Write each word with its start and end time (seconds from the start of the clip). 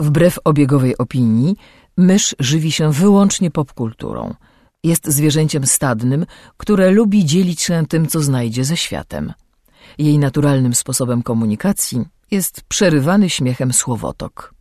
Wbrew 0.00 0.38
obiegowej 0.44 0.98
opinii, 0.98 1.56
mysz 1.96 2.34
żywi 2.38 2.72
się 2.72 2.92
wyłącznie 2.92 3.50
popkulturą. 3.50 4.34
Jest 4.84 5.06
zwierzęciem 5.08 5.66
stadnym, 5.66 6.26
które 6.56 6.90
lubi 6.90 7.24
dzielić 7.24 7.60
się 7.60 7.86
tym, 7.88 8.06
co 8.06 8.20
znajdzie 8.20 8.64
ze 8.64 8.76
światem. 8.76 9.32
Jej 9.98 10.18
naturalnym 10.18 10.74
sposobem 10.74 11.22
komunikacji 11.22 12.04
jest 12.30 12.60
przerywany 12.68 13.30
śmiechem 13.30 13.72
słowotok. 13.72 14.54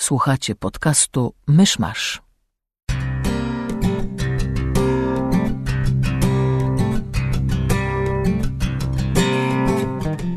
Słuchacie 0.00 0.54
podcastu 0.54 1.34
Myszmasz. 1.46 2.22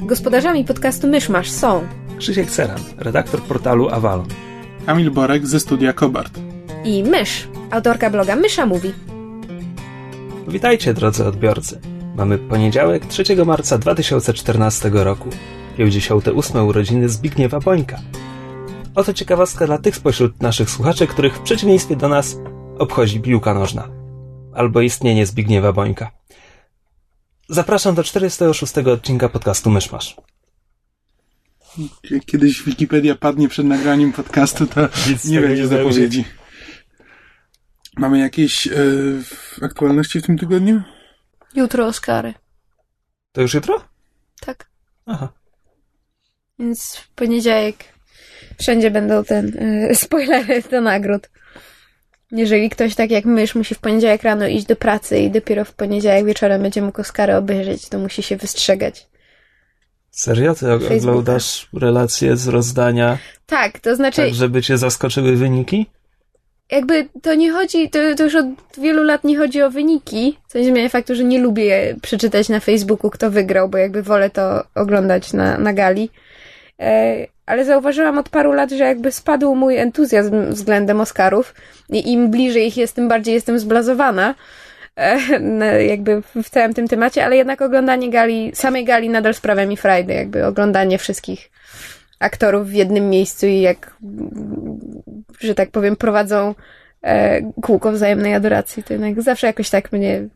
Gospodarzami 0.01 0.65
podcastu 0.65 1.07
Myszmasz 1.07 1.51
są 1.51 2.00
Krzysiek 2.21 2.51
Ceran, 2.51 2.79
redaktor 2.97 3.41
portalu 3.41 3.89
Avalon. 3.89 4.27
Kamil 4.85 5.11
Borek 5.11 5.47
ze 5.47 5.59
studia 5.59 5.93
Kobart. 5.93 6.39
i 6.83 7.03
Mysz, 7.03 7.47
autorka 7.71 8.09
bloga 8.09 8.35
Mysza 8.35 8.65
Mówi. 8.65 8.93
Witajcie, 10.47 10.93
drodzy 10.93 11.25
odbiorcy. 11.25 11.79
Mamy 12.15 12.37
poniedziałek, 12.37 13.05
3 13.05 13.45
marca 13.45 13.77
2014 13.77 14.89
roku, 14.93 15.29
58 15.77 16.65
urodziny 16.67 17.09
Zbigniewa 17.09 17.59
Bońka. 17.59 17.99
Oto 18.95 19.13
ciekawostka 19.13 19.65
dla 19.65 19.77
tych 19.77 19.95
spośród 19.95 20.41
naszych 20.41 20.69
słuchaczy, 20.69 21.07
których 21.07 21.35
w 21.35 21.41
przeciwieństwie 21.41 21.95
do 21.95 22.09
nas 22.09 22.37
obchodzi 22.77 23.19
piłka 23.19 23.53
nożna. 23.53 23.87
Albo 24.53 24.81
istnienie 24.81 25.25
Zbigniewa 25.25 25.73
Bońka. 25.73 26.11
Zapraszam 27.49 27.95
do 27.95 28.03
46 28.03 28.77
odcinka 28.77 29.29
podcastu 29.29 29.69
Myszmasz. 29.69 30.15
Jak 32.09 32.25
Kiedyś 32.25 32.63
Wikipedia 32.63 33.15
padnie 33.15 33.47
przed 33.47 33.65
nagraniem 33.65 34.13
podcastu, 34.13 34.67
to 34.67 34.89
Nic 35.09 35.25
nie 35.25 35.41
będzie 35.41 35.67
zapowiedzi. 35.67 36.25
Mamy 37.97 38.19
jakieś 38.19 38.67
e, 38.67 38.73
aktualności 39.61 40.19
w 40.19 40.25
tym 40.25 40.37
tygodniu? 40.37 40.81
Jutro 41.55 41.85
Oscary. 41.85 42.33
To 43.31 43.41
już 43.41 43.53
jutro? 43.53 43.83
Tak. 44.41 44.69
Aha. 45.05 45.33
Więc 46.59 46.95
w 46.95 47.09
poniedziałek 47.09 47.75
wszędzie 48.59 48.91
będą 48.91 49.23
ten 49.23 49.57
e, 49.57 49.95
spoilery 50.05 50.63
do 50.71 50.81
nagród. 50.81 51.29
Jeżeli 52.31 52.69
ktoś 52.69 52.95
tak 52.95 53.11
jak 53.11 53.25
mysz 53.25 53.55
musi 53.55 53.75
w 53.75 53.79
poniedziałek 53.79 54.23
rano 54.23 54.47
iść 54.47 54.65
do 54.65 54.75
pracy 54.75 55.19
i 55.19 55.31
dopiero 55.31 55.65
w 55.65 55.73
poniedziałek 55.73 56.25
wieczorem 56.25 56.61
będzie 56.61 56.81
mógł 56.81 57.01
Oscary 57.01 57.35
obejrzeć, 57.35 57.89
to 57.89 57.99
musi 57.99 58.23
się 58.23 58.37
wystrzegać. 58.37 59.10
Serio? 60.21 60.53
Ty 60.55 60.59
Facebooka. 60.59 60.95
oglądasz 60.97 61.69
relacje 61.73 62.37
z 62.37 62.47
rozdania, 62.47 63.17
Tak, 63.45 63.79
to 63.79 63.95
znaczy 63.95 64.21
tak 64.21 64.33
żeby 64.33 64.61
cię 64.61 64.77
zaskoczyły 64.77 65.35
wyniki? 65.35 65.85
jakby 66.71 67.07
to 67.21 67.33
nie 67.35 67.51
chodzi, 67.51 67.89
to, 67.89 67.99
to 68.17 68.23
już 68.23 68.35
od 68.35 68.45
wielu 68.77 69.03
lat 69.03 69.23
nie 69.23 69.37
chodzi 69.37 69.61
o 69.61 69.69
wyniki, 69.69 70.37
co 70.47 70.59
nie 70.59 70.65
zmienia 70.65 70.89
faktu, 70.89 71.15
że 71.15 71.23
nie 71.23 71.39
lubię 71.39 71.95
przeczytać 72.01 72.49
na 72.49 72.59
Facebooku, 72.59 73.09
kto 73.11 73.31
wygrał, 73.31 73.69
bo 73.69 73.77
jakby 73.77 74.03
wolę 74.03 74.29
to 74.29 74.63
oglądać 74.75 75.33
na, 75.33 75.57
na 75.57 75.73
gali. 75.73 76.09
E, 76.79 77.27
ale 77.45 77.65
zauważyłam 77.65 78.17
od 78.17 78.29
paru 78.29 78.51
lat, 78.53 78.69
że 78.71 78.83
jakby 78.83 79.11
spadł 79.11 79.55
mój 79.55 79.77
entuzjazm 79.77 80.45
względem 80.49 81.01
Oscarów 81.01 81.53
i 81.89 82.11
im 82.11 82.31
bliżej 82.31 82.67
ich 82.67 82.77
jest, 82.77 82.95
tym 82.95 83.07
bardziej 83.09 83.33
jestem 83.33 83.59
zblazowana 83.59 84.27
na- 84.27 84.35
jakby 85.87 86.21
w 86.43 86.49
całym 86.49 86.73
tym 86.73 86.87
temacie, 86.87 87.25
ale 87.25 87.37
jednak 87.37 87.61
oglądanie 87.61 88.09
gali, 88.09 88.51
samej 88.53 88.85
gali 88.85 89.09
nadal 89.09 89.33
sprawia 89.33 89.65
mi 89.65 89.77
frajdę, 89.77 90.13
jakby 90.13 90.45
oglądanie 90.45 90.97
wszystkich 90.97 91.51
aktorów 92.19 92.67
w 92.67 92.73
jednym 92.73 93.09
miejscu 93.09 93.45
i 93.47 93.61
jak, 93.61 93.97
że 95.39 95.55
tak 95.55 95.71
powiem, 95.71 95.95
prowadzą 95.95 96.55
e, 97.01 97.41
kółko 97.61 97.91
wzajemnej 97.91 98.33
adoracji, 98.33 98.83
to 98.83 98.93
jednak 98.93 99.21
zawsze 99.21 99.47
jakoś 99.47 99.69
tak 99.69 99.91
mnie 99.91 100.27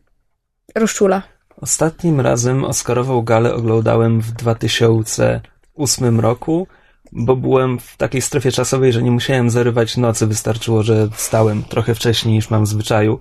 rozczula. 0.74 1.22
Ostatnim 1.60 2.20
razem 2.20 2.64
Oscarową 2.64 3.22
galę 3.22 3.54
oglądałem 3.54 4.20
w 4.20 4.32
2008 4.32 6.20
roku, 6.20 6.66
bo 7.12 7.36
byłem 7.36 7.78
w 7.78 7.96
takiej 7.96 8.22
strefie 8.22 8.52
czasowej, 8.52 8.92
że 8.92 9.02
nie 9.02 9.10
musiałem 9.10 9.50
zarywać 9.50 9.96
nocy, 9.96 10.26
wystarczyło, 10.26 10.82
że 10.82 11.08
wstałem 11.10 11.62
trochę 11.62 11.94
wcześniej 11.94 12.34
niż 12.34 12.50
mam 12.50 12.64
w 12.64 12.68
zwyczaju. 12.68 13.18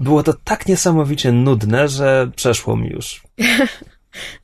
Było 0.00 0.22
to 0.22 0.34
tak 0.44 0.66
niesamowicie 0.66 1.32
nudne, 1.32 1.88
że 1.88 2.30
przeszło 2.36 2.76
mi 2.76 2.88
już. 2.88 3.22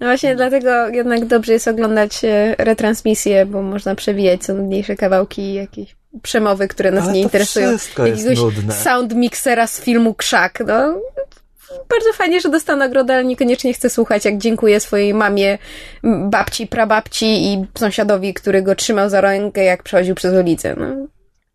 No 0.01 0.07
właśnie 0.07 0.37
dlatego 0.37 0.89
jednak 0.89 1.25
dobrze 1.25 1.53
jest 1.53 1.69
oglądać 1.69 2.25
e, 2.25 2.55
retransmisje, 2.59 3.47
bo 3.47 3.63
można 3.63 3.95
przewijać 3.95 4.43
co 4.43 4.55
nudniejsze 4.55 4.97
kawałki 4.97 5.55
jakieś 5.55 5.97
przemowy, 6.23 6.69
które 6.69 6.91
nas 6.91 7.05
Ale 7.05 7.13
nie 7.13 7.21
interesują. 7.21 7.77
Jakiegoś 7.99 8.39
sound 8.75 9.15
mixera 9.15 9.67
z 9.67 9.81
filmu 9.81 10.15
Krzak, 10.15 10.63
no. 10.67 11.01
Bardzo 11.89 12.13
fajnie, 12.13 12.41
że 12.41 12.49
dostał 12.49 12.77
nagrodę, 12.77 13.15
ale 13.15 13.25
niekoniecznie 13.25 13.73
chcę 13.73 13.91
słuchać, 13.91 14.25
jak 14.25 14.39
dziękuję 14.39 14.81
swojej 14.81 15.15
mamie, 15.15 15.59
babci, 16.31 16.67
prababci 16.67 17.27
i 17.27 17.67
sąsiadowi, 17.79 18.35
który 18.35 18.63
go 18.63 18.75
trzymał 18.75 19.11
za 19.11 19.21
rękę, 19.21 19.65
jak 19.65 19.83
przechodził 19.83 20.15
przez 20.15 20.35
ulicę. 20.35 20.77
No. 20.79 21.07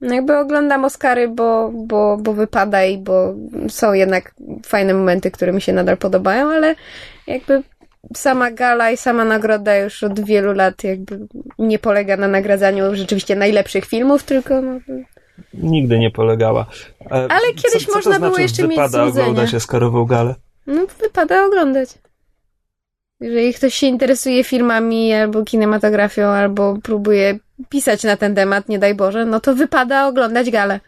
No 0.03 0.15
jakby 0.15 0.37
oglądam 0.37 0.85
Oscary, 0.85 1.27
bo, 1.27 1.71
bo, 1.73 2.17
bo 2.17 2.33
wypada 2.33 2.85
i 2.85 2.97
bo 2.97 3.33
są 3.69 3.93
jednak 3.93 4.35
fajne 4.65 4.93
momenty, 4.93 5.31
które 5.31 5.53
mi 5.53 5.61
się 5.61 5.73
nadal 5.73 5.97
podobają, 5.97 6.49
ale 6.49 6.75
jakby 7.27 7.63
sama 8.15 8.51
gala 8.51 8.91
i 8.91 8.97
sama 8.97 9.25
nagroda 9.25 9.77
już 9.77 10.03
od 10.03 10.19
wielu 10.19 10.53
lat 10.53 10.83
jakby 10.83 11.19
nie 11.59 11.79
polega 11.79 12.17
na 12.17 12.27
nagradzaniu 12.27 12.95
rzeczywiście 12.95 13.35
najlepszych 13.35 13.85
filmów, 13.85 14.23
tylko 14.23 14.61
no, 14.61 14.79
Nigdy 15.53 15.99
nie 15.99 16.11
polegała. 16.11 16.65
E, 17.05 17.11
Ale 17.11 17.53
kiedyś 17.55 17.85
co, 17.85 17.95
można 17.95 18.13
to 18.13 18.19
było 18.19 18.29
znaczy, 18.29 18.41
jeszcze 18.41 18.63
mieć 18.63 18.71
wypada 18.71 19.03
oglądać 19.03 19.55
Oscarową 19.55 20.05
galę? 20.05 20.35
No, 20.67 20.85
wypada 21.01 21.45
oglądać. 21.45 21.89
Jeżeli 23.19 23.53
ktoś 23.53 23.73
się 23.73 23.87
interesuje 23.87 24.43
filmami 24.43 25.13
albo 25.13 25.43
kinematografią, 25.43 26.27
albo 26.27 26.77
próbuje 26.83 27.39
pisać 27.69 28.03
na 28.03 28.17
ten 28.17 28.35
temat, 28.35 28.69
nie 28.69 28.79
daj 28.79 28.95
Boże, 28.95 29.25
no 29.25 29.39
to 29.39 29.55
wypada 29.55 30.07
oglądać 30.07 30.51
galę. 30.51 30.79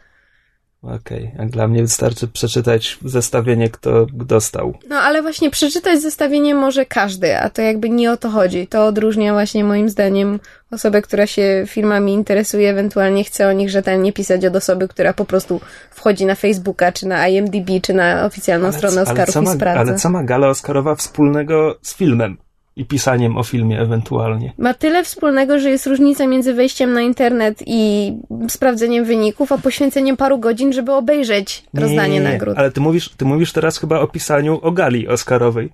Okej, 0.81 1.31
jak 1.39 1.49
dla 1.49 1.67
mnie 1.67 1.81
wystarczy 1.81 2.27
przeczytać 2.27 2.97
zestawienie, 3.05 3.69
kto 3.69 4.05
dostał. 4.13 4.73
No 4.89 4.95
ale 4.95 5.21
właśnie 5.21 5.51
przeczytać 5.51 6.01
zestawienie 6.01 6.55
może 6.55 6.85
każdy, 6.85 7.37
a 7.37 7.49
to 7.49 7.61
jakby 7.61 7.89
nie 7.89 8.11
o 8.11 8.17
to 8.17 8.29
chodzi. 8.29 8.67
To 8.67 8.85
odróżnia 8.85 9.33
właśnie 9.33 9.63
moim 9.63 9.89
zdaniem 9.89 10.39
osobę, 10.71 11.01
która 11.01 11.27
się 11.27 11.63
filmami 11.67 12.13
interesuje, 12.13 12.69
ewentualnie 12.69 13.23
chce 13.23 13.47
o 13.49 13.51
nich 13.51 13.69
rzetelnie 13.69 14.13
pisać 14.13 14.45
od 14.45 14.55
osoby, 14.55 14.87
która 14.87 15.13
po 15.13 15.25
prostu 15.25 15.61
wchodzi 15.91 16.25
na 16.25 16.35
Facebooka, 16.35 16.91
czy 16.91 17.07
na 17.07 17.27
IMDb, 17.27 17.69
czy 17.81 17.93
na 17.93 18.25
oficjalną 18.25 18.71
stronę 18.71 19.01
Oscarów 19.01 19.33
co 19.33 19.41
i 19.41 19.45
ma, 19.45 19.53
sprawdza. 19.53 19.81
ale 19.81 19.95
co 19.95 20.09
ma 20.09 20.23
gala 20.23 20.49
Oscarowa 20.49 20.95
wspólnego 20.95 21.77
z 21.81 21.95
filmem 21.95 22.37
i 22.75 22.85
pisaniem 22.85 23.37
o 23.37 23.43
filmie 23.43 23.79
ewentualnie? 23.81 24.53
Ma 24.57 24.73
tyle 24.73 25.03
wspólnego, 25.03 25.59
że 25.59 25.69
jest 25.69 25.87
różnica 25.87 26.27
między 26.27 26.53
wejściem 26.53 26.93
na 26.93 27.01
internet 27.01 27.63
i 27.65 28.13
sprawdzeniem 28.49 29.05
wyników, 29.05 29.51
a 29.51 29.57
poświęceniem 29.57 30.17
paru 30.17 30.37
godzin, 30.37 30.73
żeby 30.73 30.91
obejrzeć 30.93 31.63
rozdanie 31.73 32.13
Nie, 32.13 32.19
nie, 32.19 32.25
nie. 32.25 32.31
nagród. 32.31 32.57
Ale 32.57 32.71
ty 32.71 32.81
mówisz, 32.81 33.09
ty 33.17 33.25
mówisz 33.25 33.51
teraz 33.51 33.77
chyba 33.77 33.99
o 33.99 34.07
pisaniu 34.07 34.59
o 34.61 34.71
gali 34.71 35.07
Oscarowej. 35.07 35.69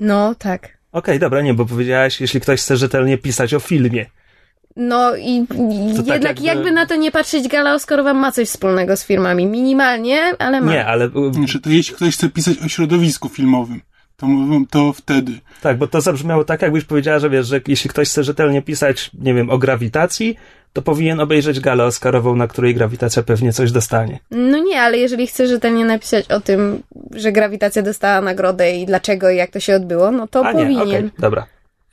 No, 0.00 0.34
tak. 0.34 0.68
Okej, 0.92 1.18
dobra, 1.18 1.42
nie, 1.42 1.54
bo 1.54 1.64
powiedziałaś, 1.66 2.20
jeśli 2.20 2.40
ktoś 2.40 2.60
chce 2.60 2.76
rzetelnie 2.76 3.18
pisać 3.18 3.54
o 3.54 3.60
filmie. 3.60 4.06
No 4.76 5.16
i, 5.16 5.46
tak 5.96 6.06
jednak 6.06 6.22
jakby- 6.22 6.44
jakby... 6.44 6.72
na 6.72 6.86
to 6.86 6.96
nie 6.96 7.10
patrzeć, 7.10 7.48
gala 7.48 7.74
Oscarowa 7.74 8.14
ma 8.14 8.32
coś 8.32 8.48
wspólnego 8.48 8.96
z 8.96 9.04
firmami. 9.04 9.46
Minimalnie, 9.46 10.22
ale 10.38 10.60
ma. 10.60 10.72
Nie, 10.72 10.86
ale 10.86 11.10
Znaczy, 11.32 11.60
to 11.60 11.70
jeśli 11.70 11.94
ktoś 11.94 12.14
chce 12.14 12.28
pisać 12.28 12.58
o 12.64 12.68
środowisku 12.68 13.28
filmowym, 13.28 13.80
to 14.16 14.26
mówią 14.26 14.66
to 14.66 14.92
wtedy. 14.92 15.32
tak, 15.62 15.78
bo 15.78 15.86
to 15.86 16.00
zabrzmiało 16.00 16.44
tak, 16.44 16.62
jakbyś 16.62 16.84
powiedziała, 16.84 17.18
że 17.18 17.30
wiesz, 17.30 17.46
że 17.46 17.60
jeśli 17.68 17.90
ktoś 17.90 18.08
chce 18.08 18.24
rzetelnie 18.24 18.62
pisać, 18.62 19.10
nie 19.20 19.34
wiem, 19.34 19.50
o 19.50 19.58
grawitacji, 19.58 20.36
to 20.72 20.82
powinien 20.82 21.20
obejrzeć 21.20 21.60
galę 21.60 21.84
Oscarową, 21.84 22.36
na 22.36 22.46
której 22.48 22.74
grawitacja 22.74 23.22
pewnie 23.22 23.52
coś 23.52 23.72
dostanie. 23.72 24.18
No 24.30 24.58
nie, 24.58 24.80
ale 24.80 24.98
jeżeli 24.98 25.26
chcesz 25.26 25.48
rzetelnie 25.50 25.84
napisać 25.84 26.30
o 26.30 26.40
tym, 26.40 26.82
że 27.14 27.32
grawitacja 27.32 27.82
dostała 27.82 28.20
nagrodę 28.20 28.76
i 28.76 28.86
dlaczego 28.86 29.30
i 29.30 29.36
jak 29.36 29.50
to 29.50 29.60
się 29.60 29.76
odbyło, 29.76 30.10
no 30.10 30.26
to 30.28 30.46
A 30.46 30.52
nie, 30.52 30.62
okej, 30.62 30.76
powinien. 30.76 31.10
dobra. 31.18 31.46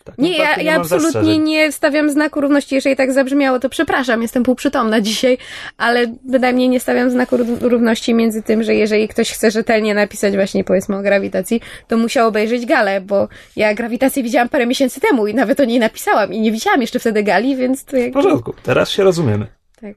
Tak, 0.04 0.18
no 0.18 0.24
Nie, 0.24 0.38
ja, 0.38 0.56
tu 0.56 0.62
ja 0.62 0.72
mam 0.72 0.82
absolutnie 0.82 1.12
zastrzeżeń. 1.12 1.44
nie 1.44 1.72
stawiam 1.72 2.10
znaku 2.10 2.42
równości. 2.42 2.76
Jeżeli 2.76 2.96
tak 2.96 3.14
zabrzmiało, 3.14 3.60
to 3.60 3.70
przepraszam, 3.70 4.22
jestem 4.22 4.44
półprzytomna 4.44 5.02
dzisiaj, 5.02 5.38
ale 5.78 6.08
bynajmniej 6.24 6.70
nie 6.70 6.80
stawiam 6.80 7.12
znaku 7.12 7.38
ró- 7.38 7.62
równości 7.62 8.14
między 8.14 8.42
tym, 8.44 8.64
że 8.64 8.76
jeżeli 8.76 9.08
ktoś 9.08 9.32
chce 9.32 9.52
rzetelnie 9.52 9.94
napisać 9.94 10.34
właśnie 10.36 10.64
powiedzmy 10.64 10.98
o 10.98 11.02
grawitacji, 11.02 11.62
to 11.88 11.98
musiał 11.98 12.28
obejrzeć 12.28 12.66
galę, 12.66 13.02
bo 13.02 13.28
ja 13.56 13.74
grawitację 13.74 14.24
widziałam 14.24 14.50
parę 14.50 14.66
miesięcy 14.66 15.00
temu 15.02 15.28
i 15.28 15.34
nawet 15.34 15.60
o 15.60 15.66
niej 15.66 15.80
napisałam 15.80 16.34
i 16.34 16.40
nie 16.42 16.52
widziałam 16.52 16.82
jeszcze 16.82 17.00
wtedy 17.00 17.24
gali, 17.24 17.56
więc 17.56 17.86
to 17.86 17.92
W 17.92 18.00
jakby... 18.00 18.14
porządku, 18.14 18.54
teraz 18.64 18.90
się 18.90 19.04
rozumiemy. 19.04 19.48
Tak. 19.82 19.96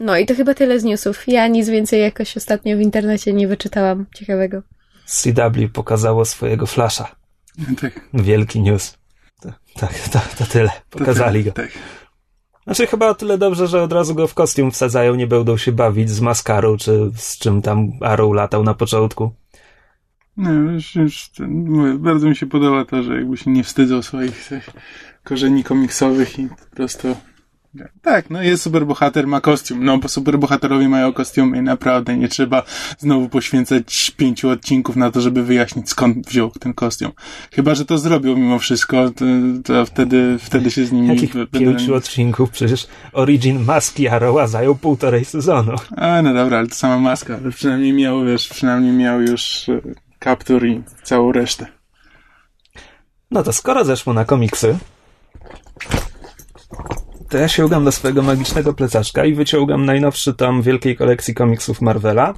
No 0.00 0.18
i 0.18 0.26
to 0.26 0.34
chyba 0.34 0.54
tyle 0.54 0.80
z 0.80 0.84
newsów. 0.84 1.22
Ja 1.28 1.46
nic 1.46 1.68
więcej 1.68 2.00
jakoś 2.00 2.36
ostatnio 2.36 2.76
w 2.76 2.80
internecie 2.80 3.32
nie 3.32 3.48
wyczytałam 3.48 4.06
ciekawego. 4.14 4.62
CW 5.06 5.68
pokazało 5.72 6.24
swojego 6.24 6.66
flasza. 6.66 7.16
Tak, 7.80 8.00
Wielki 8.14 8.60
news. 8.60 8.98
Tak, 9.80 10.08
to, 10.08 10.20
to 10.38 10.44
tyle. 10.46 10.70
to 10.90 10.98
Pokazali 10.98 11.44
go. 11.44 11.52
tak, 11.52 11.72
Tak. 11.72 11.78
Znaczy 12.64 12.86
chyba 12.86 13.08
o 13.08 13.14
tyle 13.14 13.38
dobrze, 13.38 13.66
że 13.66 13.82
od 13.82 13.92
razu 13.92 14.14
go 14.14 14.26
w 14.26 14.34
kostium 14.34 14.70
wsadzają, 14.70 15.14
nie 15.14 15.26
będą 15.26 15.56
się 15.56 15.72
bawić 15.72 16.10
z 16.10 16.20
maskarą, 16.20 16.76
czy 16.76 17.10
z 17.16 17.38
czym 17.38 17.62
tam 17.62 17.92
Arrow 18.00 18.34
latał 18.34 18.62
na 18.62 18.74
początku. 18.74 19.32
No, 20.36 20.52
już, 20.52 20.94
już 20.94 21.28
ten, 21.28 21.50
mówię, 21.70 21.94
bardzo 21.94 22.28
mi 22.28 22.36
się 22.36 22.46
podoba 22.46 22.84
to, 22.84 23.02
że 23.02 23.16
jakby 23.16 23.36
się 23.36 23.50
nie 23.50 23.64
wstydzą 23.64 24.02
swoich 24.02 24.48
tych 24.48 24.70
korzeni 25.24 25.64
komiksowych 25.64 26.38
i 26.38 26.48
po 26.70 26.76
prostu 26.76 27.16
tak, 28.02 28.30
no 28.30 28.42
jest 28.42 28.62
superbohater, 28.62 29.26
ma 29.26 29.40
kostium. 29.40 29.84
No, 29.84 29.98
bo 29.98 30.08
superbohaterowie 30.08 30.88
mają 30.88 31.12
kostiumy 31.12 31.58
i 31.58 31.62
naprawdę 31.62 32.16
nie 32.16 32.28
trzeba 32.28 32.62
znowu 32.98 33.28
poświęcać 33.28 34.10
pięciu 34.10 34.48
odcinków 34.48 34.96
na 34.96 35.10
to, 35.10 35.20
żeby 35.20 35.42
wyjaśnić 35.42 35.90
skąd 35.90 36.28
wziął 36.28 36.50
ten 36.50 36.74
kostium. 36.74 37.12
Chyba, 37.52 37.74
że 37.74 37.84
to 37.84 37.98
zrobił 37.98 38.36
mimo 38.36 38.58
wszystko, 38.58 39.10
to, 39.10 39.24
to 39.64 39.86
wtedy, 39.86 40.36
wtedy 40.40 40.70
się 40.70 40.86
z 40.86 40.92
nimi... 40.92 41.08
Jakich 41.08 41.34
pięciu 41.50 41.94
odcinków? 41.94 42.50
Przecież 42.50 42.86
Origin 43.12 43.64
Maski 43.64 44.08
Arrowa 44.08 44.46
zajął 44.46 44.74
półtorej 44.74 45.24
sezonu. 45.24 45.72
A, 45.96 46.22
no 46.22 46.34
dobra, 46.34 46.58
ale 46.58 46.68
to 46.68 46.74
sama 46.74 46.98
maska. 46.98 47.38
Przynajmniej 47.54 47.92
miał, 47.92 48.24
wiesz, 48.24 48.48
przynajmniej 48.48 48.92
miał 48.92 49.20
już 49.20 49.68
e, 49.68 49.80
kaptur 50.18 50.66
i 50.66 50.82
całą 51.02 51.32
resztę. 51.32 51.66
No 53.30 53.42
to 53.42 53.52
skoro 53.52 53.84
zeszło 53.84 54.12
na 54.12 54.24
komiksy, 54.24 54.78
to 57.28 57.38
ja 57.38 57.48
sięgam 57.48 57.84
do 57.84 57.92
swojego 57.92 58.22
magicznego 58.22 58.74
plecaczka 58.74 59.24
i 59.24 59.34
wyciągam 59.34 59.84
najnowszy 59.84 60.34
tom 60.34 60.62
wielkiej 60.62 60.96
kolekcji 60.96 61.34
komiksów 61.34 61.80
Marvela. 61.80 62.34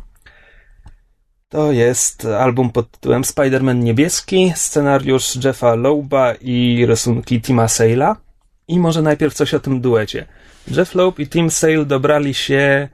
To 1.48 1.72
jest 1.72 2.24
album 2.24 2.70
pod 2.70 2.90
tytułem 2.90 3.22
Spider-Man 3.22 3.76
Niebieski, 3.76 4.52
scenariusz 4.56 5.44
Jeffa 5.44 5.74
Loeba 5.74 6.34
i 6.34 6.86
rysunki 6.86 7.40
Tima 7.40 7.66
Sale'a. 7.66 8.14
I 8.68 8.78
może 8.80 9.02
najpierw 9.02 9.34
coś 9.34 9.54
o 9.54 9.60
tym 9.60 9.80
duecie. 9.80 10.26
Jeff 10.70 10.94
Loeb 10.94 11.18
i 11.18 11.28
Tim 11.28 11.50
Sale 11.50 11.84
dobrali 11.84 12.34
się 12.34 12.88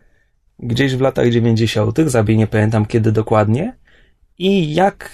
gdzieś 0.58 0.96
w 0.96 1.00
latach 1.00 1.30
90., 1.30 1.98
zabij 2.06 2.36
nie 2.36 2.46
pamiętam 2.46 2.86
kiedy 2.86 3.12
dokładnie. 3.12 3.76
I 4.38 4.74
jak, 4.74 5.10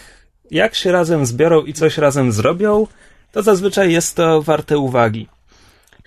jak 0.50 0.74
się 0.74 0.92
razem 0.92 1.26
zbiorą 1.26 1.64
i 1.64 1.72
coś 1.72 1.98
razem 1.98 2.32
zrobią, 2.32 2.86
to 3.32 3.42
zazwyczaj 3.42 3.92
jest 3.92 4.16
to 4.16 4.42
warte 4.42 4.78
uwagi. 4.78 5.28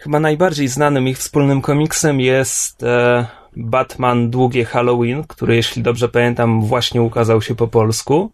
Chyba 0.04 0.20
najbardziej 0.20 0.68
znanym 0.68 1.08
ich 1.08 1.18
wspólnym 1.18 1.62
komiksem 1.62 2.20
jest 2.20 2.84
e, 2.84 3.26
Batman 3.56 4.30
Długie 4.30 4.66
Halloween, 4.66 5.24
który, 5.28 5.56
jeśli 5.56 5.84
dobrze 5.84 6.10
pamiętam, 6.10 6.62
właśnie 6.62 7.02
ukazał 7.02 7.42
się 7.42 7.56
po 7.56 7.68
polsku. 7.68 8.32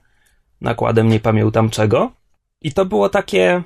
Nakładem 0.61 1.09
nie 1.09 1.19
pamiętam 1.19 1.69
czego. 1.69 2.11
I 2.61 2.73
to 2.73 2.85
było 2.85 3.09
takie. 3.09 3.63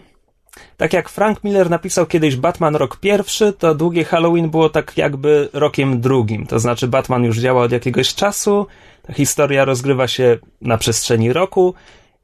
Tak 0.77 0.93
jak 0.93 1.09
Frank 1.09 1.43
Miller 1.43 1.69
napisał 1.69 2.05
kiedyś 2.05 2.35
Batman 2.35 2.75
rok 2.75 2.97
pierwszy, 2.97 3.53
to 3.53 3.75
Długie 3.75 4.03
Halloween 4.03 4.49
było 4.49 4.69
tak 4.69 4.97
jakby 4.97 5.49
rokiem 5.53 6.01
drugim. 6.01 6.47
To 6.47 6.59
znaczy, 6.59 6.87
Batman 6.87 7.23
już 7.23 7.37
działa 7.37 7.63
od 7.63 7.71
jakiegoś 7.71 8.15
czasu, 8.15 8.67
ta 9.01 9.13
historia 9.13 9.65
rozgrywa 9.65 10.07
się 10.07 10.37
na 10.61 10.77
przestrzeni 10.77 11.33
roku 11.33 11.73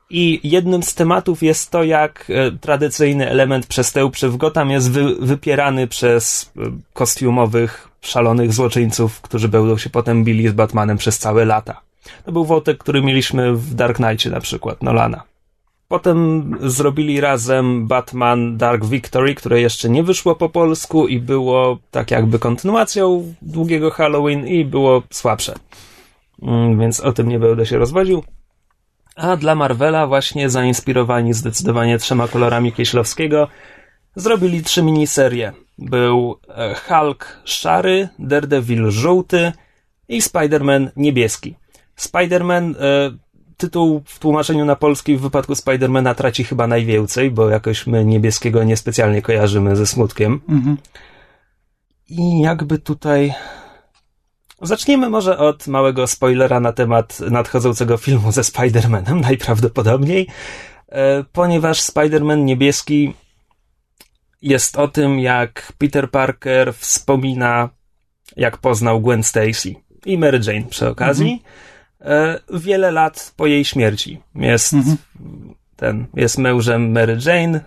i 0.09 0.39
jednym 0.43 0.83
z 0.83 0.95
tematów 0.95 1.43
jest 1.43 1.71
to, 1.71 1.83
jak 1.83 2.25
e, 2.29 2.51
tradycyjny 2.51 3.29
element 3.29 3.67
przestępczy 3.67 4.29
w 4.29 4.37
Gotham 4.37 4.69
jest 4.69 4.91
wy, 4.91 5.15
wypierany 5.15 5.87
przez 5.87 6.51
e, 6.57 6.61
kostiumowych, 6.93 7.89
szalonych 8.01 8.53
złoczyńców, 8.53 9.21
którzy 9.21 9.47
będą 9.47 9.77
się 9.77 9.89
potem 9.89 10.23
bili 10.23 10.47
z 10.47 10.53
Batmanem 10.53 10.97
przez 10.97 11.17
całe 11.17 11.45
lata. 11.45 11.81
To 12.25 12.31
był 12.31 12.45
wątek, 12.45 12.77
który 12.77 13.01
mieliśmy 13.01 13.53
w 13.53 13.73
Dark 13.73 13.97
Knightie 13.97 14.29
na 14.29 14.39
przykład, 14.39 14.83
Nolana. 14.83 15.23
Potem 15.87 16.51
zrobili 16.61 17.21
razem 17.21 17.87
Batman 17.87 18.57
Dark 18.57 18.85
Victory, 18.85 19.35
które 19.35 19.61
jeszcze 19.61 19.89
nie 19.89 20.03
wyszło 20.03 20.35
po 20.35 20.49
polsku 20.49 21.07
i 21.07 21.19
było 21.19 21.77
tak 21.91 22.11
jakby 22.11 22.39
kontynuacją 22.39 23.33
długiego 23.41 23.91
Halloween 23.91 24.47
i 24.47 24.65
było 24.65 25.03
słabsze. 25.11 25.55
Mm, 26.41 26.79
więc 26.79 26.99
o 26.99 27.13
tym 27.13 27.29
nie 27.29 27.39
będę 27.39 27.65
się 27.65 27.77
rozwodził. 27.77 28.23
A 29.19 29.37
dla 29.37 29.55
Marvela, 29.55 30.07
właśnie 30.07 30.49
zainspirowani 30.49 31.33
zdecydowanie 31.33 31.97
trzema 31.97 32.27
kolorami 32.27 32.71
Kieślowskiego, 32.71 33.47
zrobili 34.15 34.63
trzy 34.63 34.83
miniserie. 34.83 35.53
Był 35.77 36.39
e, 36.47 36.75
Hulk 36.75 37.41
szary, 37.45 38.09
Daredevil 38.19 38.91
żółty 38.91 39.51
i 40.07 40.21
Spider-Man 40.21 40.89
niebieski. 40.95 41.55
Spider-Man, 41.97 42.75
e, 42.79 43.11
tytuł 43.57 44.01
w 44.05 44.19
tłumaczeniu 44.19 44.65
na 44.65 44.75
polski 44.75 45.17
w 45.17 45.21
wypadku 45.21 45.55
Spidermana 45.55 46.15
traci 46.15 46.43
chyba 46.43 46.67
najwięcej, 46.67 47.31
bo 47.31 47.49
jakoś 47.49 47.87
my 47.87 48.05
niebieskiego 48.05 48.63
niespecjalnie 48.63 49.21
kojarzymy 49.21 49.75
ze 49.75 49.87
smutkiem. 49.87 50.41
Mhm. 50.49 50.77
I 52.09 52.41
jakby 52.41 52.79
tutaj 52.79 53.33
Zaczniemy 54.61 55.09
może 55.09 55.37
od 55.37 55.67
małego 55.67 56.07
spoilera 56.07 56.59
na 56.59 56.73
temat 56.73 57.19
nadchodzącego 57.19 57.97
filmu 57.97 58.31
ze 58.31 58.41
Spider-Manem, 58.41 59.21
najprawdopodobniej, 59.29 60.27
e, 60.89 61.23
ponieważ 61.23 61.81
Spider-Man 61.81 62.37
niebieski 62.37 63.13
jest 64.41 64.77
o 64.77 64.87
tym, 64.87 65.19
jak 65.19 65.73
Peter 65.77 66.11
Parker 66.11 66.73
wspomina, 66.73 67.69
jak 68.37 68.57
poznał 68.57 69.01
Gwen 69.01 69.23
Stacy 69.23 69.75
i 70.05 70.17
Mary 70.17 70.39
Jane 70.47 70.65
przy 70.69 70.89
okazji, 70.89 71.43
mhm. 71.99 72.39
wiele 72.53 72.91
lat 72.91 73.33
po 73.35 73.47
jej 73.47 73.65
śmierci. 73.65 74.19
Jest 74.35 74.73
mhm. 74.73 74.97
ten, 75.75 76.05
jest 76.13 76.37
mężem 76.37 76.91
Mary 76.91 77.17
Jane, 77.25 77.61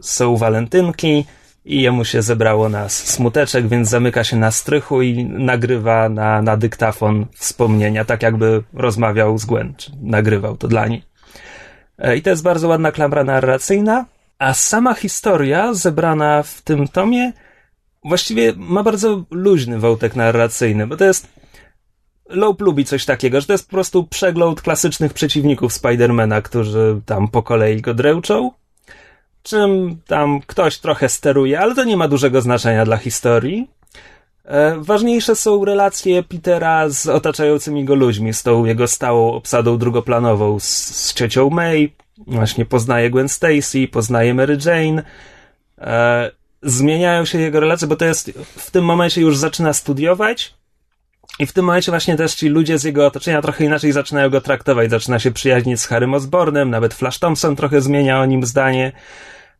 są 0.00 0.36
walentynki, 0.36 1.24
i 1.66 1.82
jemu 1.82 2.04
się 2.04 2.22
zebrało 2.22 2.68
na 2.68 2.88
smuteczek, 2.88 3.68
więc 3.68 3.88
zamyka 3.88 4.24
się 4.24 4.36
na 4.36 4.50
strychu 4.50 5.02
i 5.02 5.24
nagrywa 5.24 6.08
na, 6.08 6.42
na 6.42 6.56
dyktafon 6.56 7.26
wspomnienia, 7.34 8.04
tak 8.04 8.22
jakby 8.22 8.62
rozmawiał 8.72 9.38
z 9.38 9.44
Gwen, 9.44 9.74
nagrywał 10.02 10.56
to 10.56 10.68
dla 10.68 10.86
niej. 10.86 11.02
E, 11.98 12.16
I 12.16 12.22
to 12.22 12.30
jest 12.30 12.42
bardzo 12.42 12.68
ładna 12.68 12.92
klamra 12.92 13.24
narracyjna, 13.24 14.04
a 14.38 14.54
sama 14.54 14.94
historia 14.94 15.74
zebrana 15.74 16.42
w 16.42 16.62
tym 16.62 16.88
tomie 16.88 17.32
właściwie 18.04 18.52
ma 18.56 18.82
bardzo 18.82 19.24
luźny 19.30 19.78
wątek 19.78 20.16
narracyjny, 20.16 20.86
bo 20.86 20.96
to 20.96 21.04
jest 21.04 21.36
Loeb 22.28 22.60
lubi 22.60 22.84
coś 22.84 23.04
takiego, 23.04 23.40
że 23.40 23.46
to 23.46 23.52
jest 23.52 23.66
po 23.66 23.70
prostu 23.70 24.04
przegląd 24.04 24.62
klasycznych 24.62 25.12
przeciwników 25.12 25.72
Spidermana, 25.72 26.42
którzy 26.42 27.00
tam 27.06 27.28
po 27.28 27.42
kolei 27.42 27.80
go 27.80 27.94
dręczą 27.94 28.50
czym 29.46 30.00
tam 30.06 30.40
ktoś 30.40 30.78
trochę 30.78 31.08
steruje, 31.08 31.60
ale 31.60 31.74
to 31.74 31.84
nie 31.84 31.96
ma 31.96 32.08
dużego 32.08 32.40
znaczenia 32.40 32.84
dla 32.84 32.96
historii. 32.96 33.70
E, 34.44 34.76
ważniejsze 34.78 35.36
są 35.36 35.64
relacje 35.64 36.22
Petera 36.22 36.88
z 36.88 37.06
otaczającymi 37.06 37.84
go 37.84 37.94
ludźmi, 37.94 38.34
z 38.34 38.42
tą 38.42 38.64
jego 38.64 38.88
stałą 38.88 39.32
obsadą 39.32 39.78
drugoplanową, 39.78 40.60
z, 40.60 40.64
z 40.96 41.14
ciocią 41.14 41.50
May, 41.50 41.92
właśnie 42.26 42.64
poznaje 42.64 43.10
Gwen 43.10 43.28
Stacy, 43.28 43.88
poznaje 43.88 44.34
Mary 44.34 44.58
Jane. 44.66 45.02
E, 45.78 46.30
zmieniają 46.62 47.24
się 47.24 47.38
jego 47.38 47.60
relacje, 47.60 47.88
bo 47.88 47.96
to 47.96 48.04
jest 48.04 48.30
w 48.56 48.70
tym 48.70 48.84
momencie 48.84 49.20
już 49.20 49.36
zaczyna 49.36 49.72
studiować 49.72 50.54
i 51.38 51.46
w 51.46 51.52
tym 51.52 51.64
momencie 51.64 51.92
właśnie 51.92 52.16
też 52.16 52.34
ci 52.34 52.48
ludzie 52.48 52.78
z 52.78 52.84
jego 52.84 53.06
otoczenia 53.06 53.42
trochę 53.42 53.64
inaczej 53.64 53.92
zaczynają 53.92 54.30
go 54.30 54.40
traktować. 54.40 54.90
Zaczyna 54.90 55.18
się 55.18 55.30
przyjaźnić 55.30 55.80
z 55.80 55.86
Harrym 55.86 56.14
Osbornem, 56.14 56.70
nawet 56.70 56.94
Flash 56.94 57.18
Thompson 57.18 57.56
trochę 57.56 57.80
zmienia 57.80 58.20
o 58.20 58.26
nim 58.26 58.46
zdanie. 58.46 58.92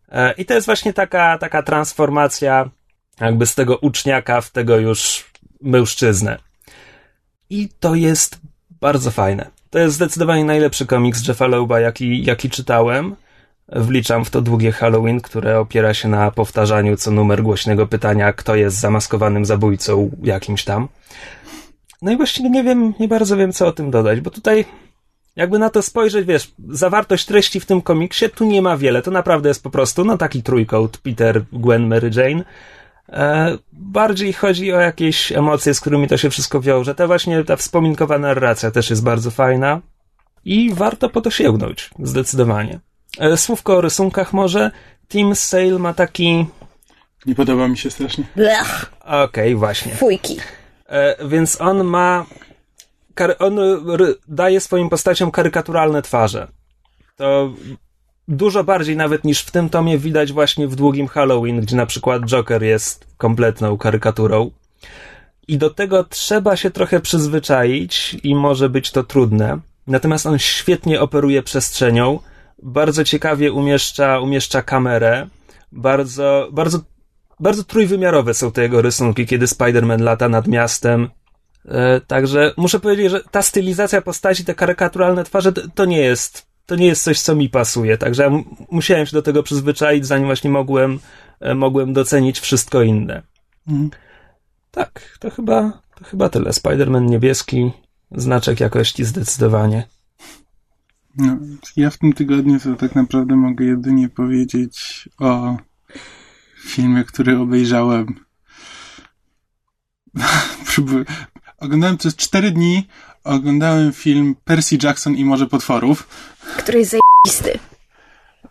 E, 0.09 0.33
I 0.33 0.45
to 0.45 0.55
jest 0.55 0.67
właśnie 0.67 0.93
taka, 0.93 1.39
taka 1.39 1.63
transformacja 1.63 2.71
jakby 3.21 3.47
z 3.47 3.55
tego 3.55 3.77
uczniaka 3.77 4.41
w 4.41 4.51
tego 4.51 4.77
już 4.77 5.31
mężczyznę. 5.61 6.39
I 7.51 7.69
to 7.81 7.95
jest 7.95 8.41
bardzo 8.81 9.11
fajne. 9.11 9.51
To 9.71 9.79
jest 9.79 9.95
zdecydowanie 9.95 10.45
najlepszy 10.45 10.87
komiks 10.87 11.29
Jeffa 11.29 11.47
Loeba, 11.47 11.81
jaki, 11.81 12.25
jaki 12.25 12.51
czytałem. 12.51 13.17
Wliczam 13.69 14.25
w 14.25 14.31
to 14.31 14.43
długie 14.43 14.73
Halloween, 14.73 15.21
które 15.21 15.59
opiera 15.59 15.95
się 15.95 16.09
na 16.09 16.31
powtarzaniu 16.31 16.97
co 16.97 17.11
numer 17.11 17.43
głośnego 17.43 17.87
pytania, 17.87 18.33
kto 18.33 18.55
jest 18.55 18.81
zamaskowanym 18.81 19.45
zabójcą 19.45 20.11
jakimś 20.23 20.65
tam. 20.65 20.89
No 22.03 22.13
i 22.13 22.17
właściwie 22.17 22.51
nie 22.51 22.65
wiem, 22.65 22.95
nie 23.01 23.09
bardzo 23.09 23.37
wiem, 23.37 23.53
co 23.53 23.67
o 23.67 23.73
tym 23.73 23.91
dodać, 23.91 24.21
bo 24.21 24.31
tutaj 24.31 24.65
jakby 25.37 25.59
na 25.59 25.71
to 25.71 25.83
spojrzeć, 25.83 26.27
wiesz, 26.27 26.53
zawartość 26.69 27.27
treści 27.27 27.61
w 27.61 27.67
tym 27.67 27.83
komiksie 27.83 28.31
tu 28.31 28.45
nie 28.45 28.63
ma 28.63 28.77
wiele. 28.77 29.03
To 29.03 29.11
naprawdę 29.11 29.49
jest 29.49 29.63
po 29.63 29.71
prostu, 29.71 30.05
no 30.05 30.19
taki 30.19 30.43
trójkąt 30.43 30.99
Peter, 30.99 31.45
Gwen, 31.53 31.87
Mary 31.87 32.11
Jane. 32.15 32.45
E, 33.09 33.59
bardziej 33.73 34.33
chodzi 34.33 34.73
o 34.73 34.81
jakieś 34.81 35.33
emocje, 35.33 35.75
z 35.75 35.81
którymi 35.81 36.09
to 36.09 36.17
się 36.17 36.31
wszystko 36.31 36.61
wiąże. 36.61 36.95
Ta 36.95 37.07
właśnie, 37.07 37.45
ta 37.45 37.57
wspominkowa 37.57 38.19
narracja 38.19 38.71
też 38.71 38.91
jest 38.91 39.05
bardzo 39.05 39.31
fajna 39.31 39.81
i 40.45 40.75
warto 40.75 41.09
po 41.09 41.21
to 41.21 41.31
sięgnąć, 41.31 41.91
zdecydowanie. 41.99 42.81
E, 43.19 43.37
słówko 43.37 43.77
o 43.77 43.81
rysunkach 43.81 44.33
może. 44.33 44.71
Team 45.09 45.35
Sale 45.35 45.79
ma 45.79 45.95
taki... 45.95 46.47
Nie 47.27 47.35
podoba 47.35 47.69
mi 47.69 47.79
się 47.79 47.91
strasznie. 47.91 48.25
Okej, 49.01 49.25
okay, 49.25 49.57
właśnie. 49.57 49.95
Fujki. 49.95 50.37
E, 50.89 51.29
więc 51.29 51.61
on 51.61 51.85
ma 51.85 52.27
on 53.39 53.59
daje 54.29 54.61
swoim 54.61 54.89
postaciom 54.89 55.31
karykaturalne 55.31 56.03
twarze. 56.03 56.49
To 57.17 57.53
dużo 58.29 58.65
bardziej 58.65 58.97
nawet 58.97 59.25
niż 59.25 59.41
w 59.41 59.51
tym 59.51 59.69
tomie 59.69 59.99
widać 59.99 60.33
właśnie 60.33 60.69
w 60.69 60.77
długim 60.77 61.09
Halloween, 61.09 61.61
gdzie 61.61 61.77
na 61.77 61.87
przykład 61.87 62.23
Joker 62.23 62.63
jest 62.63 63.07
kompletną 63.17 63.79
karykaturą. 63.79 64.51
I 65.49 65.59
do 65.59 65.71
tego 65.71 66.05
trzeba 66.05 66.57
się 66.57 66.71
trochę 66.71 67.01
przyzwyczaić 67.01 68.17
i 68.23 68.35
może 68.35 68.69
być 68.69 68.91
to 68.91 69.03
trudne. 69.03 69.59
Natomiast 69.87 70.27
on 70.27 70.39
świetnie 70.39 71.01
operuje 71.01 71.43
przestrzenią, 71.43 72.19
bardzo 72.63 73.05
ciekawie 73.05 73.53
umieszcza, 73.53 74.21
umieszcza 74.21 74.63
kamerę, 74.63 75.27
bardzo, 75.73 76.49
bardzo, 76.53 76.79
bardzo 77.41 77.65
trójwymiarowe 77.65 78.35
są 78.35 78.53
te 78.53 78.63
jego 78.63 78.83
rysunki, 78.83 79.27
kiedy 79.27 79.47
Spider-Man 79.47 80.01
lata 80.01 80.29
nad 80.29 80.47
miastem. 80.47 81.09
E, 81.69 82.01
także 82.01 82.55
muszę 82.57 82.81
powiedzieć, 82.81 83.11
że 83.11 83.21
ta 83.31 83.43
stylizacja 83.43 84.03
postaci, 84.03 84.45
te 84.45 84.55
karykaturalne 84.55 85.25
twarze, 85.25 85.53
to, 85.53 85.85
nie 85.85 86.01
jest, 86.01 86.47
to 86.67 86.77
nie 86.77 86.87
jest 86.87 87.05
coś, 87.05 87.21
co 87.21 87.35
mi 87.35 87.49
pasuje. 87.49 87.99
Także 87.99 88.23
ja 88.23 88.31
musiałem 88.71 89.07
się 89.07 89.13
do 89.13 89.23
tego 89.23 89.43
przyzwyczaić, 89.43 90.07
zanim 90.07 90.27
właśnie 90.27 90.51
mogłem, 90.51 90.99
e, 91.41 91.55
mogłem 91.55 91.93
docenić 91.93 92.41
wszystko 92.41 92.83
inne. 92.83 93.23
Mhm. 93.69 93.91
Tak, 94.71 95.17
to 95.21 95.31
chyba, 95.31 95.83
to 95.95 96.05
chyba 96.05 96.29
tyle. 96.29 96.51
Spider-Man 96.51 97.11
niebieski, 97.11 97.71
znaczek 98.13 98.61
jakości 98.61 99.05
zdecydowanie. 99.05 99.87
No, 101.19 101.39
ja 101.77 101.91
w 101.91 101.99
tym 101.99 102.13
tygodniu 102.13 102.61
to 102.61 102.75
tak 102.75 102.95
naprawdę 102.95 103.37
mogę 103.37 103.65
jedynie 103.65 104.09
powiedzieć 104.09 105.09
o 105.19 105.57
filmie, 106.67 107.05
który 107.05 107.39
obejrzałem. 107.39 108.07
Oglądałem 111.61 111.97
przez 111.97 112.17
cztery 112.17 112.51
dni, 112.51 112.89
oglądałem 113.25 113.93
film 113.93 114.37
Percy 114.45 114.79
Jackson 114.83 115.17
i 115.17 115.25
Morze 115.25 115.47
Potworów. 115.47 116.09
Który 116.57 116.79
jest 116.79 116.91
zajebisty. 116.91 117.59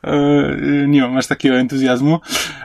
E, 0.03 0.87
nie 0.87 1.01
mam 1.01 1.17
aż 1.17 1.27
takiego 1.27 1.55
entuzjazmu. 1.55 2.19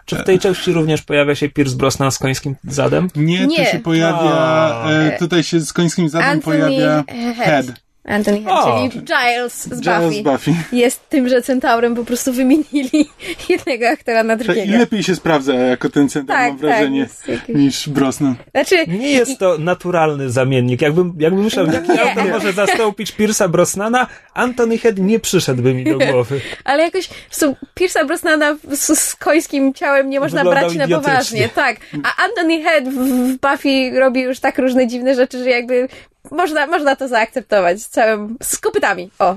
Czy 0.04 0.16
w 0.16 0.24
tej 0.24 0.38
części 0.38 0.72
również 0.72 1.02
pojawia 1.02 1.34
się 1.34 1.48
Pierce 1.48 1.76
Brosnan 1.76 2.10
z 2.10 2.18
końskim 2.18 2.56
zadem? 2.64 3.08
Nie, 3.16 3.46
nie. 3.46 3.64
tu 3.66 3.72
się 3.72 3.78
pojawia, 3.78 4.84
e, 4.90 5.18
tutaj 5.18 5.42
się 5.42 5.60
z 5.60 5.72
końskim 5.72 6.08
zadem 6.08 6.30
Anthony 6.30 6.58
pojawia 6.58 7.04
Head. 7.36 7.36
Head. 7.36 7.89
Anthony 8.04 8.42
Head, 8.42 8.64
czyli 8.64 9.04
Giles 9.04 9.54
z 9.54 9.68
Buffy. 9.68 10.10
Giles 10.10 10.22
Buffy. 10.22 10.54
Jest 10.72 11.08
tymże 11.08 11.42
centaurem, 11.42 11.94
po 11.94 12.04
prostu 12.04 12.32
wymienili 12.32 13.08
jednego 13.48 13.88
aktora 13.88 14.22
na 14.22 14.36
drugiego. 14.36 14.74
I 14.74 14.78
lepiej 14.78 15.02
się 15.02 15.16
sprawdza 15.16 15.54
jako 15.54 15.90
ten 15.90 16.08
centaur, 16.08 16.38
tak, 16.38 16.48
mam 16.48 16.58
wrażenie, 16.58 17.06
tak, 17.26 17.48
niż 17.48 17.88
Brosnan. 17.88 18.34
Znaczy, 18.50 18.86
nie 18.86 19.10
jest 19.10 19.38
to 19.38 19.58
naturalny 19.58 20.30
zamiennik. 20.30 20.82
Jakbym, 20.82 21.14
jakbym 21.18 21.44
myślał, 21.44 21.66
jaki 21.66 21.98
autor 21.98 22.24
może 22.24 22.52
zastąpić 22.52 23.12
Pierce'a 23.12 23.48
Brosnana, 23.48 24.06
Anthony 24.34 24.78
Head 24.78 24.98
nie 24.98 25.20
przyszedłby 25.20 25.74
mi 25.74 25.84
do 25.84 25.98
głowy. 26.12 26.40
Ale 26.64 26.82
jakoś, 26.82 27.08
so, 27.30 27.54
Pierce'a 27.80 28.06
Brosnana 28.06 28.56
z, 28.72 28.98
z 28.98 29.16
końskim 29.16 29.74
ciałem 29.74 30.10
nie 30.10 30.20
można 30.20 30.44
Wyglądał 30.44 30.70
brać 30.70 30.88
na 30.88 30.96
poważnie. 30.96 31.48
Tak. 31.48 31.76
A 32.02 32.24
Anthony 32.24 32.62
Head 32.62 32.84
w, 32.84 32.96
w 32.96 33.38
Buffy 33.38 34.00
robi 34.00 34.20
już 34.20 34.40
tak 34.40 34.58
różne 34.58 34.86
dziwne 34.86 35.14
rzeczy, 35.14 35.38
że 35.38 35.50
jakby 35.50 35.88
można, 36.30 36.66
można 36.66 36.96
to 36.96 37.08
zaakceptować 37.08 37.82
z 37.82 37.88
całym, 37.88 38.36
z 38.42 38.58
kopytami, 38.58 39.10
o. 39.18 39.36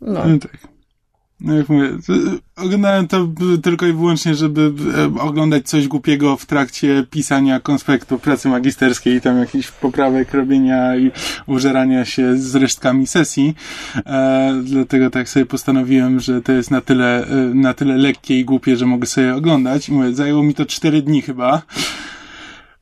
no. 0.00 0.24
no 0.24 0.38
tak. 0.38 0.70
No 1.40 1.54
jak 1.54 1.68
mówię, 1.68 1.90
oglądałem 2.56 3.08
to 3.08 3.28
tylko 3.62 3.86
i 3.86 3.92
wyłącznie, 3.92 4.34
żeby 4.34 4.72
e, 4.98 5.20
oglądać 5.20 5.68
coś 5.68 5.88
głupiego 5.88 6.36
w 6.36 6.46
trakcie 6.46 7.06
pisania 7.10 7.60
konspektu 7.60 8.18
pracy 8.18 8.48
magisterskiej 8.48 9.16
i 9.16 9.20
tam 9.20 9.38
jakichś 9.38 9.70
poprawek 9.70 10.34
robienia 10.34 10.96
i 10.96 11.10
użerania 11.46 12.04
się 12.04 12.36
z 12.38 12.54
resztkami 12.54 13.06
sesji. 13.06 13.54
E, 14.06 14.62
dlatego 14.64 15.10
tak 15.10 15.28
sobie 15.28 15.46
postanowiłem, 15.46 16.20
że 16.20 16.42
to 16.42 16.52
jest 16.52 16.70
na 16.70 16.80
tyle, 16.80 17.26
e, 17.26 17.34
na 17.54 17.74
tyle 17.74 17.96
lekkie 17.96 18.40
i 18.40 18.44
głupie, 18.44 18.76
że 18.76 18.86
mogę 18.86 19.06
sobie 19.06 19.34
oglądać. 19.34 19.88
I 19.88 19.92
mówię, 19.92 20.14
zajęło 20.14 20.42
mi 20.42 20.54
to 20.54 20.66
cztery 20.66 21.02
dni 21.02 21.22
chyba. 21.22 21.62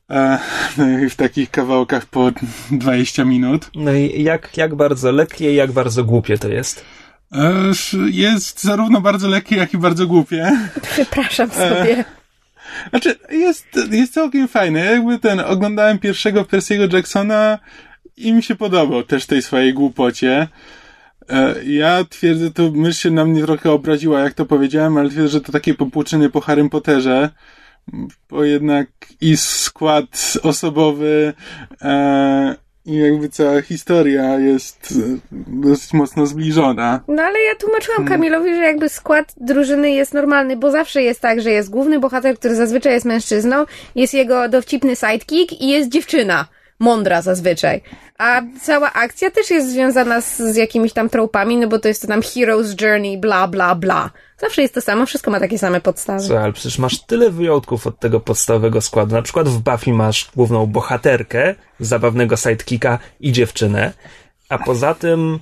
E, 0.09 0.39
w 1.09 1.15
takich 1.15 1.51
kawałkach 1.51 2.05
po 2.05 2.31
20 2.71 3.25
minut. 3.25 3.69
No 3.75 3.93
i 3.93 4.23
jak, 4.23 4.57
jak 4.57 4.75
bardzo 4.75 5.11
lekkie, 5.11 5.53
jak 5.53 5.71
bardzo 5.71 6.03
głupie 6.03 6.37
to 6.37 6.49
jest? 6.49 6.85
E, 7.31 7.71
jest 8.09 8.63
zarówno 8.63 9.01
bardzo 9.01 9.27
lekkie, 9.27 9.55
jak 9.55 9.73
i 9.73 9.77
bardzo 9.77 10.07
głupie. 10.07 10.51
Przepraszam 10.93 11.49
e, 11.55 11.69
sobie. 11.69 12.05
Znaczy, 12.89 13.15
jest, 13.31 13.67
jest 13.91 14.13
całkiem 14.13 14.47
fajne. 14.47 14.79
Jakby 14.79 15.19
ten, 15.19 15.39
oglądałem 15.39 15.99
pierwszego 15.99 16.43
Percy'ego 16.43 16.93
Jacksona 16.93 17.59
i 18.17 18.33
mi 18.33 18.43
się 18.43 18.55
podobał 18.55 19.03
też 19.03 19.25
tej 19.25 19.41
swojej 19.41 19.73
głupocie. 19.73 20.47
Ja 21.65 22.05
twierdzę, 22.09 22.51
to 22.51 22.71
myśl 22.71 22.99
się 22.99 23.11
na 23.11 23.25
mnie 23.25 23.43
trochę 23.43 23.71
obraziła, 23.71 24.19
jak 24.19 24.33
to 24.33 24.45
powiedziałem, 24.45 24.97
ale 24.97 25.09
twierdzę, 25.09 25.27
że 25.27 25.41
to 25.41 25.51
takie 25.51 25.73
popłuczyny 25.73 26.29
po 26.29 26.41
Harrym 26.41 26.69
Potterze 26.69 27.29
bo 28.29 28.43
jednak 28.43 28.87
i 29.21 29.37
skład 29.37 30.33
osobowy 30.43 31.33
e, 31.81 32.55
i 32.85 32.95
jakby 32.97 33.29
cała 33.29 33.61
historia 33.61 34.39
jest 34.39 34.93
dosyć 35.47 35.93
mocno 35.93 36.25
zbliżona. 36.25 37.03
No 37.07 37.23
ale 37.23 37.39
ja 37.39 37.55
tłumaczyłam. 37.55 38.05
Kamilowi, 38.05 38.55
że 38.55 38.61
jakby 38.61 38.89
skład 38.89 39.33
drużyny 39.37 39.91
jest 39.91 40.13
normalny, 40.13 40.57
bo 40.57 40.71
zawsze 40.71 41.01
jest 41.01 41.21
tak, 41.21 41.41
że 41.41 41.51
jest 41.51 41.69
główny 41.69 41.99
bohater, 41.99 42.39
który 42.39 42.55
zazwyczaj 42.55 42.93
jest 42.93 43.05
mężczyzną, 43.05 43.65
jest 43.95 44.13
jego 44.13 44.49
dowcipny 44.49 44.95
sidekick 44.95 45.61
i 45.61 45.67
jest 45.67 45.89
dziewczyna. 45.89 46.47
Mądra 46.79 47.21
zazwyczaj. 47.21 47.81
A 48.17 48.41
cała 48.61 48.93
akcja 48.93 49.31
też 49.31 49.49
jest 49.49 49.71
związana 49.71 50.21
z, 50.21 50.37
z 50.37 50.55
jakimiś 50.55 50.93
tam 50.93 51.09
tropami, 51.09 51.57
no 51.57 51.67
bo 51.67 51.79
to 51.79 51.87
jest 51.87 52.01
to 52.01 52.07
tam 52.07 52.21
Hero's 52.21 52.81
Journey, 52.81 53.17
bla, 53.17 53.47
bla, 53.47 53.75
bla. 53.75 54.09
Zawsze 54.37 54.61
jest 54.61 54.73
to 54.73 54.81
samo, 54.81 55.05
wszystko 55.05 55.31
ma 55.31 55.39
takie 55.39 55.59
same 55.59 55.81
podstawy. 55.81 56.19
Słuchaj, 56.19 56.43
ale 56.43 56.53
przecież 56.53 56.79
masz 56.79 57.01
tyle 57.01 57.29
wyjątków 57.31 57.87
od 57.87 57.99
tego 57.99 58.19
podstawowego 58.19 58.81
składu. 58.81 59.15
Na 59.15 59.21
przykład 59.21 59.49
w 59.49 59.59
Buffy 59.59 59.93
masz 59.93 60.31
główną 60.35 60.65
bohaterkę, 60.65 61.55
zabawnego 61.79 62.37
sidekicka 62.37 62.99
i 63.19 63.31
dziewczynę, 63.31 63.93
a 64.49 64.57
poza 64.57 64.93
tym... 64.93 65.39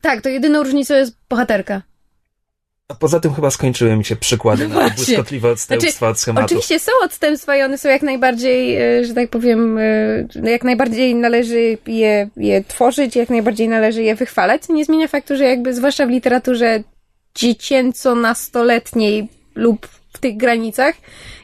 Tak, 0.00 0.20
to 0.20 0.28
jedyną 0.28 0.62
różnicą 0.62 0.94
jest 0.94 1.16
bohaterka. 1.28 1.82
A 2.88 2.94
poza 2.94 3.20
tym 3.20 3.34
chyba 3.34 3.50
skończyły 3.50 3.96
mi 3.96 4.04
się 4.04 4.16
przykłady 4.16 4.68
no 4.68 4.80
na 4.80 4.90
błyskotliwe 4.90 5.50
odstępstwa 5.50 5.98
znaczy, 5.98 6.10
od 6.10 6.20
schematów. 6.20 6.44
Oczywiście 6.44 6.78
są 6.78 6.92
odstępstwa 7.04 7.56
i 7.56 7.62
one 7.62 7.78
są 7.78 7.88
jak 7.88 8.02
najbardziej, 8.02 8.76
e, 8.76 9.04
że 9.04 9.14
tak 9.14 9.30
powiem, 9.30 9.78
e, 9.78 10.50
jak 10.50 10.64
najbardziej 10.64 11.14
należy 11.14 11.78
je, 11.86 12.28
je 12.36 12.64
tworzyć, 12.64 13.16
jak 13.16 13.30
najbardziej 13.30 13.68
należy 13.68 14.02
je 14.02 14.14
wychwalać. 14.14 14.68
Nie 14.68 14.84
zmienia 14.84 15.08
faktu, 15.08 15.36
że 15.36 15.44
jakby 15.44 15.74
zwłaszcza 15.74 16.06
w 16.06 16.10
literaturze 16.10 16.82
dziecięco-nastoletniej 17.34 19.28
lub 19.54 19.86
w 20.12 20.18
tych 20.18 20.36
granicach, 20.36 20.94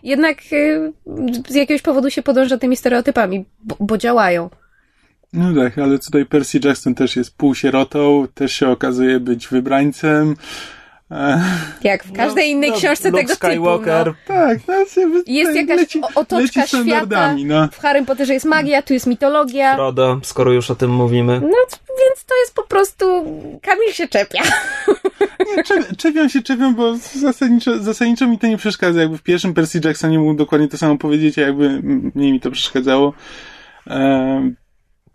jednak 0.03 0.39
e, 0.53 0.93
z 1.49 1.55
jakiegoś 1.55 1.83
powodu 1.83 2.11
się 2.11 2.23
podąża 2.23 2.59
tymi 2.59 2.77
stereotypami, 2.77 3.45
bo, 3.65 3.77
bo 3.81 3.99
działają. 3.99 4.51
No 5.33 5.63
tak, 5.63 5.79
ale 5.79 5.99
tutaj 5.99 6.27
Percy 6.27 6.61
Jackson 6.65 6.95
też 6.95 7.17
jest 7.17 7.37
półsierotą, 7.37 8.27
też 8.35 8.53
się 8.53 8.69
okazuje 8.69 9.21
być 9.21 9.49
wybrańcem. 9.49 10.37
Jak 11.83 12.05
w 12.05 12.13
każdej 12.13 12.45
no, 12.45 12.57
innej 12.57 12.71
no, 12.71 12.77
książce 12.77 13.13
tego 13.13 13.35
Skywalker. 13.35 14.07
typu. 14.07 14.17
No. 14.29 14.35
Tak, 14.35 14.59
no, 14.69 14.75
jest 15.27 15.57
jakaś 15.57 15.77
leci, 15.77 16.01
otoczka 16.15 16.67
świata. 16.67 17.35
No. 17.45 17.69
W 17.73 17.79
Harrym 17.79 18.07
Potterze 18.07 18.35
jest 18.35 18.47
magia, 18.47 18.83
tu 18.83 18.95
jest 18.95 19.07
mitologia. 19.07 19.75
Frodo, 19.75 20.21
skoro 20.23 20.53
już 20.53 20.71
o 20.71 20.75
tym 20.75 20.91
mówimy. 20.91 21.41
No, 21.41 21.57
więc 21.89 22.25
to 22.27 22.35
jest 22.41 22.55
po 22.55 22.63
prostu... 22.63 23.05
Kamil 23.63 23.93
się 23.93 24.09
czepia. 24.09 24.43
Nie, 25.57 25.65
czepią 25.97 26.29
się, 26.29 26.43
czepią, 26.43 26.75
bo 26.75 26.97
zasadniczo, 26.97 27.83
zasadniczo 27.83 28.27
mi 28.27 28.39
to 28.39 28.47
nie 28.47 28.57
przeszkadza. 28.57 29.01
Jakby 29.01 29.19
w 29.19 29.23
pierwszym 29.23 29.55
Percy 29.55 29.81
Jacksonie 29.85 30.19
mógł 30.19 30.35
dokładnie 30.35 30.69
to 30.69 30.79
samo 30.79 30.99
powiedzieć, 30.99 31.39
a 31.39 31.41
jakby 31.41 31.81
mniej 32.15 32.33
mi 32.33 32.41
to 32.41 32.51
przeszkadzało. 32.51 33.13
Um, 33.87 34.57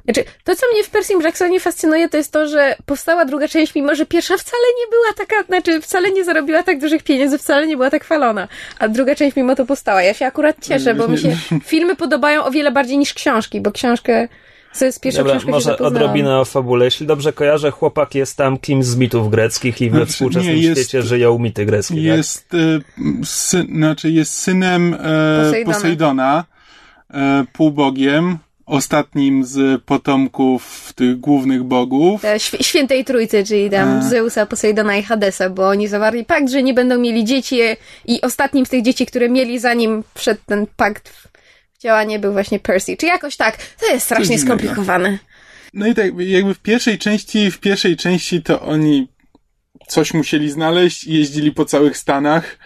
znaczy, 0.05 0.23
to, 0.43 0.55
co 0.55 0.65
mnie 0.73 0.83
w 0.83 0.89
Percy 0.89 1.13
Jacksonie 1.23 1.59
fascynuje, 1.59 2.09
to 2.09 2.17
jest 2.17 2.31
to, 2.31 2.47
że 2.47 2.75
powstała 2.85 3.25
druga 3.25 3.47
część, 3.47 3.75
mimo 3.75 3.95
że 3.95 4.05
pierwsza 4.05 4.37
wcale 4.37 4.63
nie 4.79 4.91
była 4.91 5.13
taka, 5.17 5.43
znaczy 5.47 5.81
wcale 5.81 6.11
nie 6.11 6.23
zarobiła 6.23 6.63
tak 6.63 6.79
dużych 6.79 7.03
pieniędzy, 7.03 7.37
wcale 7.37 7.67
nie 7.67 7.77
była 7.77 7.89
tak 7.89 8.03
chwalona. 8.03 8.47
A 8.79 8.87
druga 8.87 9.15
część 9.15 9.35
mimo 9.35 9.55
to 9.55 9.65
powstała. 9.65 10.03
Ja 10.03 10.13
się 10.13 10.25
akurat 10.25 10.55
cieszę, 10.61 10.95
bo 10.95 11.07
mi 11.07 11.17
się 11.17 11.35
filmy 11.65 11.95
podobają 11.95 12.43
o 12.43 12.51
wiele 12.51 12.71
bardziej 12.71 12.97
niż 12.97 13.13
książki, 13.13 13.61
bo 13.61 13.71
książkę 13.71 14.27
co 14.73 14.85
jest 14.85 15.01
pierwszą 15.01 15.19
Dobra, 15.19 15.33
książką 15.33 15.51
może 15.51 15.77
odrobinę 15.77 16.39
o 16.39 16.45
fabule. 16.45 16.85
Jeśli 16.85 17.07
dobrze 17.07 17.33
kojarzę, 17.33 17.71
chłopak 17.71 18.15
jest 18.15 18.37
tam 18.37 18.57
kimś 18.57 18.85
z 18.85 18.95
mitów 18.95 19.29
greckich 19.29 19.81
i 19.81 19.89
we 19.89 19.97
znaczy, 19.97 20.11
współczesnym 20.11 20.55
nie, 20.55 20.61
jest, 20.61 20.81
świecie 20.81 21.01
żyją 21.01 21.39
mity 21.39 21.65
greckie. 21.65 21.95
Tak? 21.95 22.03
Jest, 22.03 22.49
tak? 22.49 22.59
sy, 23.23 23.65
znaczy 23.75 24.11
jest 24.11 24.33
synem 24.33 24.93
e, 24.93 24.97
Posejdona, 25.45 25.73
Posejdona 25.73 26.45
e, 27.13 27.45
półbogiem, 27.53 28.37
ostatnim 28.65 29.45
z 29.45 29.83
potomków 29.83 30.93
tych 30.95 31.19
głównych 31.19 31.63
bogów. 31.63 32.21
Świętej 32.61 33.05
Trójcy, 33.05 33.43
czyli 33.43 33.69
tam 33.69 33.89
A. 33.89 34.01
Zeusa, 34.01 34.45
Posejdona 34.45 34.97
i 34.97 35.03
Hadesa, 35.03 35.49
bo 35.49 35.67
oni 35.67 35.87
zawarli 35.87 36.25
pakt, 36.25 36.49
że 36.49 36.63
nie 36.63 36.73
będą 36.73 36.99
mieli 36.99 37.25
dzieci 37.25 37.59
i 38.05 38.21
ostatnim 38.21 38.65
z 38.65 38.69
tych 38.69 38.81
dzieci, 38.81 39.05
które 39.05 39.29
mieli 39.29 39.59
zanim 39.59 40.03
przed 40.13 40.45
ten 40.45 40.67
pakt 40.75 41.09
w 41.09 41.81
działanie 41.81 42.19
był 42.19 42.33
właśnie 42.33 42.59
Percy. 42.59 42.97
Czy 42.97 43.05
jakoś 43.05 43.37
tak. 43.37 43.57
To 43.79 43.93
jest 43.93 44.05
strasznie 44.05 44.39
skomplikowane. 44.39 45.17
No 45.73 45.87
i 45.87 45.95
tak, 45.95 46.11
jakby 46.19 46.53
w 46.53 46.59
pierwszej 46.59 46.97
części, 46.97 47.51
w 47.51 47.59
pierwszej 47.59 47.97
części 47.97 48.41
to 48.41 48.61
oni 48.61 49.07
coś 49.87 50.13
musieli 50.13 50.51
znaleźć 50.51 51.03
i 51.03 51.13
jeździli 51.13 51.51
po 51.51 51.65
całych 51.65 51.97
Stanach. 51.97 52.57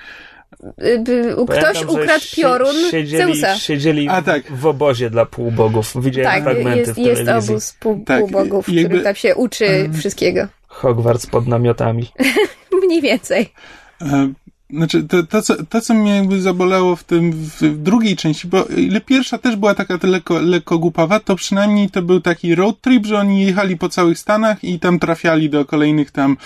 Ktoś 0.55 1.47
Pamiętam, 1.73 1.89
ukradł 1.89 2.23
si- 2.25 2.35
piorun 2.41 2.75
siedzieli, 2.91 3.23
Zeusa. 3.39 3.55
Siedzieli 3.55 4.09
A, 4.09 4.21
tak. 4.21 4.51
w 4.51 4.65
obozie 4.65 5.09
dla 5.09 5.25
półbogów. 5.25 5.93
Widziałem 6.03 6.31
Tak, 6.31 6.43
fragmenty 6.43 6.79
jest, 6.79 6.91
w 6.93 6.97
jest 6.97 7.25
telewizji. 7.25 7.53
obóz 7.53 7.73
pół, 7.79 8.03
Tak, 8.05 8.19
półbogów, 8.19 8.69
jakby- 8.69 8.83
którym 8.89 9.03
tam 9.03 9.15
się 9.15 9.35
uczy 9.35 9.89
wszystkiego. 9.99 10.47
Hogwarts 10.67 11.27
pod 11.27 11.47
namiotami. 11.47 12.07
Mniej 12.85 13.01
więcej. 13.01 13.53
E, 14.01 14.29
Znaczy, 14.69 15.03
to, 15.03 15.23
to, 15.23 15.41
co, 15.41 15.65
to, 15.65 15.81
co 15.81 15.93
mnie 15.93 16.15
jakby 16.15 16.41
zabolało 16.41 16.95
w 16.95 17.03
tym, 17.03 17.31
w, 17.31 17.77
drugiej 17.83 18.15
części, 18.15 18.47
bo 18.47 18.65
ile 18.65 19.01
pierwsza 19.01 19.37
też 19.37 19.55
była 19.55 19.75
taka 19.75 19.97
lekko, 20.03 20.39
lekko 20.39 20.77
głupawa, 20.77 21.19
to 21.19 21.35
przynajmniej 21.35 21.89
to 21.89 22.01
był 22.01 22.21
taki 22.21 22.55
road 22.55 22.81
trip, 22.81 23.05
że 23.05 23.17
oni 23.17 23.45
jechali 23.45 23.77
po 23.77 23.89
całych 23.89 24.19
Stanach 24.19 24.63
i 24.63 24.79
tam 24.79 24.99
trafiali 24.99 25.49
do 25.49 25.65
kolejnych 25.65 26.11
tam 26.11 26.37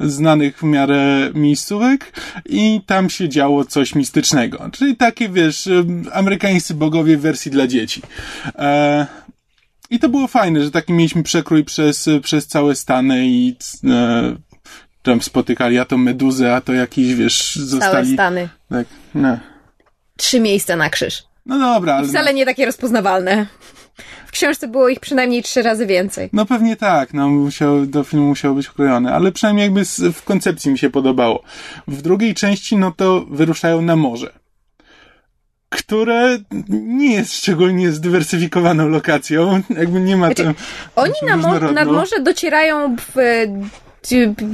znanych 0.00 0.58
w 0.58 0.62
miarę 0.62 1.30
miejscówek 1.34 2.12
i 2.46 2.80
tam 2.86 3.10
się 3.10 3.28
działo 3.28 3.64
coś 3.64 3.94
mistycznego. 3.94 4.70
Czyli 4.72 4.96
takie, 4.96 5.28
wiesz, 5.28 5.68
amerykańscy 6.12 6.74
bogowie 6.74 7.16
w 7.16 7.20
wersji 7.20 7.50
dla 7.50 7.66
dzieci. 7.66 8.02
E, 8.54 9.06
I 9.90 9.98
to 9.98 10.08
było 10.08 10.26
fajne, 10.26 10.64
że 10.64 10.70
taki 10.70 10.92
mieliśmy 10.92 11.22
przekrój 11.22 11.64
przez, 11.64 12.08
przez 12.22 12.46
całe 12.46 12.74
Stany 12.74 13.26
i 13.26 13.56
e, 13.84 14.36
tam 15.02 15.22
spotykali 15.22 15.78
a 15.78 15.84
to 15.84 15.98
meduzę, 15.98 16.54
a 16.54 16.60
to 16.60 16.72
jakiś, 16.72 17.14
wiesz, 17.14 17.54
Całe 17.54 17.66
zostali... 17.66 18.14
Stany. 18.14 18.48
Tak, 18.70 18.86
no. 19.14 19.38
Trzy 20.16 20.40
miejsca 20.40 20.76
na 20.76 20.90
krzyż. 20.90 21.22
No 21.46 21.58
dobra, 21.58 21.94
ale... 21.94 22.08
Wcale 22.08 22.34
nie 22.34 22.44
takie 22.44 22.66
rozpoznawalne. 22.66 23.46
W 24.26 24.30
książce 24.32 24.68
było 24.68 24.88
ich 24.88 25.00
przynajmniej 25.00 25.42
trzy 25.42 25.62
razy 25.62 25.86
więcej. 25.86 26.30
No 26.32 26.46
pewnie 26.46 26.76
tak, 26.76 27.14
no 27.14 27.28
musiał, 27.28 27.86
do 27.86 28.04
filmu 28.04 28.26
musiało 28.26 28.54
być 28.54 28.70
ukrojone, 28.70 29.14
ale 29.14 29.32
przynajmniej 29.32 29.64
jakby 29.64 29.84
w 30.12 30.22
koncepcji 30.22 30.72
mi 30.72 30.78
się 30.78 30.90
podobało. 30.90 31.42
W 31.88 32.02
drugiej 32.02 32.34
części, 32.34 32.76
no 32.76 32.92
to 32.96 33.24
wyruszają 33.30 33.82
na 33.82 33.96
morze. 33.96 34.32
Które 35.68 36.38
nie 36.70 37.14
jest 37.14 37.36
szczególnie 37.36 37.92
zdywersyfikowaną 37.92 38.88
lokacją, 38.88 39.62
jakby 39.80 40.00
nie 40.00 40.16
ma 40.16 40.26
Znaczy, 40.26 40.44
tam... 40.44 40.54
Oni 40.96 41.14
na 41.26 41.36
mo- 41.36 41.72
nad 41.72 41.88
morze 41.88 42.20
docierają 42.20 42.96
w 42.96 43.16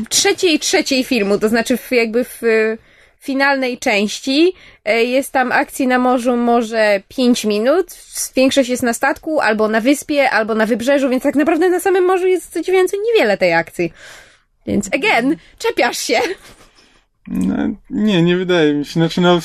trzeciej 0.08 0.58
trzeciej 0.58 1.04
filmu, 1.04 1.38
to 1.38 1.48
znaczy 1.48 1.76
w, 1.76 1.92
jakby 1.92 2.24
w 2.24 2.42
e, 2.42 2.78
finalnej 3.20 3.78
części. 3.78 4.52
E, 4.84 5.04
Jest 5.04 5.32
tam 5.32 5.52
akcji 5.52 5.86
na 5.86 5.98
morzu 5.98 6.36
może 6.36 7.02
5 7.08 7.44
minut. 7.44 7.86
Większość 8.36 8.68
jest 8.68 8.82
na 8.82 8.92
statku, 8.92 9.40
albo 9.40 9.68
na 9.68 9.80
wyspie, 9.80 10.30
albo 10.30 10.54
na 10.54 10.66
wybrzeżu, 10.66 11.08
więc 11.08 11.22
tak 11.22 11.34
naprawdę 11.34 11.70
na 11.70 11.80
samym 11.80 12.04
morzu 12.04 12.26
jest 12.26 12.52
co 12.52 12.72
więcej 12.72 12.98
niewiele 13.06 13.38
tej 13.38 13.52
akcji. 13.54 13.92
Więc 14.66 14.86
again, 14.94 15.36
czepiasz 15.58 15.98
się. 15.98 16.20
No, 17.28 17.56
nie, 17.90 18.22
nie 18.22 18.36
wydaje 18.36 18.74
mi 18.74 18.84
się. 18.84 18.92
Znaczy, 18.92 19.20
no, 19.20 19.40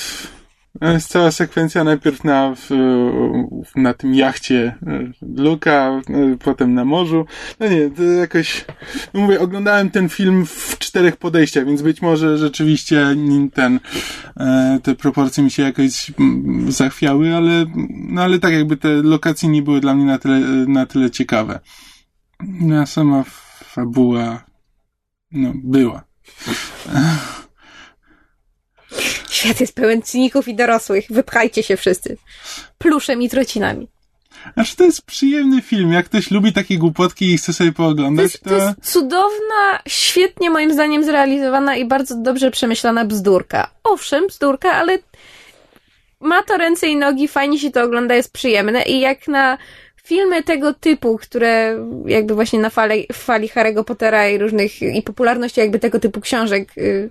jest 0.81 1.09
cała 1.09 1.31
sekwencja 1.31 1.83
najpierw 1.83 2.23
na, 2.23 2.55
w, 2.55 2.69
na 3.75 3.93
tym 3.93 4.15
jachcie 4.15 4.75
e, 4.87 5.11
Luka, 5.37 6.01
e, 6.09 6.37
potem 6.43 6.73
na 6.73 6.85
morzu. 6.85 7.25
No 7.59 7.67
nie, 7.67 7.89
to 7.89 8.03
jakoś, 8.03 8.65
no 9.13 9.21
mówię, 9.21 9.39
oglądałem 9.39 9.91
ten 9.91 10.09
film 10.09 10.45
w 10.45 10.77
czterech 10.79 11.17
podejściach, 11.17 11.65
więc 11.65 11.81
być 11.81 12.01
może 12.01 12.37
rzeczywiście 12.37 13.15
ten, 13.53 13.79
e, 14.39 14.79
te 14.83 14.95
proporcje 14.95 15.43
mi 15.43 15.51
się 15.51 15.63
jakoś 15.63 16.11
mm, 16.19 16.71
zachwiały, 16.71 17.35
ale, 17.35 17.65
no 17.89 18.21
ale 18.21 18.39
tak 18.39 18.53
jakby 18.53 18.77
te 18.77 18.89
lokacje 18.89 19.49
nie 19.49 19.61
były 19.61 19.79
dla 19.79 19.95
mnie 19.95 20.05
na 20.05 20.17
tyle, 20.17 20.39
na 20.67 20.85
tyle 20.85 21.11
ciekawe. 21.11 21.59
No, 22.43 22.81
a 22.81 22.85
sama 22.85 23.23
fabuła, 23.63 24.43
no, 25.31 25.51
była. 25.55 26.03
Świat 29.31 29.59
jest 29.61 29.75
pełen 29.75 30.01
cyników 30.01 30.47
i 30.47 30.55
dorosłych. 30.55 31.05
Wypchajcie 31.09 31.63
się 31.63 31.77
wszyscy. 31.77 32.17
Pluszem 32.77 33.21
i 33.21 33.29
trocinami. 33.29 33.87
Znaczy 34.53 34.75
to 34.75 34.83
jest 34.83 35.01
przyjemny 35.01 35.61
film. 35.61 35.93
Jak 35.93 36.05
ktoś 36.05 36.31
lubi 36.31 36.53
takie 36.53 36.77
głupotki 36.77 37.33
i 37.33 37.37
chce 37.37 37.53
sobie 37.53 37.71
To 37.71 37.77
pooglądać, 37.77 38.23
jest, 38.23 38.43
to 38.43 38.55
jest 38.55 38.91
cudowna, 38.93 39.79
świetnie 39.87 40.49
moim 40.49 40.73
zdaniem 40.73 41.03
zrealizowana 41.03 41.75
i 41.75 41.85
bardzo 41.85 42.15
dobrze 42.15 42.51
przemyślana 42.51 43.05
bzdurka. 43.05 43.69
Owszem, 43.83 44.27
bzdurka, 44.27 44.73
ale 44.73 44.99
ma 46.19 46.43
to 46.43 46.57
ręce 46.57 46.87
i 46.87 46.95
nogi, 46.95 47.27
fajnie 47.27 47.59
się 47.59 47.71
to 47.71 47.83
ogląda, 47.83 48.15
jest 48.15 48.33
przyjemne 48.33 48.81
i 48.81 48.99
jak 48.99 49.27
na 49.27 49.57
filmy 50.03 50.43
tego 50.43 50.73
typu, 50.73 51.17
które 51.17 51.77
jakby 52.05 52.35
właśnie 52.35 52.59
na 52.59 52.69
fali, 52.69 53.07
fali 53.13 53.49
Harry'ego 53.49 53.83
Pottera 53.83 54.29
i 54.29 54.37
różnych, 54.37 54.81
i 54.81 55.01
popularności 55.01 55.59
jakby 55.59 55.79
tego 55.79 55.99
typu 55.99 56.21
książek 56.21 56.77
y, 56.77 57.09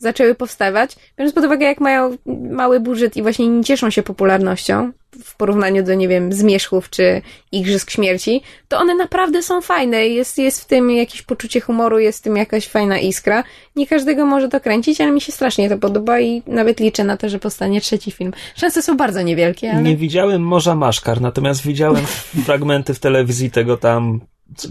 zaczęły 0.00 0.34
powstawać, 0.34 0.96
biorąc 1.18 1.34
pod 1.34 1.44
uwagę 1.44 1.66
jak 1.66 1.80
mają 1.80 2.16
mały 2.50 2.80
budżet 2.80 3.16
i 3.16 3.22
właśnie 3.22 3.48
nie 3.48 3.64
cieszą 3.64 3.90
się 3.90 4.02
popularnością 4.02 4.92
w 5.24 5.36
porównaniu 5.36 5.82
do, 5.82 5.94
nie 5.94 6.08
wiem, 6.08 6.32
Zmierzchów 6.32 6.90
czy 6.90 7.22
Igrzysk 7.52 7.90
Śmierci, 7.90 8.42
to 8.68 8.78
one 8.78 8.94
naprawdę 8.94 9.42
są 9.42 9.60
fajne. 9.60 10.06
Jest, 10.06 10.38
jest 10.38 10.60
w 10.60 10.66
tym 10.66 10.90
jakieś 10.90 11.22
poczucie 11.22 11.60
humoru, 11.60 11.98
jest 11.98 12.18
w 12.18 12.22
tym 12.22 12.36
jakaś 12.36 12.68
fajna 12.68 12.98
iskra. 12.98 13.44
Nie 13.76 13.86
każdego 13.86 14.26
może 14.26 14.48
to 14.48 14.60
kręcić, 14.60 15.00
ale 15.00 15.10
mi 15.10 15.20
się 15.20 15.32
strasznie 15.32 15.68
to 15.68 15.78
podoba 15.78 16.20
i 16.20 16.42
nawet 16.46 16.80
liczę 16.80 17.04
na 17.04 17.16
to, 17.16 17.28
że 17.28 17.38
powstanie 17.38 17.80
trzeci 17.80 18.10
film. 18.10 18.32
Szanse 18.54 18.82
są 18.82 18.96
bardzo 18.96 19.22
niewielkie, 19.22 19.72
ale... 19.72 19.82
Nie 19.82 19.96
widziałem 19.96 20.42
Morza 20.42 20.74
Maszkar, 20.74 21.20
natomiast 21.20 21.62
widziałem 21.62 22.06
fragmenty 22.46 22.94
w 22.94 22.98
telewizji 22.98 23.50
tego 23.50 23.76
tam, 23.76 24.20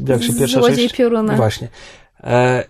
jak 0.07 0.23
się 0.23 0.33
pierwsza 0.33 0.59
Złodziej 0.59 0.85
część... 0.85 0.95
pioruna. 0.95 1.35
Właśnie. 1.35 1.67
E, 2.23 2.63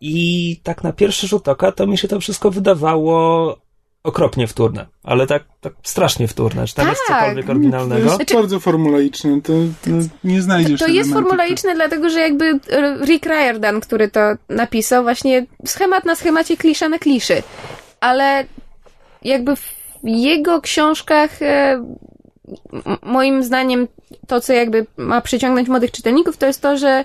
I 0.00 0.56
tak 0.62 0.84
na 0.84 0.92
pierwszy 0.92 1.28
rzut 1.28 1.48
oka 1.48 1.72
to 1.72 1.86
mi 1.86 1.98
się 1.98 2.08
to 2.08 2.20
wszystko 2.20 2.50
wydawało 2.50 3.56
okropnie 4.02 4.46
wtórne, 4.46 4.86
ale 5.02 5.26
tak, 5.26 5.44
tak 5.60 5.72
strasznie 5.82 6.28
wtórne. 6.28 6.66
Czy 6.66 6.74
tam 6.74 6.88
jest 6.88 7.00
Tak. 7.08 7.20
cokolwiek 7.20 7.46
to 7.46 7.52
oryginalnego? 7.52 8.02
jest 8.04 8.16
Znaczy- 8.16 8.34
bardzo 8.34 8.60
formulaiczne. 8.60 9.40
To, 9.42 9.52
to 9.84 9.90
nie 10.24 10.42
znajdziesz 10.42 10.80
To 10.80 10.86
jest 10.86 10.96
elementów. 10.98 11.22
formulaiczne, 11.22 11.74
dlatego 11.74 12.10
że 12.10 12.20
jakby 12.20 12.44
e, 12.70 12.96
Rick 13.06 13.26
Riordan, 13.26 13.80
który 13.80 14.08
to 14.10 14.20
napisał, 14.48 15.02
właśnie 15.02 15.46
schemat 15.66 16.04
na 16.04 16.14
schemacie, 16.14 16.56
klisza 16.56 16.88
na 16.88 16.98
kliszy. 16.98 17.42
Ale 18.00 18.44
jakby 19.22 19.56
w 19.56 19.74
jego 20.04 20.60
książkach 20.60 21.42
e, 21.42 21.84
moim 23.02 23.42
zdaniem 23.42 23.88
to, 24.26 24.40
co 24.40 24.52
jakby 24.52 24.86
ma 24.96 25.20
przyciągnąć 25.20 25.68
młodych 25.68 25.90
czytelników, 25.90 26.36
to 26.36 26.46
jest 26.46 26.62
to, 26.62 26.76
że, 26.76 27.04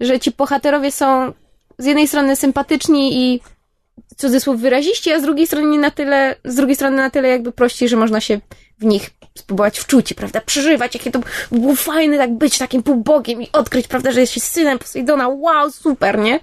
że 0.00 0.20
ci 0.20 0.30
bohaterowie 0.30 0.92
są 0.92 1.32
z 1.80 1.86
jednej 1.86 2.08
strony 2.08 2.36
sympatyczni 2.36 3.32
i 3.34 3.40
cudzysłów 4.16 4.60
wyraziści, 4.60 5.12
a 5.12 5.20
z 5.20 5.22
drugiej 5.22 5.46
strony 5.46 5.78
na 5.78 5.90
tyle, 5.90 6.36
z 6.44 6.54
drugiej 6.54 6.76
strony 6.76 6.96
na 6.96 7.10
tyle 7.10 7.28
jakby 7.28 7.52
prości, 7.52 7.88
że 7.88 7.96
można 7.96 8.20
się 8.20 8.40
w 8.78 8.84
nich 8.84 9.10
spróbować 9.38 9.78
wczuć, 9.78 10.14
prawda, 10.14 10.40
przeżywać, 10.40 10.94
jakie 10.94 11.10
to 11.10 11.20
było 11.52 11.74
fajne 11.74 12.16
tak 12.16 12.34
być 12.34 12.58
takim 12.58 12.82
półbogiem 12.82 13.42
i 13.42 13.48
odkryć, 13.52 13.88
prawda, 13.88 14.12
że 14.12 14.20
jest 14.20 14.32
się 14.32 14.40
synem 14.40 14.78
Poseidona, 14.78 15.28
wow, 15.28 15.70
super, 15.70 16.18
nie? 16.18 16.40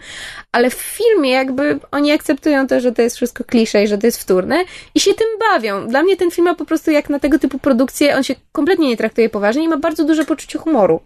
Ale 0.52 0.70
w 0.70 0.74
filmie 0.74 1.32
jakby 1.32 1.80
oni 1.92 2.12
akceptują 2.12 2.68
to, 2.68 2.80
że 2.80 2.92
to 2.92 3.02
jest 3.02 3.16
wszystko 3.16 3.44
klisze 3.44 3.84
i 3.84 3.88
że 3.88 3.98
to 3.98 4.08
jest 4.08 4.22
wtórne 4.22 4.64
i 4.96 5.00
się 5.00 5.14
tym 5.14 5.28
bawią. 5.40 5.88
Dla 5.88 6.04
mnie 6.04 6.18
ten 6.18 6.32
film 6.32 6.46
ma 6.46 6.56
po 6.56 6.66
prostu 6.66 6.92
jak 6.92 7.10
na 7.10 7.20
tego 7.20 7.40
typu 7.40 7.60
produkcje, 7.60 8.16
on 8.16 8.24
się 8.24 8.36
kompletnie 8.52 8.88
nie 8.88 8.98
traktuje 8.98 9.30
poważnie 9.30 9.64
i 9.64 9.68
ma 9.68 9.78
bardzo 9.78 10.04
duże 10.04 10.26
poczucie 10.26 10.60
humoru. 10.60 11.00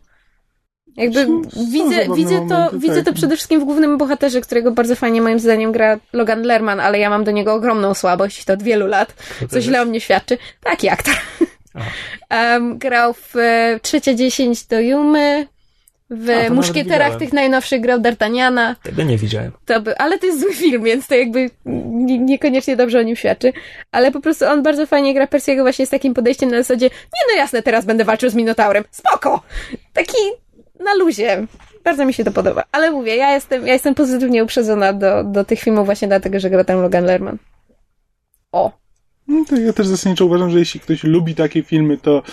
Jakby 0.97 1.25
Są- 1.25 1.41
widzę, 1.71 2.15
widzę, 2.15 2.35
to, 2.35 2.43
momenty, 2.43 2.79
widzę 2.79 2.95
tak. 2.95 3.05
to 3.05 3.13
przede 3.13 3.35
wszystkim 3.35 3.61
w 3.61 3.63
głównym 3.63 3.97
bohaterze, 3.97 4.41
którego 4.41 4.71
bardzo 4.71 4.95
fajnie 4.95 5.21
moim 5.21 5.39
zdaniem 5.39 5.71
gra 5.71 5.99
Logan 6.13 6.41
Lerman, 6.41 6.79
ale 6.79 6.99
ja 6.99 7.09
mam 7.09 7.23
do 7.23 7.31
niego 7.31 7.53
ogromną 7.53 7.93
słabość 7.93 8.45
to 8.45 8.53
od 8.53 8.63
wielu 8.63 8.87
lat, 8.87 9.13
co 9.49 9.61
źle 9.61 9.81
o 9.81 9.85
mnie 9.85 10.01
świadczy. 10.01 10.37
Taki 10.63 10.89
aktor. 10.89 11.13
Um, 12.31 12.77
grał 12.77 13.13
w 13.13 13.35
e, 13.35 13.79
Trzecia 13.81 14.13
Dziesięć 14.13 14.65
do 14.65 14.79
Jumy, 14.79 15.47
w 16.09 16.29
A, 16.29 16.53
Muszkieterach 16.53 17.17
tych 17.17 17.33
najnowszych 17.33 17.81
grał 17.81 17.99
D'Artagnana. 17.99 18.75
Tego 18.83 19.03
nie 19.03 19.17
widziałem. 19.17 19.51
To 19.65 19.81
by, 19.81 19.97
ale 19.97 20.19
to 20.19 20.25
jest 20.25 20.41
zły 20.41 20.53
film, 20.53 20.83
więc 20.83 21.07
to 21.07 21.15
jakby 21.15 21.49
nie, 21.65 22.19
niekoniecznie 22.19 22.75
dobrze 22.75 22.99
o 22.99 23.01
nim 23.01 23.15
świadczy. 23.15 23.53
Ale 23.91 24.11
po 24.11 24.19
prostu 24.19 24.45
on 24.45 24.63
bardzo 24.63 24.85
fajnie 24.85 25.13
gra 25.13 25.27
Persiego 25.27 25.63
właśnie 25.63 25.85
z 25.85 25.89
takim 25.89 26.13
podejściem 26.13 26.51
na 26.51 26.57
zasadzie, 26.57 26.85
nie 26.85 27.33
no 27.33 27.37
jasne, 27.37 27.61
teraz 27.61 27.85
będę 27.85 28.05
walczył 28.05 28.29
z 28.29 28.35
Minotaurem. 28.35 28.83
Spoko! 28.91 29.41
Taki 29.93 30.17
na 30.83 30.93
luzie. 30.93 31.47
Bardzo 31.83 32.05
mi 32.05 32.13
się 32.13 32.23
to 32.23 32.31
podoba. 32.31 32.63
Ale 32.71 32.91
mówię, 32.91 33.15
ja 33.15 33.33
jestem, 33.33 33.67
ja 33.67 33.73
jestem 33.73 33.95
pozytywnie 33.95 34.43
uprzedzona 34.43 34.93
do, 34.93 35.23
do 35.23 35.45
tych 35.45 35.59
filmów 35.59 35.85
właśnie 35.85 36.07
dlatego, 36.07 36.39
że 36.39 36.49
gra 36.49 36.63
tam 36.63 36.81
Logan 36.81 37.05
Lerman. 37.05 37.37
O! 38.51 38.80
No 39.31 39.45
to 39.45 39.55
ja 39.55 39.73
też 39.73 39.87
zasadniczo 39.87 40.25
uważam, 40.25 40.51
że 40.51 40.59
jeśli 40.59 40.79
ktoś 40.79 41.03
lubi 41.03 41.35
takie 41.35 41.63
filmy, 41.63 41.97
to, 41.97 42.23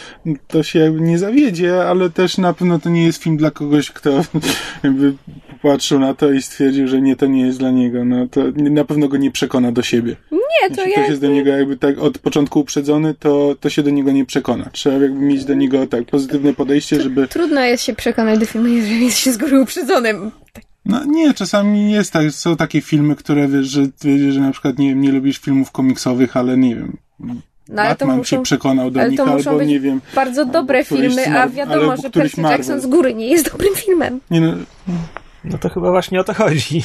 to 0.46 0.62
się 0.62 0.96
nie 1.00 1.18
zawiedzie, 1.18 1.88
ale 1.88 2.10
też 2.10 2.38
na 2.38 2.52
pewno 2.54 2.78
to 2.78 2.90
nie 2.90 3.06
jest 3.06 3.22
film 3.22 3.36
dla 3.36 3.50
kogoś, 3.50 3.90
kto 3.90 4.24
jakby 4.84 5.14
popatrzył 5.62 6.00
na 6.00 6.14
to 6.14 6.32
i 6.32 6.42
stwierdził, 6.42 6.88
że 6.88 7.00
nie, 7.00 7.16
to 7.16 7.26
nie 7.26 7.46
jest 7.46 7.58
dla 7.58 7.70
niego, 7.70 8.04
no 8.04 8.28
to 8.28 8.40
na 8.56 8.84
pewno 8.84 9.08
go 9.08 9.16
nie 9.16 9.30
przekona 9.30 9.72
do 9.72 9.82
siebie. 9.82 10.16
Nie, 10.32 10.76
to 10.76 10.80
Jeśli 10.80 10.90
ja... 10.90 10.98
ktoś 10.98 11.08
jest 11.08 11.20
do 11.20 11.28
niego 11.28 11.50
jakby 11.50 11.76
tak 11.76 11.98
od 11.98 12.18
początku 12.18 12.60
uprzedzony, 12.60 13.14
to, 13.14 13.56
to 13.60 13.70
się 13.70 13.82
do 13.82 13.90
niego 13.90 14.12
nie 14.12 14.24
przekona. 14.24 14.70
Trzeba 14.72 14.96
jakby 14.96 15.20
mieć 15.20 15.44
do 15.44 15.54
niego 15.54 15.86
tak 15.86 16.04
pozytywne 16.04 16.54
podejście, 16.54 17.00
żeby... 17.00 17.28
Trudno 17.28 17.60
jest 17.60 17.84
się 17.84 17.94
przekonać 17.94 18.38
do 18.38 18.46
filmu, 18.46 18.68
jeżeli 18.68 19.04
jest 19.04 19.18
się 19.18 19.32
z 19.32 19.36
góry 19.36 19.60
uprzedzonym. 19.60 20.30
No 20.88 21.04
nie, 21.04 21.34
czasami 21.34 21.92
jest 21.92 22.12
tak, 22.12 22.30
są 22.30 22.56
takie 22.56 22.80
filmy, 22.80 23.16
które 23.16 23.48
wiesz, 23.48 23.66
że, 23.66 23.86
wiesz, 24.04 24.34
że 24.34 24.40
na 24.40 24.52
przykład 24.52 24.78
nie 24.78 24.88
wiem, 24.88 25.00
nie 25.00 25.12
lubisz 25.12 25.38
filmów 25.38 25.70
komiksowych, 25.70 26.36
ale 26.36 26.56
nie 26.56 26.76
wiem, 26.76 26.96
No, 27.20 27.82
ale 27.82 27.88
to 27.88 27.98
Batman 27.98 28.18
muszą 28.18 28.36
cię 28.36 28.42
przekonał 28.42 28.90
do 28.90 29.00
ale 29.00 29.10
nich, 29.10 29.18
to 29.18 29.26
albo 29.26 29.58
być 29.58 29.68
nie 29.68 29.80
wiem, 29.80 30.00
bardzo 30.14 30.44
dobre 30.44 30.84
filmy, 30.84 31.26
a 31.26 31.30
Mar- 31.30 31.50
wiadomo, 31.50 31.96
że 31.96 32.10
Percy. 32.10 32.40
Jackson 32.40 32.80
z 32.80 32.86
góry 32.86 33.14
nie 33.14 33.28
jest 33.28 33.52
dobrym 33.52 33.74
filmem. 33.74 34.20
nie 34.30 34.40
no, 34.40 34.54
No 35.44 35.58
to 35.58 35.68
chyba 35.68 35.90
właśnie 35.90 36.20
o 36.20 36.24
to 36.24 36.34
chodzi. 36.34 36.82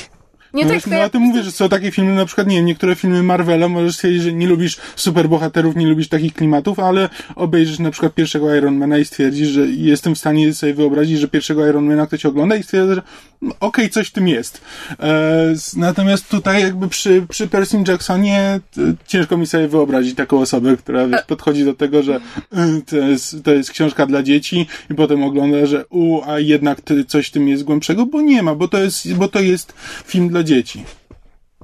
Nie 0.53 0.65
no, 0.65 0.73
tak, 0.73 0.87
no 0.87 0.95
ja 0.95 1.03
a 1.03 1.09
ty 1.09 1.19
mówisz, 1.19 1.45
że 1.45 1.51
są 1.51 1.69
takie 1.69 1.91
filmy, 1.91 2.15
na 2.15 2.25
przykład, 2.25 2.47
nie 2.47 2.55
wiem, 2.55 2.65
niektóre 2.65 2.95
filmy 2.95 3.23
Marvela, 3.23 3.67
możesz 3.67 3.95
stwierdzić, 3.95 4.23
że 4.23 4.33
nie 4.33 4.47
lubisz 4.47 4.77
superbohaterów, 4.95 5.75
nie 5.75 5.87
lubisz 5.87 6.07
takich 6.07 6.33
klimatów, 6.33 6.79
ale 6.79 7.09
obejrzysz 7.35 7.79
na 7.79 7.91
przykład 7.91 8.13
pierwszego 8.13 8.55
Ironmana 8.55 8.97
i 8.97 9.05
stwierdzisz, 9.05 9.47
że 9.47 9.67
jestem 9.67 10.15
w 10.15 10.17
stanie 10.17 10.53
sobie 10.53 10.73
wyobrazić, 10.73 11.19
że 11.19 11.27
pierwszego 11.27 11.67
Ironmana 11.67 12.07
ktoś 12.07 12.25
ogląda 12.25 12.55
i 12.55 12.63
stwierdza, 12.63 12.95
że 12.95 13.01
no, 13.43 13.55
okej, 13.59 13.89
coś 13.89 14.07
w 14.07 14.11
tym 14.11 14.27
jest. 14.27 14.61
E, 14.99 15.53
natomiast 15.75 16.29
tutaj 16.29 16.61
jakby 16.61 16.87
przy, 16.87 17.25
przy 17.29 17.47
Percy 17.47 17.83
Jacksonie 17.87 18.39
e, 18.39 18.59
ciężko 19.07 19.37
mi 19.37 19.47
sobie 19.47 19.67
wyobrazić 19.67 20.15
taką 20.15 20.41
osobę, 20.41 20.77
która 20.77 21.07
wiesz, 21.07 21.21
podchodzi 21.27 21.65
do 21.65 21.73
tego, 21.73 22.03
że 22.03 22.15
y, 22.15 22.81
to 22.85 22.97
jest, 22.97 23.43
to 23.43 23.53
jest 23.53 23.71
książka 23.71 24.05
dla 24.05 24.23
dzieci 24.23 24.67
i 24.91 24.93
potem 24.93 25.23
ogląda, 25.23 25.65
że 25.65 25.85
u, 25.89 26.21
a 26.25 26.39
jednak 26.39 26.81
coś 27.07 27.27
w 27.27 27.31
tym 27.31 27.47
jest 27.47 27.63
głębszego, 27.63 28.05
bo 28.05 28.21
nie 28.21 28.43
ma, 28.43 28.55
bo 28.55 28.67
to 28.67 28.77
jest, 28.77 29.13
bo 29.13 29.27
to 29.27 29.39
jest 29.39 29.73
film 30.05 30.29
dla 30.29 30.42
dzieci. 30.43 30.83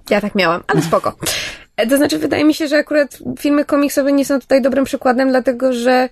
Ja 0.09 0.21
tak 0.21 0.35
miałam, 0.35 0.63
ale 0.67 0.81
spoko. 0.81 1.15
E, 1.77 1.87
To 1.87 1.97
znaczy, 1.97 2.19
wydaje 2.19 2.43
mi 2.43 2.53
się, 2.53 2.67
że 2.67 2.77
akurat 2.77 3.17
filmy 3.39 3.65
komiksowe 3.65 4.11
nie 4.11 4.25
są 4.25 4.39
tutaj 4.39 4.61
dobrym 4.61 4.85
przykładem, 4.85 5.29
dlatego 5.29 5.73
że 5.73 6.09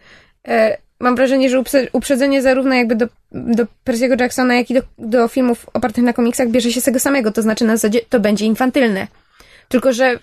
e, 0.47 0.77
mam 0.99 1.15
wrażenie, 1.15 1.49
że 1.49 1.57
uprze- 1.59 1.87
uprzedzenie 1.93 2.41
zarówno 2.41 2.75
jakby 2.75 2.95
do, 2.95 3.07
do 3.31 3.63
Percy'ego 3.85 4.21
Jacksona, 4.21 4.55
jak 4.55 4.69
i 4.71 4.73
do, 4.73 4.81
do 4.97 5.27
filmów 5.27 5.65
opartych 5.73 6.03
na 6.03 6.13
komiksach 6.13 6.49
bierze 6.49 6.71
się 6.71 6.81
z 6.81 6.83
tego 6.83 6.99
samego, 6.99 7.31
to 7.31 7.41
znaczy 7.41 7.65
na 7.65 7.77
zasadzie 7.77 7.99
to 8.09 8.19
będzie 8.19 8.45
infantylne. 8.45 9.07
Tylko, 9.67 9.93
że 9.93 10.19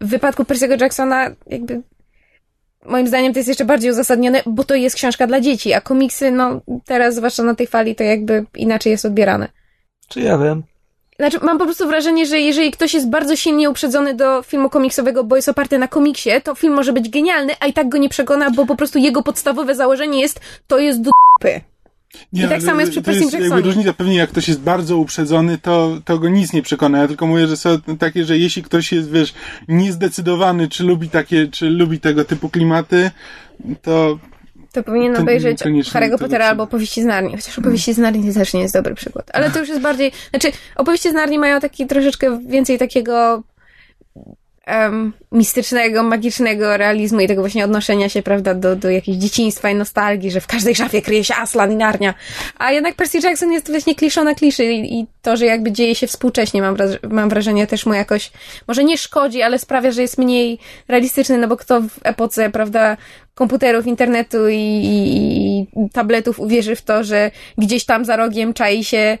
w 0.00 0.06
wypadku 0.08 0.42
Percy'ego 0.42 0.80
Jacksona 0.82 1.30
jakby 1.46 1.80
moim 2.86 3.06
zdaniem 3.06 3.32
to 3.32 3.38
jest 3.38 3.48
jeszcze 3.48 3.64
bardziej 3.64 3.90
uzasadnione, 3.90 4.42
bo 4.46 4.64
to 4.64 4.74
jest 4.74 4.96
książka 4.96 5.26
dla 5.26 5.40
dzieci, 5.40 5.72
a 5.72 5.80
komiksy, 5.80 6.30
no 6.30 6.60
teraz, 6.84 7.14
zwłaszcza 7.14 7.42
na 7.42 7.54
tej 7.54 7.66
fali, 7.66 7.94
to 7.94 8.02
jakby 8.04 8.44
inaczej 8.54 8.90
jest 8.90 9.04
odbierane. 9.04 9.48
Czy 10.08 10.20
ja 10.20 10.38
wiem? 10.38 10.62
Znaczy, 11.20 11.38
mam 11.42 11.58
po 11.58 11.64
prostu 11.64 11.86
wrażenie, 11.86 12.26
że 12.26 12.38
jeżeli 12.38 12.70
ktoś 12.70 12.94
jest 12.94 13.10
bardzo 13.10 13.36
silnie 13.36 13.70
uprzedzony 13.70 14.14
do 14.14 14.42
filmu 14.42 14.70
komiksowego, 14.70 15.24
bo 15.24 15.36
jest 15.36 15.48
oparty 15.48 15.78
na 15.78 15.88
komiksie, 15.88 16.30
to 16.44 16.54
film 16.54 16.74
może 16.74 16.92
być 16.92 17.08
genialny, 17.08 17.52
a 17.60 17.66
i 17.66 17.72
tak 17.72 17.88
go 17.88 17.98
nie 17.98 18.08
przekona, 18.08 18.50
bo 18.50 18.66
po 18.66 18.76
prostu 18.76 18.98
jego 18.98 19.22
podstawowe 19.22 19.74
założenie 19.74 20.20
jest, 20.20 20.40
to 20.66 20.78
jest 20.78 21.00
do 21.00 21.10
dupy. 21.38 21.60
I 22.32 22.40
tak 22.40 22.50
ale 22.50 22.60
samo 22.60 22.80
jest 22.80 22.92
przy 22.92 23.02
Percy 23.02 23.20
jest 23.20 23.32
jakby 23.32 23.48
Jacksonie. 23.48 23.66
różnica, 23.66 23.92
pewnie 23.92 24.16
jak 24.16 24.30
ktoś 24.30 24.48
jest 24.48 24.60
bardzo 24.60 24.96
uprzedzony, 24.96 25.58
to, 25.58 25.98
to 26.04 26.18
go 26.18 26.28
nic 26.28 26.52
nie 26.52 26.62
przekona. 26.62 26.98
Ja 26.98 27.08
tylko 27.08 27.26
mówię, 27.26 27.46
że 27.46 27.56
są 27.56 27.78
takie, 27.98 28.24
że 28.24 28.38
jeśli 28.38 28.62
ktoś 28.62 28.92
jest, 28.92 29.10
wiesz, 29.10 29.34
niezdecydowany, 29.68 30.68
czy 30.68 30.84
lubi 30.84 31.08
takie, 31.08 31.48
czy 31.48 31.70
lubi 31.70 32.00
tego 32.00 32.24
typu 32.24 32.48
klimaty, 32.48 33.10
to 33.82 34.18
To 34.72 34.82
powinien 34.82 35.16
obejrzeć 35.16 35.60
niekoniecznie 35.60 36.00
Harry'ego 36.00 36.18
Pottera 36.18 36.46
albo 36.46 36.62
Opowieści 36.62 37.02
z 37.02 37.04
Narni. 37.04 37.36
Chociaż 37.36 37.58
Opowieści 37.58 37.92
z 37.92 37.98
Narni 37.98 38.34
też 38.34 38.54
nie 38.54 38.60
jest 38.60 38.74
dobry 38.74 38.94
przykład. 38.94 39.30
Ale 39.32 39.50
to 39.50 39.58
już 39.58 39.68
jest 39.68 39.80
bardziej... 39.80 40.12
Znaczy, 40.30 40.48
Opowieści 40.76 41.10
z 41.10 41.12
Narni 41.12 41.38
mają 41.38 41.60
taki 41.60 41.86
troszeczkę 41.86 42.40
więcej 42.46 42.78
takiego 42.78 43.42
em, 44.70 45.12
mistycznego, 45.32 46.02
magicznego 46.02 46.76
realizmu 46.76 47.20
i 47.20 47.28
tego 47.28 47.42
właśnie 47.42 47.64
odnoszenia 47.64 48.08
się, 48.08 48.22
prawda, 48.22 48.54
do, 48.54 48.76
do 48.76 48.88
dzieciństwa 49.08 49.70
i 49.70 49.74
nostalgii, 49.74 50.30
że 50.30 50.40
w 50.40 50.46
każdej 50.46 50.74
szafie 50.74 51.02
kryje 51.02 51.24
się 51.24 51.34
Aslan 51.34 51.72
i 51.72 51.76
Narnia. 51.76 52.14
A 52.58 52.72
jednak 52.72 52.94
Percy 52.94 53.18
Jackson 53.18 53.52
jest 53.52 53.70
właśnie 53.70 53.94
kliszona 53.94 54.34
kliszy 54.34 54.64
i, 54.64 55.00
i 55.00 55.06
to, 55.22 55.36
że 55.36 55.46
jakby 55.46 55.72
dzieje 55.72 55.94
się 55.94 56.06
współcześnie, 56.06 56.62
mam, 56.62 56.76
mam 57.10 57.28
wrażenie, 57.28 57.66
też 57.66 57.86
mu 57.86 57.94
jakoś, 57.94 58.32
może 58.68 58.84
nie 58.84 58.98
szkodzi, 58.98 59.42
ale 59.42 59.58
sprawia, 59.58 59.90
że 59.90 60.02
jest 60.02 60.18
mniej 60.18 60.58
realistyczny, 60.88 61.38
no 61.38 61.48
bo 61.48 61.56
kto 61.56 61.80
w 61.80 61.98
epoce, 62.02 62.50
prawda, 62.50 62.96
komputerów, 63.34 63.86
internetu 63.86 64.48
i, 64.48 64.56
i, 64.56 65.60
i 65.60 65.90
tabletów 65.92 66.40
uwierzy 66.40 66.76
w 66.76 66.82
to, 66.82 67.04
że 67.04 67.30
gdzieś 67.58 67.84
tam 67.84 68.04
za 68.04 68.16
rogiem 68.16 68.54
czai 68.54 68.84
się 68.84 69.18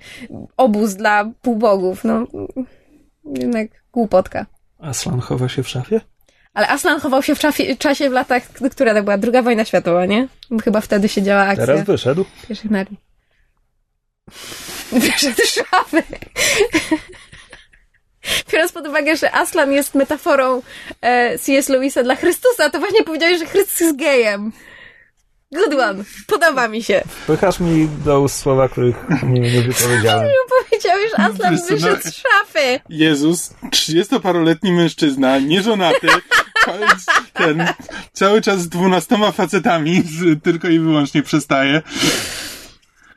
obóz 0.56 0.94
dla 0.94 1.30
półbogów, 1.42 2.04
no 2.04 2.26
jednak 3.24 3.68
głupotka. 3.92 4.46
Aslan 4.82 5.20
chowa 5.20 5.48
się 5.48 5.62
w 5.62 5.68
szafie? 5.68 6.00
Ale 6.54 6.68
Aslan 6.68 7.00
chował 7.00 7.22
się 7.22 7.34
w 7.34 7.38
czafie, 7.38 7.76
czasie 7.76 8.10
w 8.10 8.12
latach, 8.12 8.42
która 8.70 8.94
to 8.94 9.02
była 9.02 9.18
druga 9.18 9.42
wojna 9.42 9.64
światowa, 9.64 10.06
nie? 10.06 10.28
Chyba 10.64 10.80
wtedy 10.80 11.08
się 11.08 11.22
działa 11.22 11.42
akcja 11.42 11.66
Teraz 11.66 11.84
wyszedł. 11.86 12.24
pierwszych 12.48 12.70
narii. 12.70 12.96
Wyszedł 14.92 15.36
z 15.44 15.54
szafy. 15.54 16.02
Biorąc 18.52 18.72
pod 18.72 18.86
uwagę, 18.86 19.16
że 19.16 19.32
Aslan 19.34 19.72
jest 19.72 19.94
metaforą 19.94 20.62
e, 21.00 21.38
C.S. 21.38 21.68
Lewisa 21.68 22.02
dla 22.02 22.16
Chrystusa, 22.16 22.70
to 22.70 22.78
właśnie 22.78 23.04
powiedziałeś, 23.04 23.38
że 23.38 23.46
Chrystus 23.46 23.80
jest 23.80 23.96
gejem. 23.96 24.52
Good 25.52 25.74
one. 25.74 26.04
Podoba 26.26 26.68
mi 26.68 26.82
się. 26.82 27.02
Pychasz 27.26 27.60
mi 27.60 27.88
do 28.04 28.20
ust 28.20 28.38
słowa, 28.38 28.68
których 28.68 28.96
nie, 29.22 29.40
nie 29.40 29.62
wypowiedziałem. 29.62 30.28
Powiedziałeś, 30.70 31.10
że 31.10 31.24
Aslan 31.24 31.52
Wiesz 31.56 31.60
no- 31.70 31.76
wyszedł 31.76 32.02
z 32.02 32.14
szafy. 32.16 32.80
Jezus, 32.88 33.54
30-paroletni 33.70 34.72
mężczyzna, 34.72 35.38
nieżonaty, 35.38 36.08
ten, 37.34 37.66
cały 38.12 38.40
czas 38.40 38.60
z 38.60 38.68
dwunastoma 38.68 39.32
facetami, 39.32 40.02
z, 40.02 40.42
tylko 40.42 40.68
i 40.68 40.78
wyłącznie 40.78 41.22
przestaje. 41.22 41.82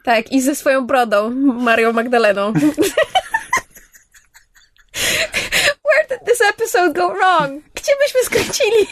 Tak, 0.03 0.31
i 0.31 0.41
ze 0.41 0.55
swoją 0.55 0.87
brodą, 0.87 1.29
Marią 1.61 1.93
Magdaleną. 1.93 2.53
Where 5.85 6.07
did 6.09 6.19
this 6.27 6.41
episode 6.49 6.93
go 6.93 7.15
wrong? 7.15 7.63
Gdzie 7.75 7.91
byśmy 8.03 8.23
skręcili? 8.23 8.87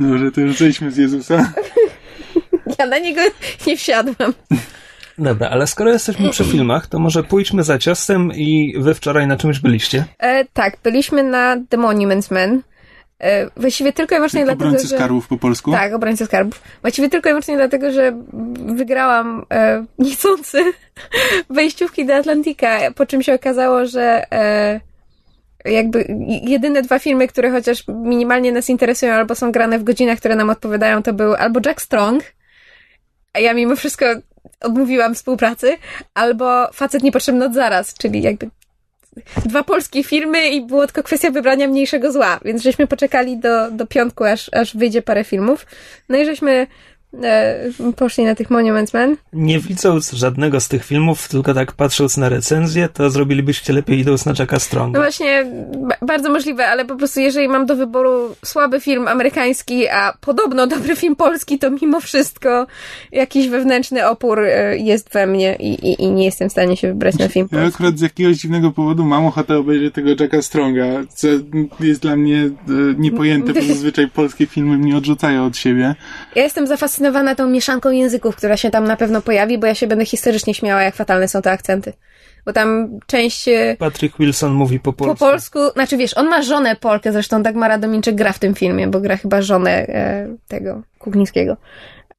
Dobrze, 0.00 0.32
to 0.32 0.40
już 0.40 0.58
zejdźmy 0.58 0.90
z 0.90 0.96
Jezusa. 0.96 1.52
Ja 2.78 2.86
na 2.86 2.98
niego 2.98 3.20
nie 3.66 3.76
wsiadłam. 3.76 4.34
Dobra, 5.18 5.48
ale 5.48 5.66
skoro 5.66 5.92
jesteśmy 5.92 6.30
przy 6.30 6.44
filmach, 6.44 6.86
to 6.86 6.98
może 6.98 7.22
pójdźmy 7.22 7.62
za 7.62 7.78
ciostem 7.78 8.32
i 8.34 8.74
wy 8.78 8.94
wczoraj 8.94 9.26
na 9.26 9.36
czymś 9.36 9.58
byliście. 9.58 10.04
E, 10.18 10.44
tak, 10.44 10.76
byliśmy 10.82 11.22
na 11.22 11.56
The 11.68 11.76
Monuments 11.76 12.30
Men. 12.30 12.62
E, 13.18 13.50
właściwie 13.56 13.92
tylko 13.92 14.14
i 14.14 14.18
wyłącznie 14.18 14.44
dlatego, 14.44 14.64
Obrońcy 14.64 14.88
że... 14.88 14.96
skarbów 14.96 15.28
po 15.28 15.36
polsku. 15.36 15.72
Tak, 15.72 15.94
obrońcy 15.94 16.26
skarbów. 16.26 16.62
Właściwie 16.82 17.08
tylko 17.08 17.28
i 17.28 17.32
wyłącznie 17.32 17.56
dlatego, 17.56 17.92
że 17.92 18.12
wygrałam 18.66 19.46
e, 19.52 19.84
niechcący 19.98 20.58
wejściówki 21.50 22.06
do 22.06 22.14
Atlantika, 22.14 22.78
po 22.94 23.06
czym 23.06 23.22
się 23.22 23.34
okazało, 23.34 23.86
że 23.86 24.32
e, 24.32 24.80
jakby 25.64 26.04
jedyne 26.42 26.82
dwa 26.82 26.98
filmy, 26.98 27.28
które 27.28 27.50
chociaż 27.50 27.84
minimalnie 27.88 28.52
nas 28.52 28.68
interesują 28.68 29.14
albo 29.14 29.34
są 29.34 29.52
grane 29.52 29.78
w 29.78 29.84
godzinach, 29.84 30.18
które 30.18 30.36
nam 30.36 30.50
odpowiadają, 30.50 31.02
to 31.02 31.12
były 31.12 31.38
albo 31.38 31.60
Jack 31.66 31.82
Strong, 31.82 32.22
a 33.32 33.38
ja 33.40 33.54
mimo 33.54 33.76
wszystko 33.76 34.06
odmówiłam 34.60 35.14
współpracy, 35.14 35.76
albo 36.14 36.72
Facet 36.72 37.02
Niepotrzebny 37.02 37.44
od 37.44 37.54
zaraz, 37.54 37.94
czyli 37.94 38.22
jakby 38.22 38.50
dwa 39.46 39.62
polskie 39.62 40.04
filmy 40.04 40.48
i 40.48 40.66
było 40.66 40.86
tylko 40.86 41.02
kwestia 41.02 41.30
wybrania 41.30 41.68
mniejszego 41.68 42.12
zła, 42.12 42.40
więc 42.44 42.62
żeśmy 42.62 42.86
poczekali 42.86 43.38
do, 43.38 43.70
do 43.70 43.86
piątku, 43.86 44.24
aż, 44.24 44.50
aż 44.52 44.76
wyjdzie 44.76 45.02
parę 45.02 45.24
filmów. 45.24 45.66
No 46.08 46.18
i 46.18 46.24
żeśmy 46.24 46.66
poszli 47.96 48.24
na 48.24 48.34
tych 48.34 48.50
Monuments 48.50 48.94
Men. 48.94 49.16
Nie 49.32 49.58
widząc 49.58 50.10
żadnego 50.12 50.60
z 50.60 50.68
tych 50.68 50.84
filmów, 50.84 51.28
tylko 51.28 51.54
tak 51.54 51.72
patrząc 51.72 52.16
na 52.16 52.28
recenzję, 52.28 52.88
to 52.88 53.10
zrobilibyście 53.10 53.72
lepiej 53.72 53.98
idąc 53.98 54.26
na 54.26 54.32
Jacka 54.38 54.56
No 54.56 54.60
Stronga. 54.60 55.00
właśnie, 55.00 55.46
ba- 55.88 56.06
bardzo 56.06 56.30
możliwe, 56.30 56.66
ale 56.66 56.84
po 56.84 56.96
prostu 56.96 57.20
jeżeli 57.20 57.48
mam 57.48 57.66
do 57.66 57.76
wyboru 57.76 58.36
słaby 58.44 58.80
film 58.80 59.08
amerykański, 59.08 59.88
a 59.88 60.12
podobno 60.20 60.66
dobry 60.66 60.96
film 60.96 61.16
polski, 61.16 61.58
to 61.58 61.70
mimo 61.70 62.00
wszystko 62.00 62.66
jakiś 63.12 63.48
wewnętrzny 63.48 64.06
opór 64.06 64.40
e, 64.44 64.78
jest 64.78 65.12
we 65.12 65.26
mnie 65.26 65.56
i, 65.56 65.68
i, 65.88 66.02
i 66.02 66.10
nie 66.10 66.24
jestem 66.24 66.48
w 66.48 66.52
stanie 66.52 66.76
się 66.76 66.88
wybrać 66.88 67.18
na 67.18 67.28
film 67.28 67.48
Ja 67.52 67.58
polski. 67.58 67.74
akurat 67.74 67.98
z 67.98 68.00
jakiegoś 68.02 68.36
dziwnego 68.36 68.70
powodu 68.70 69.04
mam 69.04 69.26
ochotę 69.26 69.56
obejrzeć 69.58 69.94
tego 69.94 70.10
Jacka 70.20 70.42
Stronga, 70.42 70.84
co 71.14 71.28
jest 71.80 72.02
dla 72.02 72.16
mnie 72.16 72.36
e, 72.42 72.50
niepojęte, 72.98 73.52
bo 73.52 73.62
zazwyczaj 73.74 74.08
polskie 74.08 74.46
filmy 74.46 74.78
mnie 74.78 74.96
odrzucają 74.96 75.46
od 75.46 75.56
siebie. 75.56 75.94
Ja 76.36 76.42
jestem 76.42 76.66
zafascynowana 77.00 77.34
tą 77.34 77.48
mieszanką 77.48 77.90
języków, 77.90 78.36
która 78.36 78.56
się 78.56 78.70
tam 78.70 78.84
na 78.84 78.96
pewno 78.96 79.22
pojawi, 79.22 79.58
bo 79.58 79.66
ja 79.66 79.74
się 79.74 79.86
będę 79.86 80.04
historycznie 80.04 80.54
śmiała, 80.54 80.82
jak 80.82 80.94
fatalne 80.94 81.28
są 81.28 81.42
te 81.42 81.50
akcenty. 81.50 81.92
Bo 82.44 82.52
tam 82.52 82.98
część 83.06 83.48
e, 83.48 83.76
Patrick 83.78 84.18
Wilson 84.18 84.52
mówi 84.52 84.80
po 84.80 84.92
po 84.92 85.04
polsku. 85.04 85.24
polsku, 85.26 85.58
znaczy 85.72 85.96
wiesz, 85.96 86.16
on 86.16 86.28
ma 86.28 86.42
żonę 86.42 86.76
Polkę, 86.76 87.12
zresztą 87.12 87.42
Dagmara 87.42 87.78
Dominczyk 87.78 88.14
gra 88.14 88.32
w 88.32 88.38
tym 88.38 88.54
filmie, 88.54 88.88
bo 88.88 89.00
gra 89.00 89.16
chyba 89.16 89.42
żonę 89.42 89.70
e, 89.70 90.36
tego 90.48 90.82
Kuklińskiego. 90.98 91.56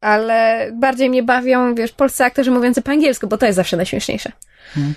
ale 0.01 0.69
bardziej 0.73 1.09
mnie 1.09 1.23
bawią, 1.23 1.75
wiesz, 1.75 1.91
polscy 1.91 2.23
aktorzy 2.23 2.51
mówiący 2.51 2.81
po 2.81 2.91
angielsku, 2.91 3.27
bo 3.27 3.37
to 3.37 3.45
jest 3.45 3.55
zawsze 3.55 3.77
najśmieszniejsze. 3.77 4.31
Hmm. 4.73 4.93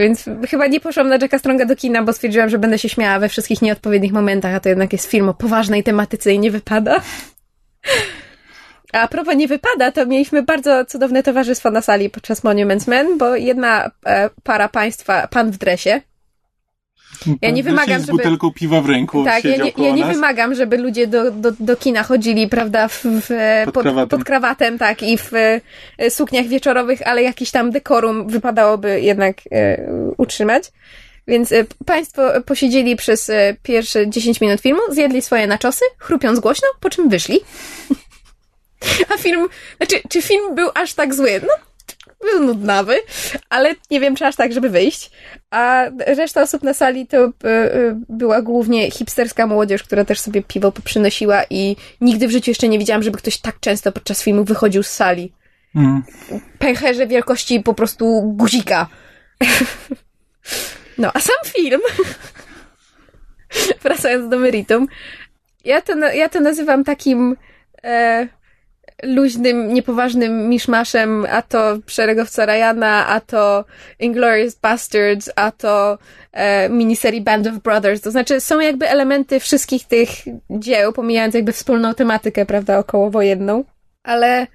Więc 0.00 0.24
chyba 0.50 0.66
nie 0.66 0.80
poszłam 0.80 1.08
na 1.08 1.16
Jacka 1.22 1.38
Stronga 1.38 1.66
do 1.66 1.76
kina, 1.76 2.02
bo 2.02 2.12
stwierdziłam, 2.12 2.48
że 2.48 2.58
będę 2.58 2.78
się 2.78 2.88
śmiała 2.88 3.18
we 3.18 3.28
wszystkich 3.28 3.62
nieodpowiednich 3.62 4.12
momentach, 4.12 4.54
a 4.54 4.60
to 4.60 4.68
jednak 4.68 4.92
jest 4.92 5.10
film 5.10 5.28
o 5.28 5.34
poważnej 5.34 5.82
tematyce 5.82 6.32
i 6.32 6.38
nie 6.38 6.50
wypada. 6.50 7.00
A 8.96 9.08
propos 9.08 9.36
nie 9.36 9.48
wypada, 9.48 9.92
to 9.92 10.06
mieliśmy 10.06 10.42
bardzo 10.42 10.84
cudowne 10.84 11.22
towarzystwo 11.22 11.70
na 11.70 11.82
sali 11.82 12.10
podczas 12.10 12.44
Monuments 12.44 12.86
Men, 12.86 13.18
bo 13.18 13.36
jedna 13.36 13.90
e, 14.06 14.30
para 14.42 14.68
państwa, 14.68 15.28
pan 15.28 15.50
w 15.50 15.58
dresie, 15.58 16.00
ja 17.42 17.50
nie 17.50 17.62
wymagam, 17.62 18.00
z 18.00 18.06
butelką 18.06 18.52
piwa 18.52 18.80
w 18.80 18.86
ręku 18.86 19.24
Tak, 19.24 19.44
ja 19.44 19.56
nie, 19.56 19.72
ja 19.78 19.90
nie 19.94 20.04
wymagam, 20.04 20.54
żeby 20.54 20.78
ludzie 20.78 21.06
do, 21.06 21.30
do, 21.30 21.52
do 21.60 21.76
kina 21.76 22.02
chodzili, 22.02 22.48
prawda, 22.48 22.88
w, 22.88 23.04
w 23.04 23.28
pod, 23.64 23.74
pod, 23.74 23.82
krawatem. 23.82 24.08
pod, 24.08 24.24
krawatem. 24.24 24.78
tak, 24.78 25.02
i 25.02 25.18
w 25.18 25.32
e, 25.98 26.10
sukniach 26.10 26.46
wieczorowych, 26.46 27.06
ale 27.06 27.22
jakiś 27.22 27.50
tam 27.50 27.70
dekorum 27.70 28.28
wypadałoby 28.28 29.00
jednak 29.00 29.36
e, 29.52 29.86
utrzymać. 30.16 30.72
Więc 31.28 31.52
e, 31.52 31.64
państwo 31.86 32.22
posiedzieli 32.46 32.96
przez 32.96 33.30
e, 33.30 33.56
pierwsze 33.62 34.10
10 34.10 34.40
minut 34.40 34.60
filmu, 34.60 34.80
zjedli 34.90 35.22
swoje 35.22 35.46
naczosy, 35.46 35.84
chrupiąc 35.98 36.40
głośno, 36.40 36.68
po 36.80 36.90
czym 36.90 37.08
wyszli. 37.08 37.40
A 39.14 39.18
film, 39.18 39.48
znaczy, 39.76 39.96
czy 40.08 40.22
film 40.22 40.54
był 40.54 40.70
aż 40.74 40.94
tak 40.94 41.14
zły? 41.14 41.40
No, 41.42 41.66
był 42.20 42.46
nudnawy, 42.46 42.96
ale 43.48 43.74
nie 43.90 44.00
wiem, 44.00 44.16
czy 44.16 44.26
aż 44.26 44.36
tak, 44.36 44.52
żeby 44.52 44.70
wyjść. 44.70 45.10
A 45.50 45.84
reszta 46.06 46.42
osób 46.42 46.62
na 46.62 46.74
sali 46.74 47.06
to 47.06 47.26
y, 47.26 47.30
y, 47.48 47.96
była 48.08 48.42
głównie 48.42 48.90
hipsterska 48.90 49.46
młodzież, 49.46 49.82
która 49.82 50.04
też 50.04 50.20
sobie 50.20 50.42
piwo 50.42 50.72
poprzynosiła 50.72 51.42
i 51.50 51.76
nigdy 52.00 52.28
w 52.28 52.30
życiu 52.30 52.50
jeszcze 52.50 52.68
nie 52.68 52.78
widziałam, 52.78 53.02
żeby 53.02 53.18
ktoś 53.18 53.38
tak 53.38 53.60
często 53.60 53.92
podczas 53.92 54.22
filmu 54.22 54.44
wychodził 54.44 54.82
z 54.82 54.90
sali. 54.90 55.32
Mm. 55.74 56.02
Pęcherze 56.58 57.06
wielkości 57.06 57.60
po 57.60 57.74
prostu 57.74 58.22
guzika. 58.22 58.86
no, 60.98 61.10
a 61.14 61.20
sam 61.20 61.36
film, 61.44 61.80
wracając 63.82 64.30
do 64.30 64.38
meritum, 64.38 64.86
ja 65.64 65.80
to, 65.80 65.96
ja 65.98 66.28
to 66.28 66.40
nazywam 66.40 66.84
takim 66.84 67.36
e, 67.84 68.28
luźnym, 69.02 69.74
niepoważnym 69.74 70.48
miszmaszem, 70.48 71.26
a 71.30 71.42
to 71.42 71.78
Szeregowca 71.86 72.46
Ryana, 72.46 73.06
a 73.06 73.20
to 73.20 73.64
Inglorious 73.98 74.54
Bastards, 74.54 75.30
a 75.36 75.50
to 75.50 75.98
e, 76.32 76.68
miniserii 76.68 77.20
Band 77.20 77.46
of 77.46 77.54
Brothers. 77.54 78.00
To 78.00 78.10
znaczy 78.10 78.40
są 78.40 78.60
jakby 78.60 78.88
elementy 78.88 79.40
wszystkich 79.40 79.84
tych 79.84 80.08
dzieł, 80.50 80.92
pomijając 80.92 81.34
jakby 81.34 81.52
wspólną 81.52 81.94
tematykę, 81.94 82.46
prawda, 82.46 82.78
okołowojenną, 82.78 83.64
ale 84.02 84.46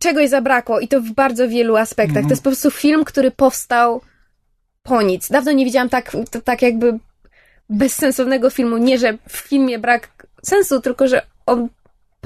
czegoś 0.00 0.28
zabrakło 0.28 0.80
i 0.80 0.88
to 0.88 1.00
w 1.00 1.10
bardzo 1.10 1.48
wielu 1.48 1.76
aspektach. 1.76 2.22
To 2.24 2.30
jest 2.30 2.42
po 2.42 2.50
prostu 2.50 2.70
film, 2.70 3.04
który 3.04 3.30
powstał 3.30 4.00
po 4.82 5.02
nic. 5.02 5.28
Dawno 5.28 5.52
nie 5.52 5.64
widziałam 5.64 5.88
tak, 5.88 6.12
tak 6.44 6.62
jakby 6.62 6.98
bezsensownego 7.70 8.50
filmu. 8.50 8.76
Nie, 8.76 8.98
że 8.98 9.18
w 9.28 9.36
filmie 9.36 9.78
brak 9.78 10.26
sensu, 10.42 10.80
tylko 10.80 11.08
że 11.08 11.22
on 11.46 11.68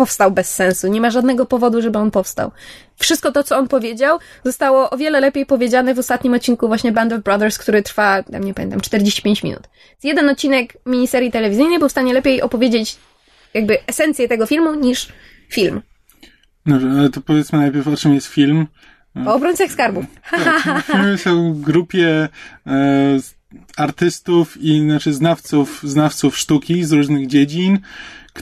powstał 0.01 0.31
bez 0.31 0.55
sensu. 0.55 0.89
Nie 0.89 1.01
ma 1.01 1.11
żadnego 1.11 1.47
powodu, 1.47 1.83
żeby 1.83 1.99
on 1.99 2.11
powstał. 2.11 2.51
Wszystko 2.97 3.33
to, 3.33 3.43
co 3.43 3.59
on 3.59 3.69
powiedział, 3.69 4.19
zostało 4.45 4.91
o 4.91 4.97
wiele 4.97 5.21
lepiej 5.21 5.47
powiedziane 5.47 5.95
w 5.95 5.99
ostatnim 5.99 6.35
odcinku 6.35 6.69
właśnie 6.69 6.93
Band 6.93 7.13
of 7.13 7.23
Brothers, 7.23 7.59
który 7.59 7.83
trwa, 7.83 8.25
nie 8.41 8.55
pamiętam, 8.55 8.81
45 8.81 9.43
minut. 9.43 9.63
Jeden 10.03 10.29
odcinek 10.29 10.77
miniserii 10.87 11.31
telewizyjnej 11.31 11.79
był 11.79 11.89
w 11.89 11.93
stanie 11.93 12.15
lepiej 12.15 12.43
opowiedzieć 12.43 12.97
jakby 13.55 13.87
esencję 13.87 14.29
tego 14.29 14.47
filmu 14.47 14.75
niż 14.75 15.09
film. 15.49 15.83
No, 16.67 16.79
ale 16.99 17.11
to 17.11 17.21
powiedzmy 17.21 17.59
najpierw, 17.59 17.89
o 17.89 17.97
czym 17.97 18.15
jest 18.15 18.27
film. 18.27 18.67
O 19.27 19.35
obrońcach 19.35 19.71
skarbów. 19.71 20.05
Tak, 20.31 20.85
filmy 20.87 21.19
są 21.19 21.55
w 21.55 21.61
grupie 21.61 22.29
e, 22.67 23.19
artystów 23.77 24.57
i 24.61 24.81
znaczy 24.81 25.13
znawców, 25.13 25.81
znawców 25.83 26.39
sztuki 26.39 26.85
z 26.85 26.93
różnych 26.93 27.27
dziedzin, 27.27 27.79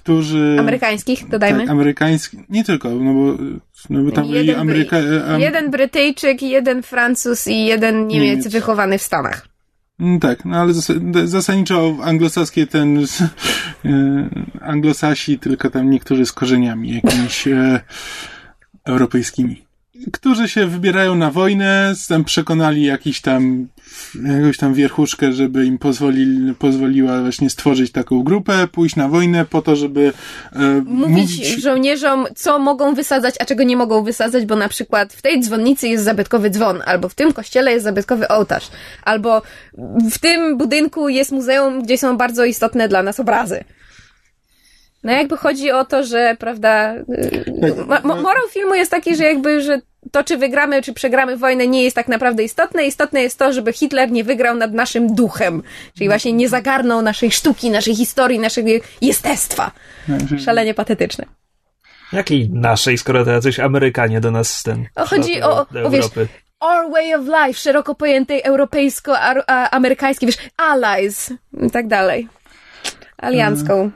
którzy... 0.00 0.56
Amerykańskich, 0.58 1.28
dodajmy. 1.28 1.60
Tak, 1.60 1.70
amerykańskich, 1.70 2.40
nie 2.48 2.64
tylko, 2.64 2.88
no 2.90 3.14
bo, 3.14 3.34
no 3.90 4.02
bo 4.02 4.10
tam 4.10 4.24
jeden, 4.24 4.46
byli 4.46 4.54
Ameryka... 4.54 4.96
Am... 5.28 5.40
Jeden 5.40 5.70
Brytyjczyk, 5.70 6.42
jeden 6.42 6.82
Francuz 6.82 7.46
i 7.46 7.64
jeden 7.64 8.06
Niemiec, 8.06 8.28
Niemiec. 8.28 8.48
wychowany 8.52 8.98
w 8.98 9.02
Stanach. 9.02 9.48
Mm, 10.00 10.20
tak, 10.20 10.44
no 10.44 10.56
ale 10.56 10.72
zasadniczo 11.24 11.96
anglosaskie 12.02 12.66
ten 12.66 12.98
e, 13.84 14.28
anglosasi, 14.60 15.38
tylko 15.38 15.70
tam 15.70 15.90
niektórzy 15.90 16.26
z 16.26 16.32
korzeniami 16.32 16.94
jakimiś 16.94 17.48
e, 17.48 17.80
europejskimi 18.84 19.67
którzy 20.12 20.48
się 20.48 20.66
wybierają 20.66 21.14
na 21.14 21.30
wojnę, 21.30 21.94
tam 22.08 22.24
przekonali 22.24 22.82
jakiś 22.82 23.20
tam, 23.20 23.68
jakąś 24.24 24.56
tam 24.56 24.74
wierchuszkę, 24.74 25.32
żeby 25.32 25.66
im 25.66 25.78
pozwoli, 25.78 26.54
pozwoliła 26.58 27.20
właśnie 27.20 27.50
stworzyć 27.50 27.92
taką 27.92 28.22
grupę, 28.22 28.68
pójść 28.72 28.96
na 28.96 29.08
wojnę 29.08 29.44
po 29.44 29.62
to, 29.62 29.76
żeby 29.76 30.12
e, 30.52 30.58
mówić, 30.84 31.38
mówić 31.38 31.62
żołnierzom, 31.62 32.26
co 32.36 32.58
mogą 32.58 32.94
wysadzać, 32.94 33.34
a 33.40 33.44
czego 33.44 33.62
nie 33.62 33.76
mogą 33.76 34.04
wysadzać, 34.04 34.46
bo 34.46 34.56
na 34.56 34.68
przykład 34.68 35.12
w 35.12 35.22
tej 35.22 35.40
dzwonnicy 35.40 35.88
jest 35.88 36.04
zabytkowy 36.04 36.50
dzwon, 36.50 36.82
albo 36.86 37.08
w 37.08 37.14
tym 37.14 37.32
kościele 37.32 37.72
jest 37.72 37.84
zabytkowy 37.84 38.28
ołtarz, 38.28 38.68
albo 39.02 39.42
w 40.10 40.18
tym 40.18 40.58
budynku 40.58 41.08
jest 41.08 41.32
muzeum, 41.32 41.82
gdzie 41.82 41.98
są 41.98 42.16
bardzo 42.16 42.44
istotne 42.44 42.88
dla 42.88 43.02
nas 43.02 43.20
obrazy. 43.20 43.64
No 45.04 45.12
jakby 45.12 45.36
chodzi 45.36 45.70
o 45.70 45.84
to, 45.84 46.04
że, 46.04 46.36
prawda, 46.38 46.94
tak. 47.88 48.04
morał 48.04 48.48
filmu 48.50 48.74
jest 48.74 48.90
taki, 48.90 49.16
że 49.16 49.24
jakby, 49.24 49.62
że 49.62 49.80
to, 50.12 50.24
czy 50.24 50.36
wygramy, 50.36 50.82
czy 50.82 50.92
przegramy 50.92 51.36
wojnę, 51.36 51.66
nie 51.66 51.84
jest 51.84 51.96
tak 51.96 52.08
naprawdę 52.08 52.42
istotne. 52.42 52.86
Istotne 52.86 53.22
jest 53.22 53.38
to, 53.38 53.52
żeby 53.52 53.72
Hitler 53.72 54.10
nie 54.10 54.24
wygrał 54.24 54.56
nad 54.56 54.72
naszym 54.72 55.14
duchem. 55.14 55.62
Czyli 55.94 56.08
właśnie 56.08 56.32
nie 56.32 56.48
zagarnął 56.48 57.02
naszej 57.02 57.30
sztuki, 57.30 57.70
naszej 57.70 57.96
historii, 57.96 58.38
naszego 58.38 58.68
jestestwa. 59.00 59.70
Szalenie 60.44 60.74
patetyczne. 60.74 61.24
Jakiej 62.12 62.50
naszej, 62.50 62.98
skoro 62.98 63.24
to 63.24 63.30
jacyś 63.30 63.60
Amerykanie 63.60 64.20
do 64.20 64.30
nas 64.30 64.62
ten. 64.62 64.86
O, 64.94 65.06
chodzi 65.06 65.42
o, 65.42 65.66
o 65.84 65.90
wiesz, 65.90 66.06
our 66.60 66.90
way 66.90 67.14
of 67.14 67.22
life, 67.26 67.60
szeroko 67.60 67.94
pojętej 67.94 68.42
europejsko-amerykańskiej, 68.42 70.26
wiesz, 70.26 70.38
allies 70.56 71.32
i 71.66 71.70
tak 71.70 71.88
dalej 71.88 72.28
aliancką 73.18 73.90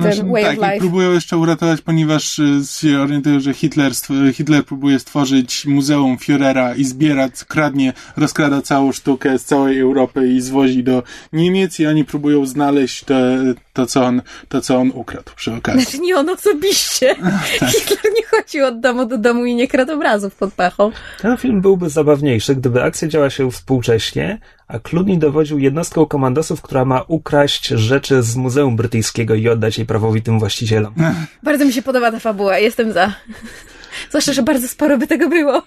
znaczy, 0.00 0.24
way 0.24 0.42
tak, 0.42 0.58
of 0.58 0.64
life. 0.64 0.78
próbują 0.78 1.12
jeszcze 1.12 1.36
uratować, 1.36 1.80
ponieważ 1.80 2.38
y, 2.38 2.60
się 2.80 3.00
orientują, 3.00 3.40
że 3.40 3.54
Hitler, 3.54 3.92
Hitler 4.32 4.64
próbuje 4.64 4.98
stworzyć 4.98 5.66
muzeum 5.66 6.16
Führera 6.16 6.78
i 6.78 6.84
zbiera, 6.84 7.28
kradnie, 7.48 7.92
rozkrada 8.16 8.62
całą 8.62 8.92
sztukę 8.92 9.38
z 9.38 9.44
całej 9.44 9.80
Europy 9.80 10.28
i 10.28 10.40
zwozi 10.40 10.84
do 10.84 11.02
Niemiec 11.32 11.80
i 11.80 11.86
oni 11.86 12.04
próbują 12.04 12.46
znaleźć 12.46 13.04
te, 13.04 13.38
to, 13.72 13.86
co 13.86 14.04
on, 14.04 14.22
to, 14.48 14.60
co 14.60 14.76
on 14.76 14.90
ukradł 14.94 15.30
przy 15.36 15.54
okazji. 15.54 15.82
Znaczy 15.82 15.98
nie 15.98 16.16
on 16.16 16.28
osobiście. 16.28 17.14
tak. 17.60 17.70
Hitler 17.70 18.12
nie 18.16 18.26
chodził 18.26 18.66
od 18.66 18.80
domu 18.80 19.06
do 19.06 19.18
domu 19.18 19.44
i 19.44 19.54
nie 19.54 19.68
kradł 19.68 19.92
obrazów 19.92 20.34
pod 20.34 20.54
pachą. 20.54 20.90
Ten 21.20 21.36
film 21.36 21.60
byłby 21.60 21.90
zabawniejszy, 21.90 22.54
gdyby 22.56 22.82
akcja 22.82 23.08
działa 23.08 23.30
się 23.30 23.50
współcześnie, 23.50 24.38
a 24.68 24.78
Clooney 24.78 25.18
dowodził 25.18 25.58
jednostką 25.58 26.06
komandosów, 26.06 26.62
która 26.62 26.84
ma 26.84 27.02
ukraść 27.08 27.68
rzeczy 27.68 28.22
z 28.22 28.36
Muzeum 28.36 28.76
Brytyjskiego 28.76 29.34
i 29.34 29.48
oddać 29.48 29.78
jej 29.78 29.86
prawowitym 29.86 30.38
właścicielom. 30.38 30.94
Bardzo 31.42 31.64
mi 31.64 31.72
się 31.72 31.82
podoba 31.82 32.12
ta 32.12 32.18
fabuła, 32.18 32.58
jestem 32.58 32.92
za. 32.92 33.12
Zwłaszcza, 34.10 34.32
że 34.32 34.42
bardzo 34.42 34.68
sporo 34.68 34.98
by 34.98 35.06
tego 35.06 35.28
było. 35.28 35.62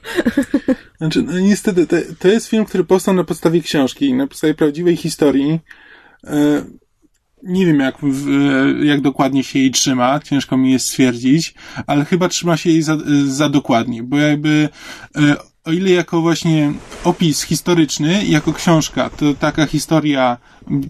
Znaczy, 0.97 1.21
no 1.21 1.39
niestety, 1.39 1.87
to, 1.87 1.95
to 2.19 2.27
jest 2.27 2.47
film, 2.47 2.65
który 2.65 2.83
powstał 2.83 3.13
na 3.13 3.23
podstawie 3.23 3.61
książki, 3.61 4.13
na 4.13 4.27
podstawie 4.27 4.53
prawdziwej 4.53 4.95
historii. 4.95 5.59
E, 6.27 6.63
nie 7.43 7.65
wiem, 7.65 7.79
jak, 7.79 7.95
jak 8.83 9.01
dokładnie 9.01 9.43
się 9.43 9.59
jej 9.59 9.71
trzyma, 9.71 10.19
ciężko 10.19 10.57
mi 10.57 10.71
jest 10.71 10.85
stwierdzić, 10.85 11.53
ale 11.87 12.05
chyba 12.05 12.29
trzyma 12.29 12.57
się 12.57 12.69
jej 12.69 12.81
za, 12.81 12.97
za 13.25 13.49
dokładnie, 13.49 14.03
bo 14.03 14.17
jakby 14.17 14.69
e, 15.15 15.35
o 15.65 15.71
ile 15.71 15.91
jako 15.91 16.21
właśnie 16.21 16.73
opis 17.03 17.41
historyczny, 17.41 18.25
jako 18.25 18.53
książka, 18.53 19.09
to 19.09 19.33
taka 19.33 19.65
historia 19.65 20.37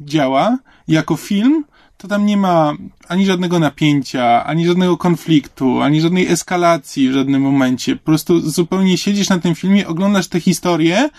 działa, 0.05 0.57
jako 0.87 1.15
film, 1.15 1.65
to 1.97 2.07
tam 2.07 2.25
nie 2.25 2.37
ma 2.37 2.73
ani 3.07 3.25
żadnego 3.25 3.59
napięcia, 3.59 4.43
ani 4.45 4.67
żadnego 4.67 4.97
konfliktu, 4.97 5.81
ani 5.81 6.01
żadnej 6.01 6.27
eskalacji 6.27 7.09
w 7.09 7.13
żadnym 7.13 7.41
momencie. 7.41 7.95
Po 7.95 8.05
prostu 8.05 8.49
zupełnie 8.49 8.97
siedzisz 8.97 9.29
na 9.29 9.39
tym 9.39 9.55
filmie, 9.55 9.87
oglądasz 9.87 10.27
tę 10.27 10.39
historię, 10.39 11.09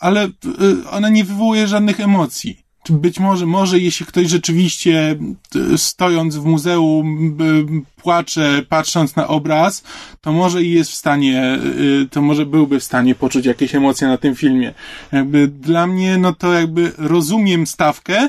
ale 0.00 0.26
y, 0.26 0.30
ona 0.90 1.08
nie 1.08 1.24
wywołuje 1.24 1.66
żadnych 1.66 2.00
emocji 2.00 2.61
być 2.90 3.20
może, 3.20 3.46
może 3.46 3.78
jeśli 3.78 4.06
ktoś 4.06 4.28
rzeczywiście 4.28 5.16
e, 5.74 5.78
stojąc 5.78 6.36
w 6.36 6.44
muzeum 6.44 7.36
płacze, 7.96 8.62
patrząc 8.68 9.16
na 9.16 9.28
obraz, 9.28 9.82
to 10.20 10.32
może 10.32 10.62
i 10.62 10.70
jest 10.70 10.90
w 10.90 10.94
stanie, 10.94 11.42
e, 11.42 11.58
to 12.10 12.22
może 12.22 12.46
byłby 12.46 12.80
w 12.80 12.84
stanie 12.84 13.14
poczuć 13.14 13.46
jakieś 13.46 13.74
emocje 13.74 14.08
na 14.08 14.18
tym 14.18 14.34
filmie. 14.34 14.74
Jakby 15.12 15.48
dla 15.48 15.86
mnie, 15.86 16.18
no 16.18 16.32
to 16.32 16.52
jakby 16.52 16.92
rozumiem 16.98 17.66
stawkę, 17.66 18.28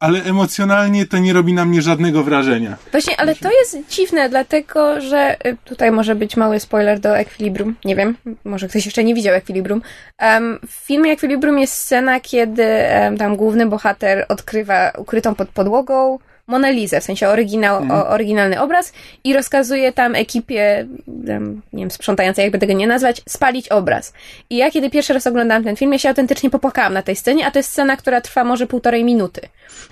ale 0.00 0.24
emocjonalnie 0.24 1.06
to 1.06 1.18
nie 1.18 1.32
robi 1.32 1.52
na 1.52 1.64
mnie 1.64 1.82
żadnego 1.82 2.22
wrażenia. 2.22 2.76
Właśnie, 2.92 3.20
ale 3.20 3.34
to 3.34 3.50
jest 3.50 3.78
dziwne, 3.90 4.28
dlatego 4.28 5.00
że 5.00 5.36
y, 5.46 5.56
tutaj 5.64 5.90
może 5.90 6.14
być 6.14 6.36
mały 6.36 6.60
spoiler 6.60 7.00
do 7.00 7.18
Equilibrium. 7.18 7.76
Nie 7.84 7.96
wiem, 7.96 8.16
może 8.44 8.68
ktoś 8.68 8.84
jeszcze 8.84 9.04
nie 9.04 9.14
widział 9.14 9.34
Equilibrium. 9.34 9.82
Um, 10.22 10.58
w 10.66 10.72
filmie 10.86 11.12
Equilibrium 11.12 11.58
jest 11.58 11.74
scena, 11.74 12.20
kiedy 12.20 12.64
um, 13.02 13.18
tam 13.18 13.36
główny 13.36 13.66
bohater 13.66 14.26
odkrywa 14.28 14.92
ukrytą 14.98 15.34
pod 15.34 15.48
podłogą 15.48 16.18
Monalizę, 16.48 17.00
w 17.00 17.04
sensie 17.04 17.28
oryginał, 17.28 17.82
Mhm. 17.82 18.00
o, 18.00 18.08
oryginalny 18.08 18.60
obraz 18.60 18.92
i 19.24 19.34
rozkazuje 19.34 19.92
tam 19.92 20.14
ekipie, 20.14 20.86
tam, 21.26 21.62
nie 21.72 21.82
wiem, 21.82 21.90
sprzątającej, 21.90 22.42
jakby 22.42 22.58
tego 22.58 22.72
nie 22.72 22.86
nazwać, 22.86 23.22
spalić 23.28 23.68
obraz. 23.68 24.12
I 24.50 24.56
ja 24.56 24.70
kiedy 24.70 24.90
pierwszy 24.90 25.12
raz 25.12 25.26
oglądałam 25.26 25.64
ten 25.64 25.76
film, 25.76 25.92
ja 25.92 25.98
się 25.98 26.08
autentycznie 26.08 26.50
popłakałam 26.50 26.92
na 26.92 27.02
tej 27.02 27.16
scenie, 27.16 27.46
a 27.46 27.50
to 27.50 27.58
jest 27.58 27.70
scena, 27.70 27.96
która 27.96 28.20
trwa 28.20 28.44
może 28.44 28.66
półtorej 28.66 29.04
minuty. 29.04 29.40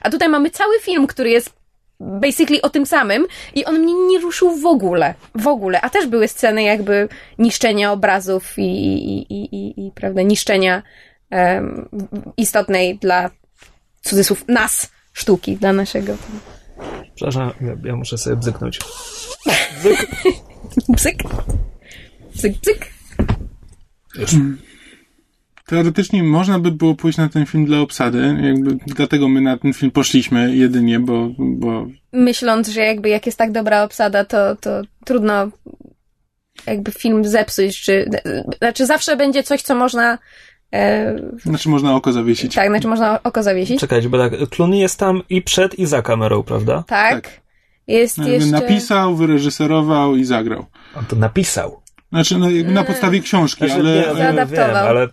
A 0.02 0.10
tutaj 0.10 0.28
mamy 0.28 0.50
cały 0.50 0.78
film, 0.80 1.06
który 1.06 1.30
jest 1.30 1.52
basically 2.00 2.62
o 2.62 2.70
tym 2.70 2.86
samym 2.86 3.26
i 3.54 3.64
on 3.64 3.78
mnie 3.78 3.94
nie 3.94 4.18
ruszył 4.18 4.56
w 4.56 4.66
ogóle. 4.66 5.14
W 5.34 5.46
ogóle. 5.46 5.80
A 5.80 5.90
też 5.90 6.06
były 6.06 6.28
sceny 6.28 6.62
jakby 6.62 7.08
niszczenia 7.38 7.92
obrazów 7.92 8.58
i, 8.58 8.62
i, 8.62 9.32
i, 9.32 9.56
i, 9.56 9.86
i 9.86 9.92
prawda, 9.94 10.22
niszczenia 10.22 10.82
em, 11.30 11.88
istotnej 12.36 12.98
dla 12.98 13.30
cudzysłów 14.02 14.44
nas 14.48 14.90
sztuki, 15.16 15.56
dla 15.56 15.72
naszego 15.72 16.16
Przepraszam, 17.14 17.50
ja, 17.60 17.76
ja 17.84 17.96
muszę 17.96 18.18
sobie 18.18 18.36
bzyknąć. 18.36 18.78
bzyk. 20.88 21.18
Bzyk, 22.34 22.58
bzyk. 22.60 22.86
Już. 24.18 24.30
Teoretycznie 25.66 26.22
można 26.22 26.58
by 26.58 26.70
było 26.70 26.94
pójść 26.94 27.18
na 27.18 27.28
ten 27.28 27.46
film 27.46 27.64
dla 27.64 27.80
obsady, 27.80 28.36
jakby 28.42 28.78
dlatego 28.86 29.28
my 29.28 29.40
na 29.40 29.58
ten 29.58 29.72
film 29.72 29.92
poszliśmy 29.92 30.56
jedynie, 30.56 31.00
bo, 31.00 31.30
bo 31.38 31.86
Myśląc, 32.12 32.68
że 32.68 32.80
jakby 32.80 33.08
jak 33.08 33.26
jest 33.26 33.38
tak 33.38 33.52
dobra 33.52 33.82
obsada, 33.82 34.24
to, 34.24 34.56
to 34.56 34.82
trudno 35.04 35.50
jakby 36.66 36.92
film 36.92 37.24
zepsuć, 37.24 37.80
czy 37.80 38.10
znaczy 38.58 38.86
zawsze 38.86 39.16
będzie 39.16 39.42
coś, 39.42 39.62
co 39.62 39.74
można 39.74 40.18
znaczy 41.42 41.68
można 41.68 41.94
oko 41.94 42.12
zawiesić. 42.12 42.54
tak, 42.54 42.68
znaczy 42.68 42.88
można 42.88 43.22
oko 43.22 43.42
zawiesić. 43.42 43.80
Czekajcie, 43.80 44.08
bo 44.08 44.18
tak, 44.18 44.32
Clooney 44.50 44.78
jest 44.78 44.98
tam 44.98 45.22
i 45.30 45.42
przed, 45.42 45.78
i 45.78 45.86
za 45.86 46.02
kamerą, 46.02 46.42
prawda? 46.42 46.84
Tak. 46.86 47.12
Tak. 47.12 47.40
Jest 47.86 48.18
Jakby 48.18 48.32
jeszcze... 48.32 48.50
Napisał, 48.50 49.16
wyreżyserował 49.16 50.16
i 50.16 50.24
zagrał. 50.24 50.66
On 50.96 51.04
to 51.04 51.16
napisał. 51.16 51.80
Znaczy, 52.12 52.38
no, 52.38 52.50
jakby 52.50 52.72
na 52.72 52.84
podstawie 52.84 53.20
książki, 53.20 53.66
Znaczy, 53.66 53.80
ale, 53.80 53.94
nie, 53.94 54.08
ale 54.08 54.18
Zaadaptował. 54.18 54.66
Wiem, 54.66 54.76
ale 54.76 55.08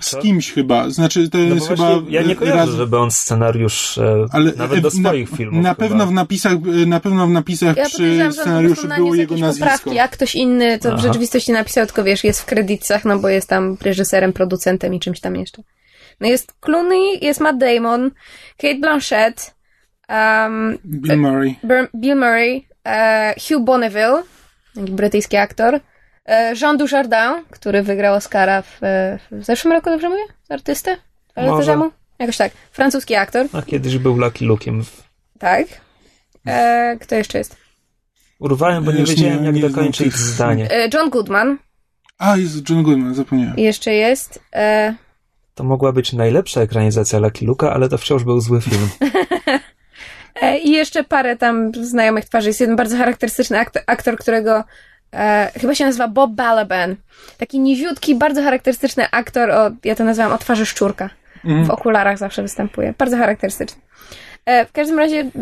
z 0.00 0.16
kimś 0.16 0.52
chyba. 0.52 0.90
Znaczy, 0.90 1.28
to 1.28 1.38
no 1.38 1.54
jest 1.54 1.68
chyba 1.68 1.90
ja 2.08 2.22
nie 2.22 2.36
kojarzę, 2.36 2.58
raz, 2.58 2.70
żeby 2.70 2.98
on 2.98 3.10
scenariusz 3.10 3.98
e, 3.98 4.26
ale 4.30 4.52
nawet 4.56 4.80
do 4.80 4.88
e, 4.88 4.90
swoich 4.90 5.30
na, 5.30 5.36
filmów 5.36 5.62
Na 5.62 5.74
chyba. 5.74 5.88
pewno 5.88 6.06
w 6.06 6.12
napisach, 6.12 6.52
e, 6.52 6.86
na 6.86 7.00
pewno 7.00 7.26
w 7.26 7.30
napisach 7.30 7.76
Ja 7.76 7.86
przy 7.86 8.32
scenariuszu 8.32 8.88
było 8.88 9.14
jego 9.14 9.36
nazwisko. 9.36 9.70
poprawki, 9.70 9.98
a 9.98 10.08
ktoś 10.08 10.34
inny 10.34 10.78
to 10.78 10.90
w 10.90 10.92
Aha. 10.92 11.02
rzeczywistości 11.02 11.52
napisał, 11.52 11.86
tylko 11.86 12.04
wiesz, 12.04 12.24
jest 12.24 12.40
w 12.40 12.44
kredytach, 12.44 13.04
no 13.04 13.18
bo 13.18 13.28
jest 13.28 13.48
tam 13.48 13.76
reżyserem, 13.82 14.32
producentem 14.32 14.94
i 14.94 15.00
czymś 15.00 15.20
tam 15.20 15.36
jeszcze. 15.36 15.62
No 16.20 16.28
jest 16.28 16.52
Clooney, 16.60 17.24
jest 17.24 17.40
Matt 17.40 17.58
Damon, 17.58 18.10
Kate 18.56 18.78
Blanchett, 18.78 19.54
um, 20.08 20.78
Bill 20.84 21.18
Murray. 21.18 21.58
Bill 21.94 22.16
Murray, 22.16 22.66
e, 22.86 23.34
Hugh 23.48 23.64
Bonneville, 23.64 24.22
taki 24.74 24.92
brytyjski 24.92 25.36
aktor, 25.36 25.80
Jean 26.62 26.76
Dujardin, 26.76 27.44
który 27.50 27.82
wygrał 27.82 28.14
Oscara 28.14 28.62
w, 28.62 28.78
e, 28.82 29.18
w 29.30 29.44
zeszłym 29.44 29.72
roku, 29.72 29.90
dobrze 29.90 30.08
mówię? 30.08 30.22
Z 30.48 30.50
artystę? 30.50 30.96
Może. 31.36 31.72
temu? 31.72 31.90
Jakoś 32.18 32.36
tak. 32.36 32.52
Francuski 32.72 33.14
aktor, 33.14 33.46
A 33.52 33.62
kiedyś 33.62 33.98
był 33.98 34.16
Lucky 34.16 34.44
Luke'iem. 34.46 34.82
tak. 35.38 35.66
E, 36.46 36.96
kto 37.00 37.14
jeszcze 37.14 37.38
jest? 37.38 37.56
Urwałem, 38.38 38.84
bo 38.84 38.92
nie 38.92 39.00
Już 39.00 39.10
wiedziałem, 39.10 39.40
nie- 39.40 39.46
jak 39.46 39.54
nie 39.54 39.60
dokończyć 39.60 40.06
tych- 40.06 40.16
zdanie. 40.18 40.70
E, 40.70 40.88
John 40.94 41.10
Goodman 41.10 41.58
A, 42.18 42.36
jest 42.36 42.70
John 42.70 42.82
Goodman, 42.82 43.14
zapomniałem. 43.14 43.58
jeszcze 43.58 43.94
jest. 43.94 44.40
E, 44.54 44.94
To 45.54 45.64
mogła 45.64 45.92
być 45.92 46.12
najlepsza 46.12 46.60
ekranizacja 46.60 47.18
Lucky 47.18 47.46
Luke'a, 47.46 47.70
ale 47.74 47.88
to 47.88 47.98
wciąż 47.98 48.24
był 48.24 48.40
zły 48.40 48.60
film. 48.60 48.88
E, 50.42 50.58
I 50.58 50.70
jeszcze 50.70 51.04
parę 51.04 51.36
tam 51.36 51.72
znajomych 51.74 52.24
twarzy. 52.24 52.48
Jest 52.48 52.60
jeden 52.60 52.76
bardzo 52.76 52.96
charakterystyczny 52.96 53.58
aktor, 53.58 53.82
aktor 53.86 54.16
którego 54.16 54.64
e, 55.14 55.50
chyba 55.60 55.74
się 55.74 55.84
nazywa 55.84 56.08
Bob 56.08 56.30
Balaban. 56.30 56.96
Taki 57.38 57.60
niziutki, 57.60 58.14
bardzo 58.14 58.42
charakterystyczny 58.42 59.10
aktor, 59.10 59.50
o, 59.50 59.70
ja 59.84 59.94
to 59.94 60.04
nazywam 60.04 60.32
o 60.32 60.38
twarzy 60.38 60.66
szczurka. 60.66 61.10
W 61.44 61.70
okularach 61.70 62.18
zawsze 62.18 62.42
występuje. 62.42 62.94
Bardzo 62.98 63.16
charakterystyczny. 63.16 63.82
E, 64.46 64.66
w 64.66 64.72
każdym 64.72 64.98
razie 64.98 65.20
mm, 65.20 65.32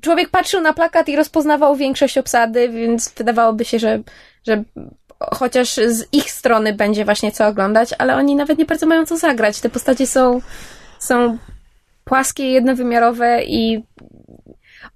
człowiek 0.00 0.28
patrzył 0.28 0.60
na 0.60 0.72
plakat 0.72 1.08
i 1.08 1.16
rozpoznawał 1.16 1.76
większość 1.76 2.18
obsady, 2.18 2.68
więc 2.68 3.14
wydawałoby 3.14 3.64
się, 3.64 3.78
że, 3.78 4.02
że 4.46 4.62
chociaż 5.20 5.74
z 5.74 6.08
ich 6.12 6.30
strony 6.30 6.72
będzie 6.72 7.04
właśnie 7.04 7.32
co 7.32 7.46
oglądać, 7.46 7.90
ale 7.98 8.16
oni 8.16 8.34
nawet 8.34 8.58
nie 8.58 8.64
bardzo 8.64 8.86
mają 8.86 9.06
co 9.06 9.16
zagrać. 9.16 9.60
Te 9.60 9.68
postacie 9.68 10.06
są, 10.06 10.40
są 10.98 11.38
płaskie, 12.04 12.50
jednowymiarowe 12.50 13.44
i 13.44 13.84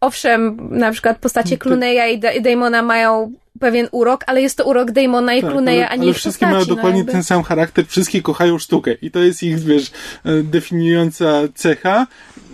owszem, 0.01 0.68
na 0.71 0.92
przykład 0.92 1.18
postacie 1.18 1.57
Clooney'a 1.57 2.11
i, 2.12 2.18
Da- 2.18 2.33
i 2.33 2.42
Damona 2.42 2.83
mają 2.83 3.33
pewien 3.61 3.88
urok, 3.92 4.25
ale 4.27 4.42
jest 4.42 4.57
to 4.57 4.64
urok 4.64 4.90
Damona 4.90 5.35
i 5.35 5.42
Tak, 5.42 5.51
ale, 5.57 5.88
a 5.88 5.97
nie 5.97 6.03
ale 6.03 6.12
wszystkie 6.12 6.47
postaci. 6.47 6.53
mają 6.53 6.66
no 6.68 6.75
dokładnie 6.77 6.99
jakby. 6.99 7.12
ten 7.12 7.25
sam 7.25 7.42
charakter, 7.42 7.87
wszystkie 7.87 8.23
kochają 8.23 8.59
sztukę 8.59 8.92
i 9.03 9.11
to 9.11 9.18
jest 9.18 9.42
ich, 9.42 9.59
wiesz, 9.59 9.90
e, 10.25 10.42
definiująca 10.42 11.33
cecha 11.55 12.07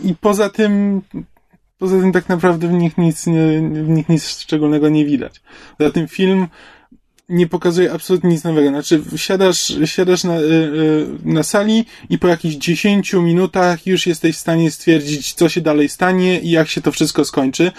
i 0.05 0.15
poza 0.21 0.51
tym 0.51 1.03
poza 1.79 2.01
tym 2.01 2.13
tak 2.13 2.29
naprawdę 2.29 2.69
w 2.69 2.73
nich 2.73 2.99
nic, 2.99 3.27
nie, 3.27 3.59
w 3.61 3.89
nich 3.89 4.09
nic 4.09 4.29
szczególnego 4.29 4.89
nie 4.89 5.05
widać. 5.05 5.41
Poza 5.79 5.91
tym 5.91 6.09
film 6.09 6.47
nie 7.29 7.47
pokazuje 7.47 7.93
absolutnie 7.93 8.31
nic 8.31 8.45
nowego. 8.45 8.69
Znaczy, 8.69 9.03
siadasz, 9.17 9.73
siadasz 9.85 10.25
na, 10.25 10.39
y, 10.41 10.43
y, 10.45 11.07
na 11.25 11.43
sali 11.43 11.85
i 12.11 12.19
po 12.19 12.29
jakichś 12.29 12.55
10 12.55 13.13
minutach 13.13 13.87
już 13.87 14.07
jesteś 14.07 14.37
w 14.37 14.41
stanie 14.41 14.71
stwierdzić, 14.71 15.33
co 15.35 15.49
się 15.49 15.61
dalej 15.61 15.89
stanie 15.89 16.41
i 16.41 16.51
jak 16.51 16.69
się 16.69 16.81
to 16.81 16.93
wszystko 16.93 17.25
skończy. 17.25 17.73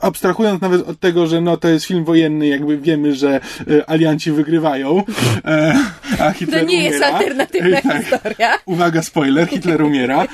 Abstrahując 0.00 0.60
nawet 0.62 0.88
od 0.88 1.00
tego, 1.00 1.26
że 1.26 1.40
no, 1.40 1.56
to 1.56 1.68
jest 1.68 1.86
film 1.86 2.04
wojenny, 2.04 2.46
jakby 2.46 2.78
wiemy, 2.78 3.14
że 3.14 3.40
y, 3.68 3.86
alianci 3.86 4.32
wygrywają, 4.32 5.02
e, 5.44 5.74
a 6.18 6.30
Hitler 6.32 6.60
To 6.60 6.66
nie 6.66 6.84
jest 6.84 6.98
umiera. 6.98 7.16
alternatywna 7.18 7.78
E, 7.78 7.82
tak. 7.88 8.02
historia. 8.02 8.58
Uwaga, 8.66 9.02
spoiler, 9.02 9.48
Hitler 9.48 9.82
umiera. 9.82 10.26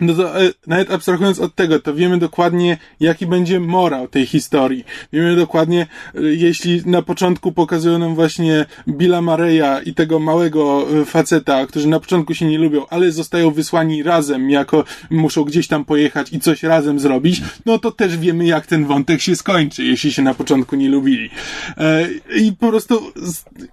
No 0.00 0.14
to 0.14 0.40
e, 0.40 0.50
nawet 0.66 0.90
abstrahując 0.90 1.40
od 1.40 1.54
tego, 1.54 1.80
to 1.80 1.94
wiemy 1.94 2.18
dokładnie, 2.18 2.78
jaki 3.00 3.26
będzie 3.26 3.60
morał 3.60 4.08
tej 4.08 4.26
historii. 4.26 4.84
Wiemy 5.12 5.36
dokładnie, 5.36 5.86
e, 6.14 6.20
jeśli 6.22 6.82
na 6.86 7.02
początku 7.02 7.52
pokazują 7.52 7.98
nam 7.98 8.14
właśnie 8.14 8.66
Billa 8.88 9.22
Mareya 9.22 9.82
i 9.84 9.94
tego 9.94 10.18
małego 10.18 10.86
e, 11.00 11.04
faceta, 11.04 11.66
którzy 11.66 11.88
na 11.88 12.00
początku 12.00 12.34
się 12.34 12.46
nie 12.46 12.58
lubią, 12.58 12.86
ale 12.90 13.12
zostają 13.12 13.50
wysłani 13.50 14.02
razem, 14.02 14.50
jako 14.50 14.84
muszą 15.10 15.44
gdzieś 15.44 15.68
tam 15.68 15.84
pojechać 15.84 16.32
i 16.32 16.40
coś 16.40 16.62
razem 16.62 17.00
zrobić, 17.00 17.42
no 17.66 17.78
to 17.78 17.92
też 17.92 18.18
wiemy, 18.18 18.46
jak 18.46 18.66
ten 18.66 18.84
wątek 18.84 19.20
się 19.20 19.36
skończy, 19.36 19.84
jeśli 19.84 20.12
się 20.12 20.22
na 20.22 20.34
początku 20.34 20.76
nie 20.76 20.88
lubili. 20.88 21.30
I 22.36 22.52
po 22.52 22.68
prostu 22.68 23.12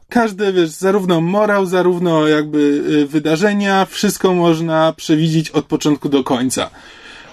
każde, 0.09 0.53
wiesz, 0.53 0.69
zarówno 0.69 1.21
morał, 1.21 1.65
zarówno 1.65 2.27
jakby 2.27 2.83
wydarzenia, 3.07 3.85
wszystko 3.85 4.33
można 4.33 4.93
przewidzieć 4.93 5.49
od 5.49 5.65
początku 5.65 5.80
do 6.09 6.23
końca. 6.23 6.69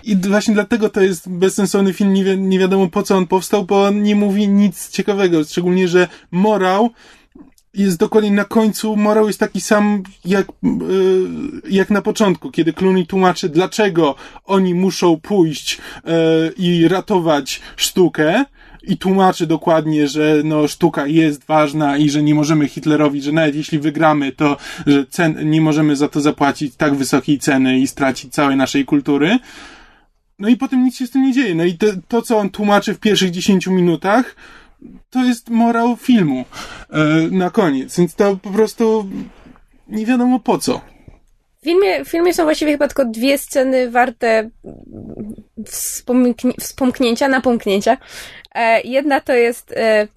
I 0.05 0.17
właśnie 0.17 0.55
dlatego 0.55 0.89
to 0.91 1.01
jest 1.01 1.29
bezsensowny 1.29 1.93
film, 1.93 2.15
nie, 2.15 2.25
wi- 2.25 2.39
nie 2.39 2.59
wiadomo 2.59 2.89
po 2.89 3.03
co 3.03 3.17
on 3.17 3.27
powstał, 3.27 3.65
bo 3.65 3.85
on 3.85 4.03
nie 4.03 4.15
mówi 4.17 4.49
nic 4.49 4.91
ciekawego, 4.91 5.45
szczególnie, 5.45 5.89
że 5.89 6.09
morał 6.31 6.91
jest 7.75 7.97
dokładnie 7.99 8.31
na 8.31 8.45
końcu, 8.45 8.97
morał 8.97 9.27
jest 9.27 9.41
taki 9.41 9.61
sam 9.61 10.03
jak, 10.25 10.47
yy, 10.63 10.71
jak 11.71 11.91
na 11.91 12.03
początku, 12.03 12.51
kiedy 12.51 12.73
Clooney 12.73 13.07
tłumaczy, 13.07 13.49
dlaczego 13.49 14.15
oni 14.45 14.75
muszą 14.75 15.21
pójść 15.21 15.79
yy, 16.05 16.13
i 16.57 16.89
ratować 16.89 17.61
sztukę, 17.77 18.45
i 18.83 18.99
tłumaczy 18.99 19.47
dokładnie, 19.47 20.09
że 20.09 20.43
no, 20.45 20.69
sztuka 20.69 21.07
jest 21.07 21.45
ważna 21.45 21.97
i 21.97 22.11
że 22.11 22.23
nie 22.23 22.35
możemy 22.35 22.69
Hitlerowi, 22.69 23.23
że 23.23 23.33
nawet 23.33 23.55
jeśli 23.55 23.79
wygramy, 23.79 24.33
to 24.33 24.57
że 24.87 25.07
cen, 25.07 25.51
nie 25.51 25.61
możemy 25.61 25.97
za 25.97 26.09
to 26.09 26.21
zapłacić 26.21 26.77
tak 26.77 26.95
wysokiej 26.95 27.39
ceny 27.39 27.79
i 27.79 27.87
stracić 27.87 28.33
całej 28.33 28.57
naszej 28.57 28.85
kultury. 28.85 29.39
No 30.39 30.49
i 30.49 30.57
potem 30.57 30.85
nic 30.85 30.97
się 30.97 31.07
z 31.07 31.11
tym 31.11 31.23
nie 31.23 31.33
dzieje. 31.33 31.55
No 31.55 31.65
i 31.65 31.75
to, 31.75 31.87
to 32.09 32.23
co 32.23 32.39
on 32.39 32.51
tłumaczy 32.51 32.95
w 32.95 33.01
pierwszych 33.01 33.31
10 33.31 33.67
minutach, 33.67 34.37
to 35.11 35.25
jest 35.25 35.51
morał 35.51 35.97
filmu 35.97 36.45
e, 36.91 37.05
na 37.31 37.51
koniec. 37.51 37.99
Więc 37.99 38.15
to 38.15 38.37
po 38.37 38.51
prostu 38.51 39.09
nie 39.89 40.07
wiadomo 40.07 40.41
po 40.41 40.59
co. 40.59 40.81
W 41.69 41.71
filmie, 41.71 42.05
w 42.05 42.09
filmie 42.09 42.35
są 42.35 42.45
właściwie 42.45 42.73
chyba 42.73 42.89
tylko 42.89 43.05
dwie 43.05 43.39
sceny 43.39 43.91
warte 43.91 44.51
wspomknie, 45.67 46.53
wspomknięcia, 46.61 47.29
napomknięcia. 47.29 47.97
E, 48.55 48.81
jedna 48.81 49.21
to 49.21 49.35
jest 49.35 49.73
e, 49.77 50.09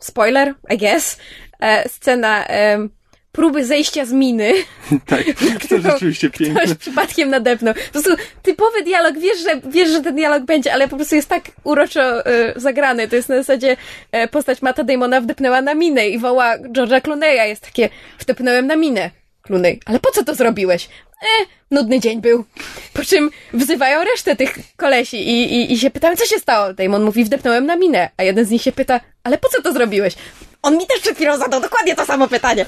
spoiler, 0.00 0.54
I 0.70 0.78
guess, 0.78 1.18
e, 1.60 1.88
scena 1.88 2.46
e, 2.48 2.88
próby 3.32 3.64
zejścia 3.64 4.04
z 4.06 4.12
miny. 4.12 4.52
tak, 5.06 5.24
to 5.68 5.80
rzeczywiście 5.80 6.30
piękne. 6.30 6.60
Ktoś 6.60 6.74
przypadkiem 6.74 7.30
nadepnął. 7.30 7.74
Po 7.74 7.92
prostu 7.92 8.16
typowy 8.42 8.82
dialog, 8.82 9.18
wiesz, 9.18 9.38
że, 9.38 9.60
wiesz, 9.70 9.88
że 9.88 10.00
ten 10.00 10.14
dialog 10.14 10.44
będzie, 10.44 10.72
ale 10.72 10.88
po 10.88 10.96
prostu 10.96 11.14
jest 11.14 11.28
tak 11.28 11.44
uroczo 11.64 12.26
y, 12.26 12.52
zagrany. 12.56 13.08
To 13.08 13.16
jest 13.16 13.28
na 13.28 13.36
zasadzie 13.36 13.76
y, 14.24 14.28
postać 14.28 14.62
Mata 14.62 14.84
Damona 14.84 15.20
wdepnęła 15.20 15.62
na 15.62 15.74
minę 15.74 16.08
i 16.08 16.18
woła 16.18 16.58
George'a 16.58 17.00
Clooney'a. 17.00 17.44
Jest 17.44 17.62
takie, 17.62 17.88
wdepnąłem 18.18 18.66
na 18.66 18.76
minę. 18.76 19.10
Clooney, 19.46 19.80
ale 19.86 20.00
po 20.00 20.10
co 20.10 20.24
to 20.24 20.34
zrobiłeś? 20.34 20.88
E, 21.22 21.46
nudny 21.70 22.00
dzień 22.00 22.20
był. 22.20 22.44
Po 22.92 23.04
czym 23.04 23.30
wzywają 23.52 24.04
resztę 24.04 24.36
tych 24.36 24.58
kolesi 24.76 25.28
i, 25.28 25.54
i, 25.54 25.72
i 25.72 25.78
się 25.78 25.90
pytają, 25.90 26.16
co 26.16 26.26
się 26.26 26.38
stało? 26.38 26.74
Damon 26.74 27.04
mówi, 27.04 27.24
wdepnąłem 27.24 27.66
na 27.66 27.76
minę, 27.76 28.10
a 28.16 28.22
jeden 28.22 28.44
z 28.44 28.50
nich 28.50 28.62
się 28.62 28.72
pyta, 28.72 29.00
ale 29.24 29.38
po 29.38 29.48
co 29.48 29.62
to 29.62 29.72
zrobiłeś? 29.72 30.14
On 30.62 30.78
mi 30.78 30.86
też 30.86 31.00
przed 31.00 31.16
chwilą 31.16 31.36
zadał 31.36 31.60
dokładnie 31.60 31.94
to 31.94 32.06
samo 32.06 32.28
pytanie. 32.28 32.66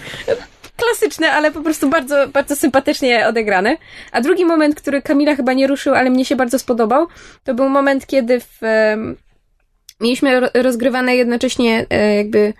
Klasyczne, 0.76 1.32
ale 1.32 1.50
po 1.50 1.62
prostu 1.62 1.88
bardzo, 1.88 2.28
bardzo 2.28 2.56
sympatycznie 2.56 3.26
odegrane. 3.26 3.76
A 4.12 4.20
drugi 4.20 4.44
moment, 4.44 4.74
który 4.74 5.02
Kamila 5.02 5.36
chyba 5.36 5.52
nie 5.52 5.66
ruszył, 5.66 5.94
ale 5.94 6.10
mnie 6.10 6.24
się 6.24 6.36
bardzo 6.36 6.58
spodobał, 6.58 7.06
to 7.44 7.54
był 7.54 7.68
moment, 7.68 8.06
kiedy 8.06 8.40
w, 8.40 8.58
mieliśmy 10.00 10.40
rozgrywane 10.54 11.16
jednocześnie 11.16 11.86
e, 11.90 12.16
jakby 12.16 12.54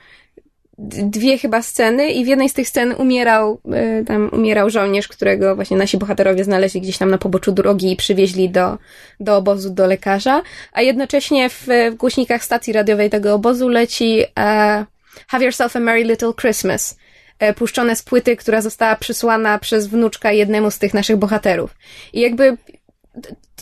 dwie 0.79 1.39
chyba 1.39 1.62
sceny 1.62 2.11
i 2.11 2.24
w 2.24 2.29
jednej 2.29 2.49
z 2.49 2.53
tych 2.53 2.68
scen 2.68 2.95
umierał, 2.99 3.61
e, 3.72 4.05
tam 4.05 4.31
umierał 4.33 4.70
żołnierz, 4.70 5.09
którego 5.09 5.55
właśnie 5.57 5.77
nasi 5.77 5.99
bohaterowie 5.99 6.45
znaleźli 6.45 6.81
gdzieś 6.81 6.99
tam 6.99 7.11
na 7.11 7.18
poboczu 7.18 7.53
drogi 7.53 7.93
i 7.93 7.97
przywieźli 7.97 8.51
do, 8.51 8.79
do 9.20 9.37
obozu, 9.37 9.70
do 9.70 9.87
lekarza, 9.87 10.43
a 10.72 10.83
jednocześnie 10.83 11.49
w, 11.49 11.66
w 11.93 11.95
głośnikach 11.95 12.45
stacji 12.45 12.72
radiowej 12.72 13.11
tego 13.11 13.35
obozu 13.35 13.68
leci 13.68 14.20
uh, 14.20 14.87
Have 15.29 15.45
Yourself 15.45 15.77
a 15.77 15.81
Merry 15.81 16.05
Little 16.05 16.33
Christmas, 16.41 16.97
uh, 17.43 17.57
puszczone 17.57 17.97
z 17.97 18.03
płyty, 18.03 18.37
która 18.37 18.61
została 18.61 18.97
przysłana 18.97 19.59
przez 19.59 19.87
wnuczka 19.87 20.33
jednemu 20.33 20.70
z 20.70 20.79
tych 20.79 20.95
naszych 20.95 21.16
bohaterów. 21.16 21.77
I 22.12 22.20
jakby 22.20 22.57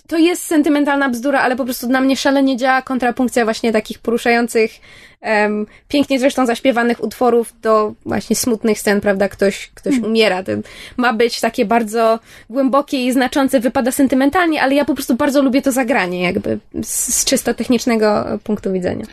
to 0.07 0.17
jest 0.19 0.45
sentymentalna 0.45 1.09
bzdura, 1.09 1.41
ale 1.41 1.57
po 1.57 1.65
prostu 1.65 1.89
na 1.89 2.01
mnie 2.01 2.17
szalenie 2.17 2.57
działa 2.57 2.83
kontrapunkcja 2.83 3.45
właśnie 3.45 3.73
takich 3.73 3.99
poruszających, 3.99 4.71
um, 5.23 5.67
pięknie 5.89 6.19
zresztą 6.19 6.47
zaśpiewanych 6.47 7.05
utworów 7.05 7.53
do 7.63 7.95
właśnie 8.07 8.37
smutnych 8.37 8.81
scen, 8.81 9.01
prawda? 9.01 9.29
Ktoś, 9.29 9.71
ktoś 9.75 9.93
hmm. 9.93 10.11
umiera. 10.11 10.43
To 10.43 10.53
ma 10.97 11.13
być 11.13 11.41
takie 11.41 11.65
bardzo 11.65 12.19
głębokie 12.51 13.07
i 13.07 13.13
znaczące, 13.13 13.61
wypada 13.61 13.93
sentymentalnie, 13.93 14.63
ale 14.63 14.75
ja 14.75 14.85
po 14.85 14.95
prostu 14.95 15.15
bardzo 15.15 15.43
lubię 15.43 15.63
to 15.63 15.73
zagranie, 15.73 16.23
jakby 16.23 16.59
z, 16.83 17.15
z 17.15 17.25
czysto 17.25 17.55
technicznego 17.55 18.25
punktu 18.45 18.73
widzenia. 18.73 19.05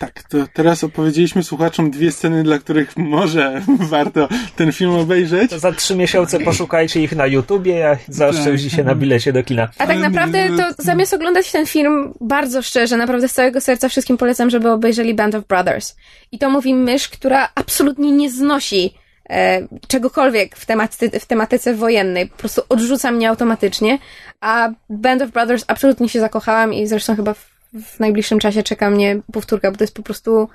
Tak, 0.00 0.22
to 0.22 0.38
teraz 0.52 0.84
opowiedzieliśmy 0.84 1.42
słuchaczom 1.42 1.90
dwie 1.90 2.12
sceny, 2.12 2.42
dla 2.42 2.58
których 2.58 2.96
może 2.96 3.62
warto 3.94 4.28
ten 4.56 4.72
film 4.72 4.90
obejrzeć. 4.90 5.50
To 5.50 5.58
za 5.58 5.72
trzy 5.72 5.96
miesiące 5.96 6.40
poszukajcie 6.40 7.02
ich 7.02 7.16
na 7.16 7.26
YouTubie, 7.26 7.90
a 7.90 7.96
zaoszczędzi 8.08 8.70
się 8.70 8.84
na 8.84 8.94
bilecie 8.94 9.32
do 9.32 9.42
kina. 9.42 9.68
A 9.78 9.86
tak 9.86 9.98
naprawdę 9.98 10.48
to 10.56 10.82
zamiast 10.82 11.14
oglądać 11.14 11.52
ten 11.52 11.66
film, 11.66 12.14
bardzo 12.20 12.62
szczerze, 12.62 12.96
naprawdę 12.96 13.28
z 13.28 13.32
całego 13.32 13.60
serca 13.60 13.88
wszystkim 13.88 14.16
polecam, 14.16 14.50
żeby 14.50 14.70
obejrzeli 14.70 15.14
Band 15.14 15.34
of 15.34 15.44
Brothers. 15.44 15.96
I 16.32 16.38
to 16.38 16.50
mówi 16.50 16.74
mysz, 16.74 17.08
która 17.08 17.48
absolutnie 17.54 18.12
nie 18.12 18.30
znosi 18.30 18.94
e, 19.30 19.68
czegokolwiek 19.88 20.56
w, 20.56 20.66
tematy, 20.66 21.20
w 21.20 21.26
tematyce 21.26 21.74
wojennej. 21.74 22.26
Po 22.26 22.36
prostu 22.36 22.62
odrzuca 22.68 23.10
mnie 23.10 23.28
automatycznie, 23.28 23.98
a 24.40 24.70
Band 24.90 25.22
of 25.22 25.30
Brothers 25.30 25.64
absolutnie 25.66 26.08
się 26.08 26.20
zakochałam 26.20 26.74
i 26.74 26.86
zresztą 26.86 27.16
chyba 27.16 27.34
w 27.34 27.49
w 27.72 28.00
najbliższym 28.00 28.38
czasie 28.38 28.62
czeka 28.62 28.90
mnie 28.90 29.20
powtórka, 29.32 29.70
bo 29.70 29.76
to 29.76 29.84
jest 29.84 29.94
po 29.94 30.02
prostu 30.02 30.48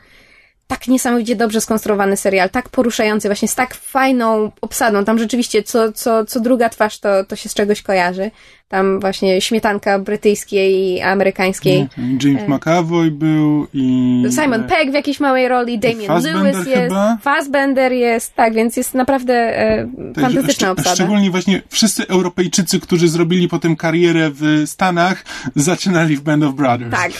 tak 0.68 0.88
niesamowicie 0.88 1.36
dobrze 1.36 1.62
skonstruowany 1.62 2.18
serial, 2.18 2.50
tak 2.50 2.70
poruszający, 2.70 3.28
właśnie 3.28 3.48
z 3.48 3.56
tak 3.56 3.76
fajną 3.76 4.52
obsadą. 4.62 5.06
Tam 5.06 5.20
rzeczywiście 5.20 5.64
co, 5.64 5.92
co, 5.92 6.26
co 6.26 6.40
druga 6.40 6.70
twarz 6.70 7.00
to, 7.00 7.24
to 7.24 7.36
się 7.36 7.50
z 7.50 7.54
czegoś 7.54 7.82
kojarzy. 7.82 8.32
Tam 8.68 9.00
właśnie 9.00 9.42
śmietanka 9.42 10.00
brytyjskiej 10.00 10.76
i 10.76 11.02
amerykańskiej. 11.02 11.88
James 12.24 12.44
e... 12.44 12.50
McAvoy 12.50 13.12
był 13.12 13.68
i... 13.74 14.24
Simon 14.42 14.64
Pegg 14.64 14.92
w 14.92 14.94
jakiejś 14.94 15.20
małej 15.20 15.48
roli, 15.48 15.80
Damien 15.80 16.12
Lewis 16.12 16.68
jest, 16.68 16.82
chyba? 16.82 17.18
Fassbender 17.22 17.92
jest, 17.92 18.36
tak, 18.36 18.54
więc 18.54 18.78
jest 18.78 18.94
naprawdę 18.94 19.34
e, 19.34 19.88
tak, 20.16 20.24
fantastyczna 20.24 20.72
obsada. 20.72 20.96
Szczególnie 20.96 21.32
właśnie 21.32 21.62
wszyscy 21.70 22.08
Europejczycy, 22.08 22.80
którzy 22.80 23.08
zrobili 23.08 23.48
potem 23.48 23.76
karierę 23.76 24.32
w 24.34 24.64
Stanach, 24.66 25.26
zaczynali 25.56 26.16
w 26.16 26.22
Band 26.22 26.44
of 26.44 26.56
Brothers. 26.56 26.92
Tak. 26.92 27.12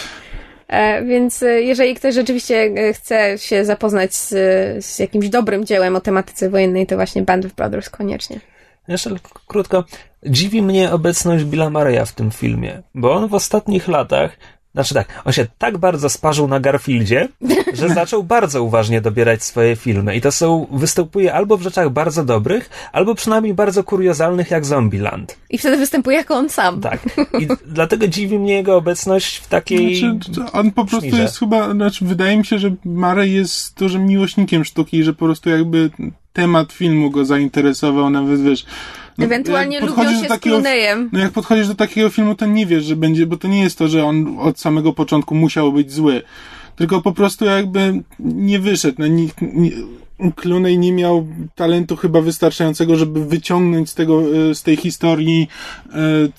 E, 0.68 1.04
więc 1.04 1.44
e, 1.44 1.62
jeżeli 1.62 1.96
ktoś 1.96 2.16
rzeczywiście 2.16 2.72
e, 2.76 2.94
chce 2.94 3.38
się 3.38 3.66
zapoznać 3.66 4.16
z, 4.16 4.30
z 4.86 5.00
jakimś 5.00 5.30
dobrym 5.30 5.66
dziełem 5.66 5.96
o 5.96 6.02
tematyce 6.02 6.50
wojennej, 6.50 6.88
to 6.88 6.96
właśnie 6.96 7.22
Band 7.22 7.46
of 7.46 7.54
Brothers 7.54 7.90
koniecznie. 7.90 8.40
Jeszcze 8.88 9.10
krótko. 9.48 9.84
Dziwi 10.24 10.62
mnie 10.62 10.92
obecność 10.92 11.44
Billa 11.44 11.70
Murray'a 11.70 12.06
w 12.06 12.12
tym 12.12 12.32
filmie, 12.32 12.82
bo 12.96 13.14
on 13.14 13.28
w 13.28 13.34
ostatnich 13.34 13.88
latach 13.88 14.38
znaczy 14.76 14.94
tak, 14.94 15.22
on 15.26 15.34
się 15.34 15.48
tak 15.58 15.78
bardzo 15.78 16.10
sparzył 16.10 16.48
na 16.48 16.60
Garfieldzie, 16.60 17.28
że 17.74 17.90
zaczął 18.00 18.24
bardzo 18.24 18.64
uważnie 18.64 19.02
dobierać 19.02 19.44
swoje 19.44 19.76
filmy. 19.76 20.16
I 20.16 20.22
to 20.22 20.32
są, 20.32 20.68
występuje 20.72 21.34
albo 21.34 21.58
w 21.58 21.62
rzeczach 21.62 21.90
bardzo 21.90 22.26
dobrych, 22.26 22.70
albo 22.92 23.16
przynajmniej 23.16 23.54
bardzo 23.54 23.84
kuriozalnych, 23.84 24.52
jak 24.52 24.66
Zombieland. 24.66 25.38
I 25.50 25.58
wtedy 25.58 25.78
występuje 25.78 26.18
jako 26.18 26.36
on 26.36 26.50
sam. 26.50 26.82
Tak. 26.82 27.00
I 27.40 27.48
dlatego 27.66 28.08
dziwi 28.08 28.40
mnie 28.40 28.54
jego 28.54 28.78
obecność 28.78 29.38
w 29.38 29.48
takiej. 29.48 29.96
Znaczy, 29.96 30.52
on 30.54 30.72
po 30.72 30.86
prostu 30.86 31.08
szmirze. 31.08 31.22
jest 31.22 31.40
chyba, 31.40 31.72
znaczy, 31.72 32.06
wydaje 32.06 32.38
mi 32.38 32.46
się, 32.46 32.60
że 32.60 32.76
Murray 32.86 33.34
jest 33.34 33.80
dużym 33.80 34.06
miłośnikiem 34.06 34.66
sztuki 34.66 35.04
że 35.04 35.14
po 35.14 35.26
prostu 35.26 35.50
jakby 35.50 35.90
temat 36.34 36.74
filmu 36.74 37.12
go 37.12 37.26
zainteresował, 37.26 38.10
nawet 38.10 38.44
wiesz 38.44 38.66
no, 39.18 39.26
Ewentualnie 39.26 39.80
lubią 39.80 40.22
się 40.22 40.28
takiego, 40.28 40.62
z. 40.62 40.64
No 41.12 41.20
jak 41.20 41.32
podchodzisz 41.32 41.68
do 41.68 41.76
takiego 41.76 42.10
filmu, 42.10 42.36
to 42.36 42.46
nie 42.46 42.66
wiesz, 42.66 42.84
że 42.84 42.96
będzie, 42.96 43.26
bo 43.26 43.38
to 43.38 43.48
nie 43.48 43.62
jest 43.62 43.78
to, 43.78 43.88
że 43.88 44.06
on 44.06 44.38
od 44.40 44.60
samego 44.60 44.94
początku 44.94 45.36
musiał 45.36 45.74
być 45.74 45.92
zły. 45.92 46.22
Tylko 46.76 47.02
po 47.02 47.12
prostu 47.12 47.46
jakby 47.46 48.04
nie 48.20 48.60
wyszedł. 48.60 48.96
No, 49.00 49.08
nie, 49.08 49.28
nie, 49.42 49.72
Clooney 50.36 50.78
nie 50.78 50.94
miał 50.94 51.28
talentu 51.56 51.96
chyba 51.96 52.22
wystarczającego, 52.22 52.96
żeby 52.96 53.26
wyciągnąć 53.26 53.90
z 53.90 53.94
tego, 53.94 54.22
e, 54.50 54.56
z 54.56 54.64
tej 54.64 54.78
historii 54.78 55.48
e, 55.90 55.96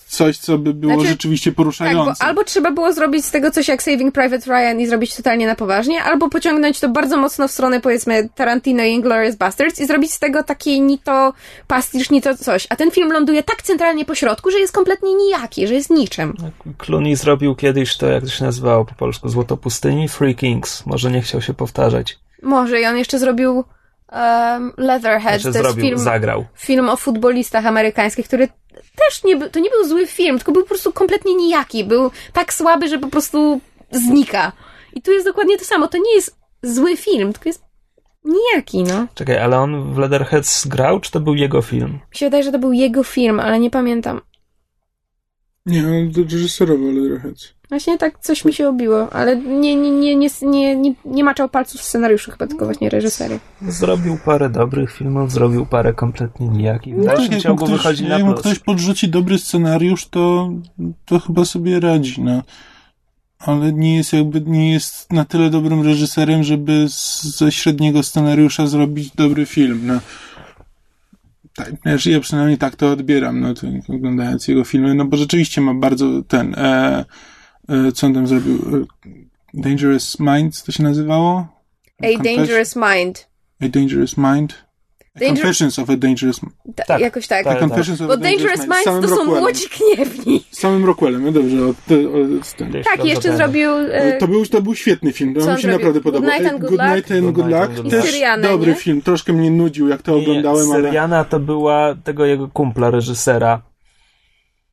coś, 0.06 0.38
co 0.38 0.58
by 0.58 0.74
było 0.74 0.94
znaczy, 0.94 1.08
rzeczywiście 1.08 1.52
poruszające. 1.52 2.18
Tak, 2.18 2.28
albo 2.28 2.44
trzeba 2.44 2.70
było 2.70 2.92
zrobić 2.92 3.24
z 3.24 3.30
tego 3.30 3.50
coś 3.50 3.68
jak 3.68 3.82
Saving 3.82 4.14
Private 4.14 4.50
Ryan 4.50 4.80
i 4.80 4.86
zrobić 4.86 5.16
totalnie 5.16 5.46
na 5.46 5.54
poważnie, 5.54 6.02
albo 6.02 6.28
pociągnąć 6.28 6.80
to 6.80 6.88
bardzo 6.88 7.16
mocno 7.16 7.48
w 7.48 7.50
stronę 7.50 7.80
powiedzmy 7.80 8.28
Tarantino 8.34 8.84
i 8.84 8.92
Inglourious 8.92 9.36
Basterds 9.36 9.80
i 9.80 9.86
zrobić 9.86 10.12
z 10.12 10.18
tego 10.18 10.42
taki 10.42 10.80
ni 10.80 10.98
to 10.98 11.32
pastisz, 11.66 12.10
ni 12.10 12.22
to 12.22 12.36
coś. 12.36 12.66
A 12.70 12.76
ten 12.76 12.90
film 12.90 13.12
ląduje 13.12 13.42
tak 13.42 13.62
centralnie 13.62 14.04
po 14.04 14.14
środku, 14.14 14.50
że 14.50 14.58
jest 14.58 14.72
kompletnie 14.72 15.14
nijaki, 15.14 15.66
że 15.66 15.74
jest 15.74 15.90
niczym. 15.90 16.34
Clooney 16.78 17.16
zrobił 17.16 17.54
kiedyś 17.54 17.96
to, 17.96 18.06
jak 18.06 18.24
to 18.24 18.30
się 18.30 18.44
nazywało 18.44 18.84
po 18.84 18.94
polsku, 18.94 19.28
Złoto 19.28 19.56
Pustyni, 19.56 20.08
Free 20.08 20.34
Kings. 20.34 20.86
Może 20.86 21.10
nie 21.10 21.22
chciał 21.22 21.42
się 21.42 21.54
powtarzać. 21.54 22.18
Może 22.42 22.80
i 22.80 22.86
on 22.86 22.96
jeszcze 22.96 23.18
zrobił 23.18 23.64
um, 24.12 24.72
Leatherhead. 24.76 25.34
Jeszcze 25.34 25.52
to 25.52 25.58
zrobił, 25.58 25.84
film, 25.84 25.98
zagrał. 25.98 26.44
Film 26.54 26.88
o 26.88 26.96
futbolistach 26.96 27.66
amerykańskich, 27.66 28.26
który 28.26 28.48
też 28.96 29.24
nie 29.24 29.36
był, 29.36 29.50
to 29.50 29.60
nie 29.60 29.70
był 29.70 29.88
zły 29.88 30.06
film, 30.06 30.38
tylko 30.38 30.52
był 30.52 30.62
po 30.62 30.68
prostu 30.68 30.92
kompletnie 30.92 31.34
nijaki. 31.34 31.84
Był 31.84 32.10
tak 32.32 32.52
słaby, 32.54 32.88
że 32.88 32.98
po 32.98 33.08
prostu 33.08 33.60
znika. 33.90 34.52
I 34.92 35.02
tu 35.02 35.12
jest 35.12 35.26
dokładnie 35.26 35.58
to 35.58 35.64
samo. 35.64 35.88
To 35.88 35.98
nie 35.98 36.14
jest 36.14 36.36
zły 36.62 36.96
film, 36.96 37.32
tylko 37.32 37.48
jest 37.48 37.62
nijaki, 38.24 38.82
no. 38.82 39.06
Czekaj, 39.14 39.38
ale 39.38 39.58
on 39.58 39.94
w 39.94 39.98
Leatherheads 39.98 40.66
grał, 40.66 41.00
czy 41.00 41.10
to 41.10 41.20
był 41.20 41.34
jego 41.34 41.62
film? 41.62 41.92
Mi 41.92 42.16
się 42.18 42.26
wydaje, 42.26 42.42
że 42.42 42.52
to 42.52 42.58
był 42.58 42.72
jego 42.72 43.04
film, 43.04 43.40
ale 43.40 43.58
nie 43.58 43.70
pamiętam. 43.70 44.20
Nie, 45.66 45.86
on 45.86 46.24
reżyserował 46.24 46.92
Leatherheads. 46.92 47.56
Właśnie 47.68 47.98
tak 47.98 48.18
coś 48.18 48.44
mi 48.44 48.52
się 48.52 48.68
obiło, 48.68 49.12
ale 49.12 49.36
nie, 49.36 49.76
nie, 49.76 49.90
nie, 49.90 50.16
nie, 50.16 50.28
nie, 50.42 50.76
nie, 50.76 50.94
nie 51.04 51.24
maczał 51.24 51.48
palców 51.48 51.80
w 51.80 51.84
scenariuszu, 51.84 52.30
chyba 52.30 52.46
tylko 52.46 52.64
właśnie 52.64 52.90
reżyserii. 52.90 53.40
Zrobił 53.68 54.18
parę 54.24 54.50
dobrych 54.50 54.92
filmów, 54.92 55.32
zrobił 55.32 55.66
parę 55.66 55.92
kompletnie 55.92 56.48
nijakich. 56.48 56.96
No, 56.96 57.04
tak, 57.04 57.44
jak, 57.44 57.56
ktoś, 57.56 57.70
wychodzi 57.70 58.04
na 58.04 58.18
jak 58.18 58.36
ktoś 58.36 58.58
podrzuci 58.58 59.08
dobry 59.08 59.38
scenariusz, 59.38 60.06
to, 60.08 60.50
to 61.04 61.18
chyba 61.20 61.44
sobie 61.44 61.80
radzi, 61.80 62.22
no. 62.22 62.42
Ale 63.38 63.72
nie 63.72 63.96
jest 63.96 64.12
jakby, 64.12 64.40
nie 64.40 64.72
jest 64.72 65.12
na 65.12 65.24
tyle 65.24 65.50
dobrym 65.50 65.82
reżyserem, 65.82 66.42
żeby 66.42 66.88
z, 66.88 67.22
ze 67.22 67.52
średniego 67.52 68.02
scenariusza 68.02 68.66
zrobić 68.66 69.10
dobry 69.10 69.46
film, 69.46 69.80
no. 69.84 70.00
Tak, 71.56 71.72
znaczy 71.82 72.10
ja 72.10 72.20
przynajmniej 72.20 72.58
tak 72.58 72.76
to 72.76 72.90
odbieram, 72.90 73.40
no, 73.40 73.54
to, 73.54 73.66
oglądając 73.88 74.48
jego 74.48 74.64
filmy, 74.64 74.94
no 74.94 75.04
bo 75.04 75.16
rzeczywiście 75.16 75.60
ma 75.60 75.74
bardzo 75.74 76.22
ten, 76.22 76.54
e, 76.54 77.04
e, 77.68 77.92
co 77.92 78.06
on 78.06 78.14
tam 78.14 78.26
zrobił, 78.26 78.54
e, 78.54 78.86
Dangerous 79.54 80.20
Mind, 80.20 80.62
to 80.62 80.72
się 80.72 80.82
nazywało? 80.82 81.48
A 82.02 82.06
Confess? 82.06 82.36
Dangerous 82.36 82.76
Mind. 82.76 83.28
A 83.60 83.68
Dangerous 83.68 84.16
Mind. 84.16 84.65
Danger- 85.20 85.28
Confessions 85.42 85.78
of 85.78 85.90
a 85.90 85.96
Dangerous 85.96 86.40
Ta, 86.76 86.84
Tak. 86.84 87.00
jakoś 87.00 87.26
tak. 87.26 87.44
Tak. 87.44 87.58
Confessions 87.60 88.00
of 88.00 88.06
Bo 88.06 88.12
a 88.12 88.16
Dangerous 88.16 88.60
Minds 88.60 88.84
to 88.84 89.08
są 89.16 89.24
młodzi 89.24 89.64
gniewni. 89.78 90.44
Z 90.50 90.58
samym 90.58 90.84
Rockwellem, 90.84 91.24
no 91.24 91.32
dobrze. 91.32 91.56
O, 91.62 91.68
o, 91.68 92.44
z 92.44 92.54
tym. 92.54 92.68
Gdzieś 92.70 92.84
Tak, 92.84 93.04
jeszcze 93.04 93.36
zrobił... 93.36 93.70
e, 93.92 94.18
To 94.18 94.28
był, 94.28 94.46
to 94.46 94.62
był 94.62 94.74
świetny 94.74 95.12
film, 95.12 95.34
to 95.34 95.40
mi 95.40 95.46
się 95.46 95.52
zrobił? 95.52 95.70
naprawdę 95.70 96.00
Good 96.00 96.04
podobał. 96.14 96.30
Night 96.30 96.52
and 96.52 96.60
Good 96.60 96.70
Good 96.70 96.80
Luck? 96.80 96.94
Night 96.96 97.10
and 97.12 97.20
Good 97.24 97.34
Good 97.34 97.46
Night 97.46 97.60
Luck. 97.60 97.70
and 97.70 97.80
Good 97.82 97.90
Też 97.90 98.00
Luck. 98.04 98.10
Syrianę, 98.14 98.48
dobry 98.48 98.70
nie? 98.72 98.76
film, 98.78 99.02
troszkę 99.02 99.32
mnie 99.32 99.50
nudził, 99.50 99.88
jak 99.88 100.02
to 100.02 100.12
Nie, 100.12 100.22
oglądałem, 100.22 100.70
ale 100.72 100.82
Syriana 100.84 101.24
to 101.24 101.40
była 101.40 101.94
tego 102.04 102.24
jego 102.26 102.48
kumpla, 102.48 102.90
reżysera. 102.90 103.62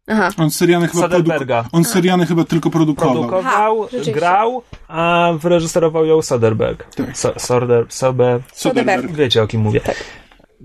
Aha. 0.08 0.30
on 0.38 0.52
Syriany 0.52 0.88
chyba, 0.88 1.02
Soderberga. 1.02 1.62
produku- 1.64 1.70
on 1.78 1.84
Syriany 1.84 2.26
chyba 2.26 2.44
tylko 2.44 2.70
produkował. 2.70 3.14
Produkował, 3.14 3.82
Ha, 3.92 4.12
grał, 4.14 4.62
a 4.88 5.32
wyreżyserował 5.40 6.06
ją 6.06 6.22
Soderbergh. 6.22 6.96
Tak. 6.96 7.18
So, 7.18 7.34
Sorder, 7.38 7.86
Sobe, 7.90 8.40
Soderbergh. 8.54 9.12
wiecie 9.12 9.42
o 9.44 9.48
kim 9.48 9.62
mówię. 9.62 9.82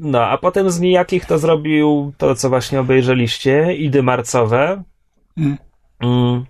No, 0.01 0.25
a 0.25 0.39
potem 0.39 0.71
z 0.71 0.81
nijakich 0.81 1.27
to 1.27 1.39
zrobił 1.39 2.13
to, 2.19 2.35
co 2.35 2.49
właśnie 2.49 2.81
obejrzeliście, 2.81 3.75
Idy 3.75 4.03
Marcowe. 4.03 4.83
Mm. 5.37 5.59
Mm. 6.01 6.45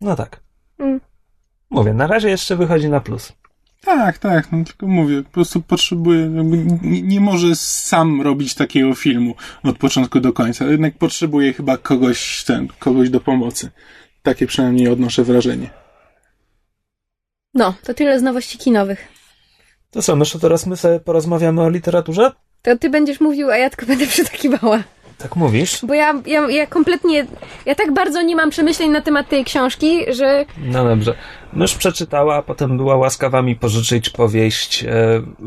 No 0.00 0.16
tak. 0.16 0.40
Mm. 0.78 1.00
Mówię, 1.70 1.94
na 1.94 2.06
razie 2.06 2.28
jeszcze 2.28 2.56
wychodzi 2.56 2.88
na 2.88 3.00
plus. 3.00 3.32
Tak, 3.80 4.18
tak, 4.18 4.52
no 4.52 4.64
tylko 4.64 4.86
mówię, 4.86 5.22
po 5.22 5.30
prostu 5.30 5.62
potrzebuje, 5.62 6.20
jakby 6.20 6.56
nie, 6.82 7.02
nie 7.02 7.20
może 7.20 7.56
sam 7.56 8.22
robić 8.22 8.54
takiego 8.54 8.94
filmu 8.94 9.34
od 9.62 9.78
początku 9.78 10.20
do 10.20 10.32
końca, 10.32 10.64
jednak 10.64 10.98
potrzebuje 10.98 11.52
chyba 11.52 11.76
kogoś, 11.76 12.44
ten, 12.44 12.68
kogoś 12.78 13.10
do 13.10 13.20
pomocy. 13.20 13.70
Takie 14.22 14.46
przynajmniej 14.46 14.88
odnoszę 14.88 15.24
wrażenie. 15.24 15.70
No, 17.54 17.74
to 17.82 17.94
tyle 17.94 18.18
z 18.18 18.22
nowości 18.22 18.58
kinowych. 18.58 19.17
To 19.90 20.02
co, 20.02 20.16
myślę, 20.16 20.40
teraz 20.40 20.66
my 20.66 20.76
sobie 20.76 21.00
porozmawiamy 21.00 21.62
o 21.62 21.68
literaturze? 21.70 22.32
To 22.62 22.76
ty 22.76 22.90
będziesz 22.90 23.20
mówił, 23.20 23.50
a 23.50 23.56
ja 23.56 23.70
tylko 23.70 23.86
będę 23.86 24.06
przytakiwała. 24.16 24.78
Tak 25.18 25.36
mówisz? 25.36 25.78
Bo 25.86 25.94
ja, 25.94 26.14
ja, 26.26 26.50
ja 26.50 26.66
kompletnie, 26.66 27.26
ja 27.66 27.74
tak 27.74 27.92
bardzo 27.92 28.22
nie 28.22 28.36
mam 28.36 28.50
przemyśleń 28.50 28.90
na 28.90 29.00
temat 29.00 29.28
tej 29.28 29.44
książki, 29.44 29.98
że 30.14 30.44
No 30.58 30.84
dobrze. 30.84 31.14
Mysz 31.52 31.74
przeczytała, 31.74 32.36
a 32.36 32.42
potem 32.42 32.76
była 32.76 32.96
łaskawa 32.96 33.42
mi 33.42 33.56
pożyczyć 33.56 34.10
powieść 34.10 34.84
e, 34.84 34.88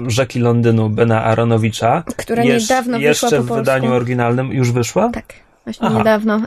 Rzeki 0.08 0.39
Londynu 0.39 0.89
Bena 0.89 1.24
Aronowicza. 1.24 2.04
Która 2.18 2.44
Jesz- 2.44 2.62
niedawno 2.62 2.98
wyszła 2.98 3.10
Jeszcze 3.10 3.28
po 3.30 3.44
w 3.44 3.48
polsku. 3.48 3.56
wydaniu 3.56 3.94
oryginalnym 3.94 4.52
już 4.52 4.72
wyszła? 4.72 5.10
tak, 5.14 5.34
właśnie 5.64 5.88
Aha. 5.88 5.97
niedawno. 5.97 6.41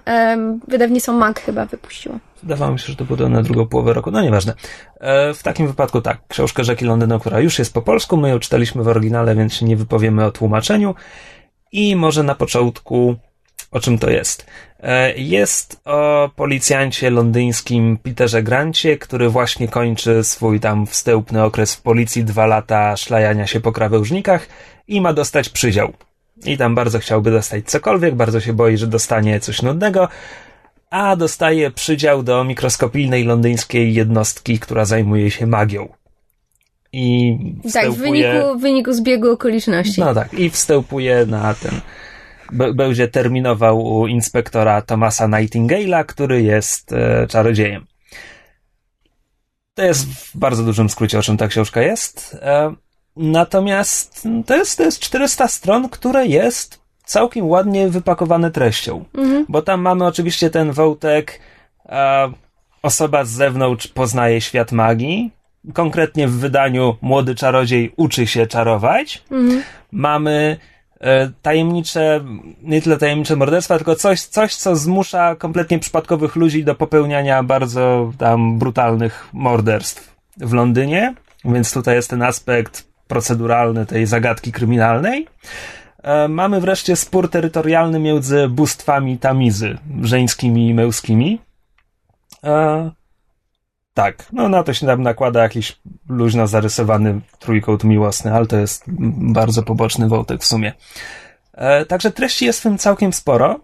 Wydawnictwo 0.69 1.13
MAK 1.13 1.41
chyba 1.41 1.67
wypuściło. 1.67 2.19
Wydawało 2.43 2.73
mi 2.73 2.79
się, 2.79 2.87
że 2.87 2.97
to 2.97 3.05
było 3.05 3.29
na 3.29 3.43
drugą 3.43 3.67
połowę 3.67 3.93
roku. 3.93 4.11
No 4.11 4.23
nieważne. 4.23 4.55
E, 5.01 5.35
w 5.35 5.43
takim 5.43 5.67
wypadku 5.67 6.01
tak, 6.01 6.19
książkę 6.29 6.65
Rzeki 6.65 6.85
Londynu, 6.85 7.21
która 7.21 7.41
już 7.41 7.59
jest 7.59 7.75
po 7.75 7.83
polsku, 7.83 8.17
my 8.17 8.29
ją 8.29 8.39
czytaliśmy 8.39 8.83
w 8.83 8.89
oryginale, 8.89 9.35
więc 9.35 9.55
się 9.55 9.67
nie 9.67 9.77
wypowiemy 9.77 10.25
o 10.25 10.31
tłumaczeniu. 10.31 10.95
I 11.73 11.97
może 11.97 12.23
na 12.23 12.35
początku 12.35 13.17
o 13.71 13.81
czym 13.81 13.99
to 13.99 14.11
jest. 14.11 14.47
E, 14.81 15.15
Jest 15.17 15.81
o 15.85 16.31
policjancie 16.37 17.11
londyńskim 17.11 17.99
Peterze 18.03 18.43
Grancie, 18.43 18.99
który 18.99 19.29
właśnie 19.29 19.69
kończy 19.69 20.25
swój 20.25 20.61
tam 20.61 20.87
wstępny 20.87 21.43
okres 21.43 21.75
w 21.75 21.83
policji, 21.83 22.25
dwa 22.25 22.47
lata 22.47 22.97
szlajania 22.97 23.47
się 23.47 23.61
po 23.61 23.73
krawężnikach 23.73 24.49
i 24.89 25.01
ma 25.01 25.13
dostać 25.13 25.49
przydział. 25.49 25.93
I 26.45 26.59
tam 26.59 26.75
bardzo 26.75 26.99
chciałby 26.99 27.31
dostać 27.31 27.65
cokolwiek, 27.67 28.15
bardzo 28.15 28.41
się 28.41 28.53
boi, 28.53 28.77
że 28.77 28.87
dostanie 28.87 29.41
coś 29.41 29.63
nudnego, 29.63 30.09
a 30.91 31.17
dostaje 31.17 31.71
przydział 31.71 32.23
do 32.23 32.45
mikroskopijnej 32.45 33.25
londyńskiej 33.25 33.95
jednostki, 33.95 34.59
która 34.59 34.85
zajmuje 34.85 35.31
się 35.31 35.47
magią. 35.47 35.89
I 36.93 37.39
Tak, 37.63 37.63
w 37.65 37.69
wstępuje... 37.69 38.33
wyniku, 38.33 38.59
w 38.59 38.63
wyniku 38.63 38.93
zbiegu 38.93 39.31
okoliczności. 39.31 40.01
No 40.01 40.15
tak, 40.15 40.35
i 40.35 40.51
wstępuje 40.51 41.27
na 41.27 41.55
ten. 41.55 41.81
b- 42.53 42.75
Będzie 42.75 43.09
terminował 43.09 43.85
u 43.85 44.07
inspektora 44.07 44.83
Thomasa 44.83 45.29
Nightingale'a, 45.29 46.05
który 46.05 46.43
jest 46.43 46.93
e, 46.93 47.27
czarodziejem. 47.29 47.87
To 49.75 49.83
jest 49.85 50.07
w 50.09 50.37
bardzo 50.37 50.63
dużym 50.65 50.89
skrócie, 50.89 51.19
o 51.19 51.23
czym 51.23 51.37
ta 51.37 51.49
książka 51.49 51.83
jest. 51.83 52.37
E, 52.43 52.75
natomiast 53.17 54.29
to 54.47 54.57
jest, 54.57 54.79
to 54.79 54.83
jest 54.83 55.01
400 55.01 55.49
stron, 55.49 55.89
które 55.89 56.27
jest 56.27 56.85
całkiem 57.05 57.49
ładnie 57.49 57.89
wypakowane 57.89 58.51
treścią. 58.51 59.05
Mhm. 59.15 59.47
Bo 59.49 59.63
tam 59.63 59.81
mamy 59.81 60.07
oczywiście 60.07 60.51
ten 60.51 60.73
wątek, 60.73 61.41
e, 61.87 62.33
osoba 62.83 63.25
z 63.25 63.31
zewnątrz 63.31 63.89
poznaje 63.89 64.41
świat 64.41 64.73
magii. 64.73 65.31
Konkretnie 65.73 66.29
w 66.29 66.33
wydaniu 66.33 66.97
młody 67.03 67.35
czarodziej 67.35 67.93
uczy 67.97 68.27
się 68.27 68.47
czarować. 68.47 69.23
Mhm. 69.31 69.63
Mamy 69.93 70.57
e, 71.01 71.31
tajemnicze, 71.43 72.25
nie 72.63 72.83
tyle 72.83 72.97
tajemnicze 72.97 73.37
morderstwa, 73.37 73.77
tylko 73.77 73.95
coś, 73.95 74.21
coś, 74.21 74.55
co 74.55 74.77
zmusza 74.77 75.37
kompletnie 75.37 75.79
przypadkowych 75.79 76.37
ludzi 76.37 76.65
do 76.65 76.75
popełniania 76.75 77.43
bardzo 77.43 78.13
tam 78.19 78.59
brutalnych 78.59 79.29
morderstw 79.33 80.15
w 80.37 80.53
Londynie. 80.53 81.15
Więc 81.45 81.73
tutaj 81.73 81.95
jest 81.95 82.11
ten 82.11 82.23
aspekt 82.23 82.94
proceduralny 83.09 83.87
tej 83.87 84.07
zagadki 84.07 84.53
kryminalnej. 84.53 85.27
E, 86.03 86.29
Mamy 86.29 86.61
wreszcie 86.61 86.97
spór 86.97 87.31
terytorialny 87.31 87.99
między 87.99 88.49
bóstwami 88.49 89.19
Tamizy, 89.19 89.79
żeńskimi 90.03 90.69
i 90.69 90.75
męskimi. 90.75 91.41
E, 92.45 92.91
tak, 93.95 94.27
no 94.33 94.49
na 94.49 94.63
to 94.63 94.75
się 94.75 94.87
tam 94.87 95.03
nakłada 95.03 95.43
jakiś 95.43 95.79
luźno 96.09 96.47
zarysowany 96.47 97.21
trójkąt 97.39 97.85
miłosny, 97.85 98.35
ale 98.35 98.47
to 98.47 98.57
jest 98.57 98.85
bardzo 99.35 99.63
poboczny 99.63 100.09
wątek 100.09 100.41
w 100.41 100.47
sumie. 100.47 100.73
E, 101.53 101.85
także 101.85 102.11
treści 102.11 102.45
jest 102.45 102.61
w 102.61 102.63
tym 102.63 102.79
całkiem 102.79 103.13
sporo. 103.13 103.61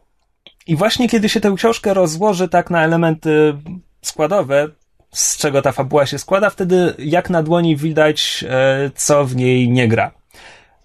I 0.66 0.76
właśnie 0.76 1.08
kiedy 1.08 1.28
się 1.28 1.40
tę 1.40 1.52
książkę 1.56 1.94
rozłoży 1.94 2.48
tak 2.48 2.70
na 2.70 2.84
elementy 2.84 3.56
składowe, 4.02 4.68
z 5.12 5.36
czego 5.36 5.62
ta 5.62 5.72
fabuła 5.72 6.06
się 6.06 6.18
składa, 6.18 6.50
wtedy 6.50 6.94
jak 6.98 7.30
na 7.30 7.42
dłoni 7.42 7.76
widać, 7.76 8.44
e, 8.48 8.90
co 8.94 9.24
w 9.24 9.36
niej 9.36 9.68
nie 9.68 9.88
gra. 9.88 10.10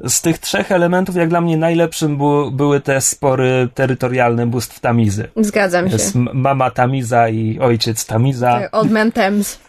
Z 0.07 0.21
tych 0.21 0.37
trzech 0.37 0.71
elementów, 0.71 1.15
jak 1.15 1.29
dla 1.29 1.41
mnie, 1.41 1.57
najlepszym 1.57 2.17
bu- 2.17 2.51
były 2.51 2.81
te 2.81 3.01
spory 3.01 3.67
terytorialne 3.73 4.47
bóstw 4.47 4.79
Tamizy. 4.79 5.27
Zgadzam 5.37 5.87
się. 5.87 5.93
Jest 5.93 6.15
mama 6.15 6.71
Tamiza 6.71 7.29
i 7.29 7.59
ojciec 7.59 8.05
Tamiza. 8.05 8.59
Tak, 8.59 8.75
Old 8.75 8.91
Man 8.91 9.11
Thames. 9.11 9.59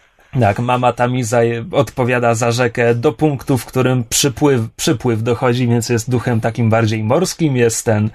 Tak, 0.40 0.58
mama 0.58 0.92
Tamiza 0.92 1.40
odpowiada 1.72 2.34
za 2.34 2.52
rzekę 2.52 2.94
do 2.94 3.12
punktu, 3.12 3.58
w 3.58 3.66
którym 3.66 4.04
przypływ, 4.08 4.60
przypływ 4.76 5.22
dochodzi, 5.22 5.68
więc 5.68 5.88
jest 5.88 6.10
duchem 6.10 6.40
takim 6.40 6.70
bardziej 6.70 7.04
morskim, 7.04 7.56
jest 7.56 7.84
ten, 7.84 8.10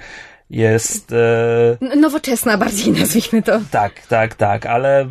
jest, 0.51 1.13
e, 1.81 1.95
Nowoczesna 1.95 2.57
bardziej 2.57 2.93
nazwijmy 2.99 3.43
to. 3.43 3.61
tak, 3.71 4.07
tak, 4.07 4.35
tak, 4.35 4.65
ale 4.65 5.07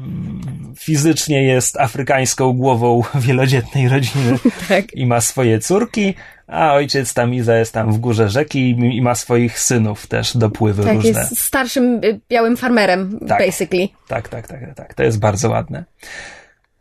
fizycznie 0.79 1.43
jest 1.45 1.81
afrykańską 1.81 2.53
głową 2.53 3.03
wielodzietnej 3.27 3.89
rodziny 3.89 4.39
Tak. 4.69 4.95
i 4.95 5.07
ma 5.07 5.21
swoje 5.21 5.59
córki, 5.59 6.15
a 6.47 6.73
ojciec 6.75 7.15
Tamiza 7.15 7.57
jest 7.57 7.75
tam 7.75 7.93
w 7.93 7.99
górze 7.99 8.29
rzeki 8.29 8.71
i, 8.71 9.03
ma 9.03 9.15
swoich 9.15 9.59
synów 9.61 10.07
też 10.07 10.37
dopływy 10.37 10.85
Tak, 10.85 10.95
różne. 10.95 11.11
jest 11.11 11.39
starszym 11.43 12.05
y, 12.05 12.21
białym 12.29 12.57
farmerem, 12.57 13.19
Tak. 13.29 13.39
basically. 13.47 13.89
Tak, 14.09 14.29
tak, 14.29 14.47
tak, 14.49 14.75
tak. 14.77 14.95
To 14.95 15.03
jest 15.03 15.19
bardzo 15.19 15.51
ładne. 15.51 15.85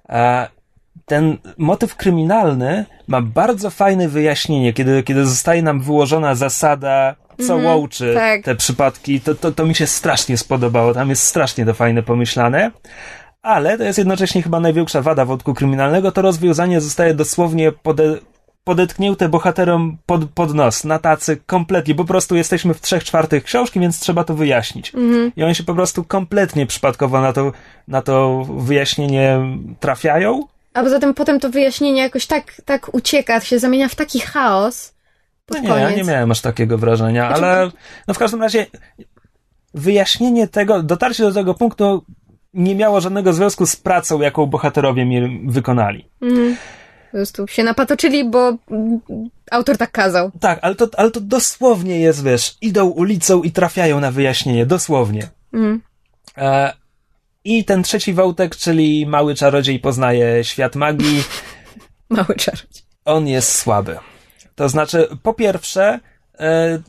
A 0.07 0.47
ten 1.05 1.37
motyw 1.57 1.95
kryminalny 1.95 2.85
ma 3.07 3.21
bardzo 3.21 3.69
fajne 3.69 4.07
wyjaśnienie, 4.07 4.73
kiedy, 4.73 5.03
kiedy 5.03 5.25
zostaje 5.25 5.61
nam 5.61 5.81
wyłożona 5.81 6.35
zasada, 6.35 7.15
co 7.47 7.55
łączy 7.55 8.13
tak. 8.13 8.43
te 8.43 8.55
przypadki. 8.55 9.21
To, 9.21 9.35
to, 9.35 9.51
to 9.51 9.65
mi 9.65 9.75
się 9.75 9.87
strasznie 9.87 10.37
spodobało. 10.37 10.93
Tam 10.93 11.09
jest 11.09 11.23
strasznie 11.23 11.65
to 11.65 11.73
fajne 11.73 12.03
pomyślane. 12.03 12.71
Ale 13.41 13.77
to 13.77 13.83
jest 13.83 13.97
jednocześnie 13.97 14.41
chyba 14.41 14.59
największa 14.59 15.01
wada 15.01 15.25
wątku 15.25 15.53
kryminalnego. 15.53 16.11
To 16.11 16.21
rozwiązanie 16.21 16.81
zostaje 16.81 17.13
dosłownie 17.13 17.71
pode, 17.71 18.17
podetknięte 18.63 19.29
bohaterom 19.29 19.97
pod, 20.05 20.29
pod 20.29 20.53
nos, 20.53 20.83
na 20.83 20.99
tacy 20.99 21.37
kompletnie. 21.45 21.95
Po 21.95 22.05
prostu 22.05 22.35
jesteśmy 22.35 22.73
w 22.73 22.81
trzech 22.81 23.03
czwartych 23.03 23.43
książki, 23.43 23.79
więc 23.79 23.99
trzeba 23.99 24.23
to 24.23 24.33
wyjaśnić. 24.33 24.93
I 25.35 25.43
oni 25.43 25.55
się 25.55 25.63
po 25.63 25.73
prostu 25.73 26.03
kompletnie 26.03 26.65
przypadkowo 26.65 27.21
na 27.21 27.33
to, 27.33 27.51
na 27.87 28.01
to 28.01 28.45
wyjaśnienie 28.57 29.39
trafiają. 29.79 30.43
A 30.73 30.83
poza 30.83 30.99
tym 30.99 31.13
potem 31.13 31.39
to 31.39 31.49
wyjaśnienie 31.49 32.01
jakoś 32.01 32.25
tak, 32.25 32.61
tak 32.65 32.93
ucieka, 32.93 33.39
się 33.39 33.59
zamienia 33.59 33.87
w 33.87 33.95
taki 33.95 34.19
chaos 34.19 34.93
pod 35.49 35.57
No 35.57 35.63
nie, 35.63 35.69
koniec. 35.69 35.89
ja 35.91 35.95
nie 35.97 36.03
miałem 36.03 36.31
aż 36.31 36.41
takiego 36.41 36.77
wrażenia, 36.77 37.27
Znaczy- 37.27 37.45
ale 37.45 37.71
no 38.07 38.13
w 38.13 38.17
każdym 38.17 38.41
razie 38.41 38.65
wyjaśnienie 39.73 40.47
tego, 40.47 40.83
dotarcie 40.83 41.23
do 41.23 41.31
tego 41.33 41.53
punktu 41.53 42.05
nie 42.53 42.75
miało 42.75 43.01
żadnego 43.01 43.33
związku 43.33 43.65
z 43.65 43.75
pracą, 43.75 44.21
jaką 44.21 44.45
bohaterowie 44.45 45.05
mi 45.05 45.41
wykonali. 45.51 46.09
Mhm. 46.21 46.57
Po 47.11 47.17
prostu 47.17 47.47
się 47.47 47.63
napatoczyli, 47.63 48.29
bo 48.29 48.53
autor 49.51 49.77
tak 49.77 49.91
kazał. 49.91 50.31
Tak, 50.39 50.59
ale 50.61 50.75
to, 50.75 50.87
ale 50.97 51.11
to 51.11 51.21
dosłownie 51.21 51.99
jest, 51.99 52.23
wiesz, 52.23 52.57
idą 52.61 52.85
ulicą 52.85 53.43
i 53.43 53.51
trafiają 53.51 53.99
na 53.99 54.11
wyjaśnienie, 54.11 54.65
dosłownie. 54.65 55.27
Mhm. 55.53 55.81
E, 56.37 56.73
I 57.43 57.65
ten 57.65 57.83
trzeci 57.83 58.13
wątek, 58.13 58.55
czyli 58.55 59.05
mały 59.05 59.35
czarodziej 59.35 59.79
poznaje 59.79 60.43
świat 60.43 60.75
magii, 60.75 61.23
Mały 62.09 62.35
czarodziej. 62.37 62.81
on 63.05 63.27
jest 63.27 63.55
słaby. 63.57 63.97
To 64.59 64.69
znaczy, 64.69 65.07
po 65.23 65.33
pierwsze, 65.33 65.99
e, 66.39 66.79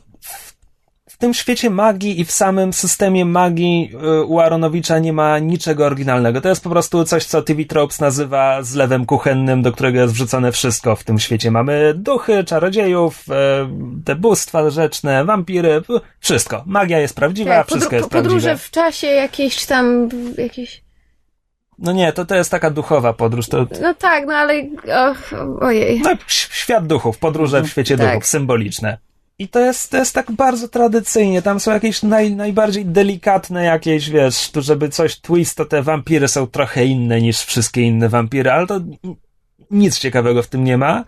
w 1.09 1.17
tym 1.17 1.33
świecie 1.33 1.69
magii 1.69 2.19
i 2.19 2.25
w 2.25 2.31
samym 2.31 2.73
systemie 2.73 3.25
magii 3.25 3.91
e, 4.03 4.21
u 4.21 4.39
Aronowicza 4.39 4.99
nie 4.99 5.13
ma 5.13 5.39
niczego 5.39 5.85
oryginalnego. 5.85 6.41
To 6.41 6.49
jest 6.49 6.63
po 6.63 6.69
prostu 6.69 7.05
coś, 7.05 7.25
co 7.25 7.41
TV 7.41 7.65
Tropes 7.65 7.99
nazywa 7.99 8.63
zlewem 8.63 9.05
kuchennym, 9.05 9.61
do 9.61 9.71
którego 9.71 9.99
jest 9.99 10.13
wrzucone 10.13 10.51
wszystko 10.51 10.95
w 10.95 11.03
tym 11.03 11.19
świecie. 11.19 11.51
Mamy 11.51 11.93
duchy, 11.95 12.43
czarodziejów, 12.43 13.25
e, 13.29 13.33
te 14.05 14.15
bóstwa 14.15 14.69
rzeczne, 14.69 15.25
wampiry, 15.25 15.81
wszystko. 16.19 16.63
Magia 16.65 16.99
jest 16.99 17.15
prawdziwa, 17.15 17.55
Tak, 17.55 17.67
wszystko 17.67 17.89
podru- 17.89 17.93
jest 17.95 18.09
prawdziwe. 18.09 18.33
podróże 18.35 18.57
w 18.57 18.71
czasie 18.71 19.07
jakieś 19.07 19.65
tam, 19.65 20.09
jakieś... 20.37 20.83
No 21.81 21.91
nie, 21.91 22.13
to, 22.13 22.25
to 22.25 22.35
jest 22.35 22.51
taka 22.51 22.69
duchowa 22.69 23.13
podróż. 23.13 23.47
To, 23.47 23.65
No 23.81 23.93
tak, 23.93 24.25
no 24.27 24.33
ale... 24.33 24.53
Och, 25.11 25.33
ojej. 25.61 26.01
no, 26.01 26.09
świat 26.27 26.87
duchów, 26.87 27.17
podróże 27.17 27.61
w 27.61 27.67
świecie 27.69 27.97
Tak. 27.97 28.07
duchów, 28.07 28.25
symboliczne. 28.25 28.97
I 29.39 29.47
to 29.47 29.59
jest, 29.59 29.91
to 29.91 29.97
jest 29.97 30.15
tak 30.15 30.31
bardzo 30.31 30.67
tradycyjnie. 30.67 31.41
Tam 31.41 31.59
są 31.59 31.71
jakieś 31.71 32.03
naj, 32.03 32.35
najbardziej 32.35 32.85
delikatne 32.85 33.63
jakieś, 33.63 34.09
wiesz, 34.09 34.51
tu 34.51 34.61
żeby 34.61 34.89
coś 34.89 35.19
twist, 35.19 35.57
to 35.57 35.65
te 35.65 35.81
wampiry 35.83 36.27
są 36.27 36.47
trochę 36.47 36.85
inne 36.85 37.21
niż 37.21 37.39
wszystkie 37.39 37.81
inne 37.81 38.09
wampiry, 38.09 38.51
ale 38.51 38.67
to 38.67 38.79
nic 39.71 39.99
ciekawego 39.99 40.43
w 40.43 40.47
tym 40.47 40.63
nie 40.63 40.77
ma. 40.77 41.03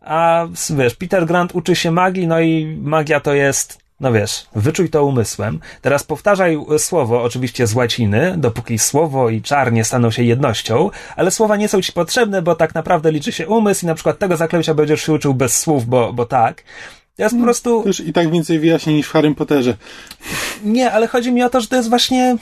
A 0.00 0.46
wiesz, 0.70 0.94
Peter 0.94 1.26
Grant 1.26 1.54
uczy 1.54 1.76
się 1.76 1.90
magii, 1.90 2.26
no 2.26 2.40
i 2.40 2.78
magia 2.82 3.20
to 3.20 3.34
jest, 3.34 3.78
no 4.00 4.12
wiesz, 4.12 4.46
wyczuj 4.54 4.90
to 4.90 5.04
umysłem. 5.04 5.60
Teraz 5.82 6.04
powtarzaj 6.04 6.58
słowo, 6.78 7.22
oczywiście 7.22 7.66
z 7.66 7.74
łaciny, 7.74 8.34
dopóki 8.36 8.78
słowo 8.78 9.30
i 9.30 9.42
czar 9.42 9.72
nie 9.72 9.84
staną 9.84 10.10
się 10.10 10.22
jednością, 10.22 10.90
ale 11.16 11.30
słowa 11.30 11.56
nie 11.56 11.68
są 11.68 11.82
ci 11.82 11.92
potrzebne, 11.92 12.42
bo 12.42 12.54
tak 12.54 12.74
naprawdę 12.74 13.12
liczy 13.12 13.32
się 13.32 13.48
umysł 13.48 13.84
i 13.84 13.86
na 13.86 13.94
przykład 13.94 14.18
tego 14.18 14.36
zaklęcia 14.36 14.74
będziesz 14.74 15.02
się 15.06 15.12
uczył 15.12 15.34
bez 15.34 15.58
słów, 15.58 15.86
bo, 15.86 16.12
bo 16.12 16.26
tak. 16.26 16.62
To 17.16 17.22
jest 17.22 17.36
po 17.36 17.42
prostu... 17.42 17.82
Już 17.86 18.00
i 18.00 18.12
tak 18.12 18.30
więcej 18.30 18.58
wyjaśnień 18.58 18.96
niż 18.96 19.08
w 19.08 19.12
Harrym 19.12 19.34
Potterze. 19.34 19.76
Nie, 20.64 20.92
ale 20.92 21.06
chodzi 21.06 21.32
mi 21.32 21.42
o 21.42 21.50
to, 21.50 21.60
że 21.60 21.66
to 21.66 21.76
jest 21.76 21.88
właśnie... 21.88 22.36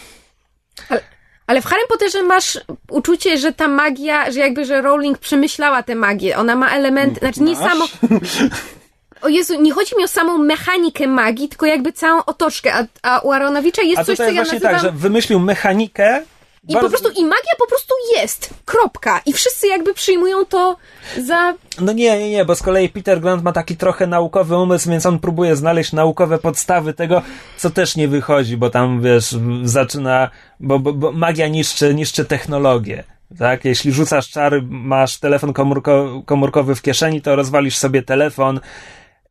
Ale 1.47 1.63
w 1.63 1.65
Harry 1.65 1.83
Potterze 1.89 2.23
masz 2.23 2.59
uczucie, 2.91 3.39
że 3.39 3.53
ta 3.53 3.69
magia, 3.69 4.31
że 4.31 4.41
jakby, 4.41 4.65
że 4.65 4.83
Rowling 4.83 5.19
przemyślała 5.19 5.83
tę 5.83 5.95
magię. 5.95 6.37
Ona 6.37 6.57
ma 6.57 6.71
elementy, 6.71 7.21
znaczy 7.21 7.43
nie 7.43 7.55
Masz? 7.55 7.71
samo... 7.71 7.87
O 9.23 9.29
Jezu, 9.29 9.63
nie 9.63 9.73
chodzi 9.73 9.97
mi 9.97 10.05
o 10.05 10.09
samą 10.09 10.39
mechanikę 10.39 11.07
magii, 11.07 11.49
tylko 11.49 11.67
jakby 11.67 11.93
całą 11.93 12.25
otoczkę, 12.25 12.75
a, 12.75 12.87
a 13.03 13.19
u 13.19 13.33
Aronowicza 13.33 13.83
jest 13.83 14.01
A 14.01 14.05
coś, 14.05 14.17
co 14.17 14.23
tutaj 14.23 14.35
ja 14.35 14.43
właśnie 14.43 14.59
nazywam... 14.59 14.81
tak, 14.81 14.83
że 14.83 14.99
wymyślił 14.99 15.41
mechanikę... 15.41 16.23
I 16.69 16.75
po 16.75 16.89
prostu, 16.89 17.09
i 17.09 17.25
magia 17.25 17.53
po 17.59 17.67
prostu 17.67 17.95
jest. 18.17 18.51
Kropka. 18.65 19.21
I 19.27 19.33
wszyscy 19.33 19.67
jakby 19.67 19.95
przyjmują 19.95 20.45
to 20.45 20.77
za... 21.19 21.55
No 21.81 21.93
nie, 21.93 22.19
nie, 22.19 22.31
nie, 22.31 22.45
bo 22.45 22.55
z 22.55 22.63
kolei 22.63 22.89
Peter 22.89 23.21
Grant 23.21 23.43
ma 23.43 23.53
taki 23.53 23.77
trochę 23.77 24.07
naukowy 24.07 24.57
umysł, 24.57 24.91
więc 24.91 25.07
on 25.07 25.19
próbuje 25.19 25.57
znaleźć 25.57 25.93
naukowe 25.93 26.39
podstawy 26.39 26.95
tego, 26.95 27.23
co 27.57 27.71
też 27.71 27.97
nie 27.97 28.09
wychodzi, 28.09 28.57
bo 28.57 28.71
tam, 28.71 29.03
wiesz, 29.03 29.37
zaczyna, 29.63 30.31
bo, 30.61 30.79
bo, 30.79 30.93
bo 30.93 31.13
magia 31.13 31.49
niszczy, 31.49 31.95
niszczy 31.95 32.25
technologię. 32.25 33.05
Tak? 33.39 33.65
Jeśli 33.65 33.93
rzucasz 33.93 34.31
czary, 34.31 34.63
masz 34.71 35.19
telefon 35.19 35.53
komórko, 35.53 36.23
komórkowy 36.27 36.75
w 36.75 36.83
kieszeni, 36.83 37.23
to 37.23 37.37
rozwalisz 37.37 37.77
sobie 37.77 38.03
telefon 38.03 38.61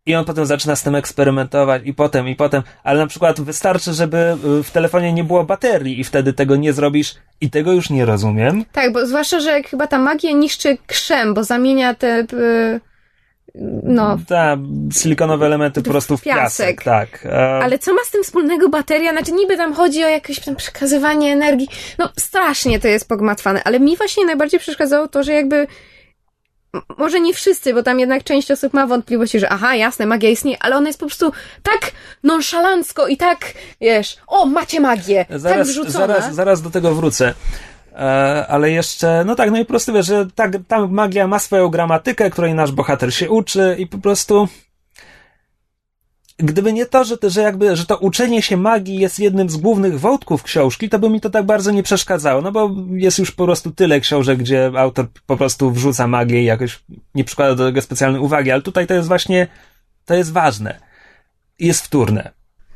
i 0.06 0.16
on 0.16 0.26
potem 0.26 0.46
zaczyna 0.46 0.76
z 0.76 0.84
tym 0.84 0.96
eksperymentować 0.96 1.82
i 1.86 1.94
potem, 1.94 2.28
i 2.28 2.36
potem, 2.36 2.64
ale 2.84 3.00
na 3.00 3.08
przykład 3.08 3.42
wystarczy, 3.42 3.94
żeby 3.94 4.18
y, 4.60 4.64
w 4.64 4.72
telefonie 4.72 5.14
nie 5.14 5.24
było 5.24 5.44
baterii 5.44 6.00
i 6.00 6.04
wtedy 6.04 6.34
tego 6.34 6.56
nie 6.56 6.74
zrobisz 6.74 7.16
i 7.42 7.50
tego 7.50 7.72
już 7.74 7.90
nie 7.90 8.06
rozumiem. 8.06 8.66
Tak, 8.72 8.94
bo 8.94 9.06
zwłaszcza, 9.08 9.40
że 9.40 9.64
chyba 9.64 9.88
ta 9.88 10.00
magia 10.00 10.32
niszczy 10.32 10.78
krzem, 10.88 11.34
bo 11.34 11.44
zamienia 11.44 11.94
te... 11.94 12.20
y, 12.34 12.80
No, 13.84 14.18
Ta, 14.28 14.58
silikonowe 14.94 15.46
elementy 15.46 15.82
po 15.84 15.90
prostu 15.92 16.18
w 16.18 16.22
piasek, 16.22 16.42
piasek. 16.42 16.84
tak. 16.84 17.26
E, 17.26 17.60
Ale 17.64 17.80
co 17.80 17.94
ma 17.94 18.02
z 18.06 18.12
tym 18.12 18.24
wspólnego 18.24 18.70
bateria? 18.70 19.12
Znaczy 19.12 19.32
niby 19.32 19.58
tam 19.58 19.74
chodzi 19.74 20.04
o 20.04 20.08
jakieś 20.10 20.40
tam 20.40 20.56
przekazywanie 20.56 21.34
energii. 21.34 21.68
No 21.98 22.10
strasznie 22.20 22.80
to 22.80 22.88
jest 22.88 23.08
pogmatwane, 23.10 23.62
ale 23.64 23.80
mi 23.80 23.98
właśnie 23.98 24.26
najbardziej 24.26 24.60
przeszkadzało 24.60 25.08
to, 25.08 25.24
że 25.24 25.34
jakby 25.34 25.68
może 26.98 27.20
nie 27.20 27.34
wszyscy, 27.34 27.74
bo 27.74 27.84
tam 27.84 28.00
jednak 28.00 28.24
część 28.24 28.52
osób 28.52 28.74
ma 28.74 28.88
wątpliwości, 28.88 29.40
że 29.40 29.50
aha, 29.50 29.76
jasne, 29.76 30.06
magia 30.06 30.30
istnieje, 30.30 30.58
ale 30.60 30.78
ona 30.78 30.88
jest 30.88 31.00
po 31.00 31.06
prostu 31.06 31.32
tak 31.64 31.92
nonszalancko 32.24 33.08
i 33.08 33.18
tak, 33.18 33.54
wiesz, 33.82 34.18
o, 34.28 34.46
macie 34.46 34.80
magię, 34.80 35.26
tak 35.30 35.40
Zaraz, 35.40 35.68
wrzucona. 35.68 36.08
zaraz, 36.08 36.36
zaraz 36.36 36.62
do 36.62 36.70
tego 36.70 36.96
wrócę. 36.96 37.34
E, 37.96 38.46
ale 38.48 38.72
jeszcze, 38.72 39.24
no 39.26 39.36
tak, 39.36 39.52
no 39.52 39.58
i 39.58 39.66
po 39.66 39.70
prostu 39.70 39.94
wiesz, 39.94 40.06
że 40.06 40.28
ta, 40.36 40.50
ta 40.68 40.88
magia 40.88 41.28
ma 41.28 41.40
swoją 41.40 41.70
gramatykę, 41.70 42.30
której 42.30 42.54
nasz 42.54 42.72
bohater 42.72 43.14
się 43.14 43.30
uczy 43.30 43.76
i 43.80 43.88
po 43.88 43.98
prostu 43.98 44.48
gdyby 46.38 46.74
nie 46.74 46.86
to, 46.86 47.04
że, 47.04 47.16
że 47.24 47.42
jakby, 47.42 47.76
że 47.76 47.86
to 47.86 47.98
uczenie 47.98 48.42
się 48.42 48.58
magii 48.58 49.00
jest 49.00 49.20
jednym 49.20 49.50
z 49.50 49.58
głównych 49.58 50.00
wątków 50.00 50.44
książki, 50.44 50.90
to 50.90 51.00
by 51.00 51.10
mi 51.10 51.22
to 51.22 51.30
tak 51.30 51.46
bardzo 51.46 51.72
nie 51.72 51.84
przeszkadzało, 51.84 52.42
no 52.42 52.52
bo 52.52 52.72
jest 52.92 53.20
już 53.20 53.32
po 53.32 53.46
prostu 53.46 53.72
tyle 53.72 54.00
książek, 54.00 54.40
gdzie 54.40 54.72
autor 54.78 55.08
po 55.26 55.38
prostu 55.38 55.72
wrzuca 55.72 56.08
magię 56.08 56.42
i 56.42 56.46
jakoś 56.46 56.84
nie 57.16 57.24
przykłada 57.24 57.56
do 57.56 57.66
tego 57.66 57.82
specjalnej 57.82 58.22
uwagi, 58.22 58.52
ale 58.52 58.62
tutaj 58.62 58.88
to 58.88 58.94
jest 58.94 59.08
właśnie, 59.08 59.48
to 60.06 60.14
jest 60.14 60.32
ważne. 60.32 60.80
Jest 61.60 61.86
wtórne. 61.86 62.32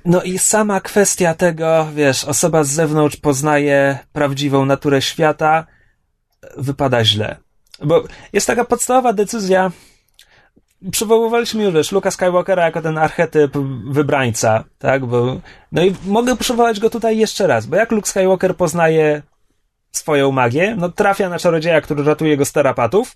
No 0.06 0.24
i 0.24 0.40
sama 0.40 0.82
kwestia 0.82 1.34
tego, 1.34 1.88
wiesz, 1.96 2.26
osoba 2.26 2.64
z 2.64 2.70
zewnątrz 2.70 3.18
poznaje 3.18 4.00
prawdziwą 4.14 4.66
naturę 4.66 5.02
świata, 5.02 5.66
wypada 6.58 7.06
źle. 7.06 7.38
Bo 7.84 8.04
jest 8.34 8.48
taka 8.48 8.66
podstawowa 8.66 9.14
decyzja, 9.14 9.72
przywoływaliśmy 10.92 11.64
już, 11.64 11.92
Luka 11.92 12.12
Skywalkera 12.12 12.66
jako 12.66 12.82
ten 12.82 12.98
archetyp 12.98 13.58
wybrańca, 13.90 14.64
tak, 14.78 15.06
bo, 15.06 15.40
no 15.72 15.84
i 15.84 15.96
mogę 16.06 16.38
przywołać 16.38 16.80
go 16.80 16.90
tutaj 16.90 17.18
jeszcze 17.18 17.48
raz, 17.48 17.66
bo 17.66 17.76
jak 17.76 17.92
Luke 17.92 18.08
Skywalker 18.10 18.56
poznaje 18.56 19.22
swoją 19.92 20.32
magię, 20.32 20.76
no 20.78 20.90
trafia 20.90 21.30
na 21.30 21.40
czarodzieja, 21.40 21.82
który 21.82 22.04
ratuje 22.04 22.38
go 22.38 22.46
z 22.46 22.52
terapatów, 22.52 23.16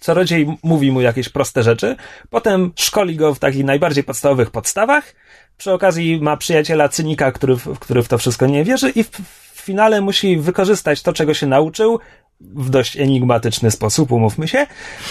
czarodziej 0.00 0.58
mówi 0.62 0.92
mu 0.92 1.00
jakieś 1.00 1.28
proste 1.28 1.62
rzeczy, 1.62 1.96
potem 2.30 2.72
szkoli 2.76 3.16
go 3.16 3.34
w 3.34 3.38
takich 3.38 3.64
najbardziej 3.64 4.04
podstawowych 4.04 4.50
podstawach, 4.50 5.14
przy 5.56 5.72
okazji 5.72 6.20
ma 6.20 6.36
przyjaciela 6.36 6.88
cynika, 6.88 7.32
który, 7.32 7.56
w- 7.56 7.78
który 7.78 8.02
w 8.02 8.08
to 8.08 8.18
wszystko 8.18 8.46
nie 8.46 8.64
wierzy 8.64 8.90
i 8.90 9.04
w, 9.04 9.10
w 9.54 9.60
finale 9.60 10.00
musi 10.00 10.36
wykorzystać 10.36 11.02
to, 11.02 11.12
czego 11.12 11.34
się 11.34 11.46
nauczył 11.46 11.98
w 12.40 12.70
dość 12.70 12.96
enigmatyczny 12.96 13.70
sposób, 13.70 14.12
umówmy 14.12 14.48
się, 14.48 14.66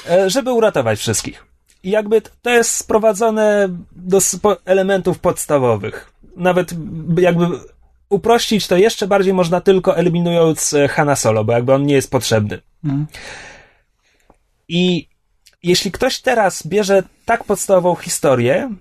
e, 0.09 0.29
żeby 0.29 0.53
uratować 0.53 0.99
wszystkich. 0.99 1.54
I 1.85 1.89
jakby 1.89 2.21
to 2.41 2.49
jest 2.49 2.71
sprowadzone 2.71 3.69
do 3.91 4.19
elementów 4.65 5.19
podstawowych. 5.19 6.11
Nawet 6.35 6.71
jakby 7.17 7.45
uprościć 8.09 8.67
to 8.67 8.77
jeszcze 8.77 9.07
bardziej 9.07 9.33
można 9.33 9.61
tylko 9.61 9.97
eliminując 9.97 10.73
e, 10.73 10.87
Hanna 10.87 11.15
Solo, 11.15 11.43
bo 11.43 11.53
jakby 11.53 11.73
on 11.73 11.85
nie 11.85 11.95
jest 11.95 12.11
potrzebny. 12.11 12.61
Mhm. 12.83 13.07
I 14.67 15.07
jeśli 15.63 15.91
ktoś 15.91 16.21
teraz 16.21 16.67
bierze 16.67 17.03
tak 17.25 17.43
podstawową 17.43 17.95
historię 17.95 18.71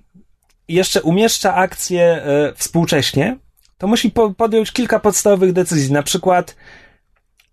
i 0.69 0.75
jeszcze 0.75 1.03
umieszcza 1.03 1.55
akcję 1.55 2.03
e, 2.03 2.53
współcześnie, 2.57 3.37
to 3.79 3.87
musi 3.87 4.11
po, 4.11 4.31
podjąć 4.31 4.73
kilka 4.73 5.01
podstawowych 5.01 5.53
decyzji. 5.53 5.93
Na 5.93 6.03
przykład 6.03 6.57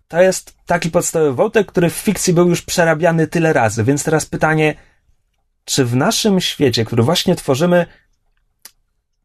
to 0.08 0.22
jest 0.22 0.56
taki 0.66 0.90
podstawowy 0.90 1.34
wątek, 1.34 1.68
który 1.68 1.90
w 1.90 1.94
fikcji 1.94 2.34
był 2.34 2.50
już 2.50 2.62
przerabiany 2.62 3.28
tyle 3.28 3.54
razy, 3.54 3.84
więc 3.84 4.04
teraz 4.04 4.26
pytanie, 4.26 4.76
czy 5.66 5.86
w 5.86 5.96
naszym 5.96 6.42
świecie, 6.42 6.86
który 6.86 7.04
właśnie 7.04 7.36
tworzymy, 7.36 7.86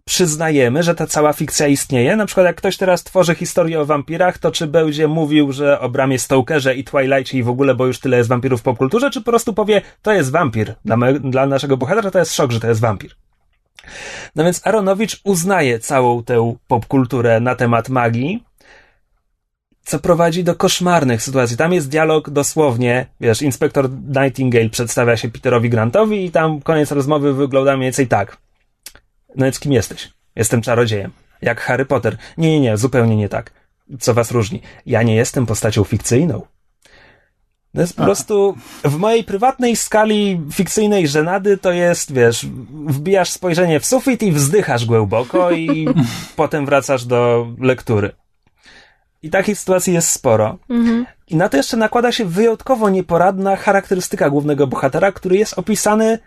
przyznajemy, 0.05 0.83
że 0.83 0.95
ta 0.95 1.07
cała 1.07 1.33
fikcja 1.33 1.67
istnieje? 1.67 2.17
Na 2.17 2.27
przykład 2.27 2.47
jak 2.47 2.57
ktoś 2.57 2.77
teraz 2.77 3.05
tworzy 3.05 3.35
historię 3.35 3.81
o 3.81 3.87
wampirach, 3.87 4.39
to 4.39 4.51
czy 4.51 4.67
będzie 4.67 5.09
mówił, 5.09 5.53
że 5.53 5.81
o 5.81 5.89
Bramie 5.89 6.19
Stokerze 6.19 6.75
i 6.75 6.85
Twilightie 6.85 7.39
i 7.39 7.43
w 7.43 7.49
ogóle, 7.49 7.75
bo 7.75 7.87
już 7.87 8.01
tyle 8.01 8.17
jest 8.17 8.29
wampirów 8.29 8.61
w 8.61 8.63
popkulturze, 8.63 9.11
czy 9.11 9.21
po 9.21 9.31
prostu 9.31 9.55
powie, 9.55 9.83
to 10.03 10.13
jest 10.13 10.31
wampir. 10.31 10.75
Dla, 10.85 10.97
me, 10.97 11.21
dla 11.21 11.47
naszego 11.47 11.77
bohatera 11.77 12.11
to 12.11 12.19
jest 12.19 12.35
szok, 12.35 12.53
że 12.53 12.61
to 12.61 12.69
jest 12.69 12.81
wampir. 12.81 13.15
No 14.37 14.45
więc 14.45 14.67
Aronowicz 14.67 15.21
uznaje 15.25 15.79
całą 15.79 16.25
tę 16.25 16.57
popkulturę 16.69 17.41
na 17.41 17.55
temat 17.55 17.89
magii, 17.89 18.45
co 19.87 19.99
prowadzi 19.99 20.45
do 20.45 20.55
koszmarnych 20.55 21.23
sytuacji. 21.23 21.57
Tam 21.57 21.73
jest 21.73 21.89
dialog 21.89 22.31
dosłownie, 22.31 23.07
wiesz, 23.21 23.43
inspektor 23.43 23.91
Nightingale 23.91 24.69
przedstawia 24.69 25.17
się 25.17 25.31
Peterowi 25.31 25.71
Grantowi 25.71 26.25
i 26.25 26.31
tam 26.31 26.61
koniec 26.61 26.93
rozmowy 26.93 27.35
wygląda 27.35 27.77
mniej 27.77 27.87
więcej 27.87 28.07
tak. 28.07 28.37
No 29.37 29.45
więc 29.45 29.61
kim 29.61 29.73
jesteś? 29.73 30.13
Jestem 30.37 30.63
czarodziejem. 30.63 31.11
Jak 31.43 31.61
Harry 31.61 31.85
Potter. 31.85 32.17
Nie, 32.39 32.51
nie, 32.51 32.61
nie, 32.61 32.77
zupełnie 32.77 33.17
nie 33.17 33.29
tak. 33.29 33.53
Co 34.01 34.15
was 34.15 34.31
różni? 34.31 34.63
Ja 34.87 35.03
nie 35.03 35.17
jestem 35.17 35.47
postacią 35.47 35.85
fikcyjną. 35.85 36.47
To 37.75 37.81
jest 37.81 37.97
po 37.97 38.05
prostu 38.05 38.57
w 38.85 38.97
mojej 38.97 39.25
prywatnej 39.25 39.77
skali 39.77 40.41
fikcyjnej 40.53 41.09
żenady 41.09 41.59
to 41.59 41.73
jest, 41.73 42.13
wiesz, 42.13 42.47
wbijasz 42.87 43.31
spojrzenie 43.31 43.81
w 43.81 43.87
sufit 43.87 44.23
i 44.23 44.33
wzdychasz 44.33 44.85
głęboko 44.85 45.51
i 45.51 45.89
potem 46.37 46.67
wracasz 46.67 47.05
do 47.05 47.47
lektury. 47.61 48.13
I 49.27 49.31
takich 49.31 49.59
sytuacji 49.59 49.95
jest 49.95 50.11
sporo. 50.11 50.59
I 51.29 51.37
na 51.37 51.49
to 51.49 51.57
jeszcze 51.57 51.77
nakłada 51.77 52.13
się 52.13 52.25
wyjątkowo 52.25 52.91
nieporadna 52.91 53.57
charakterystyka 53.57 54.31
głównego 54.31 54.67
bohatera, 54.67 55.13
który 55.13 55.37
jest 55.37 55.59
opisany 55.59 56.19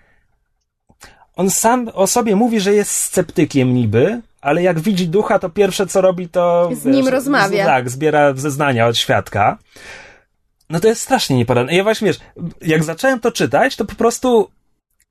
on 1.40 1.50
sam 1.50 1.90
o 1.94 2.08
sobie 2.08 2.36
mówi, 2.36 2.60
że 2.60 2.74
jest 2.74 2.92
sceptykiem 2.92 3.74
niby, 3.74 4.22
ale 4.42 4.64
jak 4.64 4.80
widzi 4.80 5.08
ducha, 5.08 5.40
to 5.40 5.50
pierwsze 5.50 5.88
co 5.88 6.02
robi, 6.02 6.30
to. 6.30 6.70
Z 6.74 6.86
nim 6.86 7.08
rozmawia. 7.08 7.64
Z, 7.64 7.68
tak, 7.68 7.90
zbiera 7.90 8.34
zeznania 8.34 8.88
od 8.88 8.98
świadka. 8.98 9.58
No 10.70 10.80
to 10.80 10.88
jest 10.88 11.02
strasznie 11.02 11.38
nieporadne. 11.38 11.76
Ja 11.76 11.84
właśnie 11.84 12.08
wiesz, 12.08 12.20
jak 12.62 12.84
zacząłem 12.84 13.20
to 13.20 13.32
czytać, 13.32 13.76
to 13.76 13.86
po 13.86 13.96
prostu. 13.96 14.50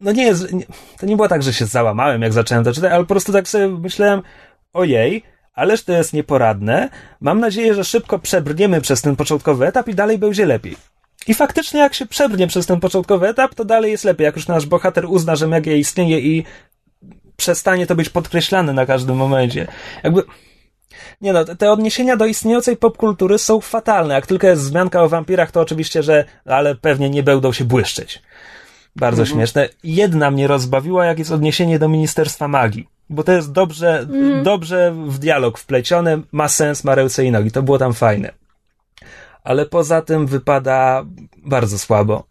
No 0.00 0.12
nie 0.12 0.26
jest. 0.26 0.46
To 0.98 1.06
nie 1.06 1.16
było 1.16 1.28
tak, 1.28 1.42
że 1.42 1.52
się 1.52 1.66
załamałem, 1.66 2.22
jak 2.22 2.32
zacząłem 2.32 2.64
to 2.64 2.72
czytać, 2.72 2.92
ale 2.92 3.02
po 3.02 3.08
prostu 3.08 3.32
tak 3.32 3.48
sobie 3.48 3.68
myślałem, 3.68 4.22
ojej, 4.72 5.22
ależ 5.58 5.82
to 5.82 5.92
jest 5.92 6.12
nieporadne. 6.12 6.88
Mam 7.20 7.40
nadzieję, 7.40 7.74
że 7.74 7.84
szybko 7.84 8.18
przebrniemy 8.18 8.80
przez 8.80 9.02
ten 9.02 9.16
początkowy 9.16 9.66
etap 9.66 9.88
i 9.88 9.94
dalej 9.94 10.18
będzie 10.18 10.46
lepiej. 10.46 10.76
I 11.26 11.34
faktycznie, 11.34 11.80
jak 11.80 11.94
się 11.94 12.06
przebrnie 12.06 12.46
przez 12.46 12.66
ten 12.66 12.80
początkowy 12.80 13.28
etap, 13.28 13.54
to 13.54 13.64
dalej 13.64 13.90
jest 13.90 14.04
lepiej. 14.04 14.24
Jak 14.24 14.36
już 14.36 14.48
nasz 14.48 14.66
bohater 14.66 15.06
uzna, 15.06 15.36
że 15.36 15.46
magia 15.46 15.76
istnieje 15.76 16.20
i 16.20 16.44
przestanie 17.36 17.86
to 17.86 17.94
być 17.94 18.08
podkreślane 18.08 18.72
na 18.72 18.86
każdym 18.86 19.16
momencie. 19.16 19.66
Jakby. 20.04 20.22
Nie 21.20 21.32
no, 21.32 21.44
te 21.44 21.72
odniesienia 21.72 22.16
do 22.16 22.26
istniejącej 22.26 22.76
popkultury 22.76 23.38
są 23.38 23.60
fatalne. 23.60 24.14
Jak 24.14 24.26
tylko 24.26 24.46
jest 24.46 24.62
wzmianka 24.62 25.02
o 25.02 25.08
wampirach, 25.08 25.50
to 25.50 25.60
oczywiście, 25.60 26.02
że 26.02 26.24
ale 26.44 26.74
pewnie 26.74 27.10
nie 27.10 27.22
będą 27.22 27.52
się 27.52 27.64
błyszczeć. 27.64 28.22
Bardzo 28.96 29.22
mhm. 29.22 29.36
śmieszne. 29.36 29.68
Jedna 29.84 30.30
mnie 30.30 30.46
rozbawiła, 30.46 31.06
jak 31.06 31.18
jest 31.18 31.30
odniesienie 31.30 31.78
do 31.78 31.88
Ministerstwa 31.88 32.48
Magii. 32.48 32.97
Bo 33.10 33.22
to 33.22 33.32
jest 33.32 33.52
dobrze, 33.52 33.98
mhm. 33.98 34.42
dobrze 34.42 34.94
w 35.06 35.18
dialog 35.18 35.58
wplecione, 35.58 36.20
ma 36.32 36.48
sens, 36.48 36.84
ma 36.84 36.94
ręce 36.94 37.24
i 37.24 37.30
nogi. 37.30 37.50
To 37.50 37.62
było 37.62 37.78
tam 37.78 37.94
fajne. 37.94 38.32
Ale 39.44 39.66
poza 39.66 40.02
tym 40.02 40.26
wypada 40.26 41.04
bardzo 41.36 41.78
słabo. 41.78 42.24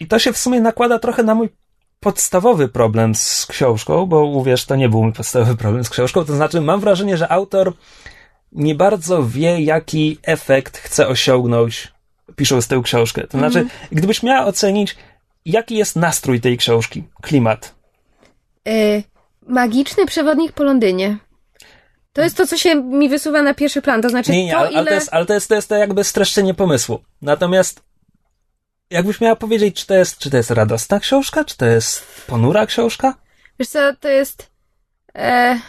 I 0.00 0.06
to 0.06 0.18
się 0.18 0.32
w 0.32 0.38
sumie 0.38 0.60
nakłada 0.60 0.98
trochę 0.98 1.22
na 1.22 1.34
mój 1.34 1.48
podstawowy 2.00 2.68
problem 2.68 3.14
z 3.14 3.46
książką, 3.46 4.06
bo 4.06 4.24
uwierz, 4.24 4.64
to 4.64 4.76
nie 4.76 4.88
był 4.88 5.02
mój 5.02 5.12
podstawowy 5.12 5.56
problem 5.56 5.84
z 5.84 5.90
książką. 5.90 6.24
To 6.24 6.36
znaczy, 6.36 6.60
mam 6.60 6.80
wrażenie, 6.80 7.16
że 7.16 7.32
autor 7.32 7.72
nie 8.52 8.74
bardzo 8.74 9.26
wie, 9.26 9.60
jaki 9.60 10.18
efekt 10.22 10.78
chce 10.78 11.08
osiągnąć, 11.08 11.92
pisząc 12.36 12.68
tę 12.68 12.80
książkę. 12.84 13.26
To 13.26 13.38
znaczy, 13.38 13.58
mhm. 13.58 13.88
gdybyś 13.92 14.22
miała 14.22 14.46
ocenić, 14.46 14.96
jaki 15.44 15.76
jest 15.76 15.96
nastrój 15.96 16.40
tej 16.40 16.56
książki, 16.56 17.04
klimat. 17.22 17.74
Yy, 18.66 19.02
magiczny 19.46 20.06
przewodnik 20.06 20.52
po 20.52 20.64
Londynie. 20.64 21.16
To 22.12 22.22
jest 22.22 22.36
to, 22.36 22.46
co 22.46 22.56
się 22.56 22.74
mi 22.74 23.08
wysuwa 23.08 23.42
na 23.42 23.54
pierwszy 23.54 23.82
plan, 23.82 24.02
to 24.02 24.08
znaczy 24.08 24.32
nie, 24.32 24.44
nie, 24.44 24.52
to, 24.52 24.58
ale, 24.58 24.70
ile... 24.70 24.78
ale, 24.78 24.88
to 24.88 24.94
jest, 24.94 25.08
ale 25.12 25.26
to 25.26 25.34
jest, 25.34 25.48
to 25.48 25.54
jest 25.54 25.68
to 25.68 25.76
jakby 25.76 26.04
streszczenie 26.04 26.54
pomysłu. 26.54 26.98
Natomiast 27.22 27.82
jakbyś 28.90 29.20
miała 29.20 29.36
powiedzieć, 29.36 29.80
czy 29.80 29.86
to 29.86 29.94
jest, 29.94 30.18
czy 30.18 30.30
to 30.30 30.36
jest 30.36 30.50
radosna 30.50 31.00
książka, 31.00 31.44
czy 31.44 31.56
to 31.56 31.66
jest 31.66 32.06
ponura 32.26 32.66
książka? 32.66 33.14
Wiesz 33.58 33.68
co, 33.68 33.78
to 34.00 34.08
jest... 34.08 34.50
E, 35.14 35.60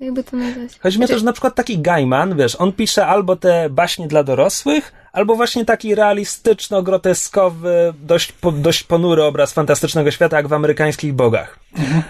jakby 0.00 0.24
to 0.24 0.36
nazwać? 0.36 0.78
Chodzi 0.80 0.98
mi 0.98 1.04
o 1.04 1.08
to, 1.08 1.18
że 1.18 1.24
na 1.24 1.32
przykład 1.32 1.54
taki 1.54 1.78
Gaiman, 1.78 2.36
wiesz, 2.36 2.56
on 2.56 2.72
pisze 2.72 3.06
albo 3.06 3.36
te 3.36 3.70
baśnie 3.70 4.08
dla 4.08 4.24
dorosłych, 4.24 4.92
albo 5.14 5.34
właśnie 5.34 5.64
taki 5.64 5.94
realistyczno-groteskowy, 5.94 7.94
dość, 8.02 8.32
po, 8.32 8.52
dość 8.52 8.82
ponury 8.82 9.22
obraz 9.22 9.52
fantastycznego 9.52 10.10
świata, 10.10 10.36
jak 10.36 10.48
w 10.48 10.52
amerykańskich 10.52 11.12
bogach. 11.12 11.58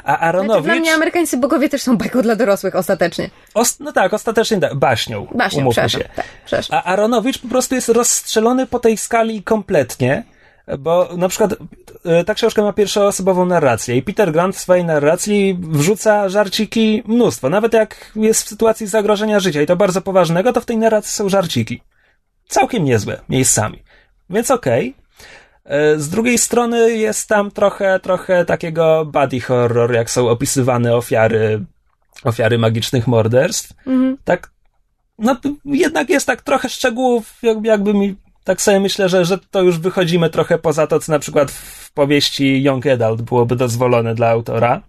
A 0.05 0.19
Aronowicz... 0.19 0.53
Znaczy, 0.53 0.63
dla 0.63 0.75
mnie 0.75 0.95
amerykańscy 0.95 1.37
bogowie 1.37 1.69
też 1.69 1.83
są 1.83 1.97
bajką 1.97 2.23
dla 2.23 2.37
dorosłych 2.37 2.77
ostatecznie. 2.77 3.31
Os, 3.55 3.81
no 3.81 3.93
tak, 3.93 4.15
ostatecznie 4.15 4.61
tak, 4.61 4.75
baśnią. 4.75 5.27
Baśnią, 5.35 5.61
umówmy 5.61 5.91
się. 5.91 6.05
Tak, 6.17 6.27
A 6.71 6.85
Aronowicz 6.85 7.39
po 7.39 7.49
prostu 7.49 7.75
jest 7.75 7.89
rozstrzelony 7.89 8.67
po 8.67 8.79
tej 8.79 8.97
skali 8.97 9.43
kompletnie 9.43 10.25
bo 10.79 11.09
na 11.17 11.29
przykład 11.29 11.55
e, 12.05 12.25
ta 12.25 12.35
książka 12.35 12.63
ma 12.63 12.73
pierwszoosobową 12.73 13.47
narrację 13.47 13.97
i 13.97 14.03
Peter 14.03 14.33
Grant 14.33 14.57
w 14.57 14.61
swojej 14.61 14.85
narracji 14.85 15.59
wrzuca 15.61 16.29
żarciki 16.29 17.03
mnóstwo. 17.07 17.51
Nawet 17.51 17.73
jak 17.73 18.13
jest 18.17 18.43
w 18.43 18.49
sytuacji 18.49 18.87
zagrożenia 18.87 19.41
życia 19.41 19.63
i 19.63 19.67
to 19.67 19.77
bardzo 19.77 20.01
poważnego, 20.01 20.53
to 20.53 20.61
w 20.61 20.65
tej 20.65 20.77
narracji 20.77 21.13
są 21.13 21.29
żarciki. 21.29 21.81
Całkiem 22.49 22.85
niezłe 22.85 23.21
miejscami. 23.29 23.83
Więc 24.31 24.51
okej. 24.51 24.95
Okay. 25.65 26.01
Z 26.01 26.09
drugiej 26.09 26.39
strony 26.39 26.97
jest 26.97 27.29
tam 27.29 27.51
trochę, 27.51 28.01
trochę 28.01 28.45
takiego 28.45 29.05
body 29.05 29.41
horror, 29.41 29.93
jak 29.93 30.11
są 30.11 30.29
opisywane 30.29 30.97
ofiary, 30.97 31.65
ofiary 32.25 32.59
magicznych 32.59 33.07
morderstw. 33.07 33.75
Mhm. 33.87 34.17
Tak, 34.25 34.51
no 35.19 35.37
jednak 35.65 36.09
jest 36.09 36.27
tak 36.27 36.43
trochę 36.43 36.69
szczegółów, 36.69 37.41
jakby 37.63 37.95
mi 37.95 38.17
tak 38.45 38.63
sobie 38.63 38.81
myślę, 38.81 39.09
że, 39.09 39.25
że 39.25 39.39
to 39.51 39.63
już 39.63 39.79
wychodzimy 39.79 40.31
trochę 40.31 40.59
poza 40.59 40.87
to, 40.87 41.01
co 41.01 41.13
na 41.13 41.19
przykład 41.19 41.51
w 41.51 41.93
powieści 41.93 42.63
Young 42.63 42.87
Adult 42.87 43.23
byłoby 43.23 43.57
dozwolone 43.57 44.15
dla 44.15 44.29
autora. 44.29 44.83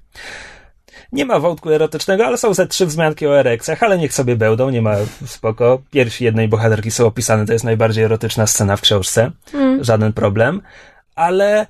Nie 1.16 1.26
ma 1.26 1.40
wątku 1.40 1.72
erotycznego, 1.72 2.26
ale 2.26 2.38
są 2.38 2.54
ze 2.54 2.68
trzy 2.68 2.86
wzmianki 2.86 3.28
o 3.28 3.40
erekcjach, 3.40 3.84
ale 3.84 3.98
niech 3.98 4.14
sobie 4.14 4.36
będą, 4.36 4.70
nie 4.70 4.82
ma 4.82 4.96
spoko. 5.26 5.82
Piersi 5.92 6.24
jednej 6.24 6.48
bohaterki 6.48 6.92
są 6.92 7.06
opisane, 7.06 7.46
to 7.46 7.54
jest 7.54 7.66
najbardziej 7.66 8.04
erotyczna 8.04 8.48
scena 8.48 8.78
w 8.78 8.82
książce. 8.82 9.32
Mm. 9.54 9.84
Żaden 9.84 10.14
problem. 10.14 10.62
Ale 11.16 11.68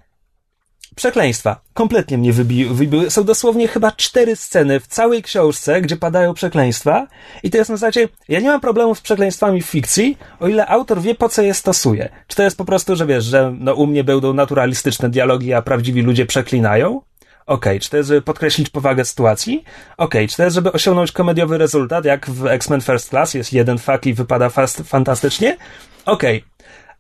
Przekleństwa. 0.96 1.62
Kompletnie 1.74 2.18
mnie 2.18 2.34
wybiły. 2.34 3.12
Są 3.12 3.24
dosłownie 3.24 3.68
chyba 3.68 3.91
cztery 3.91 4.36
sceny 4.36 4.80
w 4.80 4.88
całej 4.88 5.24
książce, 5.24 5.82
gdzie 5.82 5.98
padają 5.98 6.34
przekleństwa. 6.34 7.08
I 7.43 7.50
to 7.50 7.58
jest 7.58 7.70
na 7.70 7.78
zasadzie, 7.78 8.10
ja 8.28 8.39
nie 8.39 8.48
mam 8.48 8.62
problemu 8.62 8.96
z 8.96 9.02
przekleństwami 9.02 9.62
w 9.62 9.66
fikcji, 9.66 10.18
o 10.39 10.48
ile 10.48 10.68
autor 10.68 11.02
wie, 11.02 11.16
po 11.16 11.30
co 11.30 11.41
je 11.41 11.54
stosuje. 11.54 12.10
Czy 12.28 12.36
to 12.36 12.43
jest 12.43 12.58
po 12.58 12.66
prostu, 12.66 12.96
że 12.96 13.06
wiesz, 13.06 13.24
że 13.24 13.56
no, 13.60 13.74
u 13.74 13.88
mnie 13.88 14.04
będą 14.04 14.34
naturalistyczne 14.34 15.10
dialogi, 15.10 15.54
a 15.54 15.62
prawdziwi 15.62 16.02
ludzie 16.02 16.26
przeklinają? 16.26 17.02
Okej, 17.46 17.72
okay. 17.72 17.80
czy 17.80 17.89
to 17.89 17.98
jest, 17.98 18.10
żeby 18.10 18.22
podkreślić 18.22 18.70
powagę 18.70 19.06
sytuacji? 19.06 19.64
Okej, 19.98 20.26
okay. 20.26 20.28
czy 20.28 20.38
to 20.38 20.43
jest, 20.43 20.56
żeby 20.56 20.72
osiągnąć 20.72 21.12
komediowy 21.12 21.58
rezultat, 21.58 22.06
jak 22.06 22.30
w 22.30 22.46
X-Men 22.46 22.82
First 22.82 23.10
Class 23.10 23.34
jest 23.34 23.54
jeden 23.54 23.78
fak 23.78 24.06
i 24.06 24.14
wypada 24.14 24.50
fast, 24.50 24.82
fantastycznie? 24.82 25.58
Okej. 26.06 26.38
Okay. 26.38 26.56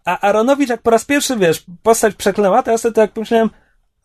A 0.05 0.19
Aronowicz, 0.19 0.69
jak 0.69 0.81
po 0.81 0.89
raz 0.89 1.05
pierwszy, 1.05 1.37
wiesz, 1.37 1.63
postać 1.83 2.15
przeklęła, 2.15 2.63
to 2.63 2.71
ja 2.71 2.77
sobie 2.77 2.93
tak 2.93 3.11
pomyślałem, 3.11 3.49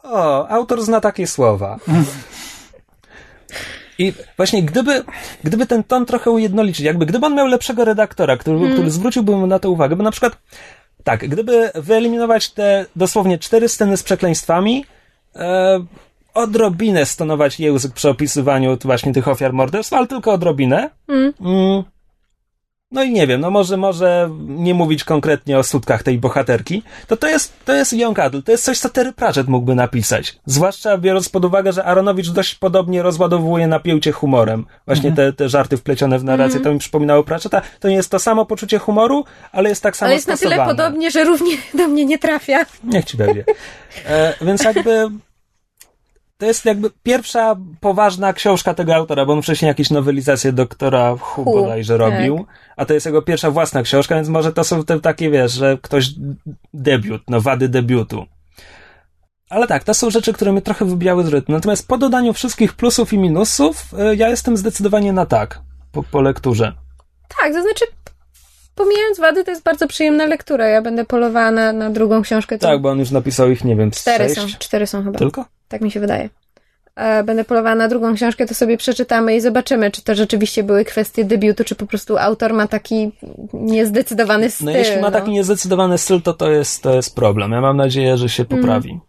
o, 0.03 0.49
autor 0.49 0.83
zna 0.83 1.01
takie 1.01 1.27
słowa. 1.27 1.79
I 3.99 4.13
właśnie 4.37 4.63
gdyby, 4.63 5.05
gdyby 5.45 5.67
ten 5.67 5.85
ton 5.85 6.07
trochę 6.07 6.31
ujednolicić, 6.31 6.87
jakby 6.87 7.07
gdyby 7.07 7.27
on 7.27 7.35
miał 7.35 7.47
lepszego 7.47 7.85
redaktora, 7.85 8.37
który, 8.37 8.59
hmm. 8.59 8.75
który 8.75 8.91
zwróciłby 8.91 9.37
mu 9.37 9.47
na 9.47 9.59
to 9.59 9.71
uwagę, 9.71 9.97
bo 9.97 10.03
na 10.03 10.11
przykład 10.11 10.39
tak, 11.05 11.29
gdyby 11.29 11.71
wyeliminować 11.75 12.51
te 12.51 12.87
dosłownie 12.97 13.39
cztery 13.39 13.69
sceny 13.69 13.97
z 13.97 14.03
przekleństwami, 14.03 14.85
e, 15.37 15.81
odrobinę 16.35 17.07
stonować 17.07 17.61
język 17.61 17.93
przy 17.93 18.09
opisywaniu 18.09 18.79
właśnie 18.85 19.13
tych 19.13 19.29
ofiar 19.29 19.53
morderstwa, 19.53 19.97
ale 19.97 20.07
tylko 20.07 20.33
odrobinę, 20.33 20.91
hmm. 21.07 21.33
mm, 21.41 21.85
no 22.93 23.03
i 23.03 23.13
nie 23.13 23.27
wiem, 23.27 23.41
no 23.41 23.51
może, 23.51 23.77
może 23.77 24.31
nie 24.41 24.75
mówić 24.75 25.05
konkretnie 25.05 25.59
o 25.59 25.63
skutkach 25.63 26.03
tej 26.03 26.19
bohaterki, 26.19 26.83
to 27.07 27.17
to 27.17 27.29
jest, 27.29 27.53
to 27.65 27.73
jest 27.73 27.93
Young 27.93 28.19
Adult, 28.19 28.47
to 28.47 28.53
jest 28.53 28.65
coś, 28.65 28.79
co 28.79 28.89
Terry 28.89 29.13
Pratchett 29.13 29.49
mógłby 29.49 29.75
napisać. 29.75 30.39
Zwłaszcza 30.47 30.99
biorąc 30.99 31.29
pod 31.29 31.45
uwagę, 31.45 31.73
że 31.73 31.85
Aronowicz 31.85 32.31
dość 32.31 32.55
podobnie 32.55 33.03
rozładowuje 33.03 33.67
napięcie 33.67 34.13
humorem. 34.13 34.67
Właśnie 34.87 35.11
mhm. 35.11 35.33
te, 35.33 35.37
te 35.37 35.49
żarty 35.49 35.77
wplecione 35.77 36.19
w 36.19 36.25
narrację, 36.25 36.57
mhm. 36.57 36.65
to 36.65 36.73
mi 36.73 36.79
przypominało 36.79 37.25
Pratchetta. 37.25 37.63
To 37.81 37.89
nie 37.89 37.95
jest 37.95 38.11
to 38.11 38.19
samo 38.19 38.47
poczucie 38.47 38.79
humoru, 38.79 39.25
ale 39.53 39.69
jest 39.69 39.83
tak 39.83 39.97
samo 39.97 40.07
Ale 40.07 40.15
jest 40.15 40.27
stosowane. 40.27 40.57
na 40.57 40.63
tyle 40.63 40.77
podobnie, 40.77 41.11
że 41.11 41.25
równie 41.25 41.57
do 41.79 41.89
mnie 41.89 42.07
nie 42.07 42.19
trafia. 42.19 42.67
Niech 42.85 43.05
ci 43.05 43.17
będzie. 43.17 43.45
E, 44.07 44.35
więc 44.41 44.65
jakby 44.65 45.11
to 46.41 46.47
jest 46.47 46.65
jakby 46.65 46.91
pierwsza 47.03 47.57
poważna 47.81 48.33
książka 48.33 48.75
tego 48.75 48.95
autora, 48.95 49.27
bo 49.27 49.33
on 49.33 49.43
wcześniej 49.43 49.69
jakieś 49.69 49.91
nowelizacje 49.91 50.53
doktora 50.53 51.17
Hu 51.21 51.45
bodajże 51.45 51.97
robił, 51.97 52.37
tak. 52.39 52.47
a 52.77 52.85
to 52.85 52.95
jest 52.95 53.07
jego 53.07 53.23
pierwsza 53.23 53.51
własna 53.51 53.83
książka, 53.83 54.15
więc 54.15 54.29
może 54.29 54.53
to 54.53 54.65
są 54.65 54.85
te 54.85 55.01
takie, 55.01 55.31
wiesz, 55.31 55.53
że 55.53 55.79
ktoś 55.83 56.11
debiut, 56.75 57.23
no 57.29 57.41
wady 57.41 57.69
debiutu. 57.69 58.27
Ale 59.51 59.67
tak, 59.67 59.85
to 59.85 59.95
są 59.95 60.11
rzeczy, 60.11 60.33
które 60.33 60.53
mnie 60.53 60.63
trochę 60.63 60.85
wybijały 60.85 61.25
z 61.25 61.29
rytmu. 61.29 61.55
Natomiast 61.55 61.89
po 61.89 61.99
dodaniu 61.99 62.33
wszystkich 62.33 62.73
plusów 62.73 63.13
i 63.13 63.19
minusów, 63.19 63.85
y, 64.13 64.17
ja 64.17 64.29
jestem 64.29 64.57
zdecydowanie 64.57 65.13
na 65.13 65.27
tak, 65.27 65.61
po, 65.93 66.03
po 66.03 66.21
lekturze. 66.21 66.73
Tak, 67.41 67.53
to 67.53 67.63
znaczy 67.63 67.85
pomijając 68.75 69.19
wady, 69.21 69.45
to 69.45 69.51
jest 69.51 69.63
bardzo 69.63 69.87
przyjemna 69.87 70.27
lektura. 70.27 70.69
Ja 70.69 70.83
będę 70.83 71.05
polowała 71.05 71.51
na, 71.51 71.73
na 71.73 71.91
drugą 71.91 72.23
książkę. 72.23 72.59
Tak, 72.59 72.81
bo 72.81 72.91
on 72.91 72.99
już 72.99 73.11
napisał 73.11 73.51
ich, 73.51 73.65
nie 73.65 73.77
wiem, 73.77 73.91
cztery 73.91 74.29
sześć? 74.29 74.53
są, 74.53 74.59
cztery 74.59 74.87
są 74.87 75.05
chyba. 75.05 75.19
Tylko? 75.19 75.60
Tak 75.71 75.81
mi 75.81 75.91
się 75.91 76.01
wydaje. 76.01 76.29
E, 76.97 77.25
będę 77.25 77.45
polowała 77.45 77.75
na 77.75 77.89
drugą 77.89 78.15
książkę, 78.15 78.47
to 78.47 78.55
sobie 78.55 78.77
przeczytamy 78.77 79.37
i 79.37 79.41
zobaczymy, 79.41 79.91
czy 79.91 80.03
to 80.03 80.15
rzeczywiście 80.15 80.63
były 80.63 80.85
kwestie 80.85 81.25
debiutu, 81.25 81.65
czy 81.65 81.75
po 81.75 81.87
prostu 81.87 82.19
autor 82.19 82.53
ma 82.53 82.69
taki 82.69 83.13
niezdecydowany 83.53 84.51
styl. 84.51 84.67
No 84.67 84.73
jeśli 84.73 84.97
ma 84.97 85.11
no. 85.11 85.11
taki 85.11 85.31
niezdecydowany 85.31 85.99
styl, 85.99 86.23
to 86.23 86.33
to 86.33 86.51
jest, 86.51 86.83
to 86.83 86.95
jest 86.95 87.15
problem. 87.15 87.53
Ja 87.53 87.61
mam 87.61 87.77
nadzieję, 87.77 88.17
że 88.17 88.29
się 88.29 88.45
poprawi. 88.45 88.91
Mm. 88.91 89.01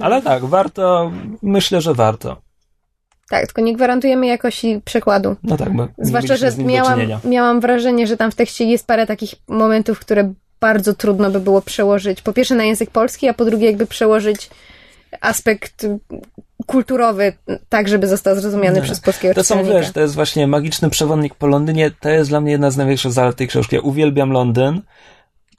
Ale 0.00 0.22
tak, 0.22 0.44
warto, 0.44 1.12
myślę, 1.42 1.80
że 1.80 1.94
warto. 1.94 2.36
Tak, 3.30 3.46
tylko 3.46 3.62
nie 3.62 3.72
gwarantujemy 3.72 4.26
jakości 4.26 4.80
przekładu. 4.84 5.36
No 5.42 5.56
tak, 5.56 5.76
bo 5.76 5.88
Zwłaszcza, 5.98 6.36
że 6.36 6.50
miałam, 6.56 7.00
miałam 7.24 7.60
wrażenie, 7.60 8.06
że 8.06 8.16
tam 8.16 8.30
w 8.30 8.34
tekście 8.34 8.64
jest 8.64 8.86
parę 8.86 9.06
takich 9.06 9.34
momentów, 9.48 9.98
które 9.98 10.32
bardzo 10.60 10.94
trudno 10.94 11.30
by 11.30 11.40
było 11.40 11.62
przełożyć. 11.62 12.22
Po 12.22 12.32
pierwsze 12.32 12.54
na 12.54 12.64
język 12.64 12.90
polski, 12.90 13.28
a 13.28 13.34
po 13.34 13.44
drugie 13.44 13.66
jakby 13.66 13.86
przełożyć 13.86 14.50
aspekt 15.20 15.86
kulturowy, 16.66 17.32
tak 17.68 17.88
żeby 17.88 18.06
został 18.06 18.36
zrozumiany 18.36 18.76
Nie. 18.76 18.82
przez 18.82 19.00
polskiego 19.00 19.34
To 19.34 19.44
są, 19.44 19.64
wiesz, 19.64 19.92
to 19.92 20.00
jest 20.00 20.14
właśnie 20.14 20.46
magiczny 20.46 20.90
przewodnik 20.90 21.34
po 21.34 21.46
Londynie. 21.46 21.90
To 21.90 22.08
jest 22.08 22.30
dla 22.30 22.40
mnie 22.40 22.52
jedna 22.52 22.70
z 22.70 22.76
największych 22.76 23.12
zalet 23.12 23.36
tej 23.36 23.48
książki. 23.48 23.76
Ja 23.76 23.82
uwielbiam 23.82 24.30
Londyn. 24.30 24.82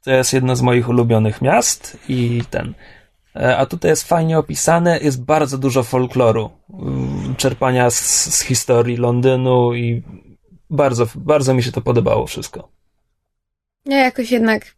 To 0.04 0.12
jest 0.12 0.34
jedno 0.34 0.56
z 0.56 0.62
moich 0.62 0.90
ulubionych 0.90 1.42
miast 1.42 1.98
i 2.10 2.42
ten. 2.50 2.74
E, 3.36 3.58
A 3.58 3.66
tutaj 3.66 3.92
jest 3.92 4.08
fajnie 4.08 4.40
opisane, 4.40 5.00
jest 5.00 5.24
bardzo 5.24 5.58
dużo 5.58 5.84
folkloru, 5.84 6.50
mm, 6.74 7.36
czerpania 7.36 7.90
z, 7.90 8.00
z 8.36 8.42
historii 8.42 8.98
Londynu 8.98 9.74
i 9.74 10.04
bardzo, 10.70 11.08
bardzo 11.16 11.54
mi 11.54 11.64
się 11.64 11.72
to 11.72 11.82
podobało 11.82 12.28
wszystko. 12.28 12.70
Ja 13.86 13.98
jakoś 13.98 14.32
jednak. 14.32 14.76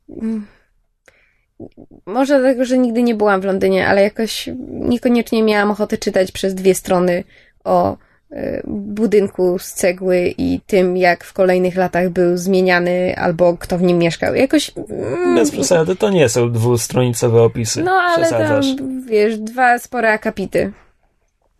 Może 2.05 2.39
dlatego, 2.39 2.65
że 2.65 2.77
nigdy 2.77 3.03
nie 3.03 3.15
byłam 3.15 3.41
w 3.41 3.45
Londynie, 3.45 3.87
ale 3.87 4.03
jakoś 4.03 4.49
niekoniecznie 4.69 5.43
miałam 5.43 5.71
ochotę 5.71 5.97
czytać 5.97 6.31
przez 6.31 6.55
dwie 6.55 6.75
strony 6.75 7.23
o 7.63 7.97
y, 8.31 8.61
budynku 8.67 9.59
z 9.59 9.73
cegły 9.73 10.33
i 10.37 10.59
tym, 10.67 10.97
jak 10.97 11.23
w 11.23 11.33
kolejnych 11.33 11.75
latach 11.75 12.09
był 12.09 12.37
zmieniany 12.37 13.15
albo 13.17 13.57
kto 13.57 13.77
w 13.77 13.81
nim 13.81 13.97
mieszkał. 13.97 14.35
Jakoś. 14.35 14.71
mm, 14.89 15.35
Bez 15.35 15.51
przesady, 15.51 15.95
to 15.95 16.09
nie 16.09 16.29
są 16.29 16.51
dwustronicowe 16.51 17.41
opisy. 17.41 17.83
No, 17.83 17.91
ale 17.91 18.29
tam, 18.29 18.61
wiesz, 19.05 19.37
dwa 19.37 19.79
spore 19.79 20.11
akapity. 20.11 20.71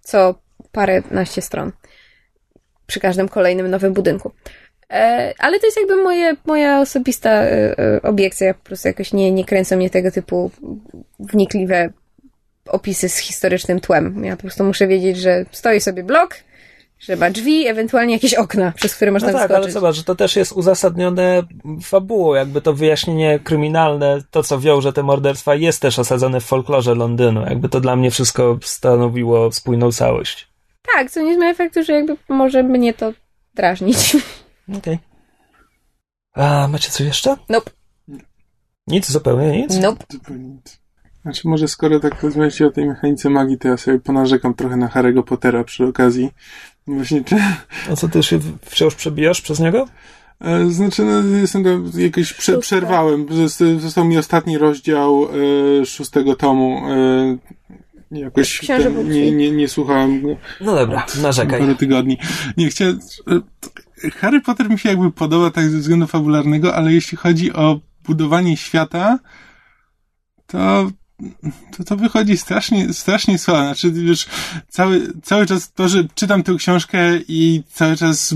Co 0.01 0.35
paręnaście 0.71 1.41
stron. 1.41 1.71
Przy 2.87 2.99
każdym 2.99 3.29
kolejnym 3.29 3.67
nowym 3.69 3.93
budynku. 3.93 4.31
E, 4.91 5.33
ale 5.37 5.59
to 5.59 5.67
jest 5.67 5.77
jakby 5.77 5.95
moje, 5.95 6.35
moja 6.45 6.81
osobista 6.81 7.29
e, 7.29 7.79
e, 7.79 8.01
obiekcja. 8.01 8.53
Po 8.53 8.63
prostu 8.63 8.87
jakoś 8.87 9.13
nie, 9.13 9.31
nie 9.31 9.45
kręcą 9.45 9.75
mnie 9.77 9.89
tego 9.89 10.11
typu 10.11 10.51
wnikliwe 11.19 11.89
opisy 12.67 13.09
z 13.09 13.17
historycznym 13.17 13.79
tłem. 13.79 14.25
Ja 14.25 14.35
po 14.35 14.41
prostu 14.41 14.63
muszę 14.63 14.87
wiedzieć, 14.87 15.17
że 15.17 15.45
stoi 15.51 15.81
sobie 15.81 16.03
blok, 16.03 16.35
że 16.99 17.15
ma 17.15 17.29
drzwi, 17.29 17.67
ewentualnie 17.67 18.13
jakieś 18.13 18.33
okna, 18.33 18.73
przez 18.75 18.95
które 18.95 19.11
można 19.11 19.31
No 19.31 19.33
tak, 19.33 19.41
ale 19.51 19.59
wyskoczyć. 19.59 19.73
zobacz, 19.73 19.95
że 19.95 20.03
to 20.03 20.15
też 20.15 20.35
jest 20.35 20.51
uzasadnione 20.51 21.43
fabułą, 21.83 22.33
jakby 22.33 22.61
to 22.61 22.73
wyjaśnienie 22.73 23.39
kryminalne, 23.43 24.21
to 24.31 24.43
co 24.43 24.59
wiąże 24.59 24.93
te 24.93 25.03
morderstwa 25.03 25.55
jest 25.55 25.81
też 25.81 25.99
osadzone 25.99 26.41
w 26.41 26.45
folklorze 26.45 26.95
Londynu, 26.95 27.41
jakby 27.41 27.69
to 27.69 27.79
dla 27.79 27.95
mnie 27.95 28.11
wszystko 28.11 28.59
stanowiło 28.63 29.51
spójną 29.51 29.91
całość. 29.91 30.47
Tak, 30.95 31.11
co 31.11 31.21
nie 31.21 31.35
zmienia 31.35 31.53
faktu, 31.53 31.83
że 31.83 31.93
jakby 31.93 32.17
może 32.29 32.63
mnie 32.63 32.93
to 32.93 33.13
drażnić. 33.55 34.17
Okej. 34.77 34.99
A 36.33 36.67
macie 36.67 36.89
coś 36.91 37.07
jeszcze? 37.07 37.35
Nope. 37.49 37.71
Nic, 38.87 39.11
zupełnie 39.11 39.61
nic? 39.61 39.79
Nope. 39.79 40.05
Zupełnie 40.11 40.47
nic. 40.49 40.81
Znaczy, 41.21 41.47
może 41.47 41.67
skoro 41.67 41.99
tak 41.99 42.23
rozmawiacie 42.23 42.67
o 42.67 42.71
tej 42.71 42.85
mechanice 42.85 43.29
magii, 43.29 43.57
to 43.57 43.67
ja 43.67 43.77
sobie 43.77 43.99
ponarzekam 43.99 44.53
trochę 44.53 44.77
na 44.77 44.87
Harry'ego 44.87 45.23
Pottera 45.23 45.63
przy 45.63 45.85
okazji. 45.85 46.31
Właśnie, 46.87 47.23
czy, 47.23 47.35
A 47.91 47.95
co, 47.95 48.09
ty 48.09 48.23
się 48.23 48.39
wciąż 48.61 48.95
przebijasz 48.95 49.41
przez 49.41 49.59
niego? 49.59 49.87
e, 50.39 50.71
znaczy, 50.71 51.03
no, 51.05 51.37
jestem 51.37 51.63
tam 51.63 51.91
jakoś 51.97 52.33
prze, 52.33 52.57
przerwałem. 52.57 53.25
Zosta- 53.29 53.79
Został 53.79 54.05
mi 54.05 54.17
ostatni 54.17 54.57
rozdział 54.57 55.27
e, 55.81 55.85
szóstego 55.85 56.35
tomu. 56.35 56.81
E, 56.91 57.37
jakoś 58.11 58.67
ten, 58.67 59.09
nie, 59.09 59.31
nie, 59.31 59.51
nie 59.51 59.67
słuchałem 59.67 60.21
go 60.21 60.27
No 60.61 60.75
dobra, 60.75 61.05
narzekaj. 61.21 61.59
parę 61.59 61.75
tygodni. 61.75 62.17
Nie, 62.57 62.69
chciałem... 62.69 62.99
Harry 64.19 64.41
Potter 64.41 64.69
mi 64.69 64.79
się 64.79 64.89
jakby 64.89 65.11
podoba 65.11 65.51
tak 65.51 65.69
ze 65.69 65.77
względu 65.77 66.07
fabularnego, 66.07 66.75
ale 66.75 66.93
jeśli 66.93 67.17
chodzi 67.17 67.53
o 67.53 67.79
budowanie 68.03 68.57
świata, 68.57 69.19
to 70.47 70.91
to, 71.77 71.83
to 71.83 71.97
wychodzi 71.97 72.37
strasznie, 72.37 72.93
strasznie 72.93 73.37
słabo. 73.37 73.61
Znaczy, 73.61 73.87
już 73.87 74.25
cały, 74.69 75.13
cały 75.23 75.45
czas 75.45 75.71
to, 75.73 75.89
że 75.89 76.03
czytam 76.15 76.43
tę 76.43 76.55
książkę 76.55 77.17
i 77.27 77.63
cały 77.73 77.97
czas 77.97 78.35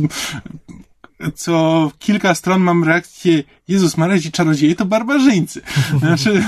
co 1.36 1.92
kilka 2.00 2.36
stron 2.36 2.62
mam 2.62 2.84
reakcję 2.84 3.44
Jezus 3.68 3.98
Maria, 3.98 4.20
ci 4.20 4.32
czarodzieje 4.32 4.76
to 4.76 4.86
barbarzyńcy. 4.86 5.62
Znaczy, 6.00 6.44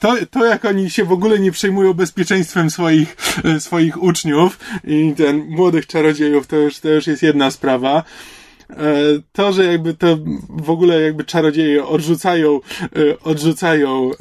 to, 0.00 0.14
to 0.30 0.44
jak 0.44 0.64
oni 0.64 0.90
się 0.90 1.04
w 1.04 1.12
ogóle 1.12 1.38
nie 1.38 1.52
przejmują 1.52 1.92
bezpieczeństwem 1.92 2.70
swoich, 2.70 3.16
e, 3.44 3.60
swoich 3.60 4.02
uczniów 4.02 4.58
i 4.84 5.14
ten 5.16 5.46
młodych 5.48 5.86
czarodziejów, 5.86 6.46
to 6.46 6.56
już, 6.56 6.78
to 6.78 6.88
już 6.88 7.06
jest 7.06 7.22
jedna 7.22 7.50
sprawa. 7.50 8.04
E, 8.72 9.22
To, 9.32 9.52
że 9.52 9.64
jakby 9.64 9.94
to 9.94 10.18
w 10.48 10.70
ogóle 10.70 11.00
jakby 11.00 11.24
czarodzieje 11.24 11.86
odrzucają, 11.86 12.60
e, 12.82 13.20
odrzucają 13.20 14.10
e, 14.10 14.14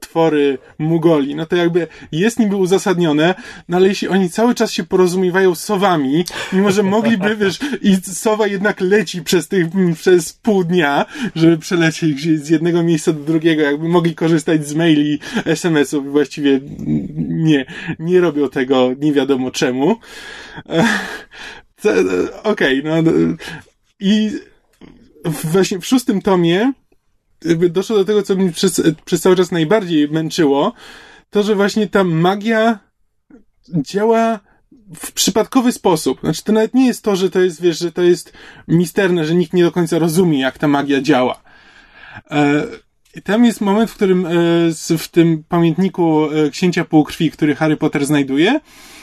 twory 0.00 0.58
Mugoli, 0.78 1.34
no 1.34 1.46
to 1.46 1.56
jakby 1.56 1.86
jest 2.12 2.38
niby 2.38 2.56
uzasadnione, 2.56 3.34
no 3.68 3.76
ale 3.76 3.88
jeśli 3.88 4.08
oni 4.08 4.30
cały 4.30 4.54
czas 4.54 4.72
się 4.72 4.84
porozumiewają 4.84 5.54
z 5.54 5.64
sowami, 5.64 6.24
mimo 6.52 6.70
że 6.70 6.82
mogliby, 6.82 7.36
wiesz, 7.36 7.58
i 7.82 7.96
sowa 7.96 8.46
jednak 8.46 8.80
leci 8.80 9.22
przez 9.22 9.48
tych, 9.48 9.66
przez 9.94 10.32
pół 10.32 10.64
dnia, 10.64 11.06
żeby 11.34 11.58
przelecieć 11.58 12.44
z 12.44 12.48
jednego 12.48 12.82
miejsca 12.82 13.12
do 13.12 13.20
drugiego, 13.20 13.62
jakby 13.62 13.88
mogli 13.88 14.14
korzystać 14.14 14.66
z 14.66 14.74
maili, 14.74 15.18
SMS-ów, 15.44 16.10
właściwie 16.12 16.60
nie, 17.18 17.66
nie 17.98 18.20
robią 18.20 18.48
tego 18.48 18.90
nie 19.00 19.12
wiadomo 19.12 19.50
czemu. 19.50 19.96
E, 21.84 21.90
e, 21.90 22.42
Okej, 22.42 22.82
no 22.84 23.02
no, 23.02 23.10
i 24.00 24.30
w- 25.24 25.46
właśnie 25.52 25.78
w 25.78 25.86
szóstym 25.86 26.22
tomie 26.22 26.72
doszło 27.70 27.96
do 27.96 28.04
tego, 28.04 28.22
co 28.22 28.36
mnie 28.36 28.52
przez, 28.52 28.82
przez 29.04 29.20
cały 29.20 29.36
czas 29.36 29.50
najbardziej 29.52 30.08
męczyło, 30.08 30.72
to, 31.30 31.42
że 31.42 31.54
właśnie 31.54 31.86
ta 31.88 32.04
magia 32.04 32.78
działa 33.68 34.40
w 34.96 35.12
przypadkowy 35.12 35.72
sposób. 35.72 36.20
Znaczy, 36.20 36.44
to 36.44 36.52
nawet 36.52 36.74
nie 36.74 36.86
jest 36.86 37.04
to, 37.04 37.16
że 37.16 37.30
to 37.30 37.40
jest, 37.40 37.62
wiesz, 37.62 37.78
że 37.78 37.92
to 37.92 38.02
jest 38.02 38.32
misterne, 38.68 39.24
że 39.24 39.34
nikt 39.34 39.52
nie 39.52 39.62
do 39.62 39.72
końca 39.72 39.98
rozumie, 39.98 40.40
jak 40.40 40.58
ta 40.58 40.68
magia 40.68 41.00
działa. 41.00 41.42
E, 42.30 42.66
i 43.16 43.22
tam 43.22 43.44
jest 43.44 43.60
moment, 43.60 43.90
w 43.90 43.94
którym 43.94 44.26
e, 44.26 44.30
w 44.98 45.08
tym 45.08 45.44
pamiętniku 45.48 46.24
e, 46.30 46.50
księcia 46.50 46.84
półkrwi, 46.84 47.30
który 47.30 47.54
Harry 47.54 47.76
Potter 47.76 48.06
znajduje, 48.06 48.60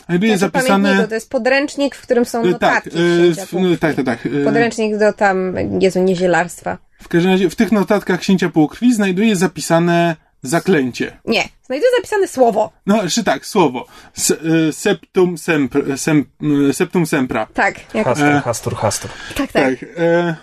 znajduje 0.08 0.38
Znaczy, 0.38 0.52
zapisane... 0.54 0.84
pamiętniku, 0.84 1.10
to 1.10 1.16
jest 1.16 1.30
podręcznik, 1.30 1.96
w 1.96 2.02
którym 2.02 2.26
są 2.26 2.40
E, 2.40 2.44
tak, 2.44 2.52
notatki. 2.52 2.90
księcia 2.90 3.46
w- 3.46 3.54
no, 3.54 3.78
tak, 3.80 3.96
tak, 3.96 4.06
tak. 4.06 4.20
Podręcznik 4.46 4.98
do 4.98 5.14
tam, 5.14 5.54
Jezu, 5.82 6.04
niezielarstwa. 6.04 6.78
W 7.02 7.08
każdym 7.08 7.32
razie 7.32 7.50
w 7.50 7.56
tych 7.56 7.72
notatkach 7.72 8.20
księcia 8.20 8.50
półkrwi 8.50 8.94
znajduje 8.94 9.36
zapisane 9.36 10.16
zaklęcie. 10.44 11.18
Nie, 11.26 11.44
znajduje 11.66 11.92
zapisane 11.98 12.28
słowo. 12.28 12.72
No, 12.86 13.10
czy 13.10 13.24
tak, 13.24 13.46
słowo. 13.46 13.86
S, 14.18 14.32
e, 14.32 14.74
septum, 14.74 15.38
sempr, 15.38 15.98
sem, 15.98 16.26
septum 16.72 17.06
sempra. 17.06 17.48
Tak, 17.54 17.76
jak, 17.94 18.06
Hastur, 18.06 18.28
E. 18.28 18.42
hastur, 18.42 18.76
hastur. 18.76 19.12
tak, 19.36 19.52
tak. 19.52 19.80
Tak. 19.80 19.90
E, 19.98 20.36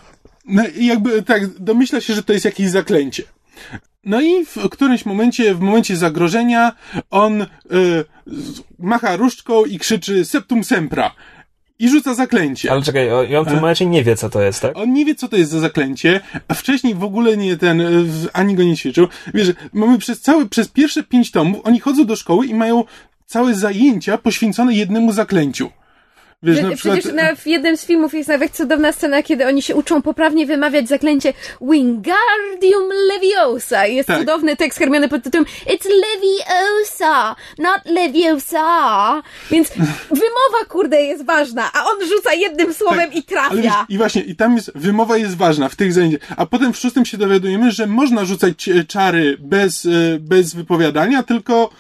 no 0.46 0.62
i 0.76 0.86
jakby 0.86 1.22
tak, 1.22 1.46
domyśla 1.48 2.00
się, 2.00 2.14
że 2.14 2.22
to 2.22 2.32
jest 2.32 2.44
jakieś 2.44 2.68
zaklęcie. 2.70 3.22
No 4.06 4.20
i 4.20 4.44
w 4.46 4.68
którymś 4.68 5.06
momencie, 5.06 5.54
w 5.54 5.60
momencie 5.60 5.96
zagrożenia, 5.96 6.72
on 7.10 7.46
z- 8.26 8.60
macha 8.78 9.16
różdżką 9.16 9.64
i 9.64 9.78
krzyczy 9.78 10.24
septum 10.24 10.64
sempra. 10.64 11.10
I 11.78 11.88
rzuca 11.88 12.14
zaklęcie. 12.14 12.70
Ale 12.72 12.82
czekaj, 12.82 13.12
on 13.36 13.44
w 13.44 13.48
tym 13.48 13.58
E? 13.58 13.60
momencie 13.60 13.86
nie 13.86 14.04
wie, 14.04 14.16
co 14.16 14.30
to 14.30 14.42
jest, 14.42 14.60
tak? 14.62 14.76
On 14.76 14.92
nie 14.92 15.04
wie, 15.04 15.14
co 15.14 15.28
to 15.28 15.36
jest 15.36 15.50
za 15.50 15.60
zaklęcie, 15.60 16.20
a 16.48 16.54
wcześniej 16.54 16.94
w 16.94 17.04
ogóle 17.04 17.36
nie 17.36 17.56
ten, 17.56 17.80
e, 17.80 17.86
ani 18.32 18.54
go 18.54 18.62
nie 18.64 18.76
ćwiczył. 18.76 19.06
Wiesz, 19.34 19.52
mamy 19.72 19.98
przez 19.98 20.20
całe, 20.20 20.46
przez 20.46 20.68
pierwsze 20.68 21.02
pięć 21.02 21.30
tomów, 21.30 21.60
oni 21.64 21.80
chodzą 21.80 22.04
do 22.04 22.16
szkoły 22.16 22.46
i 22.46 22.54
mają 22.54 22.84
całe 23.26 23.54
zajęcia 23.54 24.18
poświęcone 24.18 24.74
jednemu 24.74 25.12
zaklęciu. 25.12 25.70
Wiesz, 26.42 26.62
na 26.62 26.70
przykład... 26.70 26.98
Przecież 26.98 27.14
na, 27.14 27.34
w 27.34 27.46
jednym 27.46 27.76
z 27.76 27.84
filmów 27.84 28.14
jest 28.14 28.28
nawet 28.28 28.52
cudowna 28.52 28.92
scena, 28.92 29.22
kiedy 29.22 29.46
oni 29.46 29.62
się 29.62 29.74
uczą 29.74 30.02
poprawnie 30.02 30.46
wymawiać 30.46 30.88
zaklęcie 30.88 31.32
Wingardium 31.60 32.88
Leviosa. 33.08 33.86
I 33.86 33.96
jest 33.96 34.06
Tak. 34.06 34.18
cudowny 34.18 34.56
tekst 34.56 34.78
Hermiony 34.78 35.08
pod 35.08 35.22
tytułem 35.22 35.46
It's 35.66 35.88
Leviosa, 35.88 37.36
not 37.58 37.80
Leviosa. 37.84 39.22
Więc 39.50 39.68
wymowa, 40.22 40.64
kurde, 40.68 41.02
jest 41.02 41.24
ważna, 41.24 41.70
a 41.72 41.84
on 41.84 42.08
rzuca 42.08 42.34
jednym 42.34 42.74
słowem 42.74 43.12
i 43.12 43.22
trafia. 43.22 43.56
Wiesz, 43.56 43.72
i 43.88 43.98
właśnie, 43.98 44.22
i 44.22 44.36
tam 44.36 44.56
jest, 44.56 44.72
wymowa 44.74 45.16
jest 45.16 45.36
ważna 45.36 45.68
w 45.68 45.76
tych 45.76 45.92
zajęciach. 45.92 46.20
A 46.36 46.46
potem 46.46 46.72
w 46.72 46.76
szóstym 46.78 47.04
się 47.04 47.16
dowiadujemy, 47.16 47.70
że 47.70 47.86
można 47.86 48.24
rzucać 48.24 48.68
e, 48.68 48.84
czary 48.84 49.36
bez, 49.40 49.86
e, 49.86 49.90
bez 50.20 50.54
wypowiadania, 50.54 51.22
tylko 51.22 51.70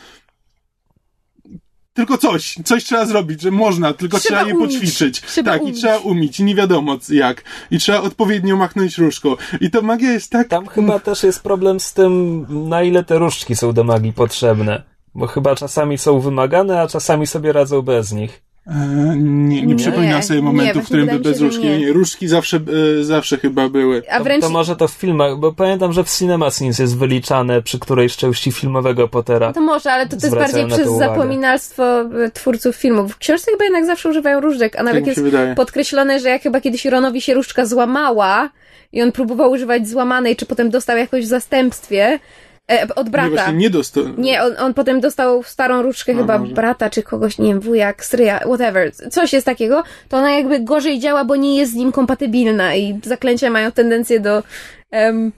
tylko 1.94 2.18
coś, 2.18 2.58
coś 2.64 2.84
trzeba 2.84 3.06
zrobić, 3.06 3.40
że 3.40 3.50
można, 3.50 3.92
tylko 3.92 4.18
Trzeba 4.18 4.44
trzeba, 4.44 4.58
je 4.58 4.66
poćwiczyć. 4.66 5.20
Trzeba 5.20 5.52
tak, 5.52 5.62
umieć. 5.62 5.76
i 5.76 5.80
trzeba 5.80 5.98
umieć, 5.98 6.40
i 6.40 6.44
nie 6.44 6.54
wiadomo 6.54 6.96
jak. 7.08 7.44
I 7.70 7.78
trzeba 7.78 8.00
odpowiednio 8.00 8.56
machnąć 8.56 8.98
różką. 8.98 9.36
I 9.60 9.70
to 9.70 9.82
magia 9.82 10.12
jest 10.12 10.30
tak... 10.30 10.48
Tam 10.48 10.66
chyba 10.66 10.98
też 10.98 11.22
jest 11.22 11.42
problem 11.42 11.80
z 11.80 11.92
tym, 11.92 12.46
na 12.68 12.82
ile 12.82 13.04
te 13.04 13.18
różdżki 13.18 13.56
są 13.56 13.72
do 13.72 13.84
magii 13.84 14.12
potrzebne. 14.12 14.82
Bo 15.14 15.26
chyba 15.26 15.54
czasami 15.54 15.98
są 15.98 16.20
wymagane, 16.20 16.80
a 16.80 16.88
czasami 16.88 17.26
sobie 17.26 17.52
radzą 17.52 17.82
bez 17.82 18.12
nich. 18.12 18.42
E, 18.66 19.16
nie, 19.16 19.62
nie 19.66 19.76
przypominam 19.76 20.22
sobie 20.22 20.40
nie, 20.40 20.46
momentu, 20.46 20.80
w 20.80 20.84
którym 20.84 21.06
by 21.06 21.18
bez 21.18 21.38
się, 21.38 21.44
różki. 21.44 21.66
nie. 21.66 21.92
Różki 21.92 22.28
zawsze, 22.28 22.60
e, 23.00 23.04
zawsze 23.04 23.38
chyba 23.38 23.68
były. 23.68 24.02
A 24.10 24.18
To, 24.18 24.24
wręcz 24.24 24.42
to 24.44 24.50
może 24.50 24.76
to 24.76 24.88
w 24.88 24.92
filmach, 24.92 25.38
bo 25.38 25.52
pamiętam, 25.52 25.92
że 25.92 26.04
w 26.04 26.10
Cinema 26.18 26.50
Scenes 26.50 26.78
jest 26.78 26.98
wyliczane 26.98 27.62
przy 27.62 27.78
którejś 27.78 28.16
części 28.16 28.52
filmowego 28.52 29.08
Pottera. 29.08 29.52
To 29.52 29.60
może, 29.60 29.92
ale 29.92 30.06
to, 30.08 30.16
to 30.16 30.26
jest 30.26 30.36
bardziej 30.38 30.62
to 30.62 30.68
przez 30.76 30.88
uwagę. 30.88 31.06
zapominalstwo 31.14 32.00
e, 32.00 32.30
twórców 32.34 32.76
filmów. 32.76 33.12
W 33.12 33.18
książce 33.18 33.50
chyba 33.50 33.64
jednak 33.64 33.86
zawsze 33.86 34.08
używają 34.08 34.40
różdżek, 34.40 34.74
a 34.74 34.78
Tak 34.78 34.86
nawet 34.86 35.04
się 35.04 35.10
jest 35.10 35.22
wydaje. 35.22 35.54
podkreślone, 35.54 36.20
że 36.20 36.28
jak 36.28 36.42
chyba 36.42 36.60
kiedyś 36.60 36.84
Ronowi 36.84 37.20
się 37.20 37.34
różdżka 37.34 37.66
złamała 37.66 38.50
i 38.92 39.02
on 39.02 39.12
próbował 39.12 39.50
używać 39.50 39.88
złamanej, 39.88 40.36
czy 40.36 40.46
potem 40.46 40.70
dostał 40.70 40.96
jakoś 40.96 41.24
w 41.24 41.28
zastępstwie 41.28 42.18
e, 42.70 42.94
od 42.94 43.06
Nie, 43.06 43.10
brata. 43.10 43.30
właśnie 43.30 43.52
nie 43.52 43.70
dostał. 43.70 44.04
Nie, 44.18 44.42
on, 44.42 44.52
on 44.58 44.74
potem 44.74 45.00
dostał 45.00 45.42
starą 45.42 45.82
różdżkę 45.82 46.12
A, 46.12 46.16
chyba 46.16 46.38
może. 46.38 46.54
brata, 46.54 46.90
czy 46.90 47.02
kogoś, 47.02 47.38
nie 47.38 47.48
wiem, 47.48 47.60
wujak, 47.60 48.04
stryja, 48.04 48.38
whatever. 48.38 48.92
Coś 49.10 49.32
jest 49.32 49.46
takiego, 49.46 49.82
to 50.08 50.16
ona 50.16 50.30
jakby 50.30 50.60
gorzej 50.60 50.98
działa, 50.98 51.24
bo 51.24 51.36
nie 51.36 51.56
jest 51.58 51.72
z 51.72 51.74
nim 51.76 51.92
kompatybilna 51.92 52.74
i 52.74 53.00
zaklęcia 53.04 53.50
mają 53.50 53.72
tendencję 53.72 54.20
do 54.20 54.42
em, 54.90 55.32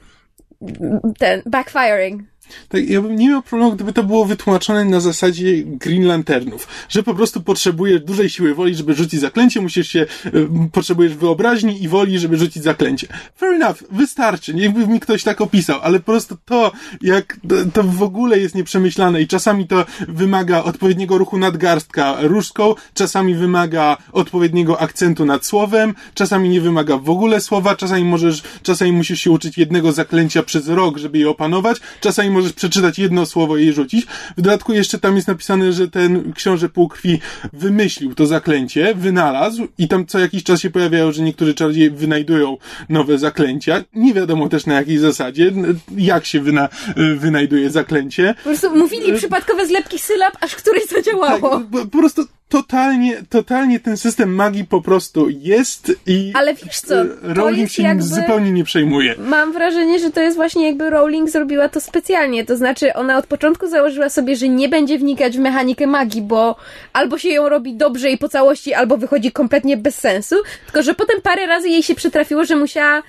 ten, 1.18 1.42
backfiring. 1.46 2.22
Tak, 2.68 2.88
ja 2.88 3.02
bym 3.02 3.16
nie 3.16 3.28
miał 3.28 3.42
problemu, 3.42 3.72
gdyby 3.72 3.92
to 3.92 4.02
było 4.02 4.24
wytłumaczone 4.24 4.84
na 4.84 5.00
zasadzie 5.00 5.62
Green 5.64 6.06
Lanternów, 6.06 6.68
że 6.88 7.02
po 7.02 7.14
prostu 7.14 7.40
potrzebujesz 7.40 8.00
dużej 8.00 8.30
siły 8.30 8.54
woli, 8.54 8.74
żeby 8.74 8.94
rzucić 8.94 9.20
zaklęcie, 9.20 9.60
musisz 9.60 9.88
się, 9.88 10.06
y, 10.26 10.48
potrzebujesz 10.72 11.14
wyobraźni 11.14 11.82
i 11.82 11.88
woli, 11.88 12.18
żeby 12.18 12.36
rzucić 12.36 12.62
zaklęcie. 12.62 13.06
Fair 13.36 13.52
enough, 13.52 13.76
wystarczy, 13.90 14.54
niechby 14.54 14.86
mi 14.86 15.00
ktoś 15.00 15.22
tak 15.22 15.40
opisał, 15.40 15.80
ale 15.82 15.98
po 15.98 16.04
prostu 16.04 16.36
to, 16.44 16.72
jak 17.02 17.40
to, 17.72 17.82
w 17.82 18.02
ogóle 18.02 18.38
jest 18.38 18.54
nieprzemyślane 18.54 19.22
i 19.22 19.26
czasami 19.26 19.66
to 19.66 19.84
wymaga 20.08 20.62
odpowiedniego 20.62 21.18
ruchu 21.18 21.38
nadgarstka 21.38 22.16
różdżką, 22.20 22.74
czasami 22.94 23.34
wymaga 23.34 23.96
odpowiedniego 24.12 24.80
akcentu 24.80 25.24
nad 25.24 25.46
słowem, 25.46 25.94
czasami 26.14 26.48
nie 26.48 26.60
wymaga 26.60 26.96
w 26.96 27.10
ogóle 27.10 27.40
słowa, 27.40 27.76
czasami 27.76 28.04
możesz, 28.04 28.42
czasami 28.62 28.92
musisz 28.92 29.20
się 29.20 29.30
uczyć 29.30 29.58
jednego 29.58 29.92
zaklęcia 29.92 30.42
przez 30.42 30.68
rok, 30.68 30.98
żeby 30.98 31.18
je 31.18 31.30
opanować, 31.30 31.80
czasami 32.00 32.30
możesz 32.36 32.52
przeczytać 32.52 32.98
jedno 32.98 33.26
słowo 33.26 33.56
i 33.56 33.66
je 33.66 33.72
rzucić. 33.72 34.06
W 34.36 34.42
dodatku 34.42 34.72
jeszcze 34.72 34.98
tam 34.98 35.16
jest 35.16 35.28
napisane, 35.28 35.72
że 35.72 35.88
ten 35.88 36.32
książę 36.32 36.68
półkrwi 36.68 37.18
wymyślił 37.52 38.14
to 38.14 38.26
zaklęcie, 38.26 38.94
wynalazł 38.94 39.68
i 39.78 39.88
tam 39.88 40.06
co 40.06 40.18
jakiś 40.18 40.44
czas 40.44 40.60
się 40.60 40.70
pojawiają, 40.70 41.12
że 41.12 41.22
niektórzy 41.22 41.54
czarodzieje 41.54 41.90
wynajdują 41.90 42.56
nowe 42.88 43.18
zaklęcia. 43.18 43.84
Nie 43.94 44.14
wiadomo 44.14 44.48
też 44.48 44.66
na 44.66 44.74
jakiej 44.74 44.98
zasadzie, 44.98 45.52
jak 45.96 46.26
się 46.26 46.40
wyna, 46.40 46.68
y, 46.98 47.16
wynajduje 47.16 47.70
zaklęcie. 47.70 48.34
Po 48.36 48.42
prostu 48.42 48.76
mówili 48.76 49.12
przypadkowe 49.12 49.66
zlepki 49.66 49.98
sylab, 49.98 50.36
aż 50.40 50.56
któryś 50.56 50.86
zadziałało. 50.86 51.50
Tak, 51.50 51.90
po 51.90 51.98
prostu 51.98 52.26
totalnie, 52.48 53.22
totalnie 53.30 53.80
ten 53.80 53.96
system 53.96 54.34
magii 54.34 54.64
po 54.64 54.82
prostu 54.82 55.28
jest 55.28 55.92
i 56.06 56.32
Ale 56.34 56.54
wiesz 56.54 56.80
co, 56.80 57.04
to 57.04 57.04
Rowling 57.22 57.70
się 57.70 57.82
jakby... 57.82 58.02
zupełnie 58.02 58.52
nie 58.52 58.64
przejmuje. 58.64 59.14
Mam 59.18 59.52
wrażenie, 59.52 59.98
że 59.98 60.10
to 60.10 60.20
jest 60.20 60.36
właśnie 60.36 60.66
jakby 60.66 60.90
Rowling 60.90 61.30
zrobiła 61.30 61.68
to 61.68 61.80
specjalnie. 61.80 62.44
To 62.44 62.56
znaczy, 62.56 62.94
ona 62.94 63.18
od 63.18 63.26
początku 63.26 63.68
założyła 63.68 64.08
sobie, 64.08 64.36
że 64.36 64.48
nie 64.48 64.68
będzie 64.68 64.98
wnikać 64.98 65.36
w 65.36 65.40
mechanikę 65.40 65.86
magii, 65.86 66.22
bo 66.22 66.56
albo 66.92 67.18
się 67.18 67.28
ją 67.28 67.48
robi 67.48 67.74
dobrze 67.74 68.10
i 68.10 68.18
po 68.18 68.28
całości, 68.28 68.74
albo 68.74 68.96
wychodzi 68.96 69.32
kompletnie 69.32 69.76
bez 69.76 69.98
sensu. 69.98 70.36
Tylko, 70.66 70.82
że 70.82 70.94
potem 70.94 71.22
parę 71.22 71.46
razy 71.46 71.68
jej 71.68 71.82
się 71.82 71.94
przytrafiło, 71.94 72.44
że 72.44 72.56
musiała. 72.56 73.02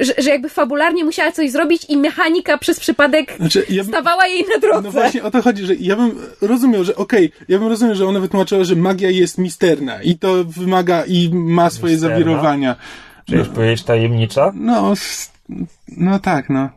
Że, 0.00 0.12
że 0.18 0.30
jakby 0.30 0.48
fabularnie 0.48 1.04
musiała 1.04 1.32
coś 1.32 1.50
zrobić 1.50 1.86
i 1.88 1.96
mechanika 1.96 2.58
przez 2.58 2.80
przypadek 2.80 3.36
Znaczy, 3.36 3.66
ja 3.68 3.82
bym, 3.82 3.92
stawała 3.92 4.26
jej 4.26 4.44
na 4.54 4.58
drodze. 4.58 4.82
no 4.82 4.90
właśnie 4.90 5.22
o 5.22 5.30
to 5.30 5.42
chodzi, 5.42 5.66
że 5.66 5.74
ja 5.74 5.96
bym 5.96 6.14
rozumiał, 6.40 6.84
że 6.84 6.96
okej, 6.96 7.32
ja 7.48 7.58
bym 7.58 7.68
rozumiał, 7.68 7.94
że 7.94 8.06
ona 8.06 8.20
wytłumaczyła, 8.20 8.64
że 8.64 8.76
magia 8.76 9.10
jest 9.10 9.38
misterna 9.38 10.02
i 10.02 10.18
to 10.18 10.44
wymaga 10.44 11.04
i 11.04 11.30
ma 11.32 11.70
swoje 11.70 11.92
Misterna? 11.92 12.16
zawirowania. 12.16 12.76
Chciałeś 13.28 13.48
powiedzieć 13.48 13.82
tajemnicza? 13.84 14.52
No, 14.54 14.94
no 15.88 16.18
tak, 16.18 16.50
no. 16.50 16.68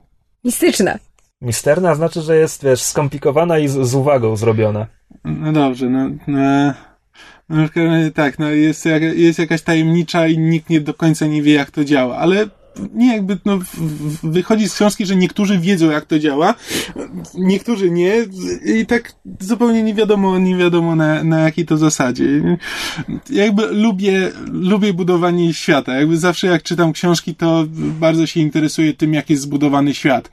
Mistyczna. 0.43 0.99
Misterna 1.41 1.95
znaczy, 1.95 2.21
że 2.21 2.37
jest, 2.37 2.63
wiesz, 2.63 2.81
skomplikowana 2.81 3.59
i 3.59 3.67
z, 3.67 3.87
z 3.87 3.95
uwagą 3.95 4.35
zrobiona. 4.35 4.87
No 5.23 5.51
dobrze, 5.53 5.89
no. 5.89 6.09
no. 6.27 6.73
No, 7.49 7.67
tak, 8.15 8.39
no 8.39 8.49
jest, 8.49 8.85
jak, 8.85 9.03
jest 9.03 9.39
jakaś 9.39 9.61
tajemnicza 9.61 10.27
i 10.27 10.37
nikt 10.37 10.69
nie 10.69 10.81
do 10.81 10.93
końca 10.93 11.25
nie 11.25 11.41
wie, 11.41 11.53
jak 11.53 11.71
to 11.71 11.83
działa, 11.83 12.17
ale 12.17 12.47
nie 12.93 13.13
jakby, 13.13 13.37
no, 13.45 13.59
wychodzi 14.23 14.69
z 14.69 14.75
książki, 14.75 15.05
że 15.05 15.15
niektórzy 15.15 15.59
wiedzą, 15.59 15.89
jak 15.89 16.05
to 16.05 16.19
działa, 16.19 16.55
niektórzy 17.35 17.91
nie 17.91 18.15
i 18.65 18.85
tak 18.85 19.13
zupełnie 19.39 19.83
nie 19.83 19.93
wiadomo, 19.93 20.39
nie 20.39 20.55
wiadomo 20.55 20.95
na, 20.95 21.23
na 21.23 21.39
jakiej 21.39 21.65
to 21.65 21.77
zasadzie. 21.77 22.25
Jakby 23.29 23.67
lubię, 23.67 24.31
lubię 24.51 24.93
budowanie 24.93 25.53
świata, 25.53 25.95
jakby 25.95 26.17
zawsze 26.17 26.47
jak 26.47 26.63
czytam 26.63 26.93
książki, 26.93 27.35
to 27.35 27.65
bardzo 27.99 28.27
się 28.27 28.39
interesuję 28.39 28.93
tym, 28.93 29.13
jak 29.13 29.29
jest 29.29 29.43
zbudowany 29.43 29.93
świat. 29.93 30.29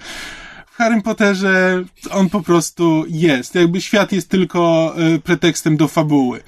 W 0.71 0.77
Harry 0.77 1.03
Potterze 1.03 1.85
on 2.11 2.31
po 2.31 2.43
prostu 2.43 3.05
jest. 3.09 3.55
Jakby 3.55 3.81
świat 3.81 4.13
jest 4.13 4.29
tylko 4.29 4.95
e, 4.97 5.19
pretekstem 5.19 5.77
do 5.77 5.89
fabuły. 5.89 6.41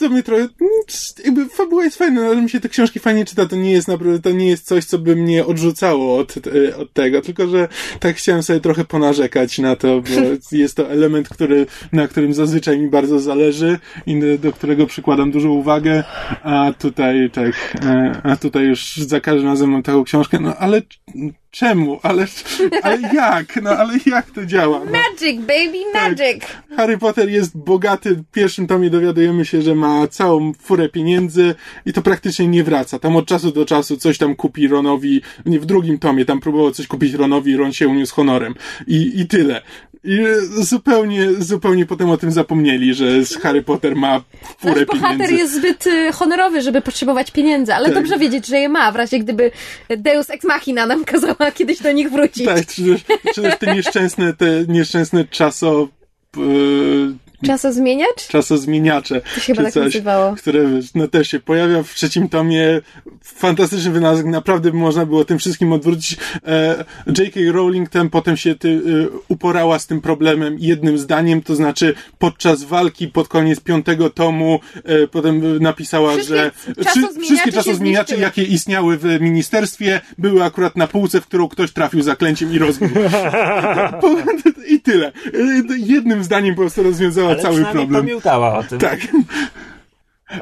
To 0.00 0.08
mnie 0.08 0.22
trochę, 0.22 0.42
mm, 0.42 0.52
jakby 1.24 1.48
fabuła 1.48 1.84
jest 1.84 1.96
fajna, 1.96 2.26
ale 2.26 2.42
mi 2.42 2.50
się 2.50 2.60
te 2.60 2.68
książki 2.68 3.00
fajnie 3.00 3.24
czyta, 3.24 3.46
to 3.46 3.56
nie 3.56 3.72
jest 3.72 3.88
naprawdę, 3.88 4.18
to 4.18 4.30
nie 4.30 4.48
jest 4.48 4.66
coś, 4.66 4.84
co 4.84 4.98
by 4.98 5.16
mnie 5.16 5.46
odrzucało 5.46 6.18
od, 6.18 6.34
e, 6.36 6.76
od 6.76 6.92
tego, 6.92 7.22
tylko 7.22 7.46
że 7.46 7.68
tak 8.00 8.16
chciałem 8.16 8.42
sobie 8.42 8.60
trochę 8.60 8.84
ponarzekać 8.84 9.58
na 9.58 9.76
to, 9.76 10.00
bo 10.00 10.10
jest 10.56 10.76
to 10.76 10.90
element, 10.90 11.28
który, 11.28 11.66
na 11.92 12.08
którym 12.08 12.34
zazwyczaj 12.34 12.78
mi 12.78 12.88
bardzo 12.88 13.18
zależy 13.18 13.78
i 14.06 14.20
do, 14.38 14.52
którego 14.52 14.86
przykładam 14.86 15.30
dużą 15.30 15.48
uwagę, 15.48 16.04
a 16.42 16.72
tutaj 16.78 17.30
tak, 17.30 17.76
e, 17.84 18.20
a 18.22 18.36
tutaj 18.36 18.64
już 18.64 18.96
za 18.96 19.20
każdym 19.20 19.46
razem 19.46 19.70
mam 19.70 19.82
taką 19.82 20.04
książkę, 20.04 20.38
no 20.40 20.56
ale 20.56 20.82
czemu? 21.50 22.00
Ale, 22.02 22.26
ale 22.82 22.98
jak? 23.14 23.62
No 23.62 23.70
ale 23.70 23.94
jak 24.06 24.30
to 24.30 24.46
działa? 24.46 24.78
No. 24.78 24.84
Magic, 24.84 25.40
baby, 25.40 25.78
magic! 25.94 26.42
Harry 26.76 26.98
Potter 26.98 27.28
jest 27.30 27.56
bogaty. 27.58 28.14
W 28.14 28.24
pierwszym 28.32 28.66
tomie 28.66 28.90
dowiadujemy 28.90 29.44
się, 29.44 29.62
że 29.62 29.74
ma 29.74 30.08
całą 30.08 30.52
furę 30.52 30.88
pieniędzy 30.88 31.54
i 31.86 31.92
to 31.92 32.02
praktycznie 32.02 32.46
nie 32.48 32.64
wraca. 32.64 32.98
Tam 32.98 33.16
od 33.16 33.26
czasu 33.26 33.52
do 33.52 33.64
czasu 33.64 33.96
coś 33.96 34.18
tam 34.18 34.36
kupi 34.36 34.68
Ronowi. 34.68 35.22
Nie, 35.46 35.60
w 35.60 35.66
drugim 35.66 35.98
tomie 35.98 36.24
tam 36.24 36.40
próbował 36.40 36.70
coś 36.70 36.86
kupić 36.86 37.12
Ronowi 37.14 37.52
i 37.52 37.56
Ron 37.56 37.72
się 37.72 37.88
uniósł 37.88 38.14
honorem. 38.14 38.54
I, 38.86 39.20
i 39.20 39.26
tyle. 39.26 39.62
I 40.04 40.18
zupełnie, 40.60 41.28
zupełnie 41.38 41.86
potem 41.86 42.10
o 42.10 42.16
tym 42.16 42.32
zapomnieli, 42.32 42.94
że 42.94 43.06
Harry 43.42 43.62
Potter 43.62 43.96
ma 43.96 44.20
furę 44.58 44.74
Nasz 44.74 44.84
bohater 44.84 45.10
pieniędzy. 45.10 45.34
jest 45.34 45.54
zbyt 45.54 45.86
y, 45.86 46.12
honorowy, 46.12 46.62
żeby 46.62 46.80
potrzebować 46.82 47.30
pieniędzy, 47.30 47.74
ale 47.74 47.84
Tak. 47.86 47.94
dobrze 47.94 48.18
wiedzieć, 48.18 48.46
że 48.46 48.58
je 48.58 48.68
ma, 48.68 48.92
w 48.92 48.96
razie 48.96 49.18
gdyby 49.18 49.50
Deus 49.98 50.30
Ex 50.30 50.44
Machina 50.44 50.86
nam 50.86 51.04
kazała 51.40 51.52
kiedyś 51.52 51.78
do 51.82 51.92
nich 51.92 52.10
wrócić. 52.10 52.44
Tak, 52.44 52.66
czy 52.66 53.00
czy 53.34 53.42
te 53.58 53.74
nieszczęsne, 53.74 54.32
te 54.32 54.64
nieszczęsne 54.68 55.24
czaso, 55.24 55.88
Czasozmieniacz? 57.46 58.28
czasozmieniacze. 58.28 59.20
To 59.34 59.40
się 59.40 59.54
chyba 59.54 59.56
czy 59.56 59.64
tak 59.64 59.72
coś, 59.72 59.84
nazywało. 59.84 60.36
które 60.36 60.64
no, 60.94 61.08
też 61.08 61.28
się 61.28 61.40
pojawia 61.40 61.82
w 61.82 61.94
trzecim 61.94 62.28
tomie. 62.28 62.80
Fantastyczny 63.22 63.90
wynalazek, 63.90 64.26
naprawdę 64.26 64.70
by 64.70 64.76
można 64.78 65.06
było 65.06 65.24
tym 65.24 65.38
wszystkim 65.38 65.72
odwrócić. 65.72 66.18
E, 66.46 66.84
J.K. 67.06 67.40
Rowling 67.52 67.88
tam 67.88 68.10
potem 68.10 68.36
się 68.36 68.54
ty, 68.54 68.68
e, 68.68 69.18
uporała 69.28 69.78
z 69.78 69.86
tym 69.86 70.00
problemem 70.00 70.56
jednym 70.58 70.98
zdaniem, 70.98 71.42
to 71.42 71.54
znaczy 71.54 71.94
podczas 72.18 72.64
walki 72.64 73.08
pod 73.08 73.28
koniec 73.28 73.60
piątego 73.60 74.10
tomu 74.10 74.60
e, 74.84 75.06
potem 75.06 75.62
napisała, 75.62 76.12
Wszystkie 76.12 76.34
że 76.34 76.50
czasozmieniacze 76.84 77.20
wszystkie 77.20 77.52
czasozmieniacze, 77.52 78.16
jakie 78.16 78.42
istniały 78.42 78.98
w 78.98 79.20
ministerstwie, 79.20 80.00
były 80.18 80.44
akurat 80.44 80.76
na 80.76 80.86
półce, 80.86 81.20
w 81.20 81.26
którą 81.26 81.48
ktoś 81.48 81.72
trafił 81.72 82.02
zaklęciem 82.02 82.52
i 82.52 82.58
rozbił. 82.58 82.88
I 84.68 84.80
tyle. 84.80 85.06
E, 85.06 85.12
Jednym 85.78 86.24
zdaniem 86.24 86.54
po 86.54 86.60
prostu 86.60 86.82
rozwiązała 86.82 87.29
Ale 87.32 87.42
cały 87.42 87.62
problem. 87.64 88.02
pamiętała 88.02 88.58
o 88.58 88.62
tym. 88.62 88.78
Tak. 88.78 88.98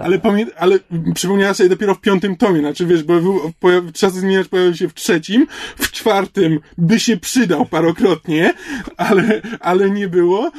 Ale, 0.01 0.19
pamię- 0.19 0.47
ale 0.57 0.79
przypomniała 1.15 1.55
sobie 1.55 1.69
dopiero 1.69 1.95
w 1.95 2.01
piątym 2.01 2.37
tomie, 2.37 2.61
znaczy 2.61 2.87
wiesz, 2.87 3.03
bo 3.03 3.15
pojaw- 3.63 3.93
czas 3.93 4.15
zmieniać 4.15 4.49
pojawił 4.49 4.75
się 4.75 4.89
w 4.89 4.95
trzecim, 4.95 5.47
w 5.79 5.93
czwartym 5.93 6.61
by 6.79 7.01
się 7.01 7.17
przydał 7.17 7.67
parokrotnie, 7.67 8.55
ale, 8.97 9.41
ale 9.61 9.91
nie 9.91 10.09
było. 10.09 10.51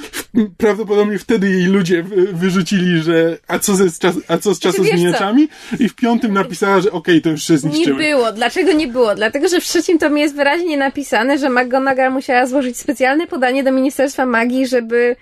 Prawdopodobnie 0.58 1.20
wtedy 1.20 1.50
jej 1.50 1.64
ludzie 1.66 2.04
wy- 2.04 2.28
wyrzucili, 2.34 3.02
że 3.02 3.38
a 3.48 3.60
co, 3.60 3.76
ze, 3.76 3.90
z 3.90 4.00
czas- 4.00 4.16
a 4.28 4.38
co 4.38 4.54
z 4.56 4.60
Znaczy, 4.60 4.78
wiesz 4.78 4.86
czasozmieniaczami 4.88 5.48
i 5.80 5.90
w 5.90 5.96
piątym 5.96 6.34
napisała, 6.34 6.82
że 6.82 6.92
okej, 6.92 7.22
to 7.22 7.30
już 7.30 7.44
się 7.44 7.54
Nie 7.54 7.60
zniszczyły. 7.60 7.98
było. 8.04 8.32
Dlaczego 8.32 8.74
nie 8.74 8.88
było? 8.88 9.16
Dlatego, 9.16 9.48
że 9.48 9.62
w 9.62 9.64
trzecim 9.64 10.00
tomie 10.00 10.22
jest 10.22 10.36
wyraźnie 10.36 10.78
napisane, 10.78 11.38
że 11.38 11.50
McGonagall 11.50 12.12
musiała 12.14 12.46
złożyć 12.46 12.78
specjalne 12.78 13.28
podanie 13.28 13.64
do 13.64 13.72
Ministerstwa 13.72 14.26
Magii, 14.26 14.68
żeby, 14.68 15.16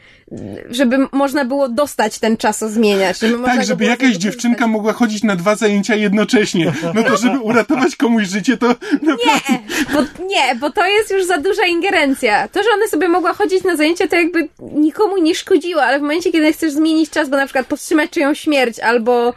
żeby 0.70 0.97
można 1.12 1.45
było 1.45 1.70
dostać 1.70 2.20
ten 2.20 2.38
czasozmieniacz. 2.38 3.20
Żeby 3.20 3.34
można 3.38 3.47
Tak, 3.47 3.58
go 3.60 3.66
żeby 3.66 3.86
było 3.86 3.97
jakaś 4.02 4.18
dziewczynka 4.18 4.68
mogła 4.68 4.93
chodzić 4.93 5.24
na 5.24 5.36
dwa 5.36 5.56
zajęcia 5.56 5.95
jednocześnie. 5.95 6.74
No 6.93 7.04
to 7.04 7.18
żeby 7.18 7.39
uratować 7.39 7.95
komuś 7.95 8.28
życie, 8.28 8.58
to 8.58 8.68
naprawdę... 8.91 9.32
Nie, 9.50 9.60
bo, 9.93 10.26
nie, 10.26 10.56
bo 10.56 10.72
to 10.72 10.86
jest 10.88 11.12
już 11.12 11.26
za 11.26 11.38
duża 11.38 11.66
ingerencja. 11.66 12.48
To, 12.48 12.64
że 12.64 12.70
ona 12.74 12.88
sobie 12.88 13.08
mogła 13.08 13.34
chodzić 13.34 13.64
na 13.64 13.76
zajęcia, 13.76 14.08
to 14.08 14.16
jakby 14.16 14.50
nik- 14.60 14.98
nikomu 14.98 15.18
nie 15.18 15.36
szkodziło, 15.36 15.84
ale 15.84 16.00
w 16.00 16.02
momencie, 16.02 16.32
kiedy 16.32 16.54
chcesz 16.54 16.72
zmienić 16.72 17.10
czas, 17.10 17.30
bo 17.30 17.38
na 17.38 17.45
przykład 17.45 17.68
powstrzymać 17.68 18.10
czyjąś 18.10 18.39
śmierć, 18.39 18.80
albo 18.80 19.34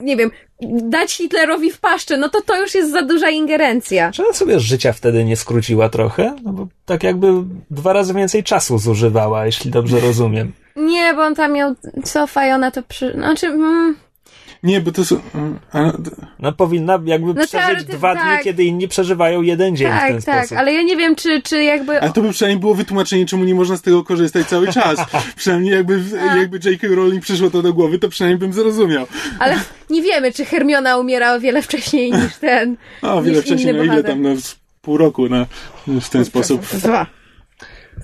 nie 0.00 0.16
wiem, 0.16 0.30
dać 0.82 1.12
Hitlerowi 1.16 1.70
w 1.70 1.80
paszczę, 1.80 2.16
no 2.16 2.28
to 2.28 2.40
to 2.40 2.60
już 2.60 2.74
jest 2.74 2.92
za 2.92 3.02
duża 3.02 3.30
ingerencja. 3.30 4.12
Czy 4.12 4.24
ona 4.24 4.32
sobie 4.32 4.60
życia 4.60 4.92
wtedy 4.92 5.24
nie 5.24 5.36
skróciła 5.36 5.88
trochę? 5.88 6.36
No 6.44 6.52
bo 6.52 6.66
tak 6.86 7.02
jakby 7.02 7.26
dwa 7.70 7.92
razy 7.92 8.14
więcej 8.14 8.44
czasu 8.44 8.78
zużywała, 8.78 9.46
jeśli 9.46 9.70
dobrze 9.70 10.00
rozumiem. 10.00 10.52
Nie, 10.76 11.14
bo 11.14 11.22
on 11.22 11.34
tam 11.34 11.52
miał, 11.52 11.74
co 12.04 12.26
Fajona 12.26 12.70
to 12.70 12.82
przy... 12.82 13.12
Znaczy, 13.12 13.46
mm, 13.46 13.96
Nie, 14.62 14.80
bo 14.80 14.92
to 14.92 15.04
są... 15.04 15.20
A, 15.72 15.92
No 16.38 16.52
powinna 16.52 16.98
jakby 17.04 17.34
No 17.34 17.46
przeżyć 17.46 17.84
dwa 17.84 18.14
dni, 18.14 18.22
tak. 18.22 18.42
kiedy 18.42 18.64
inni 18.64 18.88
przeżywają 18.88 19.42
jeden 19.42 19.76
dzień 19.76 19.88
w 19.88 20.00
ten 20.00 20.16
tak, 20.16 20.24
tak, 20.24 20.38
sposób. 20.38 20.58
ale 20.58 20.72
ja 20.74 20.82
nie 20.82 20.96
wiem, 20.96 21.16
czy, 21.16 21.42
czy 21.42 21.62
jakby... 21.62 22.00
ale 22.00 22.12
to 22.12 22.22
by 22.22 22.30
przynajmniej 22.30 22.60
było 22.60 22.74
wytłumaczenie, 22.74 23.26
czemu 23.26 23.44
nie 23.44 23.54
można 23.54 23.76
z 23.76 23.82
tego 23.82 24.04
korzystać 24.04 24.46
cały 24.46 24.68
czas. 24.72 24.98
przynajmniej 25.36 25.74
jakby, 25.74 26.00
jakby 26.36 26.70
J.K. 26.70 26.86
Rowling 26.90 27.22
przyszło 27.22 27.50
to 27.50 27.62
do 27.62 27.74
głowy, 27.74 27.98
to 27.98 28.08
przynajmniej 28.08 28.38
bym 28.38 28.52
zrozumiał. 28.52 29.06
Ale 29.38 29.56
nie 29.90 30.02
wiemy, 30.02 30.32
czy 30.32 30.44
Hermiona 30.44 30.98
umiera 30.98 31.34
o 31.34 31.40
wiele 31.40 31.62
wcześniej 31.62 32.12
niż 32.12 32.36
ten. 32.36 32.76
A, 33.02 33.14
o 33.14 33.22
wiele 33.22 33.42
wcześniej, 33.42 33.74
inny 33.74 33.86
no 33.86 33.92
ile 33.92 34.04
tam, 34.04 34.22
no 34.22 34.36
z 34.36 34.56
pół 34.82 34.96
roku 34.96 35.28
na, 35.28 35.46
w 35.86 36.08
ten 36.08 36.24
sposób. 36.24 36.66
Dwa. 36.72 37.19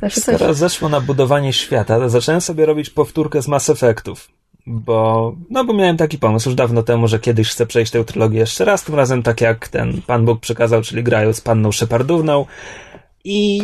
Zawsze 0.01 0.21
coś. 0.21 0.57
Zeszło 0.57 0.89
na 0.89 1.01
budowanie 1.01 1.53
świata, 1.53 2.09
zacząłem 2.09 2.41
sobie 2.41 2.67
robić 2.67 2.91
powtórkę 2.91 3.43
z 3.43 3.49
Mass 3.49 3.71
Effectów. 3.71 4.29
Bo, 4.67 5.35
no 5.51 5.65
bo 5.65 5.73
miałem 5.73 5.97
taki 5.97 6.19
pomysł 6.19 6.49
już 6.49 6.57
dawno 6.57 6.83
temu, 6.83 7.09
że 7.09 7.19
kiedyś 7.19 7.49
chcę 7.49 7.67
przejść 7.67 7.93
tę 7.93 8.05
trylogię 8.05 8.39
jeszcze 8.39 8.65
raz, 8.65 8.85
tym 8.85 8.95
razem 8.95 9.23
tak 9.23 9.41
jak 9.41 9.69
ten 9.69 10.03
Pan 10.07 10.25
Bóg 10.25 10.41
przekazał, 10.41 10.83
czyli 10.83 11.03
grają 11.03 11.33
z 11.33 11.41
Panną 11.41 11.73
Shepardówną. 11.73 12.47
I 13.25 13.59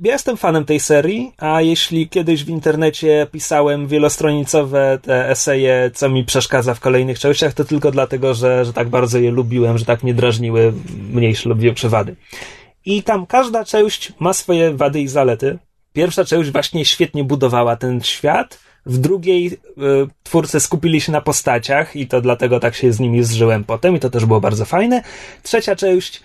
ja 0.00 0.12
jestem 0.12 0.36
fanem 0.36 0.64
tej 0.64 0.80
serii, 0.80 1.32
a 1.38 1.62
jeśli 1.62 2.08
kiedyś 2.08 2.44
w 2.44 2.48
internecie 2.48 3.26
pisałem 3.32 3.86
wielostronicowe 3.86 4.98
te 5.02 5.30
eseje, 5.30 5.90
co 5.94 6.08
mi 6.08 6.24
przeszkadza 6.24 6.74
w 6.74 6.80
kolejnych 6.80 7.18
częściach, 7.18 7.52
to 7.52 7.64
tylko 7.64 7.90
dlatego, 7.90 8.34
że, 8.34 8.64
że 8.64 8.72
tak 8.72 8.88
bardzo 8.88 9.18
je 9.18 9.30
lubiłem, 9.30 9.78
że 9.78 9.84
tak 9.84 10.02
mnie 10.02 10.14
drażniły 10.14 10.72
mniejsze 11.12 11.48
lub 11.48 11.58
większe 11.58 11.88
wady. 11.88 12.16
I 12.84 13.02
tam 13.02 13.26
każda 13.26 13.64
część 13.64 14.12
ma 14.18 14.32
swoje 14.32 14.74
wady 14.74 15.00
i 15.00 15.08
zalety. 15.08 15.58
Pierwsza 15.92 16.24
część 16.24 16.50
właśnie 16.50 16.84
świetnie 16.84 17.24
budowała 17.24 17.76
ten 17.76 18.00
świat. 18.02 18.60
W 18.86 18.98
drugiej 18.98 19.46
y, 19.52 19.56
twórcy 20.22 20.60
skupili 20.60 21.00
się 21.00 21.12
na 21.12 21.20
postaciach 21.20 21.96
i 21.96 22.06
to 22.06 22.20
dlatego 22.20 22.60
tak 22.60 22.74
się 22.74 22.92
z 22.92 23.00
nimi 23.00 23.24
zżyłem 23.24 23.64
potem 23.64 23.96
i 23.96 24.00
to 24.00 24.10
też 24.10 24.26
było 24.26 24.40
bardzo 24.40 24.64
fajne. 24.64 25.02
Trzecia 25.42 25.76
część 25.76 26.22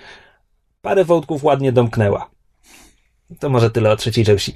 parę 0.82 1.06
wątków 1.06 1.44
ładnie 1.44 1.72
domknęła. 1.72 2.30
To 3.40 3.50
może 3.50 3.72
tyle 3.72 3.92
o 3.92 3.96
trzeciej 3.96 4.26
części. 4.26 4.54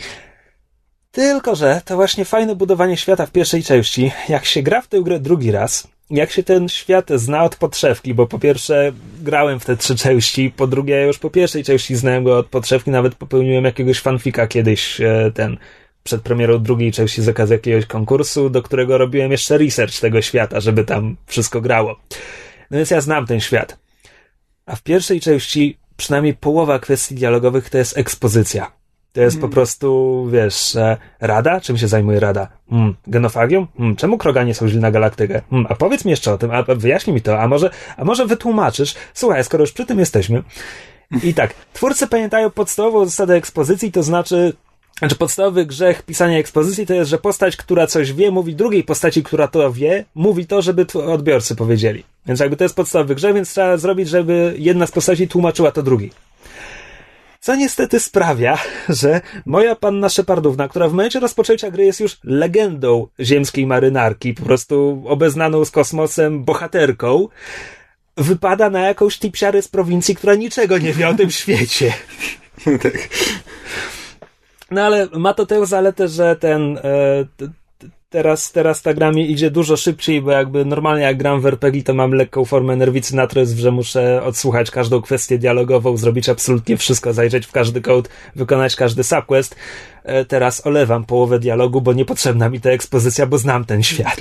Tylko, 1.12 1.56
że 1.56 1.82
to 1.86 1.96
właśnie 1.96 2.26
fajne 2.26 2.56
budowanie 2.56 2.98
świata 2.98 3.26
w 3.26 3.32
pierwszej 3.32 3.64
części, 3.64 4.12
jak 4.30 4.46
się 4.46 4.64
gra 4.64 4.82
w 4.82 4.88
tę 4.88 5.02
grę 5.02 5.20
drugi 5.20 5.52
raz, 5.52 5.88
jak 6.10 6.32
się 6.32 6.44
ten 6.44 6.70
świat 6.70 7.10
zna 7.16 7.44
od 7.44 7.56
podszewki, 7.56 8.14
bo 8.14 8.28
po 8.28 8.40
pierwsze 8.40 8.92
grałem 9.22 9.60
w 9.60 9.66
te 9.66 9.78
trzy 9.78 9.96
części, 9.96 10.54
po 10.58 10.68
drugie 10.68 11.06
już 11.06 11.20
po 11.20 11.30
pierwszej 11.30 11.64
części 11.64 11.96
znałem 11.96 12.24
go 12.24 12.38
od 12.38 12.48
podszewki, 12.48 12.92
nawet 12.92 13.16
popełniłem 13.16 13.66
jakiegoś 13.66 14.00
fanfika 14.00 14.48
kiedyś, 14.48 15.02
e, 15.02 15.32
ten, 15.34 15.58
przed 16.04 16.22
premierą 16.22 16.60
drugiej 16.60 16.92
części 16.92 17.22
z 17.22 17.30
okazji 17.30 17.54
jakiegoś 17.54 17.86
konkursu, 17.86 18.50
do 18.50 18.64
którego 18.64 18.98
robiłem 18.98 19.32
jeszcze 19.32 19.58
research 19.58 20.00
tego 20.00 20.22
świata, 20.22 20.60
żeby 20.60 20.84
tam 20.84 21.16
wszystko 21.26 21.62
grało. 21.62 22.00
No 22.72 22.78
więc 22.78 22.92
ja 22.92 23.02
znam 23.02 23.26
ten 23.26 23.40
świat. 23.40 23.80
A 24.66 24.76
w 24.76 24.84
pierwszej 24.84 25.22
części 25.22 25.78
przynajmniej 25.98 26.34
połowa 26.34 26.80
kwestii 26.80 27.16
dialogowych 27.16 27.70
to 27.70 27.78
jest 27.78 27.98
ekspozycja. 27.98 28.77
To 29.14 29.22
jest 29.22 29.42
po 29.42 29.50
prostu, 29.50 30.28
wiesz, 30.32 30.78
rada? 31.20 31.62
Czym 31.62 31.78
się 31.78 31.88
zajmuje 31.88 32.20
rada? 32.20 32.48
Mm, 32.72 32.96
genofagią? 33.08 33.68
Mm, 33.80 33.96
czemu 33.96 34.18
kroganie 34.18 34.54
są 34.54 34.68
źli 34.68 34.80
na 34.80 34.92
galaktykę? 34.92 35.42
Mm, 35.52 35.66
a 35.70 35.76
powiedz 35.76 36.06
mi 36.06 36.12
jeszcze 36.12 36.34
o 36.34 36.38
tym, 36.38 36.52
a 36.52 36.64
wyjaśnij 36.64 37.14
mi 37.14 37.22
to, 37.22 37.40
a 37.40 37.48
może, 37.48 37.70
a 37.98 38.06
może 38.06 38.26
wytłumaczysz? 38.26 38.96
Słuchaj, 39.14 39.44
skoro 39.44 39.64
już 39.64 39.72
przy 39.72 39.86
tym 39.86 40.00
jesteśmy. 40.00 40.44
I 41.24 41.34
tak, 41.34 41.54
twórcy 41.74 42.08
pamiętają 42.08 42.50
podstawową 42.50 43.06
zasadę 43.06 43.36
ekspozycji, 43.36 43.92
to 43.92 44.04
znaczy, 44.04 44.54
znaczy 45.00 45.16
podstawowy 45.16 45.66
grzech 45.66 46.02
pisania 46.02 46.38
ekspozycji 46.38 46.86
to 46.86 46.94
jest, 46.94 47.10
że 47.10 47.18
postać, 47.18 47.58
która 47.58 47.88
coś 47.88 48.14
wie, 48.14 48.32
mówi 48.32 48.56
drugiej 48.56 48.84
postaci, 48.84 49.24
która 49.24 49.48
to 49.48 49.72
wie, 49.72 50.06
mówi 50.16 50.48
to, 50.48 50.62
żeby 50.62 50.86
odbiorcy 51.08 51.56
powiedzieli. 51.56 52.04
Więc 52.26 52.40
jakby 52.40 52.58
to 52.58 52.64
jest 52.64 52.76
podstawowy 52.76 53.16
grzech, 53.16 53.36
więc 53.36 53.50
trzeba 53.50 53.78
zrobić, 53.78 54.10
żeby 54.10 54.56
jedna 54.58 54.88
z 54.88 54.92
postaci 54.92 55.28
tłumaczyła 55.28 55.72
to 55.72 55.84
drugiej. 55.84 56.12
Co 57.48 57.56
niestety 57.56 58.00
sprawia, 58.00 58.58
że 58.90 59.22
moja 59.46 59.76
panna 59.76 60.10
Szepardówna, 60.10 60.68
która 60.68 60.88
w 60.88 60.92
momencie 60.92 61.20
rozpoczęcia 61.20 61.72
gry 61.72 61.86
jest 61.86 62.00
już 62.00 62.18
legendą 62.24 63.08
ziemskiej 63.20 63.66
marynarki, 63.66 64.34
po 64.34 64.44
prostu 64.44 65.04
obeznaną 65.06 65.66
z 65.66 65.72
kosmosem 65.72 66.44
bohaterką, 66.44 67.28
wypada 68.18 68.70
na 68.70 68.80
jakąś 68.80 69.20
tipsiarę 69.20 69.62
z 69.62 69.68
prowincji, 69.68 70.16
która 70.16 70.36
niczego 70.36 70.78
nie 70.78 70.94
wie 70.94 71.08
o 71.10 71.14
tym 71.14 71.32
świecie. 71.42 71.94
tak. 72.84 73.10
No 74.72 74.82
ale 74.82 75.08
ma 75.14 75.34
to 75.34 75.46
tę 75.46 75.66
zaletę, 75.66 76.08
że 76.08 76.36
ten. 76.36 76.80
Teraz, 78.10 78.52
teraz 78.52 78.82
ta 78.82 78.94
gra 78.94 79.12
mi 79.12 79.32
idzie 79.32 79.52
dużo 79.52 79.78
szybciej, 79.78 80.22
bo 80.22 80.32
jakby 80.32 80.66
normalnie 80.66 81.04
jak 81.04 81.18
gram 81.18 81.42
w 81.42 81.46
RPG, 81.46 81.84
to 81.84 81.94
mam 81.94 82.12
lekką 82.12 82.46
formę 82.46 82.76
nerwicy 82.76 83.16
na 83.16 83.28
że 83.56 83.72
muszę 83.72 84.24
odsłuchać 84.24 84.72
każdą 84.72 85.02
kwestię 85.02 85.38
dialogową, 85.38 85.98
zrobić 85.98 86.30
absolutnie 86.30 86.78
wszystko, 86.78 87.14
zajrzeć 87.14 87.46
w 87.46 87.52
każdy 87.52 87.82
kod, 87.82 88.10
wykonać 88.36 88.76
każdy 88.76 89.04
subquest. 89.04 89.56
E, 90.04 90.26
teraz 90.26 90.68
olewam 90.68 91.06
połowę 91.06 91.40
dialogu, 91.40 91.82
bo 91.82 91.94
niepotrzebna 91.94 92.50
mi 92.50 92.62
ta 92.62 92.70
ekspozycja, 92.70 93.26
bo 93.26 93.38
znam 93.38 93.66
ten 93.66 93.84
świat. 93.84 94.18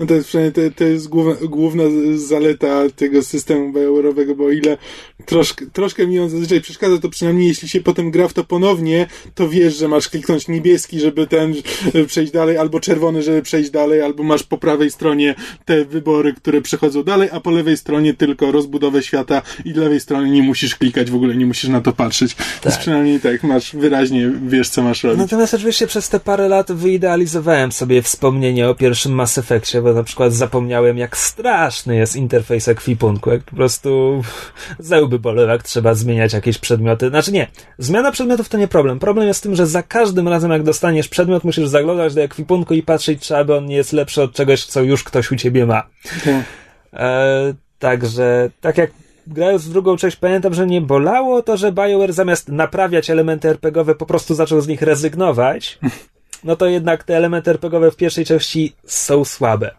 No 0.00 0.06
to 0.06 0.14
jest 0.14 0.28
przynajmniej 0.28 0.70
to, 0.70 0.76
to 0.78 0.84
jest 0.84 1.08
główna, 1.08 1.34
główna 1.48 1.84
zaleta 2.14 2.82
tego 2.96 3.22
systemu 3.22 3.72
BioWare'owego, 3.72 4.34
bo 4.36 4.44
o 4.44 4.50
ile 4.50 4.78
troszkę, 5.26 5.66
troszkę 5.66 6.06
mi 6.06 6.18
on 6.18 6.30
zazwyczaj 6.30 6.60
przeszkadza, 6.60 6.98
to 6.98 7.08
przynajmniej 7.08 7.48
jeśli 7.48 7.68
się 7.68 7.80
potem 7.80 8.10
gra 8.10 8.28
w 8.28 8.32
to 8.32 8.44
ponownie, 8.44 9.06
to 9.34 9.48
wiesz, 9.48 9.76
że 9.76 9.88
masz 9.88 10.08
kliknąć 10.08 10.48
niebieski, 10.48 11.00
żeby 11.00 11.26
ten 11.26 11.54
e, 11.94 12.04
przejść 12.04 12.32
dalej, 12.32 12.56
albo 12.56 12.80
czerwony, 12.80 13.22
żeby 13.22 13.42
przejść 13.42 13.70
dalej, 13.70 14.02
albo 14.02 14.22
masz 14.22 14.42
po 14.42 14.58
prawej 14.58 14.90
stronie 14.90 15.34
te 15.64 15.84
wybory, 15.84 16.34
które 16.34 16.60
przechodzą 16.60 17.02
dalej, 17.02 17.28
a 17.32 17.40
po 17.40 17.50
lewej 17.50 17.76
stronie 17.76 18.14
tylko 18.14 18.52
rozbudowę 18.52 19.02
świata 19.02 19.42
i 19.64 19.72
lewej 19.72 20.00
stronie 20.00 20.30
nie 20.30 20.42
musisz 20.42 20.76
klikać 20.76 21.10
w 21.10 21.14
ogóle, 21.14 21.36
nie 21.36 21.46
musisz 21.46 21.70
na 21.70 21.80
to 21.80 21.92
patrzeć. 21.92 22.36
Więc 22.64 22.78
przynajmniej 22.78 23.20
tak, 23.20 23.42
masz 23.42 23.76
wyraźnie, 23.76 24.32
wiesz 24.46 24.68
co 24.68 24.82
masz 24.82 25.04
robić. 25.04 25.18
Natomiast 25.18 25.54
oczywiście 25.54 25.86
przez 25.86 26.08
te 26.08 26.20
parę 26.20 26.48
lat 26.48 26.72
wyidealizowałem 26.72 27.72
sobie 27.72 28.02
wspomnienie 28.02 28.68
o 28.68 28.74
pierwszym 28.74 29.12
Mass 29.12 29.38
Effectie, 29.38 29.82
bo 29.88 29.94
na 29.94 30.02
przykład 30.02 30.32
zapomniałem, 30.32 30.98
jak 30.98 31.16
straszny 31.16 31.96
jest 31.96 32.16
interfejs 32.16 32.68
ekwipunku, 32.68 33.30
jak 33.30 33.42
po 33.42 33.56
prostu 33.56 34.22
zełby 34.78 35.18
bolą, 35.18 35.46
jak 35.46 35.62
trzeba 35.62 35.94
zmieniać 35.94 36.32
jakieś 36.32 36.58
przedmioty. 36.58 37.08
Znaczy 37.08 37.32
nie, 37.32 37.46
zmiana 37.78 38.12
przedmiotów 38.12 38.48
to 38.48 38.58
nie 38.58 38.68
problem. 38.68 38.98
Problem 38.98 39.28
jest 39.28 39.40
w 39.40 39.42
tym, 39.42 39.56
że 39.56 39.66
za 39.66 39.82
każdym 39.82 40.28
razem, 40.28 40.50
jak 40.50 40.62
dostaniesz 40.62 41.08
przedmiot, 41.08 41.44
musisz 41.44 41.68
zaglądać 41.68 42.14
do 42.14 42.22
ekwipunku 42.22 42.74
i 42.74 42.82
patrzeć, 42.82 43.22
czy 43.22 43.36
aby 43.36 43.56
on 43.56 43.66
nie 43.66 43.76
jest 43.76 43.92
lepszy 43.92 44.22
od 44.22 44.32
czegoś, 44.32 44.64
co 44.64 44.82
już 44.82 45.04
ktoś 45.04 45.32
u 45.32 45.36
ciebie 45.36 45.66
ma. 45.66 45.82
E, 46.92 47.54
także, 47.78 48.50
tak 48.60 48.78
jak 48.78 48.90
grając 49.26 49.64
w 49.64 49.72
drugą 49.72 49.96
część, 49.96 50.16
pamiętam, 50.16 50.54
że 50.54 50.66
nie 50.66 50.80
bolało 50.80 51.42
to, 51.42 51.56
że 51.56 51.72
BioWare 51.72 52.12
zamiast 52.12 52.48
naprawiać 52.48 53.10
elementy 53.10 53.48
RPGowe 53.48 53.94
po 53.94 54.06
prostu 54.06 54.34
zaczął 54.34 54.60
z 54.60 54.68
nich 54.68 54.82
rezygnować. 54.82 55.78
No 56.44 56.56
to 56.56 56.66
jednak 56.66 57.04
te 57.04 57.16
elementy 57.16 57.50
RPGowe 57.50 57.90
w 57.90 57.96
pierwszej 57.96 58.24
części 58.24 58.72
są 58.86 59.24
słabe. 59.24 59.74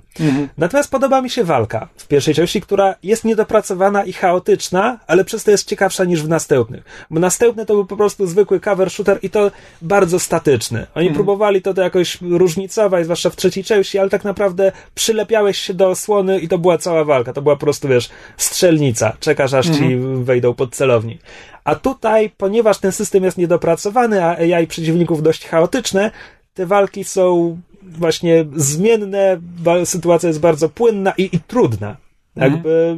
Natomiast 0.57 0.91
podoba 0.91 1.21
mi 1.21 1.29
się 1.29 1.43
walka 1.43 1.87
w 1.97 2.07
pierwszej 2.07 2.33
części, 2.33 2.61
która 2.61 2.95
jest 3.03 3.25
niedopracowana 3.25 4.03
i 4.03 4.13
chaotyczna, 4.13 4.99
ale 5.07 5.25
przez 5.25 5.43
to 5.43 5.51
jest 5.51 5.67
ciekawsza 5.67 6.05
niż 6.05 6.23
w 6.23 6.29
następnych. 6.29 6.83
Bo 7.09 7.19
następne 7.19 7.65
to 7.65 7.73
był 7.73 7.85
po 7.85 7.97
prostu 7.97 8.27
zwykły 8.27 8.59
cover 8.59 8.91
shooter 8.91 9.19
i 9.21 9.29
to 9.29 9.51
bardzo 9.81 10.19
statyczny. 10.19 10.87
Oni 10.95 11.11
próbowali 11.11 11.61
to, 11.61 11.73
to 11.73 11.81
jakoś 11.81 12.17
różnicować, 12.21 13.03
zwłaszcza 13.03 13.29
w 13.29 13.35
trzeciej 13.35 13.63
części, 13.63 13.99
ale 13.99 14.09
tak 14.09 14.23
naprawdę 14.23 14.71
przylepiałeś 14.95 15.57
się 15.57 15.73
do 15.73 15.89
osłony 15.89 16.39
i 16.39 16.47
to 16.47 16.57
była 16.57 16.77
cała 16.77 17.03
walka. 17.03 17.33
To 17.33 17.41
była 17.41 17.55
po 17.55 17.61
prostu, 17.61 17.87
wiesz, 17.87 18.09
strzelnica. 18.37 19.17
Czekasz 19.19 19.53
aż 19.53 19.65
ci 19.65 19.97
wejdą 20.23 20.53
pod 20.53 20.75
celownik. 20.75 21.21
A 21.63 21.75
tutaj, 21.75 22.31
ponieważ 22.37 22.77
ten 22.77 22.91
system 22.91 23.23
jest 23.23 23.37
niedopracowany, 23.37 24.23
a 24.23 24.37
AI 24.37 24.67
przeciwników 24.67 25.23
dość 25.23 25.47
chaotyczne, 25.47 26.11
te 26.53 26.65
walki 26.65 27.03
są 27.03 27.57
właśnie 27.97 28.45
zmienne, 28.55 29.41
sytuacja 29.85 30.27
jest 30.27 30.39
bardzo 30.39 30.69
płynna 30.69 31.13
i, 31.17 31.29
i 31.35 31.39
trudna. 31.39 31.97
Jakby 32.35 32.97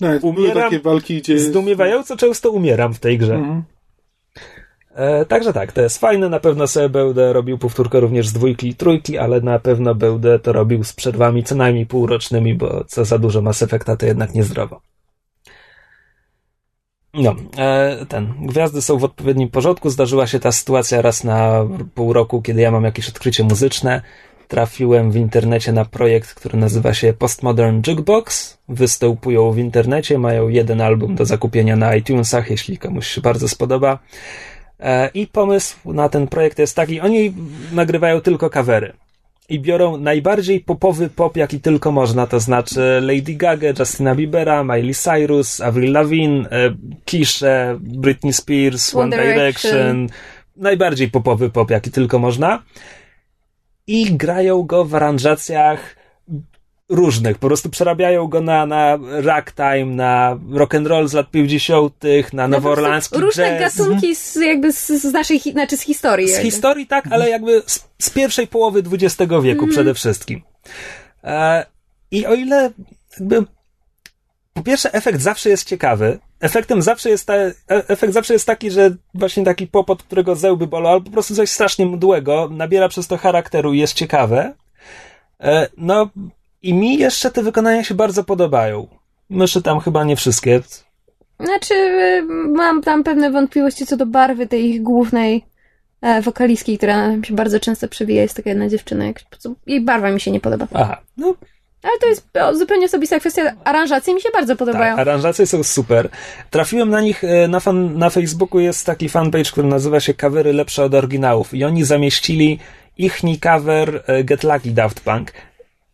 Tak, 0.00 0.20
były 0.20 0.32
umieram 0.32 0.62
takie 0.62 0.80
walki, 0.80 1.18
gdzie... 1.18 1.38
zdumiewająco 1.38 2.16
często 2.16 2.50
umieram 2.50 2.94
w 2.94 2.98
tej 2.98 3.18
grze. 3.18 3.34
Mhm. 3.34 3.62
E, 4.94 5.24
także 5.24 5.52
tak, 5.52 5.72
to 5.72 5.82
jest 5.82 5.98
fajne. 5.98 6.28
Na 6.28 6.40
pewno 6.40 6.66
sobie 6.66 6.88
będę 6.88 7.32
robił 7.32 7.58
powtórkę 7.58 8.00
również 8.00 8.28
z 8.28 8.32
dwójki 8.32 8.68
i 8.68 8.74
trójki, 8.74 9.18
ale 9.18 9.40
na 9.40 9.58
pewno 9.58 9.94
będę 9.94 10.38
to 10.38 10.52
robił 10.52 10.84
z 10.84 10.92
przerwami 10.92 11.44
co 11.44 11.54
najmniej 11.54 11.86
półrocznymi, 11.86 12.54
bo 12.54 12.84
co 12.84 13.04
za 13.04 13.18
dużo 13.18 13.42
Mass 13.42 13.62
Effecta 13.62 13.96
to 13.96 14.06
jednak 14.06 14.34
niezdrowo. 14.34 14.80
No, 17.14 17.36
e, 17.58 18.06
ten. 18.08 18.34
Gwiazdy 18.40 18.82
są 18.82 18.98
w 18.98 19.04
odpowiednim 19.04 19.48
porządku. 19.48 19.90
Zdarzyła 19.90 20.26
się 20.26 20.40
ta 20.40 20.52
sytuacja 20.52 21.02
raz 21.02 21.24
na 21.24 21.66
pół 21.94 22.12
roku, 22.12 22.42
kiedy 22.42 22.60
ja 22.60 22.70
mam 22.70 22.84
jakieś 22.84 23.08
odkrycie 23.08 23.44
muzyczne. 23.44 24.02
Trafiłem 24.48 25.10
w 25.10 25.16
internecie 25.16 25.72
na 25.72 25.84
projekt, 25.84 26.34
który 26.34 26.58
nazywa 26.58 26.94
się 26.94 27.12
Postmodern 27.12 27.82
Jukebox. 27.86 28.58
Występują 28.68 29.52
w 29.52 29.58
internecie, 29.58 30.18
mają 30.18 30.48
jeden 30.48 30.80
album 30.80 31.14
do 31.14 31.24
zakupienia 31.24 31.76
na 31.76 31.96
iTunesach, 31.96 32.50
jeśli 32.50 32.78
komuś 32.78 33.06
się 33.06 33.20
bardzo 33.20 33.48
spodoba. 33.48 33.98
E, 34.80 35.10
I 35.14 35.26
pomysł 35.26 35.92
na 35.92 36.08
ten 36.08 36.28
projekt 36.28 36.58
jest 36.58 36.76
taki, 36.76 37.00
oni 37.00 37.34
nagrywają 37.72 38.20
tylko 38.20 38.50
kawery 38.50 38.92
i 39.50 39.60
biorą 39.60 39.96
najbardziej 39.96 40.60
popowy 40.60 41.08
pop, 41.08 41.36
jaki 41.36 41.60
tylko 41.60 41.92
można, 41.92 42.26
to 42.26 42.40
znaczy 42.40 43.00
Lady 43.02 43.34
Gaga, 43.34 43.68
Justina 43.78 44.14
Biebera, 44.14 44.64
Miley 44.64 44.94
Cyrus, 44.94 45.60
Avril 45.60 45.92
Lavigne, 45.92 46.50
e, 46.50 46.74
Kisze, 47.04 47.78
Britney 47.80 48.32
Spears, 48.32 48.94
One, 48.94 49.16
One 49.16 49.16
Direction. 49.16 49.72
Direction. 49.72 50.08
Najbardziej 50.56 51.08
popowy 51.10 51.50
pop, 51.50 51.70
jaki 51.70 51.90
tylko 51.90 52.18
można. 52.18 52.62
I 53.86 54.16
grają 54.16 54.62
go 54.62 54.84
w 54.84 54.94
aranżacjach 54.94 55.99
różnych. 56.90 57.38
Po 57.38 57.46
prostu 57.46 57.70
przerabiają 57.70 58.26
go 58.26 58.40
na, 58.40 58.66
na 58.66 58.98
ragtime, 59.10 59.84
na 59.84 60.38
rock 60.52 60.74
and 60.74 60.86
roll 60.86 61.08
z 61.08 61.12
lat 61.12 61.30
50., 61.30 61.94
na 62.32 62.48
No 62.48 62.56
nowoorlandzki 62.56 63.18
Różne 63.20 63.58
jazz. 63.60 63.76
gatunki 63.76 64.16
z, 64.16 64.36
jakby 64.36 64.72
z, 64.72 64.86
z 64.86 65.12
naszej, 65.12 65.40
znaczy 65.40 65.76
z 65.76 65.80
historii. 65.80 66.28
Z 66.28 66.32
jakby. 66.32 66.44
historii 66.50 66.86
tak, 66.86 67.04
ale 67.10 67.30
jakby 67.30 67.62
z, 67.66 67.88
z 67.98 68.10
pierwszej 68.10 68.46
połowy 68.46 68.82
XX 68.92 69.16
wieku 69.18 69.40
Mhm. 69.50 69.70
przede 69.70 69.94
wszystkim. 69.94 70.42
E, 71.24 71.66
I 72.10 72.26
o 72.26 72.34
ile 72.34 72.70
jakby 73.20 73.44
po 74.54 74.62
pierwsze 74.62 74.92
efekt 74.92 75.20
zawsze 75.20 75.48
jest 75.50 75.68
ciekawy, 75.68 76.18
efektem 76.40 76.82
zawsze 76.82 77.10
jest 77.10 77.26
ta, 77.26 77.34
e, 77.34 77.52
efekt 77.68 78.12
zawsze 78.14 78.32
jest 78.32 78.46
taki, 78.46 78.70
że 78.70 78.90
właśnie 79.14 79.44
taki 79.44 79.66
pop, 79.66 79.90
od 79.90 80.02
którego 80.02 80.34
zełby 80.36 80.66
bolą, 80.66 80.90
albo 80.90 81.04
po 81.04 81.10
prostu 81.12 81.34
coś 81.34 81.50
strasznie 81.50 81.86
mdłego, 81.86 82.48
nabiera 82.52 82.88
przez 82.88 83.06
to 83.06 83.16
charakteru 83.16 83.72
i 83.72 83.78
jest 83.78 83.92
ciekawe. 83.94 84.54
E, 85.40 85.68
no 85.76 86.10
i 86.62 86.74
mi 86.74 86.98
jeszcze 86.98 87.30
te 87.30 87.42
wykonania 87.42 87.84
się 87.84 87.94
bardzo 87.94 88.24
podobają. 88.24 88.86
Myślę 89.30 89.62
tam 89.62 89.80
chyba 89.80 90.04
nie 90.04 90.16
wszystkie. 90.16 90.60
Znaczy, 91.40 91.74
y, 91.74 92.22
mam 92.48 92.82
tam 92.82 93.04
pewne 93.04 93.30
wątpliwości 93.30 93.86
co 93.86 93.96
do 93.96 94.06
barwy 94.06 94.46
tej 94.46 94.64
ich 94.64 94.82
głównej 94.82 95.44
e, 96.00 96.22
wokalistki, 96.22 96.78
która 96.78 97.22
się 97.22 97.34
bardzo 97.34 97.60
często 97.60 97.88
przewija. 97.88 98.22
Jest 98.22 98.36
taka 98.36 98.50
jedna 98.50 98.68
dziewczyna, 98.68 99.04
jak, 99.06 99.20
jej 99.66 99.80
barwa 99.80 100.10
mi 100.10 100.20
się 100.20 100.30
nie 100.30 100.40
podoba. 100.40 100.66
Aha, 100.74 101.00
no 101.16 101.34
Ale 101.82 101.98
to 102.00 102.06
jest 102.06 102.28
zupełnie 102.58 102.86
osobista 102.86 103.20
kwestia. 103.20 103.52
Aranżacje 103.64 104.14
mi 104.14 104.20
się 104.20 104.28
bardzo 104.32 104.56
podobają. 104.56 104.96
Tak, 104.96 105.08
aranżacje 105.08 105.46
są 105.46 105.62
super. 105.62 106.08
Trafiłem 106.50 106.90
na 106.90 107.00
nich 107.00 107.24
e, 107.24 107.48
na, 107.48 107.60
fan, 107.60 107.98
na 107.98 108.10
Facebooku, 108.10 108.60
jest 108.60 108.86
taki 108.86 109.08
fanpage, 109.08 109.50
który 109.50 109.68
nazywa 109.68 110.00
się 110.00 110.14
Covery 110.14 110.52
lepsze 110.52 110.84
od 110.84 110.94
oryginałów 110.94 111.54
i 111.54 111.64
oni 111.64 111.84
zamieścili 111.84 112.58
ichni 112.98 113.38
cover 113.38 114.02
e, 114.06 114.24
Get 114.24 114.44
Lucky 114.44 114.70
Daft 114.70 115.00
Punk. 115.00 115.32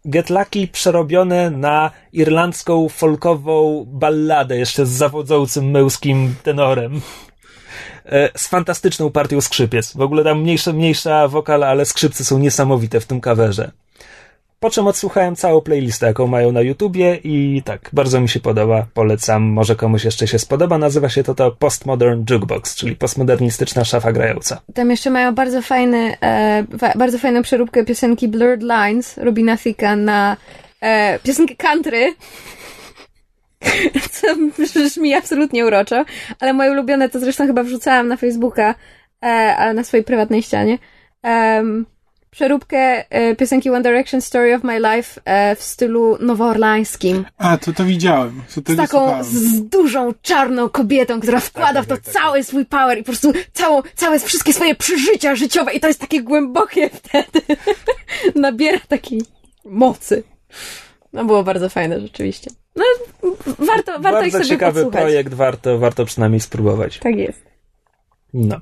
Get 0.08 0.30
Lucky 0.30 0.68
przerobione 0.68 1.50
na 1.50 1.90
irlandzką 2.12 2.88
folkową 2.88 3.84
balladę 3.88 4.58
jeszcze 4.58 4.86
z 4.86 4.88
zawodzącym 4.88 5.70
męskim 5.70 6.34
tenorem. 6.42 7.00
E, 8.04 8.30
Z 8.38 8.48
fantastyczną 8.48 9.10
partią 9.10 9.40
skrzypiec. 9.40 9.96
W 9.96 10.00
ogóle 10.00 10.24
tam 10.24 10.40
mniejsza, 10.40 10.72
mniejsza 10.72 11.28
wokal, 11.28 11.64
ale 11.64 11.84
skrzypce 11.84 12.24
są 12.24 12.38
niesamowite 12.38 13.00
w 13.00 13.06
tym 13.06 13.20
coverze. 13.20 13.70
Po 14.66 14.70
czym 14.70 14.86
odsłuchałem 14.86 15.36
całą 15.36 15.60
playlistę, 15.60 16.06
jaką 16.06 16.26
mają 16.26 16.52
na 16.52 16.60
YouTubie 16.60 17.20
i 17.24 17.62
tak, 17.64 17.90
bardzo 17.92 18.20
mi 18.20 18.28
się 18.28 18.40
podoba, 18.40 18.86
polecam, 18.94 19.42
może 19.42 19.76
komuś 19.76 20.04
jeszcze 20.04 20.28
się 20.28 20.38
spodoba. 20.38 20.78
Nazywa 20.78 21.08
się 21.08 21.22
to 21.22 21.34
to 21.34 21.50
Postmodern 21.50 22.24
Jukebox, 22.30 22.76
czyli 22.76 22.96
postmodernistyczna 22.96 23.84
szafa 23.84 24.12
grająca. 24.12 24.60
Tam 24.74 24.90
jeszcze 24.90 25.10
mają 25.10 25.34
bardzo 25.34 25.62
fajny, 25.62 26.16
e, 26.20 26.64
bardzo 26.96 27.18
fajną 27.18 27.42
przeróbkę 27.42 27.84
piosenki 27.84 28.28
Blurred 28.28 28.62
Lines 28.62 29.18
Robina 29.18 29.56
Thicka 29.56 29.96
na 29.96 30.36
e, 30.80 31.18
piosenkę 31.18 31.56
country. 31.56 32.14
Co 34.10 34.26
brzmi 34.58 35.14
absolutnie 35.14 35.66
uroczo, 35.66 36.04
ale 36.40 36.52
moje 36.52 36.70
ulubione 36.70 37.08
to 37.08 37.20
zresztą 37.20 37.46
chyba 37.46 37.62
wrzucałam 37.62 38.08
na 38.08 38.16
Facebooka, 38.16 38.74
e, 39.22 39.26
ale 39.56 39.74
na 39.74 39.84
swojej 39.84 40.04
prywatnej 40.04 40.42
ścianie. 40.42 40.78
Em, 41.22 41.86
przeróbkę 42.36 43.04
e, 43.10 43.36
piosenki 43.36 43.70
One 43.70 43.82
Direction 43.82 44.20
Story 44.20 44.54
of 44.54 44.64
My 44.64 44.78
Life 44.80 45.20
e, 45.24 45.56
w 45.56 45.62
stylu 45.62 46.18
nowoorlańskim. 46.20 47.24
A, 47.38 47.58
to 47.58 47.72
to 47.72 47.84
widziałem. 47.84 48.42
To 48.64 48.72
Z 48.72 48.76
taką 48.76 48.86
słuchałem. 48.86 49.24
z 49.24 49.68
dużą 49.68 50.12
czarną 50.22 50.68
kobietą, 50.68 51.20
która 51.20 51.40
wkłada 51.40 51.82
w 51.82 51.86
to 51.86 51.94
tak, 51.96 52.04
tak, 52.04 52.14
cały 52.14 52.44
swój 52.44 52.66
power 52.66 52.98
i 52.98 53.02
po 53.02 53.06
prostu 53.06 53.32
całą, 53.52 53.82
całe 53.94 54.18
wszystkie 54.18 54.52
swoje 54.52 54.74
przeżycia 54.74 55.34
życiowe 55.36 55.72
i 55.72 55.80
to 55.80 55.88
jest 55.88 56.00
takie 56.00 56.22
głębokie 56.22 56.90
wtedy. 56.90 57.40
Nabiera 58.34 58.78
takiej 58.88 59.22
mocy. 59.64 60.22
No 61.12 61.24
było 61.24 61.42
bardzo 61.44 61.68
fajne 61.68 62.00
rzeczywiście. 62.00 62.50
No 62.76 62.84
warto, 63.58 64.00
warto 64.00 64.24
ich 64.24 64.32
bardzo 64.32 64.38
sobie 64.38 64.48
ciekawy 64.48 64.80
podsłuchać. 64.82 65.02
projekt, 65.02 65.34
warto, 65.34 65.78
warto 65.78 66.04
przynajmniej 66.04 66.40
spróbować. 66.40 66.98
Tak 66.98 67.16
jest. 67.16 67.42
No. 68.34 68.60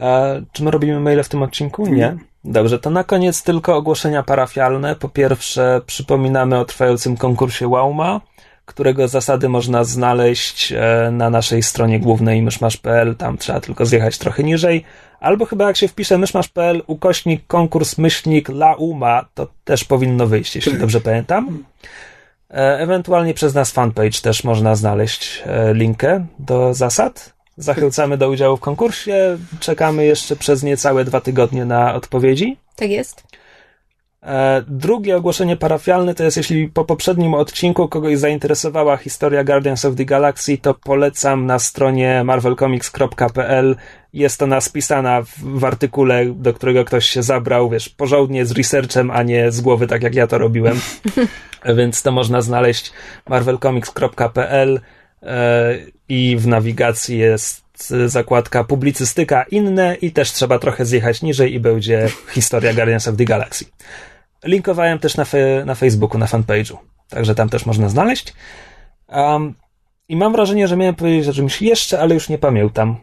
A, 0.00 0.24
czy 0.52 0.62
my 0.64 0.70
robimy 0.70 1.00
maile 1.00 1.22
w 1.22 1.28
tym 1.28 1.42
odcinku? 1.42 1.86
Nie. 1.86 2.16
Dobrze, 2.44 2.78
to 2.78 2.90
na 2.90 3.04
koniec 3.04 3.42
tylko 3.42 3.76
ogłoszenia 3.76 4.22
parafialne. 4.22 4.96
Po 4.96 5.08
pierwsze, 5.08 5.80
przypominamy 5.86 6.58
o 6.58 6.64
trwającym 6.64 7.16
konkursie 7.16 7.68
Wauma, 7.68 8.20
którego 8.64 9.08
zasady 9.08 9.48
można 9.48 9.84
znaleźć 9.84 10.72
e, 10.72 11.10
na 11.12 11.30
naszej 11.30 11.62
stronie 11.62 12.00
głównej 12.00 12.42
myszmasz.pl. 12.42 13.16
Tam 13.16 13.38
trzeba 13.38 13.60
tylko 13.60 13.86
zjechać 13.86 14.18
trochę 14.18 14.42
niżej. 14.42 14.84
Albo 15.20 15.44
chyba 15.44 15.66
jak 15.66 15.76
się 15.76 15.88
wpisze 15.88 16.18
myszmasz.pl 16.18 16.82
ukośnik 16.86 17.46
konkurs 17.46 17.98
myślnik 17.98 18.48
lauma, 18.48 19.24
to 19.34 19.48
też 19.64 19.84
powinno 19.84 20.26
wyjść, 20.26 20.56
jeśli 20.56 20.78
dobrze 20.84 21.00
pamiętam. 21.00 21.64
E, 22.50 22.78
Ewentualnie 22.78 23.34
przez 23.34 23.54
nas 23.54 23.70
fanpage 23.72 24.20
też 24.22 24.44
można 24.44 24.74
znaleźć 24.74 25.42
e, 25.46 25.74
linkę 25.74 26.26
do 26.38 26.74
zasad. 26.74 27.37
Zachęcamy 27.58 28.16
do 28.16 28.30
udziału 28.30 28.56
w 28.56 28.60
konkursie. 28.60 29.38
Czekamy 29.60 30.04
jeszcze 30.04 30.36
przez 30.36 30.62
niecałe 30.62 31.04
dwa 31.04 31.20
tygodnie 31.20 31.64
na 31.64 31.94
odpowiedzi. 31.94 32.56
Tak 32.76 32.90
jest. 32.90 33.24
E, 34.22 34.62
Drugie 34.68 35.16
ogłoszenie 35.16 35.56
parafialne 35.56 36.14
to 36.14 36.24
jest, 36.24 36.36
jeśli 36.36 36.68
po 36.68 36.84
poprzednim 36.84 37.34
odcinku 37.34 37.88
kogoś 37.88 38.18
zainteresowała 38.18 38.96
historia 38.96 39.44
Guardians 39.44 39.84
of 39.84 39.96
the 39.96 40.04
Galaxy, 40.04 40.58
to 40.58 40.74
polecam 40.74 41.46
na 41.46 41.58
stronie 41.58 42.24
marvelcomics.pl. 42.24 43.76
Jest 44.12 44.42
ona 44.42 44.60
spisana 44.60 45.22
w, 45.22 45.38
w 45.38 45.64
artykule, 45.64 46.26
do 46.26 46.54
którego 46.54 46.84
ktoś 46.84 47.06
się 47.06 47.22
zabrał, 47.22 47.70
wiesz, 47.70 47.88
porządnie 47.88 48.46
z 48.46 48.52
researchem, 48.52 49.10
a 49.10 49.22
nie 49.22 49.52
z 49.52 49.60
głowy, 49.60 49.86
tak 49.86 50.02
jak 50.02 50.14
ja 50.14 50.26
to 50.26 50.38
robiłem. 50.38 50.80
E, 51.62 51.74
Więc 51.74 52.02
to 52.02 52.12
można 52.12 52.40
znaleźć 52.40 52.92
marvelcomics.pl 53.28 54.80
i 56.08 56.36
w 56.36 56.46
nawigacji 56.46 57.18
jest 57.18 57.92
e, 57.92 58.08
zakładka 58.08 58.64
publicystyka 58.64 59.42
inne 59.42 59.94
i 59.94 60.12
też 60.12 60.32
trzeba 60.32 60.58
trochę 60.58 60.84
zjechać 60.84 61.22
niżej 61.22 61.54
i 61.54 61.60
będzie 61.60 62.08
historia 62.30 62.74
Guardians 62.74 63.08
of 63.08 63.16
the 63.16 63.24
Galaxy. 63.24 63.64
Linkowałem 64.44 64.98
też 64.98 65.16
na, 65.16 65.24
fe, 65.24 65.64
na 65.64 65.74
Facebooku, 65.74 66.18
na 66.18 66.26
fanpage'u, 66.26 66.76
także 67.08 67.34
tam 67.34 67.48
też 67.48 67.66
można 67.66 67.88
znaleźć. 67.88 68.34
Um, 69.08 69.54
I 70.08 70.16
mam 70.16 70.32
wrażenie, 70.32 70.68
że 70.68 70.76
miałem 70.76 70.94
powiedzieć 70.94 71.28
o 71.28 71.32
czymś 71.32 71.62
jeszcze, 71.62 72.00
ale 72.00 72.14
już 72.14 72.28
nie 72.28 72.38
pamiętam. 72.38 72.96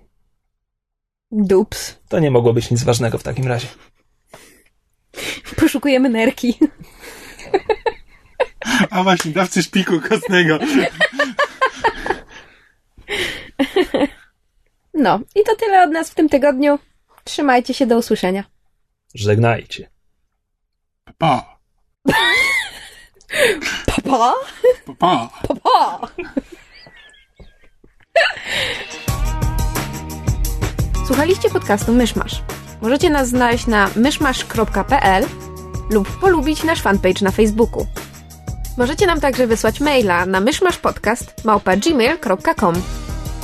Dups. 1.31 1.99
To 2.09 2.19
nie 2.19 2.31
mogło 2.31 2.53
być 2.53 2.71
nic 2.71 2.83
ważnego 2.83 3.17
w 3.17 3.23
takim 3.23 3.47
razie. 3.47 3.67
Poszukujemy 5.55 6.09
nerki. 6.09 6.59
A 8.89 9.03
właśnie, 9.03 9.31
dawcy 9.31 9.63
szpiku 9.63 10.01
kostnego. 10.09 10.59
No, 14.93 15.19
i 15.35 15.43
to 15.43 15.55
tyle 15.55 15.83
od 15.83 15.91
nas 15.91 16.09
w 16.11 16.15
tym 16.15 16.29
tygodniu. 16.29 16.79
Trzymajcie 17.23 17.73
się, 17.73 17.85
do 17.87 17.97
usłyszenia. 17.97 18.43
Żegnajcie. 19.15 19.89
Pa, 21.17 21.55
Pa, 23.85 24.01
pa! 24.09 24.33
pa, 24.85 24.93
pa. 24.99 25.29
Pa, 25.47 25.55
pa! 25.63 26.07
Słuchaliście 31.07 31.49
podcastu 31.49 31.93
Myszmasz. 31.93 32.41
Możecie 32.81 33.09
nas 33.09 33.29
znaleźć 33.29 33.67
na 33.67 33.89
myszmasz.pl 33.95 35.25
lub 35.89 36.19
polubić 36.19 36.63
nasz 36.63 36.81
fanpage 36.81 37.21
na 37.25 37.31
Facebooku. 37.31 37.85
Możecie 38.77 39.07
nam 39.07 39.19
także 39.19 39.47
wysłać 39.47 39.79
maila 39.79 40.25
na 40.25 40.39
myszmaszpodcast.gmail.com 40.39 42.75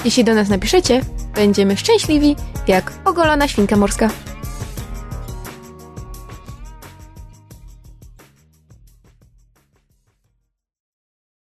Jeśli 0.06 0.24
do 0.24 0.36
nas 0.36 0.50
napiszecie, 0.50 1.02
będziemy 1.36 1.78
szczęśliwi 1.78 2.36
jak 2.68 2.94
ogolona 3.06 3.48
świnka 3.48 3.78
morska. 3.78 4.10